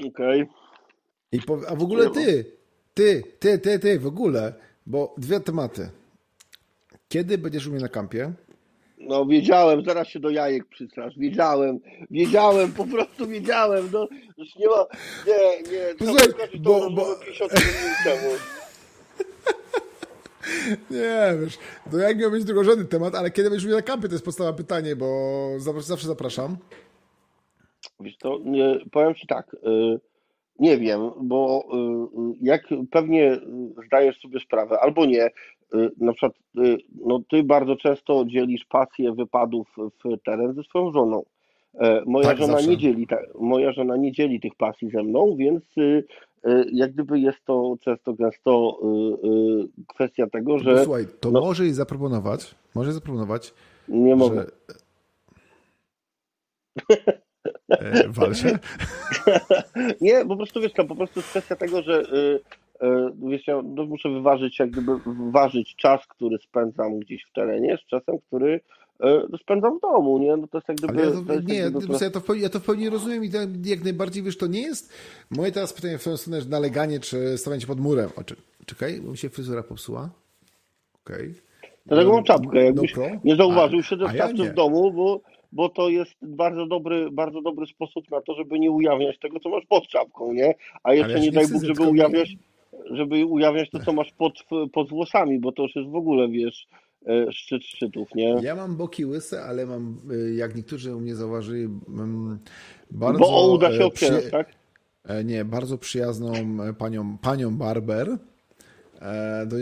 okej. 0.06 0.47
Okay. 1.32 1.68
A 1.68 1.74
w 1.74 1.82
ogóle 1.82 2.10
ty, 2.10 2.44
ty, 2.94 3.23
ty, 3.39 3.59
ty, 3.59 3.78
ty, 3.78 3.98
w 3.98 4.06
ogóle, 4.06 4.55
bo 4.86 5.14
dwie 5.18 5.40
tematy. 5.40 5.90
Kiedy 7.09 7.39
będziesz 7.39 7.66
u 7.66 7.70
mnie 7.70 7.81
na 7.81 7.89
kampie? 7.89 8.32
No 8.98 9.27
wiedziałem, 9.27 9.85
zaraz 9.85 10.09
się 10.09 10.20
do 10.20 10.31
jajek 10.31 10.64
przystrasz. 10.64 11.18
Wiedziałem, 11.18 11.78
wiedziałem, 12.10 12.73
po 12.73 12.85
prostu 12.85 13.27
wiedziałem. 13.27 13.89
No, 13.93 14.09
już 14.39 14.56
nie 14.56 14.66
ma, 14.66 14.86
nie, 15.27 15.73
nie, 15.73 15.94
Posłuchaj, 15.98 16.28
bo, 16.60 16.90
bo... 16.90 17.16
50 17.27 17.52
minut 17.52 17.97
temu. 18.05 18.36
Nie, 20.90 21.39
wiesz, 21.40 21.59
to 21.90 21.98
jak 21.98 22.18
miał 22.18 22.31
być 22.31 22.44
drugorzędny 22.44 22.85
temat, 22.85 23.14
ale 23.14 23.31
kiedy 23.31 23.51
będziesz 23.51 23.70
na 23.70 23.82
kampie, 23.82 24.09
to 24.09 24.14
jest 24.14 24.24
podstawowe 24.24 24.56
pytanie, 24.56 24.97
bo 24.97 25.06
zawsze 25.59 26.06
zapraszam. 26.06 26.56
Wiesz 28.01 28.18
to, 28.18 28.39
nie, 28.44 28.78
powiem 28.93 29.14
Ci 29.14 29.27
tak, 29.27 29.55
y, 29.55 30.01
nie 30.59 30.78
wiem, 30.78 31.10
bo 31.20 31.64
y, 32.32 32.36
jak 32.40 32.62
pewnie 32.90 33.40
zdajesz 33.86 34.20
sobie 34.20 34.40
sprawę, 34.40 34.81
albo 34.81 35.06
nie, 35.06 35.27
y, 35.27 35.31
na 36.01 36.12
przykład 36.12 36.32
no, 37.06 37.20
Ty 37.30 37.43
bardzo 37.43 37.76
często 37.76 38.24
dzielisz 38.24 38.64
pasję 38.64 39.12
wypadów 39.12 39.68
w 39.76 40.22
teren 40.24 40.55
ze 40.55 40.62
swoją 40.62 40.93
żoną. 40.93 41.22
E, 41.74 42.02
moja 42.06 42.26
tak, 42.26 42.38
żona 42.38 42.60
nie 42.60 42.76
dzieli, 42.76 43.06
moja 43.40 43.72
żona 43.72 43.97
nie 43.97 44.12
dzieli 44.12 44.40
tych 44.40 44.55
pasji 44.55 44.90
ze 44.90 45.02
mną, 45.02 45.36
więc 45.36 45.64
E, 46.47 46.64
jak 46.72 46.93
gdyby 46.93 47.20
jest 47.20 47.44
to 47.44 47.76
często 47.80 48.12
gęsto 48.12 48.78
e, 48.82 48.86
e, 48.86 49.84
kwestia 49.86 50.26
tego, 50.26 50.59
że... 50.59 50.74
No, 50.74 50.84
słuchaj, 50.84 51.06
to 51.20 51.30
no, 51.30 51.40
może 51.40 51.64
jej 51.64 51.72
zaproponować, 51.72 52.55
może 52.74 52.93
zaproponować, 52.93 53.55
Nie 53.88 54.16
mogę. 54.16 54.36
Że... 54.40 54.47
Walcie? 58.09 58.59
nie, 60.01 60.26
po 60.26 60.36
prostu 60.36 60.60
wiesz, 60.60 60.72
to 60.72 60.84
po 60.84 60.97
prostu 60.97 61.18
jest 61.18 61.30
kwestia 61.30 61.56
tego, 61.56 61.82
że 61.82 62.02
wiesz, 63.31 63.47
ja 63.47 63.62
no, 63.65 63.85
muszę 63.85 64.09
wyważyć, 64.09 64.59
jak 64.59 64.70
gdyby 64.70 64.93
ważyć 65.31 65.77
czas, 65.77 66.07
który 66.07 66.39
spędzam 66.39 66.98
gdzieś 66.98 67.24
w 67.24 67.32
terenie 67.32 67.78
z 67.85 67.86
czasem, 67.86 68.19
który 68.27 68.61
E, 69.01 69.39
spędzam 69.43 69.78
w 69.78 69.81
domu, 69.81 70.19
nie? 70.19 70.36
No 70.36 70.47
to 70.47 70.59
jest 70.59 70.69
jak 70.69 70.77
gdyby... 70.77 71.01
Ja 71.01 71.11
to, 71.11 71.40
nie, 71.40 71.55
ja, 71.55 71.70
to, 72.11 72.35
ja 72.35 72.48
to 72.48 72.61
w 72.61 72.65
pełni 72.65 72.89
rozumiem 72.89 73.24
i 73.24 73.31
jak 73.65 73.85
najbardziej, 73.85 74.23
wiesz, 74.23 74.39
to 74.39 74.47
nie 74.47 74.61
jest 74.61 74.93
moje 75.31 75.53
teraz 75.53 75.73
pytanie 75.73 75.98
w 75.98 76.05
tę 76.05 76.16
stronę, 76.16 76.40
że 76.40 76.48
naleganie 76.48 77.01
czy 77.01 77.39
stawianie 77.39 77.61
się 77.61 77.66
pod 77.66 77.81
murem. 77.81 78.11
O, 78.16 78.23
czekaj, 78.66 79.01
bo 79.01 79.11
mi 79.11 79.19
się 79.19 79.28
fryzura 79.28 79.62
popsuła. 79.62 80.11
Okej. 81.05 81.16
Okay. 81.16 81.35
Dlatego 81.86 82.12
mam 82.12 82.24
czapkę, 82.24 82.65
jakbyś 82.65 82.97
no 82.97 83.03
nie 83.24 83.36
zauważył, 83.36 83.82
siedzę 83.82 84.09
w 84.09 84.15
ja 84.15 84.28
w 84.28 84.55
domu, 84.55 84.93
bo, 84.93 85.20
bo 85.53 85.69
to 85.69 85.89
jest 85.89 86.15
bardzo 86.23 86.66
dobry, 86.66 87.11
bardzo 87.11 87.43
dobry 87.43 87.66
sposób 87.66 88.11
na 88.11 88.20
to, 88.20 88.35
żeby 88.35 88.59
nie 88.59 88.70
ujawniać 88.70 89.19
tego, 89.19 89.40
co 89.40 89.48
masz 89.48 89.66
pod 89.66 89.89
czapką, 89.89 90.32
nie? 90.32 90.55
A 90.82 90.94
jeszcze 90.94 91.12
ja 91.12 91.19
nie 91.19 91.32
daj 91.32 91.48
Bóg, 91.48 91.65
żeby 91.65 91.82
ujawniać, 91.82 92.36
żeby 92.90 93.27
ujawniać 93.27 93.70
to, 93.70 93.78
co 93.78 93.93
masz 93.93 94.12
pod, 94.12 94.32
pod 94.73 94.89
włosami, 94.89 95.40
bo 95.40 95.53
to 95.53 95.62
już 95.62 95.77
jest 95.77 95.90
w 95.90 95.97
ogóle, 95.97 96.28
wiesz, 96.28 96.69
E, 97.07 97.32
szczyt 97.32 97.65
szczytów, 97.65 98.15
nie? 98.15 98.39
Ja 98.43 98.55
mam 98.55 98.77
boki 98.77 99.07
łyse, 99.07 99.44
ale 99.44 99.66
mam, 99.66 100.01
e, 100.11 100.35
jak 100.35 100.57
niektórzy 100.57 100.97
u 100.97 101.01
mnie 101.01 101.16
zauważyli, 101.16 101.69
bardzo... 102.90 103.19
Bo 103.19 103.53
uda 103.53 103.73
się 103.73 103.85
e, 103.85 103.90
przy... 103.90 104.31
tak? 104.31 104.48
Nie, 105.24 105.44
bardzo 105.44 105.78
przyjazną 105.78 106.32
panią, 106.78 107.19
panią 107.19 107.57
Barber, 107.57 108.19
do, 109.47 109.57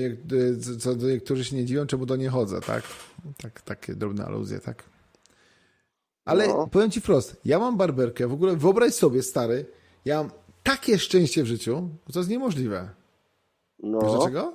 co 0.78 0.94
do 0.94 1.08
niektórzy 1.08 1.44
się 1.44 1.56
nie 1.56 1.64
dziwią, 1.64 1.86
czemu 1.86 2.06
do 2.06 2.16
niej 2.16 2.28
chodzę, 2.28 2.60
tak? 2.60 2.82
tak 3.42 3.62
takie 3.62 3.94
drobne 3.94 4.24
aluzje, 4.24 4.58
tak? 4.58 4.84
Ale 6.24 6.48
no. 6.48 6.66
powiem 6.66 6.90
ci 6.90 7.00
wprost, 7.00 7.40
ja 7.44 7.58
mam 7.58 7.76
barberkę, 7.76 8.28
w 8.28 8.32
ogóle 8.32 8.56
wyobraź 8.56 8.94
sobie, 8.94 9.22
stary, 9.22 9.66
ja 10.04 10.22
mam 10.22 10.30
takie 10.62 10.98
szczęście 10.98 11.42
w 11.42 11.46
życiu, 11.46 11.88
to 12.12 12.18
jest 12.18 12.30
niemożliwe. 12.30 12.88
No. 13.84 14.00
Wiesz 14.00 14.10
dlaczego? 14.10 14.52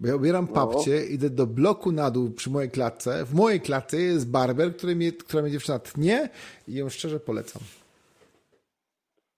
Bo 0.00 0.08
ja 0.08 0.16
ubieram 0.16 0.46
no. 0.48 0.54
papcie, 0.54 1.06
idę 1.06 1.30
do 1.30 1.46
bloku 1.46 1.92
na 1.92 2.10
dół 2.10 2.30
przy 2.30 2.50
mojej 2.50 2.70
klatce. 2.70 3.24
W 3.24 3.34
mojej 3.34 3.60
klatce 3.60 3.96
jest 3.96 4.28
barber, 4.28 4.76
który 4.76 4.96
mnie, 4.96 5.12
która 5.12 5.42
mnie 5.42 5.52
dziewczyna 5.52 5.78
tnie 5.78 6.28
i 6.68 6.74
ją 6.74 6.88
szczerze 6.88 7.20
polecam. 7.20 7.62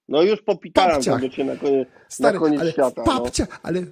No 0.09 0.23
już 0.23 0.43
popitałem 0.43 1.03
to 1.03 1.29
cię 1.29 1.45
na 1.45 1.57
koniec, 1.57 1.89
Stary, 2.09 2.35
na 2.35 2.41
koniec 2.41 2.61
ale 2.61 2.73
świata. 2.73 3.03
Papcia, 3.03 3.47
no. 3.51 3.57
ale 3.63 3.83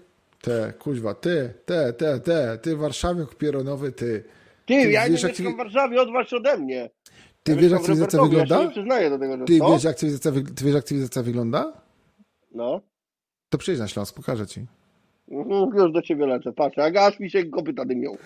te, 0.41 0.73
kuźwa, 0.79 1.15
ty, 1.15 1.55
te, 1.65 1.93
te, 1.93 2.21
te, 2.21 2.59
ty 2.59 2.77
warszawiak 2.77 3.35
pieronowy, 3.35 3.93
ty. 3.93 4.25
Ty, 4.67 4.83
ty 4.83 4.91
ja 4.91 5.09
wiesz, 5.09 5.23
nie 5.23 5.29
mieszkam 5.29 5.55
w 5.55 5.57
Warszawie, 5.57 6.03
odważ 6.03 6.33
ode 6.33 6.57
mnie. 6.59 6.91
Ty 7.43 7.53
ja 7.53 7.59
wiesz, 7.59 7.73
jak 7.73 7.83
cywilizacja 7.83 8.23
wygląda? 8.23 8.62
Ja 8.62 8.71
przyznaję 8.71 9.11
do 9.11 9.19
tego, 9.19 9.39
że 9.39 9.45
ty, 9.45 9.53
wiesz, 9.53 9.85
jak 9.85 9.97
cywilizacja, 9.97 10.33
ty 10.57 10.65
wiesz, 10.65 10.75
jak 10.75 10.85
cywilizacja 10.85 11.23
wygląda? 11.23 11.73
No. 12.55 12.81
To 13.49 13.59
przyjdź 13.59 13.79
na 13.79 13.89
Śląsk, 13.89 14.15
pokażę 14.15 14.47
ci. 14.47 14.67
Mhm, 15.31 15.70
już 15.74 15.93
do 15.93 16.02
ciebie 16.02 16.27
lecę, 16.27 16.52
patrz, 16.52 16.77
jak 16.77 16.97
aż 16.97 17.20
mi 17.20 17.31
się 17.31 17.44
kopyta 17.44 17.85
dymią. 17.85 18.16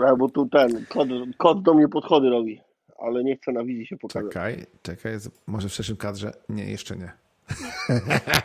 Ja, 0.00 0.16
bo 0.16 0.28
tu 0.28 0.46
ten, 0.46 0.86
kod, 0.88 1.08
kod 1.38 1.62
do 1.62 1.74
mnie 1.74 1.88
podchody 1.88 2.30
robi, 2.30 2.60
ale 2.98 3.24
nie 3.24 3.36
chcę 3.36 3.52
na 3.52 3.64
wizji 3.64 3.86
się 3.86 3.96
pokazać. 3.96 4.32
Czekaj, 4.32 4.66
czekaj, 4.82 5.12
może 5.46 5.68
w 5.68 5.72
szerszym 5.72 5.96
kadrze? 5.96 6.32
Nie, 6.48 6.70
jeszcze 6.70 6.96
nie. 6.96 7.12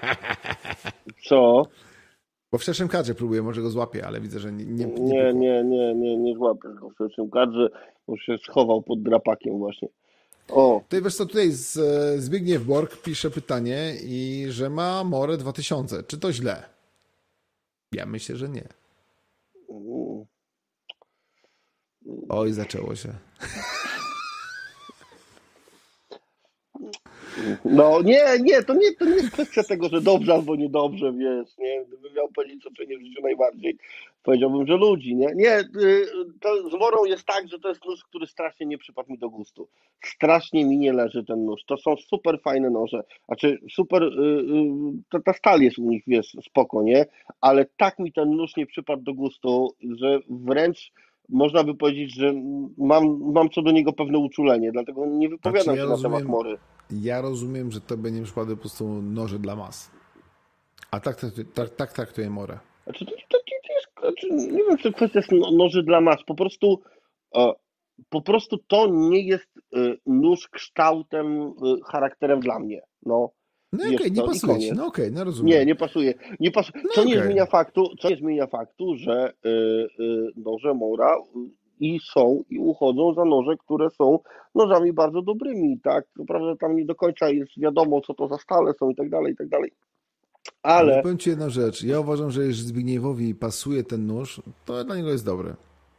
Co? 1.28 1.64
Bo 2.52 2.58
w 2.58 2.64
szerszym 2.64 2.88
kadrze 2.88 3.16
próbuję, 3.16 3.42
może 3.42 3.62
go 3.62 3.70
złapię, 3.70 4.08
ale 4.08 4.22
widzę, 4.22 4.40
że 4.40 4.52
nie 4.52 4.66
Nie, 4.66 4.86
nie, 4.86 5.34
nie, 5.34 5.64
nie, 5.64 5.96
nie, 5.96 6.18
nie 6.18 6.36
złapię 6.36 6.70
go 6.70 6.90
w 6.90 6.98
szerszym 6.98 7.30
kadrze, 7.30 7.70
bo 8.08 8.18
się 8.18 8.38
schował 8.38 8.82
pod 8.82 9.04
drapakiem 9.04 9.58
właśnie. 9.58 9.88
O. 10.50 10.82
Tutaj 10.84 11.02
wiesz 11.02 11.16
co, 11.16 11.26
tutaj 11.26 11.52
z, 11.52 11.74
Zbigniew 12.24 12.64
Borg 12.64 13.02
pisze 13.02 13.32
pytanie 13.32 13.96
i 14.04 14.46
że 14.50 14.70
ma 14.70 15.04
More 15.04 15.38
2000. 15.38 16.04
Czy 16.04 16.18
to 16.18 16.34
źle? 16.34 16.70
Ja 17.92 18.06
myślę, 18.06 18.36
że 18.36 18.50
nie. 18.50 18.68
Oj, 22.30 22.54
zaczęło 22.54 22.96
się. 22.96 23.14
No 27.66 28.02
nie, 28.02 28.24
nie, 28.42 28.64
to 28.64 28.74
nie, 28.74 28.96
to 28.96 29.06
nie 29.06 29.16
jest 29.16 29.32
kwestia 29.32 29.64
tego, 29.64 29.90
że 29.90 30.02
dobrze 30.02 30.34
albo 30.34 30.56
niedobrze, 30.56 31.14
wiesz, 31.14 31.58
nie, 31.58 31.86
gdybym 31.86 32.14
miał 32.14 32.28
powiedzieć, 32.28 32.64
co 32.64 32.70
cenię 32.72 32.98
w 32.98 33.02
życiu 33.02 33.22
najbardziej, 33.22 33.78
powiedziałbym, 34.24 34.68
że 34.68 34.78
ludzi, 34.78 35.16
nie, 35.16 35.28
nie, 35.36 35.60
y, 35.60 36.06
to 36.42 36.70
z 36.70 36.72
Worą 36.72 37.06
jest 37.06 37.26
tak, 37.26 37.48
że 37.48 37.60
to 37.60 37.70
jest 37.70 37.86
nóż, 37.86 38.04
który 38.04 38.28
strasznie 38.28 38.66
nie 38.66 38.78
przypadł 38.78 39.12
mi 39.12 39.18
do 39.18 39.30
gustu, 39.30 39.68
strasznie 40.06 40.66
mi 40.66 40.78
nie 40.78 40.94
leży 40.94 41.24
ten 41.24 41.46
nóż, 41.46 41.64
to 41.66 41.78
są 41.78 41.96
super 41.96 42.40
fajne 42.42 42.70
noże, 42.70 43.04
znaczy 43.26 43.60
super, 43.72 44.04
y, 44.04 44.08
y, 44.08 44.44
ta, 45.12 45.20
ta 45.20 45.34
stal 45.34 45.62
jest 45.62 45.78
u 45.78 45.90
nich, 45.90 46.04
wiesz, 46.08 46.38
spoko, 46.50 46.84
nie, 46.84 47.06
ale 47.42 47.66
tak 47.78 48.00
mi 48.00 48.14
ten 48.14 48.30
nóż 48.30 48.56
nie 48.58 48.66
przypadł 48.66 49.04
do 49.04 49.14
gustu, 49.14 49.76
że 50.00 50.20
wręcz 50.30 50.92
można 51.30 51.64
by 51.64 51.76
powiedzieć, 51.76 52.16
że 52.16 52.34
mam, 52.78 53.32
mam 53.34 53.50
co 53.50 53.62
do 53.62 53.72
niego 53.72 53.94
pewne 53.94 54.18
uczulenie, 54.18 54.72
dlatego 54.72 55.06
nie 55.06 55.30
wypowiadam 55.30 55.64
znaczy, 55.64 55.80
ja 55.80 55.86
się 55.86 55.90
rozumiem, 55.90 56.12
na 56.12 56.18
temat 56.18 56.32
Mory. 56.32 56.58
Ja 56.92 57.22
rozumiem, 57.22 57.72
że 57.72 57.82
to 57.82 57.98
będzie 57.98 58.24
przykłady 58.24 58.56
po 58.56 58.62
prostu 58.62 59.02
noże 59.02 59.40
dla 59.40 59.56
mas. 59.56 59.92
A 60.92 61.00
tak, 61.00 61.16
tak, 61.16 61.32
tak, 61.54 61.70
tak 61.70 61.94
traktuje 61.94 62.30
Morę. 62.30 62.60
Znaczy, 62.84 63.06
to, 63.06 63.12
to, 63.12 63.38
to 63.68 63.74
jest, 63.74 63.88
znaczy, 64.00 64.52
nie 64.54 64.64
wiem, 64.64 64.78
czy 64.78 64.94
kwestia 64.94 65.20
jest 65.20 65.32
no, 65.32 65.52
noży 65.52 65.84
dla 65.84 66.02
mas. 66.02 66.24
Po 66.24 66.36
prostu, 66.36 66.82
e, 67.36 67.54
po 68.10 68.22
prostu 68.22 68.58
to 68.68 68.88
nie 68.88 69.22
jest 69.22 69.58
e, 69.76 69.80
nóż 70.06 70.48
kształtem, 70.48 71.42
e, 71.42 71.52
charakterem 71.92 72.40
dla 72.40 72.60
mnie. 72.60 72.82
No, 73.06 73.30
no 73.74 73.84
okej, 73.84 73.96
okay, 73.96 74.12
nie 74.12 74.24
pasuje 74.24 74.60
ci. 74.60 74.72
No 74.74 74.86
okej, 74.86 75.06
okay, 75.06 75.18
no 75.18 75.24
rozumiem. 75.24 75.60
Nie, 75.60 75.66
nie 75.66 75.76
pasuje. 75.76 76.14
Nie 76.40 76.52
pasu... 76.52 76.72
No 76.76 76.90
co, 76.94 77.02
okay. 77.02 77.06
nie 77.06 77.24
zmienia 77.24 77.46
faktu, 77.46 77.96
co 78.00 78.10
nie 78.10 78.16
zmienia 78.16 78.48
faktu, 78.48 78.96
że 78.96 79.34
y, 79.46 79.50
y, 79.50 80.32
noże 80.36 80.74
Mora 80.74 81.16
i 81.80 82.00
są 82.14 82.44
i 82.50 82.60
uchodzą 82.60 83.14
za 83.14 83.26
noże, 83.26 83.58
które 83.58 83.90
są 83.90 84.20
nożami 84.56 84.94
bardzo 84.94 85.22
dobrymi, 85.22 85.80
tak? 85.84 86.06
Prawda, 86.28 86.56
tam 86.56 86.76
nie 86.76 86.86
do 86.86 86.96
końca 86.96 87.30
jest 87.30 87.52
wiadomo, 87.58 88.02
co 88.02 88.14
to 88.14 88.28
za 88.28 88.38
stale 88.38 88.74
są 88.74 88.90
i 88.90 88.96
tak 88.96 89.10
dalej, 89.10 89.34
i 89.34 89.36
tak 89.36 89.48
dalej. 89.48 89.72
Ale... 90.64 91.02
Powiem 91.02 91.18
Ci 91.18 91.30
jedną 91.30 91.50
rzecz. 91.50 91.84
Ja 91.84 92.00
uważam, 92.00 92.32
że 92.32 92.42
jeżeli 92.42 92.68
Zbigniewowi 92.68 93.36
pasuje 93.36 93.84
ten 93.84 94.08
nóż, 94.08 94.42
to 94.66 94.84
dla 94.84 94.96
niego 94.96 95.10
jest 95.10 95.26
dobry. 95.26 95.56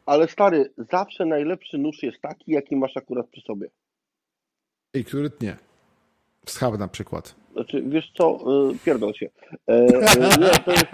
Ale 0.06 0.28
stary, 0.28 0.72
zawsze 0.92 1.26
najlepszy 1.26 1.78
nóż 1.78 2.02
jest 2.02 2.20
taki, 2.20 2.52
jaki 2.52 2.76
masz 2.76 2.96
akurat 2.96 3.28
przy 3.28 3.40
sobie. 3.40 3.68
I 4.94 5.04
który 5.04 5.30
tnie. 5.30 5.56
Schab 6.46 6.78
na 6.78 6.88
przykład. 6.88 7.39
Znaczy, 7.52 7.82
wiesz 7.86 8.12
co, 8.18 8.38
y, 8.72 8.78
pierdol 8.84 9.12
się. 9.14 9.30
E, 9.68 9.72
e, 9.72 9.86
nie, 10.40 10.50
to 10.64 10.72
jest, 10.72 10.86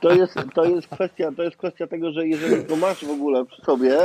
to, 0.00 0.12
jest, 0.12 0.34
to, 0.54 0.64
jest 0.64 0.88
kwestia, 0.88 1.32
to 1.36 1.42
jest 1.42 1.56
kwestia 1.56 1.86
tego, 1.86 2.12
że 2.12 2.26
jeżeli 2.26 2.64
go 2.64 2.76
masz 2.76 3.04
w 3.04 3.10
ogóle 3.10 3.44
przy 3.44 3.62
sobie, 3.62 3.96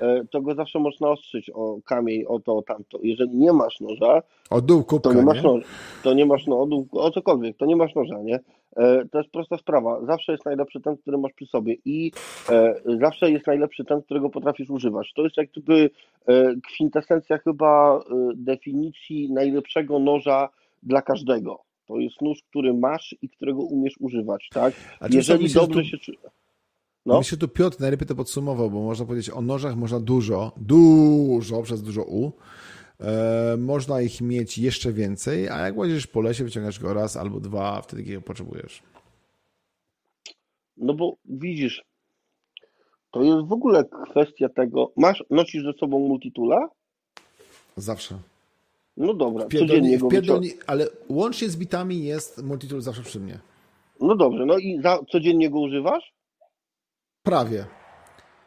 e, 0.00 0.24
to 0.30 0.40
go 0.40 0.54
zawsze 0.54 0.78
można 0.78 1.10
ostrzyć 1.10 1.50
o 1.54 1.78
kamień, 1.84 2.24
o 2.24 2.40
to, 2.40 2.56
o 2.56 2.62
tamto. 2.62 2.98
Jeżeli 3.02 3.36
nie 3.36 3.52
masz 3.52 3.80
noża, 3.80 4.22
o 4.50 4.60
dół 4.60 4.84
kubka, 4.84 5.10
to 5.10 5.16
nie 5.16 5.22
masz 5.22 5.42
noża. 5.42 5.66
To 6.02 6.14
nie 6.14 6.26
masz 6.26 6.46
no, 6.46 6.60
o, 6.60 6.66
dół, 6.66 6.88
o 6.92 7.10
cokolwiek, 7.10 7.56
to 7.56 7.66
nie 7.66 7.76
masz 7.76 7.94
noża, 7.94 8.22
nie? 8.22 8.40
To 9.12 9.18
jest 9.18 9.30
prosta 9.30 9.58
sprawa. 9.58 10.00
Zawsze 10.06 10.32
jest 10.32 10.44
najlepszy 10.44 10.80
ten, 10.80 10.96
który 10.96 11.18
masz 11.18 11.32
przy 11.32 11.46
sobie 11.46 11.76
i 11.84 12.12
e, 12.50 12.74
zawsze 13.00 13.30
jest 13.30 13.46
najlepszy 13.46 13.84
ten, 13.84 14.02
którego 14.02 14.30
potrafisz 14.30 14.70
używać. 14.70 15.12
To 15.16 15.22
jest 15.22 15.36
jak 15.36 15.50
gdyby 15.50 15.90
e, 16.26 16.54
kwintesencja 16.66 17.38
chyba 17.38 17.98
e, 17.98 18.02
definicji 18.36 19.32
najlepszego 19.32 19.98
noża 19.98 20.48
dla 20.84 21.02
każdego. 21.02 21.60
To 21.86 21.98
jest 21.98 22.22
nóż, 22.22 22.38
który 22.50 22.74
masz 22.74 23.14
i 23.22 23.28
którego 23.28 23.62
umiesz 23.62 23.94
używać, 24.00 24.48
tak? 24.52 24.74
A 25.00 25.08
Jeżeli 25.10 25.52
dobrze 25.52 25.82
tu... 25.82 26.04
się... 26.04 26.12
No. 27.06 27.18
Myślę, 27.18 27.38
tu 27.38 27.48
Piotr 27.48 27.80
najlepiej 27.80 28.08
to 28.08 28.14
podsumował, 28.14 28.70
bo 28.70 28.82
można 28.82 29.06
powiedzieć 29.06 29.30
o 29.30 29.40
nożach 29.40 29.76
można 29.76 30.00
dużo, 30.00 30.52
dużo, 30.56 31.62
przez 31.62 31.82
dużo 31.82 32.04
U, 32.04 32.32
e, 33.00 33.56
można 33.58 34.00
ich 34.00 34.20
mieć 34.20 34.58
jeszcze 34.58 34.92
więcej, 34.92 35.48
a 35.48 35.58
jak 35.58 35.76
łazisz 35.76 36.06
po 36.06 36.20
lesie, 36.20 36.44
wyciągasz 36.44 36.80
go 36.80 36.94
raz 36.94 37.16
albo 37.16 37.40
dwa, 37.40 37.82
wtedy 37.82 38.04
kiedy 38.04 38.20
potrzebujesz. 38.20 38.82
No 40.76 40.94
bo 40.94 41.16
widzisz, 41.24 41.84
to 43.10 43.22
jest 43.22 43.46
w 43.46 43.52
ogóle 43.52 43.84
kwestia 44.10 44.48
tego, 44.48 44.92
masz, 44.96 45.24
nosisz 45.30 45.64
ze 45.64 45.72
sobą 45.72 45.98
multitula? 45.98 46.68
Zawsze. 47.76 48.18
No 48.96 49.14
dobra, 49.14 49.46
codziennie 49.58 49.98
go 49.98 50.08
pierdolni, 50.08 50.50
Ale 50.66 50.86
łącznie 51.08 51.48
z 51.48 51.56
bitami 51.56 52.04
jest 52.04 52.42
multitool 52.42 52.80
zawsze 52.80 53.02
przy 53.02 53.20
mnie. 53.20 53.38
No 54.00 54.16
dobrze, 54.16 54.46
no 54.46 54.58
i 54.58 54.80
za, 54.82 54.98
codziennie 55.12 55.50
go 55.50 55.60
używasz? 55.60 56.14
Prawie. 57.22 57.64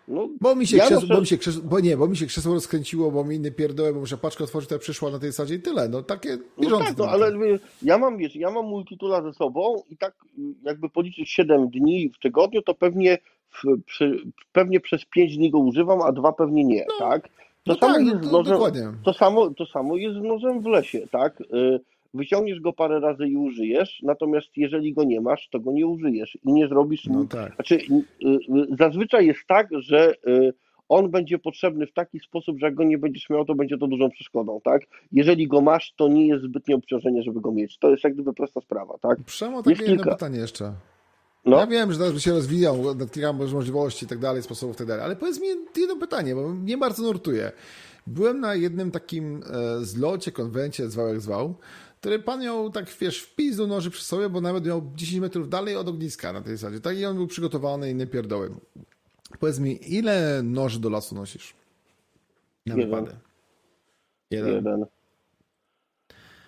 No, 0.08 0.30
bo 0.42 0.56
mi 0.56 0.68
się, 0.68 0.78
ja 0.78 0.86
krzesło, 0.86 1.16
bo 1.16 1.22
mi 1.22 1.28
się 1.28 1.38
krzesło, 1.38 1.64
bo 1.64 1.80
nie, 1.80 1.98
bo 1.98 2.08
mi 2.08 2.18
się 2.18 2.26
krzesło 2.26 2.54
rozkręciło, 2.54 3.12
bo 3.12 3.24
mi 3.24 3.36
inny 3.36 3.52
pierdołem, 3.52 3.94
bo 3.94 4.00
muszę 4.00 4.18
paczkę 4.18 4.44
otworzyć, 4.44 4.70
to 4.70 4.80
przyszła 4.80 5.12
na 5.12 5.20
tej 5.20 5.32
zasadzie 5.32 5.56
i 5.56 5.60
tyle. 5.60 5.90
No 5.90 6.04
takie 6.04 6.38
no 6.58 6.80
tak, 6.80 6.98
no, 6.98 7.06
ale 7.06 7.32
ja 7.82 7.98
mam, 7.98 8.18
wiesz, 8.18 8.36
ja 8.36 8.52
mam 8.52 8.66
multitula 8.66 9.22
ze 9.22 9.34
sobą 9.34 9.84
i 9.90 9.98
tak 9.98 10.16
jakby 10.64 10.90
policzyć 10.90 11.30
7 11.30 11.70
dni 11.70 12.10
w 12.10 12.20
tygodniu, 12.20 12.62
to 12.62 12.74
pewnie, 12.74 13.18
w, 13.52 13.82
przy, 13.86 14.24
pewnie 14.52 14.80
przez 14.80 15.06
5 15.06 15.38
dni 15.38 15.52
go 15.52 15.60
używam, 15.60 16.02
a 16.02 16.12
dwa 16.12 16.34
pewnie 16.34 16.64
nie, 16.64 16.86
no. 16.88 17.10
tak? 17.10 17.30
To, 17.68 17.74
no 17.74 17.80
samo 17.80 17.94
tak, 17.94 18.06
jest 18.06 18.32
no, 18.32 18.32
nożem, 18.32 18.98
to, 19.04 19.14
samo, 19.14 19.50
to 19.50 19.66
samo 19.66 19.96
jest 19.98 20.18
z 20.18 20.22
nożem 20.22 20.62
w 20.62 20.66
lesie, 20.66 21.08
tak? 21.12 21.42
Y, 21.42 21.80
wyciągniesz 22.14 22.60
go 22.60 22.74
parę 22.74 23.00
razy 23.00 23.28
i 23.28 23.36
użyjesz, 23.36 24.00
natomiast 24.04 24.48
jeżeli 24.56 24.94
go 24.94 25.04
nie 25.04 25.22
masz, 25.22 25.50
to 25.52 25.60
go 25.60 25.72
nie 25.72 25.88
użyjesz 25.88 26.38
i 26.46 26.54
nie 26.54 26.68
zrobisz. 26.68 27.06
No 27.06 27.26
tak. 27.26 27.56
Znaczy, 27.56 27.76
y, 27.76 28.28
y, 28.28 28.76
zazwyczaj 28.80 29.28
jest 29.28 29.40
tak, 29.48 29.68
że 29.80 30.14
on 30.90 31.12
będzie 31.12 31.40
potrzebny 31.40 31.88
w 31.88 31.94
taki 31.94 32.20
sposób, 32.20 32.60
że 32.60 32.66
jak 32.66 32.76
go 32.76 32.84
nie 32.84 32.98
będziesz 32.98 33.30
miał, 33.30 33.46
to 33.46 33.56
będzie 33.56 33.78
to 33.78 33.88
dużą 33.88 34.10
przeszkodą, 34.10 34.62
tak? 34.64 34.82
Jeżeli 35.12 35.48
go 35.48 35.62
masz, 35.62 35.94
to 35.96 36.08
nie 36.08 36.28
jest 36.28 36.44
zbytnie 36.44 36.76
obciążenie, 36.76 37.24
żeby 37.24 37.42
go 37.42 37.52
mieć. 37.52 37.78
To 37.78 37.90
jest 37.90 38.04
jak 38.04 38.14
gdyby 38.14 38.34
prosta 38.34 38.62
sprawa, 38.62 38.98
tak? 39.02 39.18
Przemo 39.26 39.64
takie 39.64 39.82
jedno 39.82 39.96
kilka... 39.96 40.12
pytanie 40.12 40.40
jeszcze. 40.40 40.74
No. 41.48 41.58
Ja 41.58 41.68
wiem, 41.68 41.92
że 41.92 41.98
teraz 41.98 42.14
by 42.14 42.20
się 42.20 42.32
rozwijał 42.32 42.84
kilka 43.12 43.34
możliwości 43.34 44.06
i 44.06 44.08
tak 44.08 44.20
dalej, 44.20 44.44
sposobów 44.44 44.76
i 44.76 44.78
tak 44.78 44.88
dalej, 44.88 45.06
ale 45.06 45.16
powiedz 45.16 45.42
mi 45.42 45.48
jedno 45.78 45.96
pytanie, 45.96 46.36
bo 46.36 46.50
mnie 46.50 46.78
bardzo 46.78 47.04
nurtuje. 47.04 47.52
Byłem 48.08 48.40
na 48.40 48.56
jednym 48.56 48.92
takim 48.92 49.44
e, 49.54 49.86
zlocie, 49.86 50.32
konwencie, 50.32 50.90
zwał 50.90 51.08
jak 51.08 51.22
zwał, 51.22 51.56
który 52.00 52.20
pan 52.20 52.42
miał 52.42 52.72
tak, 52.72 52.86
wiesz, 53.00 53.20
wpis 53.22 53.58
do 53.58 53.68
noży 53.68 53.92
przy 53.92 54.04
sobie, 54.04 54.30
bo 54.30 54.42
nawet 54.42 54.66
miał 54.66 54.82
10 54.96 55.22
metrów 55.22 55.50
dalej 55.50 55.76
od 55.76 55.88
ogniska 55.88 56.34
na 56.34 56.42
tej 56.42 56.58
zasadzie. 56.58 56.82
Tak 56.82 56.98
i 56.98 57.06
on 57.06 57.16
był 57.16 57.28
przygotowany 57.28 57.92
i 57.92 57.96
nie 57.96 58.08
pierdołem. 58.08 58.60
Powiedz 59.40 59.60
mi, 59.60 59.80
ile 59.96 60.44
noży 60.44 60.80
do 60.80 60.90
lasu 60.90 61.16
nosisz? 61.16 61.54
Na 62.66 62.76
Jeden. 62.76 63.06
Jeden. 64.32 64.54
Jeden. 64.54 64.86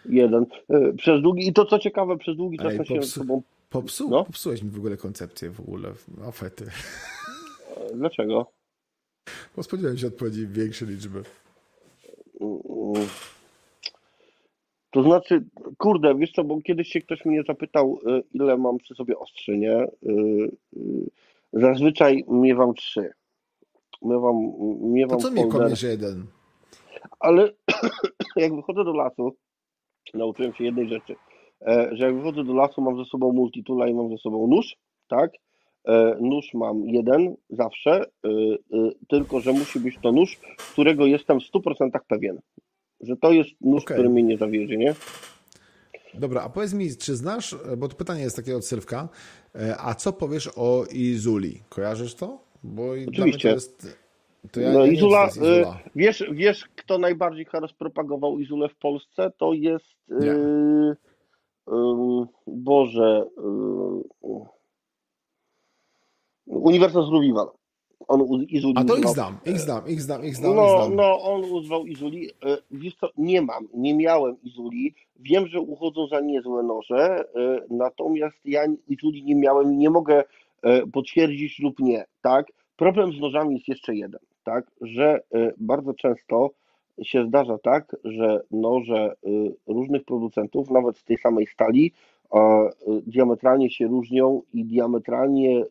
Jeden. 0.05 0.45
E, 0.69 0.93
przez 0.93 1.21
długi, 1.21 1.47
i 1.47 1.53
to 1.53 1.65
co 1.65 1.79
ciekawe, 1.79 2.17
przez 2.17 2.37
długi 2.37 2.57
czas 2.57 2.73
Ej, 2.73 2.85
się 2.85 3.01
z 3.01 3.11
sobą 3.11 3.41
Popsuł, 3.69 4.09
no? 4.09 4.25
Popsułeś 4.25 4.63
mi 4.63 4.69
w 4.69 4.77
ogóle 4.77 4.97
koncepcję 4.97 5.49
w 5.49 5.59
ogóle, 5.59 5.93
ofety. 6.25 6.65
Dlaczego? 7.93 8.51
Bo 9.55 9.63
spodziewałem 9.63 9.97
się 9.97 10.07
odpowiedzi 10.07 10.47
większej 10.47 10.87
liczby. 10.87 11.23
To 14.91 15.03
znaczy, 15.03 15.45
kurde, 15.77 16.15
wiesz 16.15 16.31
co, 16.31 16.43
bo 16.43 16.61
kiedyś 16.61 16.87
się 16.87 17.01
ktoś 17.01 17.25
mnie 17.25 17.43
zapytał, 17.47 17.99
y, 18.07 18.23
ile 18.33 18.57
mam 18.57 18.77
przy 18.77 18.95
sobie 18.95 19.19
ostrzy, 19.19 19.57
nie? 19.57 19.83
Y, 19.83 19.87
y, 20.77 21.09
zazwyczaj 21.53 22.25
miewam 22.27 22.73
trzy. 22.73 23.11
Miewam, 24.01 24.35
miewam 24.81 25.19
to 25.19 25.23
co 25.23 25.31
mnie 25.31 25.47
komiesz 25.47 25.83
jeden? 25.83 26.25
Ale 27.19 27.53
jak 28.35 28.55
wychodzę 28.55 28.83
do 28.83 28.93
lasu, 28.93 29.35
nauczyłem 30.13 30.53
się 30.53 30.63
jednej 30.63 30.89
rzeczy– 30.89 31.15
że 31.91 32.05
jak 32.05 32.15
wychodzę 32.15 32.43
do 32.43 32.53
lasu, 32.53 32.81
mam 32.81 32.97
ze 32.97 33.05
sobą 33.05 33.33
multitula 33.33 33.87
i 33.87 33.93
mam 33.93 34.09
ze 34.09 34.17
sobą 34.17 34.47
nóż, 34.47 34.75
tak? 35.07 35.31
E, 35.87 36.17
nóż 36.21 36.53
mam 36.53 36.89
jeden 36.89 37.35
zawsze, 37.49 38.01
e, 38.01 38.29
tylko 39.07 39.39
że 39.39 39.53
musi 39.53 39.79
być 39.79 39.97
to 40.01 40.11
nóż, 40.11 40.39
którego 40.73 41.05
jestem 41.05 41.39
w 41.39 41.43
100% 41.43 41.89
pewien, 42.07 42.39
że 43.01 43.15
to 43.17 43.31
jest 43.31 43.49
nóż, 43.61 43.83
okay. 43.83 43.95
który 43.95 44.09
mnie 44.09 44.23
nie 44.23 44.37
zawiedzie, 44.37 44.77
nie? 44.77 44.95
Dobra, 46.13 46.41
a 46.41 46.49
powiedz 46.49 46.73
mi, 46.73 46.97
czy 46.97 47.15
znasz, 47.15 47.55
bo 47.77 47.87
to 47.87 47.95
pytanie 47.95 48.21
jest 48.21 48.35
takie 48.35 48.57
od 48.57 48.65
Sylwka, 48.65 49.09
a 49.79 49.93
co 49.93 50.13
powiesz 50.13 50.49
o 50.55 50.85
Izuli? 50.93 51.61
Kojarzysz 51.69 52.15
to? 52.15 52.39
Bo 52.63 52.83
Oczywiście. 53.07 53.49
To 53.49 53.55
jest, 53.55 53.97
to 54.51 54.61
ja, 54.61 54.71
no, 54.71 54.85
ja 54.85 54.91
Izula, 54.91 55.27
Izula. 55.27 55.79
Wiesz, 55.95 56.23
wiesz, 56.31 56.65
kto 56.75 56.97
najbardziej 56.97 57.45
teraz 57.51 57.73
propagował 57.73 58.39
Izulę 58.39 58.69
w 58.69 58.75
Polsce? 58.75 59.31
To 59.37 59.53
jest... 59.53 59.95
Nie. 60.09 60.35
Boże. 62.47 63.25
Uniwersal 66.45 67.03
Survival. 67.03 67.47
On 68.07 68.43
Izuli 68.49 68.73
A 68.77 68.83
to 68.83 68.97
ich 68.97 69.07
znam, 69.07 69.37
ich 69.45 69.59
znam, 69.59 69.87
ich 69.87 70.01
znam, 70.01 70.25
ich 70.25 70.35
znam, 70.35 70.51
ich 70.51 70.55
No, 70.55 70.69
znam. 70.85 70.95
no, 70.95 71.21
on 71.21 71.43
używał 71.51 71.85
Izuli. 71.85 72.29
E, 72.45 72.57
Wiesz 72.71 72.95
co, 72.95 73.09
nie 73.17 73.41
mam, 73.41 73.67
nie 73.73 73.93
miałem 73.95 74.35
Izuli. 74.43 74.93
Wiem, 75.19 75.47
że 75.47 75.59
uchodzą 75.61 76.07
za 76.07 76.19
niezłe 76.19 76.63
noże, 76.63 77.23
e, 77.35 77.61
natomiast 77.69 78.37
ja 78.45 78.61
Izuli 78.87 79.23
nie 79.23 79.35
miałem 79.35 79.73
i 79.73 79.77
nie 79.77 79.89
mogę 79.89 80.23
e, 80.61 80.87
potwierdzić 80.87 81.59
lub 81.59 81.79
nie, 81.79 82.05
tak? 82.21 82.45
Problem 82.75 83.13
z 83.13 83.19
nożami 83.19 83.53
jest 83.53 83.67
jeszcze 83.67 83.95
jeden, 83.95 84.19
tak? 84.43 84.71
Że 84.81 85.19
bardzo 85.57 85.93
często 85.93 86.49
się 87.03 87.25
zdarza 87.25 87.57
tak, 87.57 87.95
że 88.03 88.41
noże 88.51 88.95
e, 88.95 89.29
różnych 89.67 90.03
producentów, 90.05 90.69
nawet 90.69 90.97
z 90.97 91.03
tej 91.03 91.17
samej 91.17 91.47
stali, 91.47 91.91
e, 92.33 92.69
diametralnie 93.07 93.69
się 93.69 93.87
różnią 93.87 94.41
i 94.53 94.65
diametralnie 94.65 95.59
e, 95.61 95.65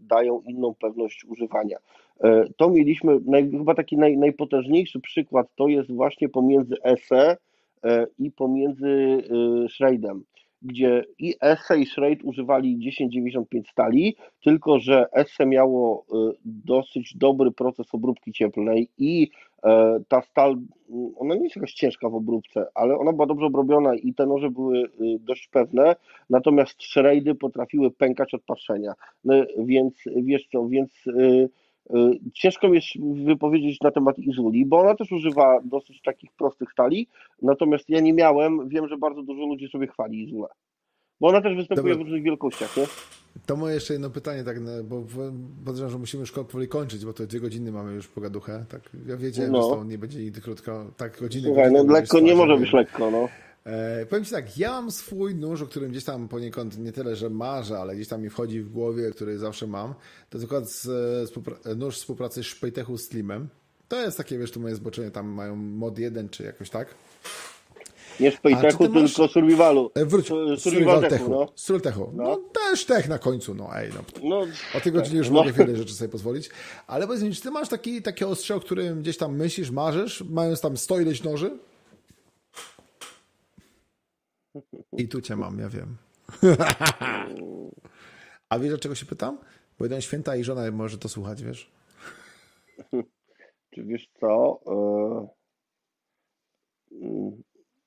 dają 0.00 0.40
inną 0.40 0.74
pewność 0.74 1.24
używania. 1.24 1.76
E, 2.20 2.44
To 2.56 2.70
mieliśmy, 2.70 3.20
chyba 3.50 3.74
taki 3.74 3.96
naj, 3.96 4.16
najpotężniejszy 4.18 5.00
przykład 5.00 5.46
to 5.56 5.68
jest 5.68 5.92
właśnie 5.92 6.28
pomiędzy 6.28 6.74
ESE 6.84 7.36
e, 7.84 8.06
i 8.18 8.30
pomiędzy 8.30 9.22
Schreidem, 9.68 10.24
gdzie 10.62 11.04
i 11.18 11.34
ESE 11.40 11.78
i 11.78 11.86
Schreid 11.86 12.20
używali 12.22 12.78
1095 12.84 13.68
stali, 13.68 14.16
tylko 14.44 14.78
że 14.78 15.06
ESE 15.12 15.46
miało 15.46 16.04
e, 16.12 16.32
dosyć 16.44 17.16
dobry 17.16 17.50
proces 17.50 17.86
obróbki 17.92 18.32
cieplnej 18.32 18.88
i 18.98 19.30
e, 19.64 20.00
ta 20.08 20.22
stal, 20.22 20.50
m, 20.50 21.12
ona 21.16 21.34
nie 21.34 21.44
jest 21.44 21.56
jakaś 21.56 21.72
ciężka 21.72 22.08
w 22.08 22.14
obróbce, 22.14 22.66
ale 22.74 22.98
ona 22.98 23.12
była 23.12 23.26
dobrze 23.26 23.46
obrobiona 23.46 23.94
i 23.94 24.14
te 24.14 24.26
noże 24.26 24.50
były 24.50 24.78
e, 24.78 24.88
dość 25.20 25.48
pewne, 25.48 25.96
natomiast 26.30 26.82
Schreidy 26.82 27.34
potrafiły 27.34 27.90
pękać 27.90 28.34
od 28.34 28.42
patrzenia. 28.42 28.92
No, 29.24 29.34
więc 29.58 29.94
wiesz 30.16 30.48
co, 30.52 30.68
więc 30.68 30.90
Y, 31.06 31.50
Ciężko 32.34 32.68
mi 32.68 32.74
jest 32.74 32.86
wypowiedzieć 33.26 33.80
na 33.80 33.90
temat 33.90 34.18
Izuli, 34.18 34.66
bo 34.66 34.78
ona 34.78 34.94
też 34.94 35.12
używa 35.12 35.60
dosyć 35.64 36.02
takich 36.02 36.32
prostych 36.32 36.72
stali, 36.72 37.08
natomiast 37.42 37.90
ja 37.90 38.00
nie 38.00 38.12
miałem, 38.12 38.68
wiem, 38.68 38.88
że 38.88 38.96
bardzo 38.96 39.22
dużo 39.22 39.46
ludzi 39.46 39.68
sobie 39.68 39.86
chwali 39.86 40.24
Izulę. 40.24 40.48
Bo 41.20 41.28
ona 41.28 41.42
też 41.42 41.56
występuje 41.56 41.94
Dobra. 41.94 42.04
w 42.04 42.06
różnych 42.06 42.22
wielkościach, 42.22 42.76
nie? 42.76 42.84
To 43.46 43.56
moje 43.56 43.74
jeszcze 43.74 43.92
jedno 43.92 44.10
pytanie, 44.10 44.44
tak, 44.44 44.60
no, 44.60 44.70
bo 44.84 45.02
podejrzewam, 45.64 45.92
że 45.92 45.98
musimy 45.98 46.20
już 46.20 46.32
powoli 46.32 46.68
kończyć, 46.68 47.04
bo 47.04 47.12
to 47.12 47.26
dwie 47.26 47.40
godziny 47.40 47.72
mamy 47.72 47.92
już 47.92 48.08
pogaduchę. 48.08 48.64
Tak, 48.68 48.80
ja 49.06 49.16
wiedziałem, 49.16 49.52
No. 49.52 49.62
że 49.62 49.68
to 49.68 49.84
nie 49.84 49.98
będzie 49.98 50.18
nigdy 50.18 50.40
krótko, 50.40 50.84
tak 50.96 51.20
godziny. 51.20 51.46
Słuchaj, 51.46 51.72
no 51.72 51.84
lekko 51.84 52.20
nie 52.20 52.34
może 52.34 52.56
być 52.56 52.72
lekko, 52.72 53.10
no. 53.10 53.28
E, 53.66 54.06
powiem 54.06 54.24
Ci 54.24 54.30
tak, 54.30 54.58
ja 54.58 54.70
mam 54.72 54.90
swój 54.90 55.34
nóż, 55.34 55.62
o 55.62 55.66
którym 55.66 55.90
gdzieś 55.90 56.04
tam 56.04 56.28
poniekąd 56.28 56.78
nie 56.78 56.92
tyle, 56.92 57.16
że 57.16 57.30
marzę, 57.30 57.78
ale 57.78 57.94
gdzieś 57.96 58.08
tam 58.08 58.22
mi 58.22 58.30
wchodzi 58.30 58.60
w 58.60 58.70
głowie, 58.70 59.10
który 59.10 59.38
zawsze 59.38 59.66
mam. 59.66 59.94
To 60.30 60.38
jest 60.38 60.44
akurat 60.44 60.70
z, 60.70 60.86
e, 60.86 61.26
współpra- 61.26 61.76
nóż 61.76 61.96
współpracy 61.96 62.44
Szpejtechu 62.44 62.98
z 62.98 63.08
Slimem. 63.08 63.48
To 63.88 64.00
jest 64.00 64.16
takie, 64.16 64.38
wiesz, 64.38 64.50
tu 64.52 64.60
moje 64.60 64.74
zboczenie, 64.74 65.10
tam 65.10 65.28
mają 65.28 65.56
mod 65.56 65.98
1 65.98 66.28
czy 66.28 66.42
jakoś 66.42 66.70
tak. 66.70 66.88
Nie 68.20 68.30
Szpejtechu, 68.32 68.84
ty 68.88 69.00
masz- 69.00 69.14
tylko 69.14 69.32
Survivalu. 69.32 69.90
E, 69.94 70.04
wróć, 70.06 70.26
Su- 70.26 70.56
Survival 70.56 71.00
Techu, 71.00 71.10
Techu. 71.14 71.30
no. 71.30 71.48
Survival 71.54 71.92
Techu. 71.92 72.12
No. 72.14 72.24
No. 72.24 72.36
też 72.36 72.84
tech 72.84 73.08
na 73.08 73.18
końcu, 73.18 73.54
no 73.54 73.68
ej, 73.76 73.90
no. 73.94 74.28
No, 74.28 74.46
O 74.76 74.80
tej 74.80 74.92
godzinie 74.92 75.18
już 75.18 75.28
no. 75.28 75.34
mogę 75.34 75.52
wiele 75.52 75.76
rzeczy 75.76 75.94
sobie 75.94 76.08
pozwolić. 76.08 76.50
Ale 76.86 77.06
powiedz 77.06 77.22
mi, 77.22 77.34
czy 77.34 77.42
ty 77.42 77.50
masz 77.50 77.68
taki, 77.68 78.02
takie 78.02 78.26
ostrze, 78.26 78.54
o 78.54 78.60
którym 78.60 79.00
gdzieś 79.02 79.16
tam 79.16 79.36
myślisz, 79.36 79.70
marzysz, 79.70 80.24
mając 80.30 80.60
tam 80.60 80.76
sto 80.76 81.00
ileś 81.00 81.22
noży? 81.22 81.58
I 84.96 85.08
tu 85.08 85.20
cię 85.20 85.36
mam, 85.36 85.58
ja 85.58 85.68
wiem. 85.68 85.96
A 88.48 88.58
wiesz, 88.58 88.68
dlaczego 88.68 88.94
się 88.94 89.06
pytam? 89.06 89.38
Bo 89.78 89.84
jeden 89.84 90.00
święta 90.00 90.36
i 90.36 90.44
żona 90.44 90.70
może 90.70 90.98
to 90.98 91.08
słuchać, 91.08 91.42
wiesz? 91.42 91.70
Czy 93.70 93.84
wiesz 93.84 94.08
co? 94.20 94.60
e, 94.66 95.28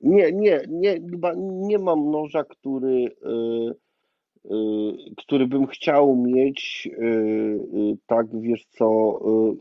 Nie, 0.01 0.31
nie, 0.31 0.61
nie, 0.69 0.93
chyba 1.09 1.33
nie 1.37 1.79
mam 1.79 2.11
noża, 2.11 2.43
który, 2.43 3.15
e, 3.25 3.31
e, 4.45 4.55
który 5.17 5.47
bym 5.47 5.67
chciał 5.67 6.15
mieć, 6.15 6.89
tak 8.07 8.41
wiesz 8.41 8.65
co, 8.65 8.85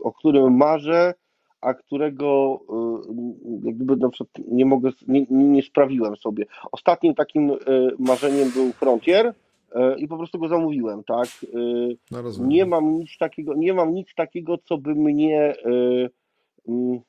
o 0.03 0.13
którym 0.17 0.57
marzę, 0.57 1.13
a 1.61 1.73
którego 1.73 2.59
e, 2.69 3.67
jakby 3.67 3.95
na 3.95 4.09
przykład 4.09 4.45
nie 4.47 4.65
mogę, 4.65 4.89
nie, 5.07 5.25
nie 5.29 5.61
sprawiłem 5.61 6.15
sobie. 6.15 6.45
Ostatnim 6.71 7.15
takim 7.15 7.51
e, 7.51 7.57
marzeniem 7.99 8.49
był 8.51 8.71
Frontier 8.71 9.33
e, 9.75 9.95
i 9.97 10.07
po 10.07 10.17
prostu 10.17 10.39
go 10.39 10.47
zamówiłem, 10.47 11.03
tak? 11.03 11.27
No 12.11 12.47
nie 12.47 12.65
mam 12.65 12.99
nic 12.99 13.17
takiego, 13.19 13.53
nie 13.53 13.73
mam 13.73 13.93
nic 13.93 14.07
takiego, 14.15 14.57
co 14.57 14.77
by 14.77 14.95
mnie. 14.95 15.53
y, 15.65 16.09
mm, 16.67 16.99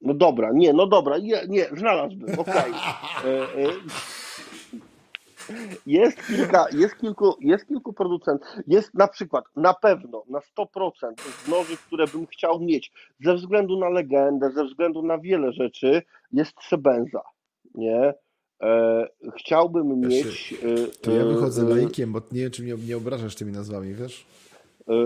no 0.00 0.14
dobra, 0.14 0.50
nie, 0.54 0.72
no 0.72 0.86
dobra, 0.86 1.18
nie, 1.18 1.40
nie 1.48 1.64
znalazłbym, 1.64 2.38
okej. 2.38 2.72
Y, 3.24 3.28
y, 3.60 4.21
Jest 5.86 6.26
kilka, 6.26 6.66
jest 6.72 6.96
kilku, 6.98 7.34
jest 7.40 7.66
kilku 7.68 7.92
producentów, 7.92 8.48
jest 8.66 8.94
na 8.94 9.08
przykład, 9.08 9.44
na 9.56 9.74
pewno, 9.74 10.22
na 10.28 10.38
100% 10.38 11.20
z 11.44 11.48
noży, 11.48 11.76
które 11.76 12.06
bym 12.06 12.26
chciał 12.26 12.60
mieć, 12.60 12.92
ze 13.20 13.34
względu 13.34 13.78
na 13.78 13.88
legendę, 13.88 14.50
ze 14.50 14.64
względu 14.64 15.02
na 15.02 15.18
wiele 15.18 15.52
rzeczy, 15.52 16.02
jest 16.32 16.52
Sebenza, 16.68 17.20
nie? 17.74 18.14
E, 18.62 19.06
chciałbym 19.36 20.02
Ja 20.02 20.10
się- 20.10 20.16
mieć... 20.16 20.54
e, 20.62 20.86
To 21.02 21.10
ja 21.12 21.22
e, 21.22 21.24
wychodzę 21.24 21.62
e, 21.62 21.74
laikiem, 21.76 22.12
bo 22.12 22.20
nie 22.32 22.40
wiem, 22.40 22.50
czy 22.50 22.62
mnie 22.62 22.74
nie 22.88 22.96
obrażasz 22.96 23.34
tymi 23.36 23.52
nazwami, 23.52 23.94
wiesz? 23.94 24.26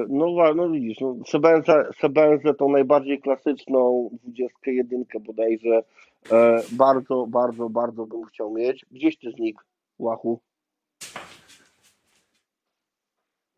No, 0.09 0.55
no 0.55 0.71
widzisz, 0.71 1.01
no, 1.01 1.17
Sebenzę, 1.29 1.89
Sebenzę 2.01 2.55
tą 2.55 2.69
najbardziej 2.69 3.21
klasyczną 3.21 4.11
21 4.23 5.05
bodajże 5.21 5.83
e, 6.33 6.63
bardzo, 6.73 7.27
bardzo, 7.29 7.69
bardzo 7.69 8.07
bym 8.07 8.25
chciał 8.25 8.55
mieć. 8.55 8.87
Gdzieś 8.91 9.19
ty 9.19 9.31
znikł, 9.31 9.63
Łachu? 9.99 10.41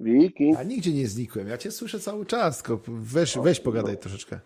Wiking? 0.01 0.59
A 0.59 0.63
nigdzie 0.63 0.93
nie 0.93 1.07
znikłem, 1.07 1.49
ja 1.49 1.59
cię 1.59 1.71
słyszę 1.71 2.01
cały 2.01 2.27
czas, 2.27 2.63
tylko 2.63 2.81
weź, 2.89 3.39
weź 3.39 3.61
pogadaj 3.61 3.99
troszeczkę. 3.99 4.41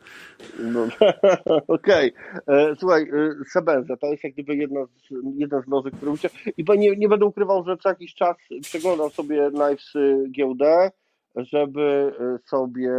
No, 0.59 0.86
Okej. 1.69 2.12
E, 2.47 2.77
Słuchaj, 2.78 3.02
e, 3.02 3.35
Sebenza 3.52 3.97
to 3.97 4.06
jest 4.06 4.24
jak 4.24 4.32
gdyby 4.32 4.56
jedna 4.56 4.86
z, 4.86 5.14
jeden 5.36 5.62
z 5.62 5.69
noży, 5.69 5.90
który 5.90 6.10
ucię... 6.10 6.31
I 6.56 6.64
nie, 6.78 6.97
nie 6.97 7.09
będę 7.09 7.27
ukrywał, 7.27 7.64
że 7.64 7.77
co 7.77 7.89
jakiś 7.89 8.14
czas 8.14 8.36
przeglądam 8.62 9.10
sobie 9.10 9.51
Knives 9.51 9.93
giełdę, 10.31 10.90
żeby 11.36 12.12
y, 12.36 12.48
sobie 12.48 12.90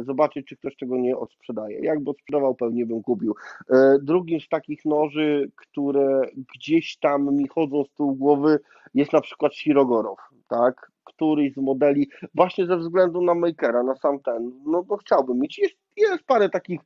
y, 0.00 0.04
zobaczyć, 0.04 0.46
czy 0.46 0.56
ktoś 0.56 0.76
tego 0.76 0.96
nie 0.96 1.16
odsprzedaje. 1.16 1.80
Jakby 1.80 2.10
odsprzedawał, 2.10 2.54
pewnie 2.54 2.86
bym 2.86 3.02
kupił. 3.02 3.34
E, 3.70 3.98
Drugim 4.02 4.40
z 4.40 4.48
takich 4.48 4.84
noży, 4.84 5.50
które 5.56 6.22
gdzieś 6.54 6.96
tam 6.96 7.36
mi 7.36 7.48
chodzą 7.48 7.84
z 7.84 7.92
tyłu 7.92 8.14
głowy, 8.14 8.58
jest 8.94 9.12
na 9.12 9.20
przykład 9.20 9.54
Shirogorow, 9.54 10.18
tak? 10.48 10.90
Któryś 11.04 11.54
z 11.54 11.56
modeli, 11.56 12.08
właśnie 12.34 12.66
ze 12.66 12.76
względu 12.76 13.22
na 13.22 13.34
makera, 13.34 13.82
na 13.82 13.96
sam 13.96 14.20
ten, 14.20 14.52
no 14.66 14.84
to 14.88 14.96
chciałbym 14.96 15.38
mieć. 15.38 15.58
Jest, 15.58 15.74
jest 15.96 16.24
parę 16.26 16.48
takich 16.48 16.80
e, 16.80 16.84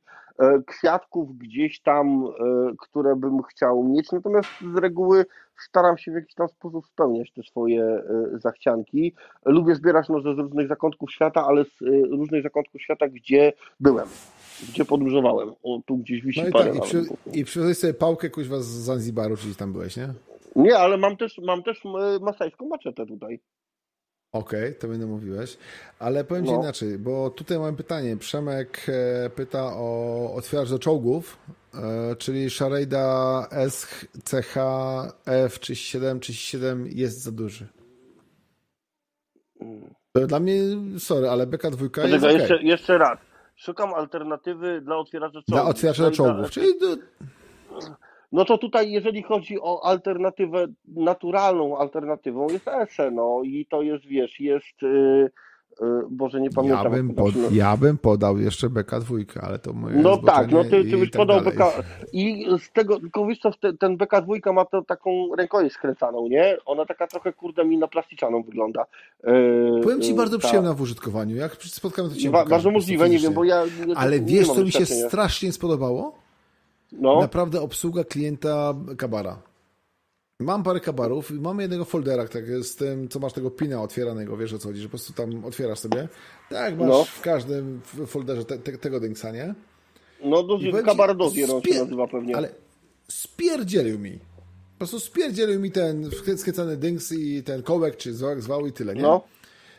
kwiatków 0.65 1.37
gdzieś 1.37 1.81
tam, 1.81 2.25
e, 2.25 2.71
które 2.79 3.15
bym 3.15 3.43
chciał 3.43 3.83
mieć, 3.83 4.11
natomiast 4.11 4.49
z 4.73 4.77
reguły 4.77 5.25
staram 5.57 5.97
się 5.97 6.11
w 6.11 6.15
jakiś 6.15 6.35
tam 6.35 6.47
sposób 6.47 6.85
spełniać 6.85 7.31
te 7.31 7.43
swoje 7.43 7.83
e, 7.83 8.03
zachcianki. 8.33 9.13
Lubię 9.45 9.75
zbierać 9.75 10.09
noże 10.09 10.35
z 10.35 10.37
różnych 10.37 10.67
zakątków 10.67 11.11
świata, 11.11 11.45
ale 11.45 11.65
z 11.65 11.81
e, 11.81 11.85
różnych 12.09 12.43
zakątków 12.43 12.81
świata, 12.81 13.07
gdzie 13.07 13.53
byłem, 13.79 14.07
gdzie 14.69 14.85
podróżowałem. 14.85 15.53
O, 15.63 15.81
tu 15.85 15.97
gdzieś 15.97 16.21
wisi 16.21 16.41
No 16.41 16.47
i 16.47 16.51
parę 16.51 16.73
tak, 16.73 16.77
i, 16.77 16.81
przy, 16.81 17.03
i 17.33 17.45
przywiozłeś 17.45 17.77
sobie 17.77 17.93
pałkę 17.93 18.29
kuźwa 18.29 18.57
z 18.59 18.65
Zanzibaru, 18.65 19.37
czyli 19.37 19.55
tam 19.55 19.73
byłeś, 19.73 19.97
nie? 19.97 20.09
Nie, 20.55 20.77
ale 20.77 20.97
mam 20.97 21.17
też, 21.17 21.37
mam 21.37 21.63
też 21.63 21.85
e, 21.85 22.19
masajską 22.21 22.67
maczetę 22.67 23.05
tutaj. 23.05 23.39
Okej, 24.33 24.75
to 24.75 24.87
będę 24.87 25.05
mówiłeś. 25.05 25.57
Ale 25.99 26.23
powiem 26.23 26.45
Ci 26.45 26.51
No. 26.51 26.59
inaczej, 26.61 26.97
bo 26.99 27.29
tutaj 27.29 27.59
mam 27.59 27.75
pytanie. 27.75 28.17
Przemek 28.17 28.85
e, 28.89 29.29
pyta 29.29 29.63
o 29.63 30.33
otwieracz 30.35 30.69
do 30.69 30.79
czołgów, 30.79 31.37
e, 31.73 32.15
czyli 32.15 32.49
Sharada 32.49 33.47
SCH 33.69 34.55
F37 35.25 36.19
37 36.19 36.87
jest 36.87 37.21
za 37.23 37.31
duży. 37.31 37.67
Dla 40.27 40.39
mnie, 40.39 40.53
sorry, 40.99 41.29
ale 41.29 41.47
BK2 41.47 41.81
jest 41.81 41.93
Poczekaj, 41.93 42.17
okej. 42.17 42.35
jeszcze, 42.35 42.63
jeszcze 42.63 42.97
raz. 42.97 43.19
Szukam 43.55 43.93
alternatywy 43.93 44.81
dla 44.81 44.97
otwieracza 44.97 45.31
czołgów. 45.33 45.47
Dla 45.47 45.63
otwieracza 45.63 45.97
Sharada 45.97 46.15
czołgów, 46.15 46.51
czyli 46.51 46.79
do, 46.79 46.87
No 48.33 48.45
to 48.45 48.57
tutaj, 48.57 48.91
jeżeli 48.91 49.23
chodzi 49.23 49.61
o 49.61 49.85
alternatywę, 49.85 50.67
naturalną 50.87 51.77
alternatywą 51.77 52.47
jest 52.49 52.67
ESE, 52.67 53.11
no 53.11 53.41
i 53.43 53.65
to 53.69 53.81
jest, 53.81 54.05
wiesz, 54.05 54.39
jest, 54.39 54.83
y, 54.83 55.29
Boże, 56.09 56.41
nie 56.41 56.49
pamiętam. 56.49 56.83
Ja 56.83 56.89
bym, 56.89 57.15
pod, 57.15 57.33
ja 57.51 57.77
bym 57.77 57.97
podał 57.97 58.37
jeszcze 58.37 58.67
BK2, 58.67 59.25
ale 59.41 59.59
to 59.59 59.73
moje 59.73 59.95
No 59.95 60.17
tak, 60.17 60.51
no 60.51 60.63
ty, 60.63 60.69
ty 60.69 60.97
byś 60.97 61.11
tak 61.11 61.19
podał 61.19 61.41
BK. 61.41 61.83
I 62.13 62.45
z 62.59 62.71
tego, 62.71 62.99
tylko 62.99 63.25
wiesz 63.25 63.39
co, 63.39 63.51
ten 63.79 63.97
BK2 63.97 64.53
ma 64.53 64.65
to 64.65 64.81
taką 64.81 65.35
rękojeść 65.37 65.75
skręcaną, 65.75 66.27
nie? 66.27 66.57
Ona 66.65 66.85
taka 66.85 67.07
trochę, 67.07 67.33
kurde, 67.33 67.65
mi 67.65 67.77
na 67.77 67.87
plasticzaną 67.87 68.43
wygląda. 68.43 68.85
Powiem 69.83 70.01
ci, 70.01 70.13
bardzo 70.13 70.39
ta... 70.39 70.47
przyjemna 70.47 70.73
w 70.73 70.81
użytkowaniu. 70.81 71.35
Jak 71.35 71.55
spotkamy 71.55 72.09
to 72.09 72.15
cię 72.15 72.29
ba 72.29 72.45
Bardzo 72.45 72.71
możliwe, 72.71 73.09
nie 73.09 73.19
wiem, 73.19 73.33
bo 73.33 73.43
ja... 73.43 73.63
Ale 73.95 74.19
wiesz, 74.19 74.47
co 74.47 74.63
mi 74.63 74.71
się 74.71 74.85
strasznie 74.85 75.51
spodobało? 75.51 76.22
No. 76.99 77.21
Naprawdę 77.21 77.61
obsługa 77.61 78.03
klienta 78.03 78.73
Kabara. 78.97 79.41
Mam 80.39 80.63
parę 80.63 80.79
kabarów 80.79 81.31
i 81.31 81.33
mamy 81.33 81.61
jednego 81.61 81.85
foldera 81.85 82.27
tak, 82.27 82.45
z 82.63 82.75
tym, 82.75 83.09
co 83.09 83.19
masz 83.19 83.33
tego 83.33 83.51
pina 83.51 83.81
otwieranego, 83.81 84.37
wiesz 84.37 84.53
o 84.53 84.57
co 84.57 84.67
chodzi, 84.67 84.81
że 84.81 84.87
po 84.87 84.89
prostu 84.89 85.13
tam 85.13 85.45
otwierasz 85.45 85.79
sobie. 85.79 86.07
Tak, 86.49 86.77
masz 86.77 86.87
no. 86.87 87.03
w 87.03 87.21
każdym 87.21 87.81
folderze 88.07 88.45
te, 88.45 88.57
te, 88.57 88.77
tego 88.77 88.99
dynksa, 88.99 89.31
nie? 89.31 89.55
No, 90.23 90.43
dozier, 90.43 90.83
kabar 90.83 91.17
dozier 91.17 91.51
on 91.51 91.61
się 91.61 91.79
nazywa 91.79 92.07
pewnie. 92.07 92.37
Ale 92.37 92.49
spierdzielił 93.07 93.99
mi. 93.99 94.19
Po 94.73 94.77
prostu 94.77 94.99
spierdzielił 94.99 95.59
mi 95.59 95.71
ten 95.71 96.09
skręcany 96.37 96.77
dynks 96.77 97.11
i 97.11 97.43
ten 97.43 97.63
kołek, 97.63 97.97
czy 97.97 98.13
zwał, 98.13 98.41
zwał 98.41 98.67
i 98.67 98.71
tyle, 98.71 98.95
nie? 98.95 99.01
No. 99.01 99.23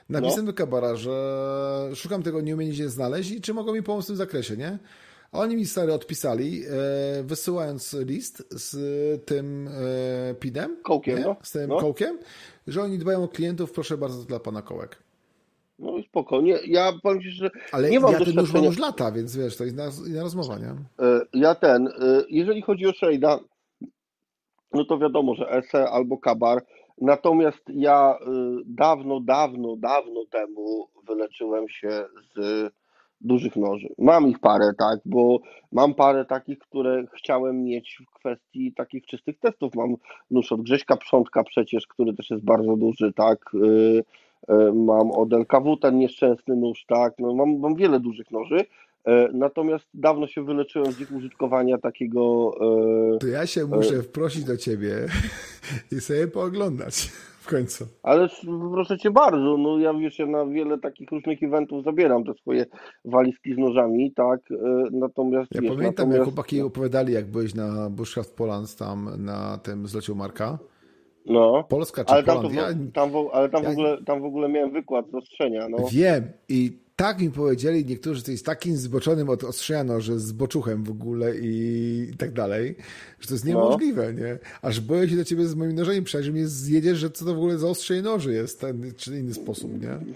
Napisałem 0.08 0.44
no. 0.44 0.52
do 0.52 0.56
kabara, 0.56 0.96
że 0.96 1.90
szukam 1.94 2.22
tego, 2.22 2.40
nie 2.40 2.54
umiem 2.54 2.68
nigdzie 2.68 2.88
znaleźć 2.88 3.30
i 3.30 3.40
czy 3.40 3.54
mogą 3.54 3.72
mi 3.72 3.82
pomóc 3.82 4.04
w 4.04 4.06
tym 4.06 4.16
zakresie, 4.16 4.56
nie? 4.56 4.78
Oni 5.34 5.56
mi 5.56 5.66
stary 5.66 5.92
odpisali, 5.92 6.62
e, 6.64 7.22
wysyłając 7.22 7.96
list 8.06 8.46
z 8.50 8.76
tym 9.24 9.68
e, 9.68 10.34
PIDem, 10.34 10.76
kołkiem, 10.82 11.20
no. 11.20 11.36
z 11.42 11.52
tym 11.52 11.68
no. 11.68 11.76
kołkiem, 11.76 12.18
że 12.66 12.82
oni 12.82 12.98
dbają 12.98 13.22
o 13.24 13.28
klientów, 13.28 13.72
proszę 13.72 13.98
bardzo, 13.98 14.24
dla 14.24 14.40
pana 14.40 14.62
kołek. 14.62 15.02
No 15.78 15.96
i 15.96 16.04
spokojnie. 16.04 16.58
Ja 16.66 16.92
powiem 17.02 17.22
Ci, 17.22 17.30
że 17.30 17.50
Ale 17.72 17.90
nie 17.90 18.00
mam 18.00 18.12
ja 18.12 18.18
ten 18.18 18.64
już 18.64 18.78
lata, 18.78 19.12
więc 19.12 19.36
wiesz, 19.36 19.56
to 19.56 19.64
jest 19.64 19.76
inna, 19.76 19.90
inna 20.08 20.22
rozmowa, 20.22 20.58
nie? 20.58 20.70
E, 21.06 21.20
ja 21.32 21.54
ten, 21.54 21.88
jeżeli 22.28 22.62
chodzi 22.62 22.86
o 22.86 22.90
Shade'a, 22.90 23.38
no 24.72 24.84
to 24.84 24.98
wiadomo, 24.98 25.34
że 25.34 25.50
ESE 25.50 25.90
albo 25.90 26.18
Kabar, 26.18 26.62
natomiast 27.00 27.62
ja 27.68 28.18
dawno, 28.66 29.20
dawno, 29.20 29.76
dawno 29.76 30.24
temu 30.30 30.88
wyleczyłem 31.06 31.68
się 31.68 32.04
z 32.36 32.70
dużych 33.24 33.56
noży. 33.56 33.88
Mam 33.98 34.28
ich 34.28 34.38
parę, 34.38 34.72
tak, 34.78 35.00
bo 35.04 35.40
mam 35.72 35.94
parę 35.94 36.24
takich, 36.24 36.58
które 36.58 37.04
chciałem 37.16 37.64
mieć 37.64 37.98
w 38.06 38.14
kwestii 38.14 38.72
takich 38.72 39.06
czystych 39.06 39.38
testów. 39.38 39.74
Mam 39.74 39.96
nóż 40.30 40.52
od 40.52 40.62
Grześka 40.62 40.96
Przątka 40.96 41.44
przecież, 41.44 41.86
który 41.86 42.14
też 42.14 42.30
jest 42.30 42.44
bardzo 42.44 42.76
duży, 42.76 43.12
tak. 43.12 43.54
Y, 43.54 44.04
y, 44.50 44.72
mam 44.72 45.10
od 45.10 45.32
LKW 45.32 45.76
ten 45.76 45.98
nieszczęsny 45.98 46.56
nóż, 46.56 46.84
tak. 46.86 47.14
No, 47.18 47.34
mam, 47.34 47.58
mam 47.58 47.74
wiele 47.74 48.00
dużych 48.00 48.30
noży. 48.30 48.64
Y, 49.08 49.28
natomiast 49.32 49.86
dawno 49.94 50.26
się 50.26 50.44
wyleczyłem 50.44 50.92
z 50.92 51.00
ich 51.00 51.12
użytkowania 51.12 51.78
takiego. 51.78 52.54
To 53.20 53.26
ja 53.26 53.46
się 53.46 53.66
muszę 53.66 54.02
wprosić 54.02 54.44
do 54.44 54.56
ciebie 54.56 55.06
i 55.92 56.00
sobie 56.00 56.26
pooglądać 56.26 57.12
w 57.44 57.48
końcu. 57.48 57.86
Ale 58.02 58.28
proszę 58.72 58.98
cię 58.98 59.10
bardzo, 59.10 59.56
no 59.58 59.78
ja 59.78 59.94
wiesz, 59.94 60.18
ja 60.18 60.26
na 60.26 60.46
wiele 60.46 60.78
takich 60.78 61.10
różnych 61.10 61.42
eventów 61.42 61.84
zabieram 61.84 62.24
te 62.24 62.34
swoje 62.34 62.66
walizki 63.04 63.54
z 63.54 63.58
nożami, 63.58 64.12
tak, 64.12 64.40
e, 64.50 64.84
natomiast... 64.92 65.54
Ja 65.54 65.60
wiesz, 65.60 65.70
pamiętam, 65.70 65.86
natomiast... 65.86 66.16
jak 66.16 66.24
chłopaki 66.24 66.60
opowiadali, 66.60 67.12
jak 67.12 67.26
byłeś 67.26 67.54
na 67.54 67.90
Bushcraft 67.90 68.36
Polans 68.36 68.76
tam 68.76 69.10
na 69.18 69.58
tym 69.58 69.86
zleciu 69.86 70.14
Marka. 70.14 70.58
No. 71.26 71.64
Polska 71.68 72.04
czy 72.04 72.12
ale 72.12 72.22
tam, 72.22 72.36
Poland? 72.36 72.56
ja... 72.56 72.92
tam, 72.92 73.10
w, 73.10 73.30
ale 73.32 73.48
tam, 73.48 73.62
ja... 73.62 73.68
w 73.68 73.72
ogóle, 73.72 74.04
tam 74.04 74.20
w 74.20 74.24
ogóle 74.24 74.48
miałem 74.48 74.70
wykład 74.72 75.10
z 75.10 75.14
ostrzenia, 75.14 75.68
no. 75.68 75.78
Wiem 75.92 76.32
i 76.48 76.84
tak 76.96 77.20
mi 77.20 77.30
powiedzieli 77.30 77.84
niektórzy, 77.84 78.18
że 78.18 78.24
to 78.24 78.30
jest 78.30 78.46
takim 78.46 78.76
zboczonym 78.76 79.28
od 79.28 79.44
ostrzenia 79.44 80.00
że 80.00 80.18
z 80.18 80.32
boczuchem 80.32 80.84
w 80.84 80.90
ogóle 80.90 81.32
i 81.42 82.12
tak 82.18 82.32
dalej, 82.32 82.76
że 83.20 83.28
to 83.28 83.34
jest 83.34 83.44
no. 83.44 83.50
niemożliwe, 83.50 84.12
no. 84.12 84.20
nie? 84.20 84.38
Aż 84.62 84.80
boję 84.80 85.08
się 85.08 85.16
do 85.16 85.24
ciebie 85.24 85.44
z 85.44 85.54
moimi 85.54 85.74
nożami 85.74 86.02
przejść, 86.02 86.26
że 86.26 86.32
mnie 86.32 86.46
zjedziesz, 86.46 86.98
że 86.98 87.10
co 87.10 87.24
to 87.24 87.34
w 87.34 87.36
ogóle 87.36 87.58
za 87.58 87.68
ostrzenie 87.68 88.02
noży 88.02 88.32
jest, 88.32 88.60
ten 88.60 88.92
czy 88.96 89.18
inny 89.18 89.34
sposób, 89.34 89.82
nie? 89.82 90.14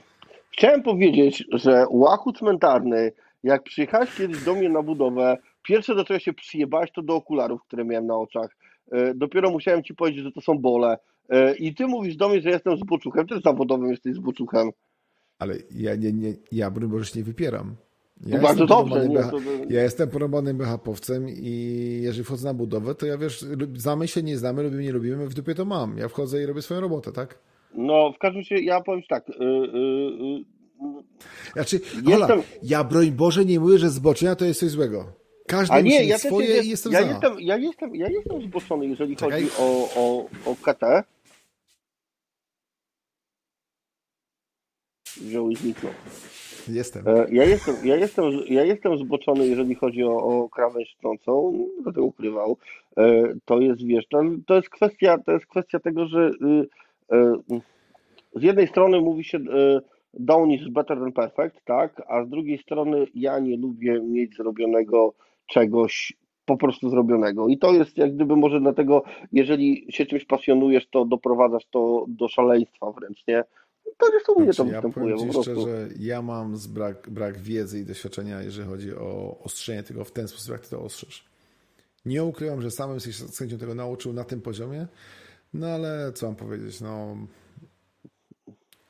Chciałem 0.50 0.82
powiedzieć, 0.82 1.44
że 1.52 1.84
łachu 1.90 2.32
cmentarny, 2.32 3.12
jak 3.44 3.62
przyjechałeś 3.62 4.14
kiedyś 4.14 4.44
do 4.44 4.54
mnie 4.54 4.68
na 4.68 4.82
budowę, 4.82 5.36
pierwsze 5.62 5.94
do 5.94 6.04
czego 6.04 6.20
się 6.20 6.32
przyjebałeś, 6.32 6.92
to 6.92 7.02
do 7.02 7.14
okularów, 7.14 7.62
które 7.62 7.84
miałem 7.84 8.06
na 8.06 8.16
oczach. 8.16 8.56
E, 8.92 9.14
dopiero 9.14 9.50
musiałem 9.50 9.82
ci 9.82 9.94
powiedzieć, 9.94 10.24
że 10.24 10.32
to 10.32 10.40
są 10.40 10.58
bole. 10.58 10.98
E, 11.28 11.54
I 11.54 11.74
ty 11.74 11.86
mówisz 11.86 12.16
do 12.16 12.28
mnie, 12.28 12.40
że 12.40 12.50
jestem 12.50 12.76
z 12.76 12.84
boczuchem. 12.84 13.26
Ty 13.26 13.40
zawodowym 13.44 13.90
jesteś 13.90 14.14
z 14.14 14.18
boczuchem. 14.18 14.70
Ale 15.38 15.54
ja, 15.70 15.96
nie, 15.96 16.12
nie, 16.12 16.34
ja 16.52 16.70
broń 16.70 16.90
Boże 16.90 17.12
nie 17.16 17.24
wypieram. 17.24 17.76
Ja 18.26 18.36
no 18.36 18.42
bardzo 18.42 18.66
dobrze. 18.66 19.08
Nie, 19.08 19.18
to... 19.18 19.38
Ja 19.68 19.82
jestem 19.82 20.10
porobanym 20.10 20.58
BHP-owcem 20.58 21.28
i 21.28 22.00
jeżeli 22.02 22.24
wchodzę 22.24 22.48
na 22.48 22.54
budowę, 22.54 22.94
to 22.94 23.06
ja 23.06 23.18
wiesz, 23.18 23.44
znamy 23.74 24.08
się, 24.08 24.22
nie 24.22 24.38
znamy, 24.38 24.62
lubimy, 24.62 24.82
nie 24.82 24.92
lubimy, 24.92 25.28
w 25.28 25.34
dupie 25.34 25.54
to 25.54 25.64
mam. 25.64 25.98
Ja 25.98 26.08
wchodzę 26.08 26.42
i 26.42 26.46
robię 26.46 26.62
swoją 26.62 26.80
robotę, 26.80 27.12
tak? 27.12 27.38
No, 27.74 28.12
w 28.12 28.18
każdym 28.18 28.40
razie 28.40 28.64
ja 28.64 28.80
powiem 28.80 29.02
tak. 29.08 29.28
Yy, 29.28 29.46
yy, 29.46 30.44
znaczy, 31.52 31.80
jestem... 31.94 32.28
Hola, 32.28 32.42
ja 32.62 32.84
broń 32.84 33.12
Boże 33.12 33.44
nie 33.44 33.60
mówię, 33.60 33.78
że 33.78 33.90
zboczenia 33.90 34.36
to 34.36 34.44
jest 34.44 34.60
coś 34.60 34.70
złego. 34.70 35.12
Każdy 35.48 35.74
A 35.74 35.80
nie, 35.80 36.04
ja 36.04 36.18
swoje 36.18 36.46
jest, 36.46 36.66
i 36.66 36.70
jestem 36.70 36.92
ja 36.92 37.02
za. 37.02 37.08
Jestem, 37.08 37.40
ja, 37.40 37.56
jestem, 37.56 37.94
ja 37.94 38.08
jestem 38.08 38.42
zboczony, 38.42 38.86
jeżeli 38.86 39.16
Czekaj. 39.16 39.42
chodzi 39.42 39.52
o, 39.58 39.88
o, 39.96 40.28
o 40.50 40.56
KT. 40.56 40.84
wziął 45.20 45.50
i 45.50 45.56
zniknął. 45.56 45.92
Jestem. 46.68 47.08
E, 47.08 47.26
ja 47.32 47.44
jestem, 47.44 47.74
ja 47.84 47.96
jestem, 47.96 48.24
ja 48.46 48.64
jestem 48.64 48.98
zboczony, 48.98 49.46
jeżeli 49.46 49.74
chodzi 49.74 50.04
o, 50.04 50.16
o 50.16 50.48
krawędź 50.48 50.88
szczącą, 50.88 51.52
nie 51.52 51.82
będę 51.82 52.02
ukrywał. 52.02 52.56
E, 52.96 53.34
to 53.44 53.60
jest, 53.60 53.86
wiesz, 53.86 54.06
to 54.46 54.54
jest 54.54 54.70
kwestia, 54.70 55.18
to 55.18 55.32
jest 55.32 55.46
kwestia 55.46 55.78
tego, 55.80 56.06
że 56.06 56.30
y, 56.30 57.16
y, 57.16 57.60
z 58.34 58.42
jednej 58.42 58.68
strony 58.68 59.00
mówi 59.00 59.24
się 59.24 59.38
y, 59.38 59.80
down 60.14 60.50
is 60.50 60.68
better 60.68 60.98
than 60.98 61.12
perfect, 61.12 61.64
tak, 61.64 62.02
a 62.08 62.24
z 62.24 62.28
drugiej 62.28 62.58
strony 62.58 63.06
ja 63.14 63.38
nie 63.38 63.56
lubię 63.56 64.00
mieć 64.00 64.36
zrobionego 64.36 65.14
czegoś 65.48 66.12
po 66.44 66.56
prostu 66.56 66.90
zrobionego. 66.90 67.48
I 67.48 67.58
to 67.58 67.72
jest 67.72 67.98
jak 67.98 68.14
gdyby 68.14 68.36
może 68.36 68.60
dlatego, 68.60 69.02
jeżeli 69.32 69.86
się 69.90 70.06
czymś 70.06 70.24
pasjonujesz, 70.24 70.88
to 70.90 71.04
doprowadzasz 71.04 71.66
to 71.70 72.04
do 72.08 72.28
szaleństwa 72.28 72.92
wręcz, 72.92 73.26
nie? 73.28 73.44
to 73.98 74.06
nie 74.06 74.34
u 74.34 74.40
mnie 74.40 74.52
to 74.52 74.64
występuje 74.64 75.16
ja 75.26 75.32
po 75.32 75.42
szczerze, 75.42 75.88
ja 75.98 76.22
mam 76.22 76.56
brak, 76.68 77.10
brak 77.10 77.38
wiedzy 77.38 77.80
i 77.80 77.84
doświadczenia, 77.84 78.42
jeżeli 78.42 78.68
chodzi 78.68 78.94
o 78.94 79.38
ostrzenie 79.44 79.82
tego 79.82 80.04
w 80.04 80.12
ten 80.12 80.28
sposób, 80.28 80.52
jak 80.52 80.60
ty 80.60 80.70
to 80.70 80.82
ostrzesz. 80.82 81.24
Nie 82.04 82.24
ukrywam, 82.24 82.62
że 82.62 82.70
samym 82.70 83.00
się 83.00 83.12
z 83.12 83.38
chęcią 83.38 83.58
tego 83.58 83.74
nauczył 83.74 84.12
na 84.12 84.24
tym 84.24 84.40
poziomie, 84.40 84.86
no 85.54 85.66
ale 85.66 86.12
co 86.12 86.26
mam 86.26 86.36
powiedzieć, 86.36 86.80
no 86.80 87.16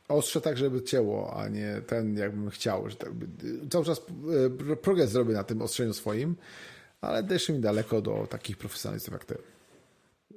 ostrze 0.08 0.40
tak, 0.40 0.56
żeby 0.56 0.82
cięło, 0.82 1.36
a 1.36 1.48
nie 1.48 1.80
ten, 1.86 2.16
jakbym 2.16 2.50
chciał. 2.50 2.90
Że 2.90 2.96
tak, 2.96 3.10
cały 3.70 3.84
czas 3.84 4.06
e, 4.72 4.76
progres 4.76 5.10
zrobię 5.10 5.34
na 5.34 5.44
tym 5.44 5.62
ostrzeniu 5.62 5.92
swoim, 5.92 6.36
ale 7.00 7.24
też 7.24 7.48
mi 7.48 7.58
daleko 7.58 8.00
do 8.00 8.26
takich 8.30 8.56
profesjonalistów 8.56 9.12
jak 9.12 9.24
ty. 9.24 9.38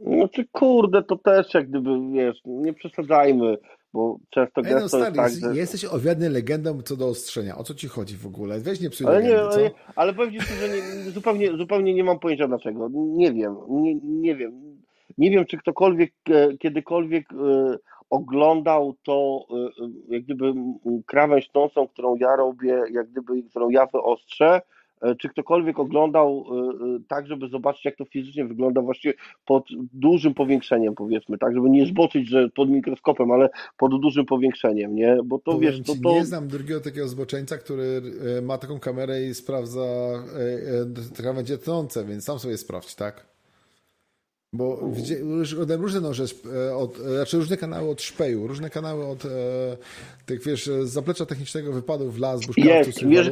Znaczy, 0.01 0.45
kurde, 0.51 1.03
to 1.03 1.15
też 1.15 1.53
jak 1.53 1.69
gdyby, 1.69 1.89
wiesz, 2.13 2.41
nie 2.45 2.73
przesadzajmy 2.73 3.57
bo 3.93 4.17
często 4.29 4.61
Ej, 4.65 4.73
no, 4.73 4.87
stary, 4.87 5.03
jest 5.03 5.41
tak, 5.41 5.53
że... 5.53 5.59
Jesteś 5.59 5.85
owiadny 5.85 6.29
legendą 6.29 6.81
co 6.81 6.95
do 6.95 7.07
ostrzenia. 7.07 7.57
O 7.57 7.63
co 7.63 7.73
ci 7.73 7.87
chodzi 7.87 8.17
w 8.17 8.25
ogóle? 8.25 8.59
Weź 8.59 8.81
nie 8.81 8.89
psuj 8.89 9.07
ale 9.07 9.19
legendy, 9.19 9.57
nie, 9.57 9.61
ale, 9.61 9.71
ale 9.95 10.13
powiem 10.13 10.31
ci, 10.33 10.39
że 10.39 10.69
nie, 10.69 11.11
zupełnie, 11.11 11.57
zupełnie 11.57 11.93
nie 11.93 12.03
mam 12.03 12.19
pojęcia 12.19 12.47
dlaczego. 12.47 12.89
Nie 12.93 13.33
wiem, 13.33 13.55
nie, 13.69 13.95
nie 13.95 14.35
wiem. 14.35 14.81
Nie 15.17 15.31
wiem, 15.31 15.45
czy 15.45 15.57
ktokolwiek 15.57 16.13
e, 16.29 16.57
kiedykolwiek 16.57 17.25
e, 17.33 17.77
oglądał 18.11 18.95
to 19.03 19.45
e, 19.49 20.13
jak 20.13 20.23
gdyby 20.23 20.53
krawędź 21.05 21.53
nocą, 21.53 21.87
którą 21.87 22.15
ja 22.15 22.35
robię, 22.35 22.83
jak 22.91 23.09
gdyby, 23.09 23.43
którą 23.43 23.69
ja 23.69 23.85
wyostrzę, 23.85 24.61
E, 25.01 25.15
czy 25.15 25.29
ktokolwiek 25.29 25.79
oglądał 25.79 26.45
e, 26.51 26.59
e, 26.95 26.99
tak, 27.07 27.27
żeby 27.27 27.47
zobaczyć, 27.47 27.85
jak 27.85 27.95
to 27.95 28.05
fizycznie 28.05 28.45
wygląda 28.45 28.81
właściwie 28.81 29.13
pod 29.45 29.67
dużym 29.93 30.33
powiększeniem, 30.33 30.95
powiedzmy, 30.95 31.37
tak, 31.37 31.53
żeby 31.55 31.69
nie 31.69 31.85
zboczyć, 31.85 32.29
że 32.29 32.49
pod 32.49 32.69
mikroskopem, 32.69 33.31
ale 33.31 33.49
pod 33.77 34.01
dużym 34.01 34.25
powiększeniem, 34.25 34.95
nie? 34.95 35.17
Bo 35.25 35.39
to 35.39 35.51
Powiem 35.51 35.71
wiesz, 35.71 35.81
to, 35.85 35.93
to... 36.03 36.11
Nie 36.13 36.25
znam 36.25 36.47
drugiego 36.47 36.81
takiego 36.81 37.07
zboczeńca, 37.07 37.57
który 37.57 38.01
ma 38.41 38.57
taką 38.57 38.79
kamerę 38.79 39.23
i 39.23 39.33
sprawdza 39.33 39.81
krawędzie 41.15 41.57
tonące, 41.57 42.05
więc 42.05 42.23
sam 42.23 42.39
sobie 42.39 42.57
sprawdź, 42.57 42.95
tak? 42.95 43.30
Bo 44.53 44.79
różne 45.77 46.01
noże, 46.01 46.23
e, 46.67 46.75
od, 46.75 46.97
znaczy 46.97 47.37
różne 47.37 47.57
kanały 47.57 47.89
od 47.89 48.01
szpeju, 48.01 48.47
różne 48.47 48.69
kanały 48.69 49.07
od 49.07 49.25
e, 49.25 49.29
tych, 50.25 50.43
wiesz, 50.43 50.69
zaplecza 50.83 51.25
technicznego 51.25 51.73
wypadów 51.73 52.15
w 52.15 52.19
las, 52.19 52.45
bushcraftu, 52.45 53.09
wiesz, 53.09 53.31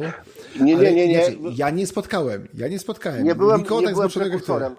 nie, 0.60 0.74
nie, 0.74 0.94
nie, 0.94 1.08
nie. 1.08 1.22
Ja 1.56 1.70
nie 1.70 1.86
spotkałem, 1.86 2.48
ja 2.54 2.68
nie 2.68 2.78
spotkałem. 2.78 3.24
Nie 3.24 3.34
byłem, 3.34 3.60
Nikogo 3.60 3.80
nie 3.80 3.86
tak 3.86 3.94
byłem 3.94 4.10
prekursorem. 4.10 4.76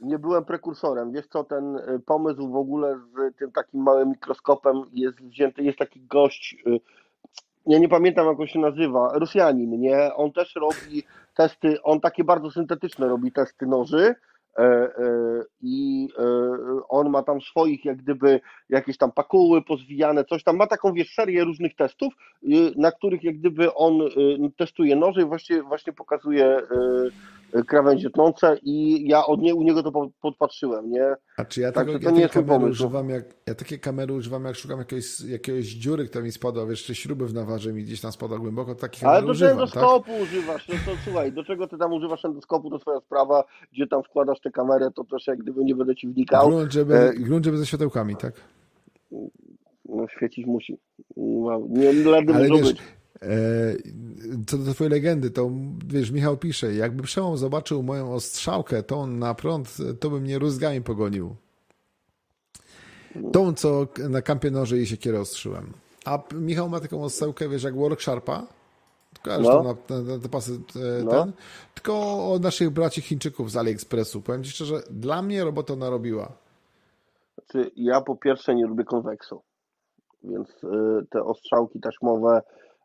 Nie 0.00 0.18
byłem 0.18 0.44
prekursorem. 0.44 1.12
Wiesz 1.12 1.26
co, 1.26 1.44
ten 1.44 1.76
e, 1.76 1.98
pomysł 2.06 2.48
w 2.48 2.56
ogóle 2.56 2.98
z 3.14 3.36
tym 3.36 3.52
takim 3.52 3.82
małym 3.82 4.08
mikroskopem 4.08 4.82
jest 4.92 5.16
wzięty, 5.20 5.62
jest 5.62 5.78
taki 5.78 6.00
gość, 6.00 6.56
ja 7.68 7.78
nie 7.78 7.88
pamiętam 7.88 8.26
jak 8.26 8.40
on 8.40 8.46
się 8.46 8.58
nazywa, 8.58 9.18
Rosjanin, 9.18 9.80
nie? 9.80 10.14
On 10.14 10.32
też 10.32 10.54
robi 10.54 11.02
testy, 11.34 11.82
on 11.82 12.00
takie 12.00 12.24
bardzo 12.24 12.50
syntetyczne 12.50 13.08
robi 13.08 13.32
testy 13.32 13.66
noży 13.66 13.98
e, 13.98 14.14
e, 14.14 14.14
i 15.60 16.08
e, 16.18 16.24
on 16.88 17.10
ma 17.10 17.22
tam 17.22 17.40
swoich 17.40 17.84
jak 17.84 17.96
gdyby 17.96 18.40
jakieś 18.68 18.98
tam 18.98 19.12
pakuły 19.12 19.62
pozwijane, 19.62 20.24
coś 20.24 20.44
tam, 20.44 20.56
ma 20.56 20.66
taką 20.66 20.92
wiesz 20.92 21.14
serię 21.14 21.44
różnych 21.44 21.76
testów, 21.76 22.14
na 22.76 22.92
których 22.92 23.24
jak 23.24 23.38
gdyby 23.38 23.74
on 23.74 23.98
testuje 24.56 24.96
noże 24.96 25.22
i 25.22 25.24
właśnie, 25.24 25.62
właśnie 25.62 25.92
pokazuje 25.92 26.62
krawędzie 27.66 28.10
tnące 28.10 28.58
i 28.62 29.08
ja 29.08 29.26
od 29.26 29.40
nie, 29.40 29.54
u 29.54 29.62
niego 29.62 29.82
to 29.82 30.10
podpatrzyłem, 30.20 30.90
nie? 30.90 31.14
A 31.36 31.44
czy 31.44 31.60
ja, 31.60 31.72
tego, 31.72 31.98
to 31.98 32.04
ja 32.04 32.10
nie 32.10 32.28
kamery 32.28 32.64
używam 32.64 33.10
jak, 33.10 33.24
ja 33.46 33.54
takie 33.54 33.78
kamery 33.78 34.12
używam 34.12 34.44
jak 34.44 34.56
szukam 34.56 34.78
jakiejś, 34.78 35.20
jakiejś 35.20 35.66
dziury, 35.66 36.08
która 36.08 36.24
mi 36.24 36.32
spadła, 36.32 36.66
wiesz, 36.66 36.84
czy 36.84 36.94
śruby 36.94 37.26
w 37.26 37.34
nawarze 37.34 37.72
mi 37.72 37.82
gdzieś 37.82 38.00
tam 38.00 38.12
spada 38.12 38.38
głęboko, 38.38 38.74
takich 38.74 39.04
Ale 39.04 39.22
do 39.22 39.30
używam, 39.30 39.52
endoskopu 39.52 40.12
tak? 40.12 40.22
używasz, 40.22 40.68
no 40.68 40.74
to 40.86 40.90
słuchaj, 41.04 41.32
do 41.32 41.44
czego 41.44 41.66
ty 41.66 41.78
tam 41.78 41.92
używasz 41.92 42.24
endoskopu, 42.24 42.70
to 42.70 42.78
twoja 42.78 43.00
sprawa, 43.00 43.44
gdzie 43.72 43.86
tam 43.86 44.02
wkładasz 44.02 44.37
tę 44.40 44.50
kamerę, 44.50 44.90
to 44.94 45.04
też 45.04 45.26
jak 45.26 45.38
gdyby 45.38 45.64
nie 45.64 45.74
będę 45.74 45.96
ci 45.96 46.08
wnikał. 46.08 46.48
Grunt, 46.48 46.72
żeby, 46.72 46.94
e... 46.94 47.14
grunt, 47.14 47.44
żeby 47.44 47.58
ze 47.58 47.66
światełkami, 47.66 48.16
tak? 48.16 48.34
No 49.88 50.08
świecić 50.16 50.46
musi. 50.46 50.78
No, 51.16 51.60
nie 51.68 51.92
ledy 51.92 52.34
Ale 52.34 52.48
wiesz, 52.48 52.60
być. 52.60 52.78
E, 53.22 53.28
co 54.46 54.58
do 54.58 54.74
twojej 54.74 54.90
legendy, 54.90 55.30
to 55.30 55.50
wiesz, 55.86 56.10
Michał 56.10 56.36
pisze, 56.36 56.74
jakby 56.74 57.02
Przełom 57.02 57.36
zobaczył 57.36 57.82
moją 57.82 58.12
ostrzałkę, 58.12 58.82
tą 58.82 59.06
na 59.06 59.34
prąd, 59.34 59.76
to 60.00 60.10
by 60.10 60.20
mnie 60.20 60.38
rózgami 60.38 60.82
pogonił. 60.82 61.36
Tą, 63.32 63.54
co 63.54 63.86
na 64.08 64.22
kampie 64.22 64.50
noży 64.50 64.80
i 64.80 64.86
siekierę 64.86 65.20
ostrzyłem. 65.20 65.72
A 66.04 66.22
Michał 66.34 66.68
ma 66.68 66.80
taką 66.80 67.02
ostrzałkę, 67.02 67.48
wiesz, 67.48 67.62
jak 67.62 67.76
Work 67.76 68.00
No. 69.42 69.62
na, 69.62 69.74
te 70.22 70.28
pasy 70.28 70.60
no. 71.04 71.10
ten, 71.10 71.32
tylko 71.74 72.24
od 72.32 72.42
naszych 72.42 72.70
braci 72.70 73.02
Chińczyków 73.02 73.50
z 73.50 73.56
AliExpressu. 73.56 74.22
Powiem 74.22 74.44
ci 74.44 74.50
szczerze, 74.50 74.82
dla 74.90 75.22
mnie 75.22 75.44
robota 75.44 75.76
narobiła. 75.76 76.32
Znaczy, 77.34 77.70
ja 77.76 78.00
po 78.00 78.16
pierwsze 78.16 78.54
nie 78.54 78.66
lubię 78.66 78.84
konweksu, 78.84 79.42
więc 80.24 80.48
y, 80.64 81.06
te 81.10 81.24
ostrzałki 81.24 81.80
taśmowe 81.80 82.42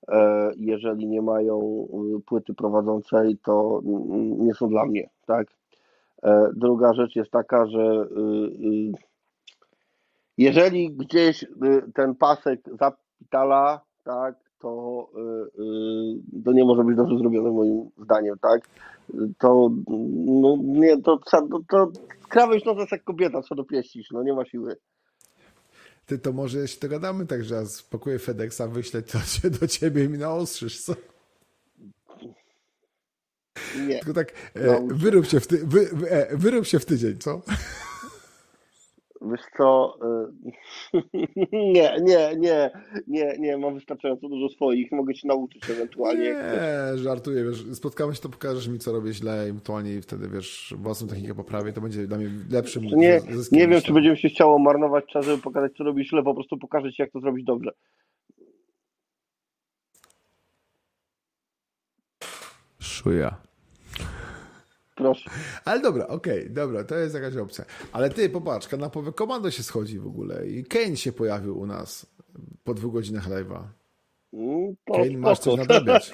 E, 0.07 0.51
jeżeli 0.57 1.07
nie 1.07 1.21
mają 1.21 1.87
y, 2.17 2.21
płyty 2.21 2.53
prowadzącej, 2.53 3.37
to 3.43 3.81
nie 4.37 4.53
są 4.53 4.69
dla 4.69 4.85
mnie, 4.85 5.09
tak? 5.25 5.47
Druga 6.53 6.93
rzecz 6.93 7.15
jest 7.15 7.31
taka, 7.31 7.67
że 7.67 7.79
y, 7.79 8.19
y, 8.67 8.91
jeżeli 10.37 10.91
gdzieś 10.91 11.45
ten 11.95 12.15
pasek 12.15 12.59
zapitala, 12.79 13.81
tak, 14.03 14.35
to, 14.63 15.09
to 16.45 16.53
nie 16.53 16.65
może 16.65 16.83
być 16.83 16.97
dobrze 16.97 17.17
zrobione 17.17 17.51
moim 17.51 17.89
zdaniem, 18.03 18.35
tak? 18.41 18.61
To, 19.37 19.71
no, 20.41 20.57
nie, 20.63 21.01
to, 21.01 21.19
to, 21.31 21.59
to 21.69 21.91
krawędź 22.29 22.65
no 22.65 22.75
jak 22.91 23.03
kobieta, 23.03 23.41
co 23.41 23.55
dopieścisz, 23.55 24.11
no 24.11 24.23
nie 24.23 24.33
ma 24.33 24.45
siły. 24.45 24.75
Ty 26.05 26.19
to 26.19 26.33
może 26.33 26.67
się 26.67 26.79
dogadamy 26.79 27.25
tak, 27.25 27.43
że 27.43 27.55
ja 27.55 27.65
spakuję 27.65 28.19
FedExa, 28.19 28.61
wyślę 28.69 29.01
to 29.01 29.19
się 29.41 29.49
do 29.49 29.67
ciebie 29.67 30.03
i 30.03 30.09
mi 30.09 30.17
naostrzysz, 30.17 30.81
co? 30.81 30.93
Nie. 33.87 33.99
Tylko 33.99 34.13
tak, 34.13 34.31
e, 34.53 34.87
wyrób, 34.87 35.25
się 35.25 35.39
w 35.39 35.47
ty, 35.47 35.67
wy, 35.67 35.89
e, 36.09 36.37
wyrób 36.37 36.65
się 36.65 36.79
w 36.79 36.85
tydzień, 36.85 37.17
co? 37.17 37.41
Wiesz 39.31 39.41
co, 39.57 39.97
y, 40.93 41.01
nie, 41.51 41.95
nie, 42.01 42.35
nie, 42.37 42.71
nie, 43.07 43.37
nie, 43.39 43.57
mam 43.57 43.73
wystarczająco 43.73 44.29
dużo 44.29 44.49
swoich, 44.49 44.91
mogę 44.91 45.13
cię 45.13 45.27
nauczyć 45.27 45.69
ewentualnie. 45.69 46.23
Nie, 46.23 46.97
żartuję, 46.97 47.43
wiesz, 47.43 47.65
spotkamy 47.73 48.15
się, 48.15 48.21
to 48.21 48.29
pokażesz 48.29 48.67
mi, 48.67 48.79
co 48.79 48.91
robię 48.91 49.13
źle, 49.13 49.41
ewentualnie 49.41 50.01
wtedy, 50.01 50.29
wiesz, 50.29 50.73
własną 50.77 51.07
technikę 51.07 51.35
poprawię, 51.35 51.73
to 51.73 51.81
będzie 51.81 52.07
dla 52.07 52.17
mnie 52.17 52.29
lepszym 52.51 52.83
Nie, 52.83 53.21
nie 53.51 53.67
wiem, 53.67 53.81
czy 53.81 53.93
będzie 53.93 54.11
mi 54.11 54.17
się 54.17 54.29
chciało 54.29 54.59
marnować 54.59 55.05
czas, 55.05 55.25
żeby 55.25 55.41
pokazać, 55.41 55.71
co 55.77 55.83
robisz 55.83 56.09
źle, 56.09 56.23
po 56.23 56.33
prostu 56.33 56.57
pokażę 56.57 56.91
ci, 56.91 57.01
jak 57.01 57.11
to 57.11 57.19
zrobić 57.19 57.45
dobrze. 57.45 57.71
Szuja. 62.79 63.52
Proszę. 64.95 65.29
Ale 65.65 65.81
dobra, 65.81 66.07
okej, 66.07 66.41
okay, 66.41 66.53
dobra, 66.53 66.83
to 66.83 66.95
jest 66.95 67.15
jakaś 67.15 67.35
opcja. 67.35 67.65
Ale 67.91 68.09
ty, 68.09 68.29
popatrz, 68.29 68.67
kanapowe 68.67 69.13
komando 69.13 69.51
się 69.51 69.63
schodzi 69.63 69.99
w 69.99 70.07
ogóle 70.07 70.47
i 70.47 70.63
Kane 70.63 70.97
się 70.97 71.11
pojawił 71.11 71.59
u 71.59 71.65
nas 71.65 72.05
po 72.63 72.73
dwóch 72.73 72.93
godzinach 72.93 73.29
live'a. 73.29 73.63
Mm, 74.33 74.75
Kane, 74.85 75.17
masz 75.17 75.39
coś 75.39 75.57
nadrabiać. 75.57 76.13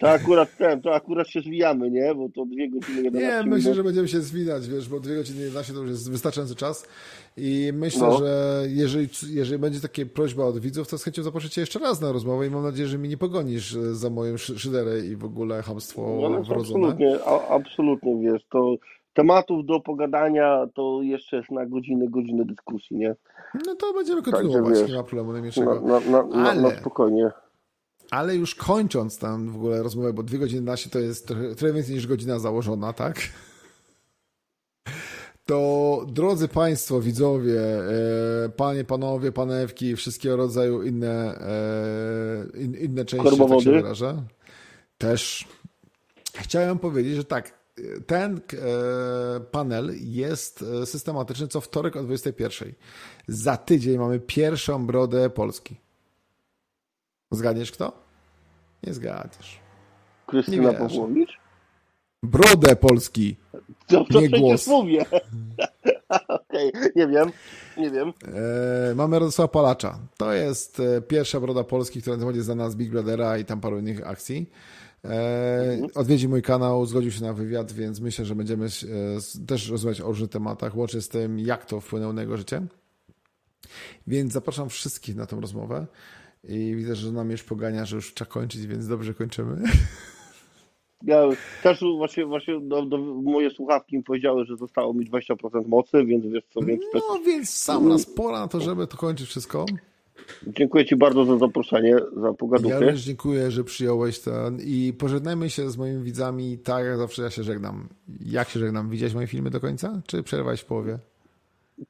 To 0.00 0.10
akurat 0.10 0.56
ten, 0.56 0.82
to 0.82 0.94
akurat 0.94 1.28
się 1.28 1.40
zwijamy, 1.40 1.90
nie? 1.90 2.14
Bo 2.14 2.28
to 2.28 2.46
dwie 2.46 2.70
godziny 2.70 3.02
11 3.02 3.28
Nie, 3.28 3.50
myślę, 3.50 3.74
że 3.74 3.84
będziemy 3.84 4.08
się 4.08 4.20
zwinać, 4.20 4.68
wiesz, 4.68 4.88
bo 4.88 5.00
dwie 5.00 5.16
godziny 5.16 5.40
11 5.40 5.72
to 5.72 5.80
już 5.80 5.90
jest 5.90 6.10
wystarczający 6.10 6.54
czas 6.54 6.88
i 7.36 7.70
myślę, 7.74 8.08
no. 8.08 8.18
że 8.18 8.62
jeżeli, 8.68 9.08
jeżeli 9.28 9.58
będzie 9.58 9.80
takie 9.80 10.06
prośba 10.06 10.44
od 10.44 10.58
widzów, 10.58 10.88
to 10.88 10.98
z 10.98 11.04
chęcią 11.04 11.22
zaproszę 11.22 11.50
cię 11.50 11.60
jeszcze 11.60 11.78
raz 11.78 12.00
na 12.00 12.12
rozmowę 12.12 12.46
i 12.46 12.50
mam 12.50 12.62
nadzieję, 12.62 12.88
że 12.88 12.98
mi 12.98 13.08
nie 13.08 13.16
pogonisz 13.16 13.72
za 13.72 14.10
moją 14.10 14.36
szyderę 14.36 15.00
i 15.00 15.16
w 15.16 15.24
ogóle 15.24 15.62
hamstwo 15.62 16.18
no, 16.20 16.28
no. 16.28 16.42
Absolutnie, 16.56 17.18
a, 17.26 17.48
absolutnie, 17.48 18.16
wiesz, 18.20 18.42
to 18.50 18.74
tematów 19.14 19.66
do 19.66 19.80
pogadania 19.80 20.66
to 20.74 21.02
jeszcze 21.02 21.36
jest 21.36 21.50
na 21.50 21.66
godziny, 21.66 22.10
godziny 22.10 22.44
dyskusji, 22.44 22.96
nie? 22.96 23.14
No 23.66 23.74
to 23.74 23.92
będziemy 23.92 24.22
kontynuować, 24.22 24.88
nie 24.88 24.94
ma 24.94 25.02
problemu 25.02 25.32
najmniejszego. 25.32 25.80
Na, 25.80 26.00
na, 26.00 26.22
na, 26.22 26.50
Ale... 26.50 26.62
na 26.62 26.70
spokojnie. 26.70 27.30
Ale 28.10 28.36
już 28.36 28.54
kończąc 28.54 29.18
tam 29.18 29.52
w 29.52 29.56
ogóle 29.56 29.82
rozmowę, 29.82 30.12
bo 30.12 30.22
dwie 30.22 30.38
godziny 30.38 30.62
na 30.62 30.76
się 30.76 30.90
to 30.90 30.98
jest 30.98 31.26
trochę, 31.26 31.54
trochę 31.54 31.74
więcej 31.74 31.94
niż 31.94 32.06
godzina 32.06 32.38
założona, 32.38 32.92
tak? 32.92 33.20
To 35.46 36.06
drodzy 36.08 36.48
Państwo, 36.48 37.00
widzowie, 37.00 37.60
e, 37.60 38.48
panie, 38.48 38.84
panowie, 38.84 39.32
panewki, 39.32 39.96
wszystkiego 39.96 40.36
rodzaju 40.36 40.82
inne, 40.82 41.38
e, 41.40 42.60
in, 42.60 42.74
inne 42.74 43.04
części, 43.04 43.38
tak 43.38 43.60
się 43.60 43.72
wyrażę. 43.72 44.22
Też 44.98 45.48
chciałem 46.34 46.78
powiedzieć, 46.78 47.16
że 47.16 47.24
tak, 47.24 47.58
ten 48.06 48.36
e, 48.36 49.40
panel 49.40 49.92
jest 50.00 50.64
systematyczny 50.84 51.48
co 51.48 51.60
wtorek 51.60 51.96
o 51.96 52.02
21. 52.02 52.72
Za 53.28 53.56
tydzień 53.56 53.98
mamy 53.98 54.20
pierwszą 54.20 54.86
brodę 54.86 55.30
Polski. 55.30 55.85
Zgadniesz 57.30 57.72
kto? 57.72 57.92
Nie 58.82 58.94
zgadniesz. 58.94 59.60
Krystyna 60.26 60.72
Pawłowicz? 60.72 61.38
Brodę 62.22 62.76
Polski. 62.76 63.36
To, 63.86 64.04
to 64.04 64.20
nie 64.20 64.28
głos. 64.28 64.66
mówię. 64.66 65.04
Okej, 66.28 66.68
okay. 66.68 66.92
nie 66.96 67.06
wiem. 67.06 67.30
Nie 67.76 67.90
wiem. 67.90 68.12
E, 68.90 68.94
mamy 68.94 69.18
Radosława 69.18 69.48
Palacza. 69.48 69.98
To 70.16 70.32
jest 70.32 70.80
e, 70.80 71.02
pierwsza 71.02 71.40
broda 71.40 71.64
Polski, 71.64 72.02
która 72.02 72.16
będzie 72.16 72.42
znana 72.42 72.70
z 72.70 72.76
Big 72.76 72.90
Brothera 72.90 73.38
i 73.38 73.44
tam 73.44 73.60
paru 73.60 73.78
innych 73.78 74.06
akcji. 74.06 74.50
E, 75.04 75.08
mhm. 75.72 75.90
odwiedzi 75.94 76.28
mój 76.28 76.42
kanał, 76.42 76.86
zgodził 76.86 77.12
się 77.12 77.22
na 77.22 77.32
wywiad, 77.32 77.72
więc 77.72 78.00
myślę, 78.00 78.24
że 78.24 78.34
będziemy 78.34 78.66
e, 78.66 79.46
też 79.46 79.68
rozmawiać 79.68 80.00
o 80.00 80.06
różnych 80.06 80.30
tematach, 80.30 80.76
łącznie 80.76 81.00
z 81.00 81.08
tym, 81.08 81.38
jak 81.38 81.64
to 81.64 81.80
wpłynęło 81.80 82.12
na 82.12 82.22
jego 82.22 82.36
życie. 82.36 82.62
Więc 84.06 84.32
zapraszam 84.32 84.68
wszystkich 84.68 85.16
na 85.16 85.26
tę 85.26 85.40
rozmowę. 85.40 85.86
I 86.48 86.74
widzę, 86.76 86.94
że 86.94 87.12
nam 87.12 87.30
już 87.30 87.42
pogania, 87.42 87.84
że 87.84 87.96
już 87.96 88.14
trzeba 88.14 88.30
kończyć, 88.30 88.66
więc 88.66 88.88
dobrze 88.88 89.14
kończymy. 89.14 89.62
Ja 91.02 91.22
też 91.62 91.80
właśnie, 91.96 92.26
właśnie 92.26 92.60
do, 92.60 92.86
do, 92.86 92.98
moje 92.98 93.50
słuchawki 93.50 93.96
mi 93.96 94.02
powiedziały, 94.02 94.44
że 94.44 94.56
zostało 94.56 94.94
mi 94.94 95.10
20% 95.10 95.68
mocy, 95.68 96.04
więc 96.04 96.26
wiesz 96.26 96.44
co, 96.48 96.60
więc... 96.60 96.82
No 96.94 97.20
więc 97.26 97.50
sam 97.50 97.88
raz 97.88 98.06
pora 98.06 98.40
na 98.40 98.48
to, 98.48 98.60
żeby 98.60 98.86
to 98.86 98.96
kończyć 98.96 99.28
wszystko. 99.28 99.66
Dziękuję 100.46 100.84
Ci 100.84 100.96
bardzo 100.96 101.24
za 101.24 101.38
zaproszenie, 101.38 101.96
za 102.16 102.32
pogadówkę. 102.32 102.74
Ja 102.74 102.80
również 102.80 103.02
dziękuję, 103.02 103.50
że 103.50 103.64
przyjąłeś 103.64 104.18
ten 104.18 104.58
i 104.64 104.92
pożegnajmy 104.98 105.50
się 105.50 105.70
z 105.70 105.76
moimi 105.76 106.02
widzami 106.02 106.58
tak 106.58 106.84
jak 106.84 106.96
zawsze 106.96 107.22
ja 107.22 107.30
się 107.30 107.42
żegnam. 107.42 107.88
Jak 108.26 108.48
się 108.48 108.60
żegnam? 108.60 108.90
Widziałeś 108.90 109.14
moje 109.14 109.26
filmy 109.26 109.50
do 109.50 109.60
końca, 109.60 110.02
czy 110.06 110.22
przerwałeś 110.22 110.60
w 110.60 110.64
połowie? 110.64 110.98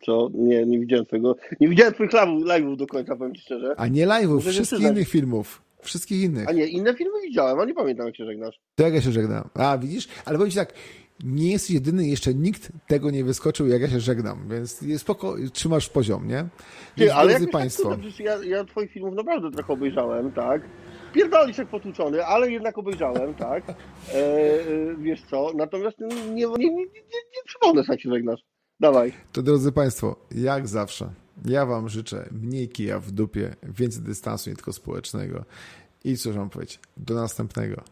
Co? 0.04 0.30
Nie, 0.34 0.66
nie 0.66 0.78
widziałem 0.78 1.06
twojego. 1.06 1.36
Nie 1.60 1.68
widziałem 1.68 1.94
twoich 1.94 2.10
live'ów 2.10 2.76
do 2.76 2.86
końca, 2.86 3.16
powiem 3.16 3.34
ci 3.34 3.42
szczerze. 3.42 3.74
A 3.76 3.88
nie 3.88 4.06
live'ów, 4.06 4.40
wszystkich 4.40 4.80
innych 4.80 5.08
filmów. 5.08 5.62
Wszystkich 5.80 6.22
innych. 6.22 6.48
A 6.48 6.52
nie, 6.52 6.66
inne 6.66 6.94
filmy 6.94 7.20
widziałem, 7.22 7.60
a 7.60 7.64
nie 7.64 7.74
pamiętam 7.74 8.06
jak 8.06 8.16
się 8.16 8.24
żegnasz. 8.24 8.60
To 8.74 8.82
jak 8.82 8.94
ja 8.94 9.00
się 9.00 9.12
żegnam. 9.12 9.48
A, 9.54 9.78
widzisz? 9.78 10.08
Ale 10.24 10.38
powiem 10.38 10.50
ci 10.50 10.56
tak, 10.56 10.74
nie 11.24 11.52
jest 11.52 11.70
jedyny, 11.70 12.06
jeszcze 12.06 12.34
nikt 12.34 12.72
tego 12.88 13.10
nie 13.10 13.24
wyskoczył, 13.24 13.66
jak 13.66 13.82
ja 13.82 13.88
się 13.88 14.00
żegnam, 14.00 14.48
więc 14.50 14.82
jest 14.82 15.00
spoko, 15.00 15.36
trzymasz 15.52 15.88
poziom, 15.88 16.28
nie? 16.28 16.46
Ty, 16.96 17.14
ale 17.14 17.32
jak 17.32 17.42
tak 17.42 17.50
Państwo. 17.50 17.90
Tak 17.90 18.20
ja, 18.20 18.44
ja 18.44 18.64
twoich 18.64 18.92
filmów 18.92 19.14
naprawdę 19.14 19.50
trochę 19.50 19.72
obejrzałem, 19.72 20.32
tak? 20.32 20.62
Pierdolisz 21.12 21.58
jak 21.58 21.68
potłuczony, 21.68 22.24
ale 22.24 22.50
jednak 22.50 22.78
obejrzałem, 22.78 23.34
tak? 23.34 23.64
E, 23.68 23.74
e, 24.14 24.96
wiesz 24.98 25.22
co, 25.30 25.52
natomiast 25.54 25.98
nie, 25.98 26.06
nie, 26.06 26.46
nie, 26.46 26.70
nie, 26.70 26.70
nie, 26.70 27.22
nie 27.34 27.42
przypomnę, 27.46 27.82
jak 27.88 28.00
się 28.00 28.10
żegnasz. 28.10 28.40
Dawaj. 28.80 29.12
To 29.32 29.42
drodzy 29.42 29.72
Państwo, 29.72 30.16
jak 30.34 30.68
zawsze, 30.68 31.10
ja 31.44 31.66
Wam 31.66 31.88
życzę 31.88 32.28
mniej 32.32 32.68
kija 32.68 33.00
w 33.00 33.10
dupie, 33.10 33.54
więcej 33.62 34.02
dystansu, 34.02 34.50
nie 34.50 34.56
tylko 34.56 34.72
społecznego. 34.72 35.44
I 36.04 36.16
cóż 36.16 36.36
mam 36.36 36.50
powiedzieć, 36.50 36.80
do 36.96 37.14
następnego. 37.14 37.82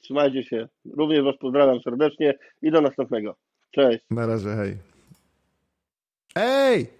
Trzymajcie 0.00 0.42
się. 0.42 0.68
Również 0.96 1.24
Was 1.24 1.34
pozdrawiam 1.40 1.80
serdecznie 1.82 2.38
i 2.62 2.70
do 2.70 2.80
następnego. 2.80 3.36
Cześć. 3.70 4.04
Na 4.10 4.26
razie, 4.26 4.48
hej. 4.48 4.76
Ej! 6.34 6.97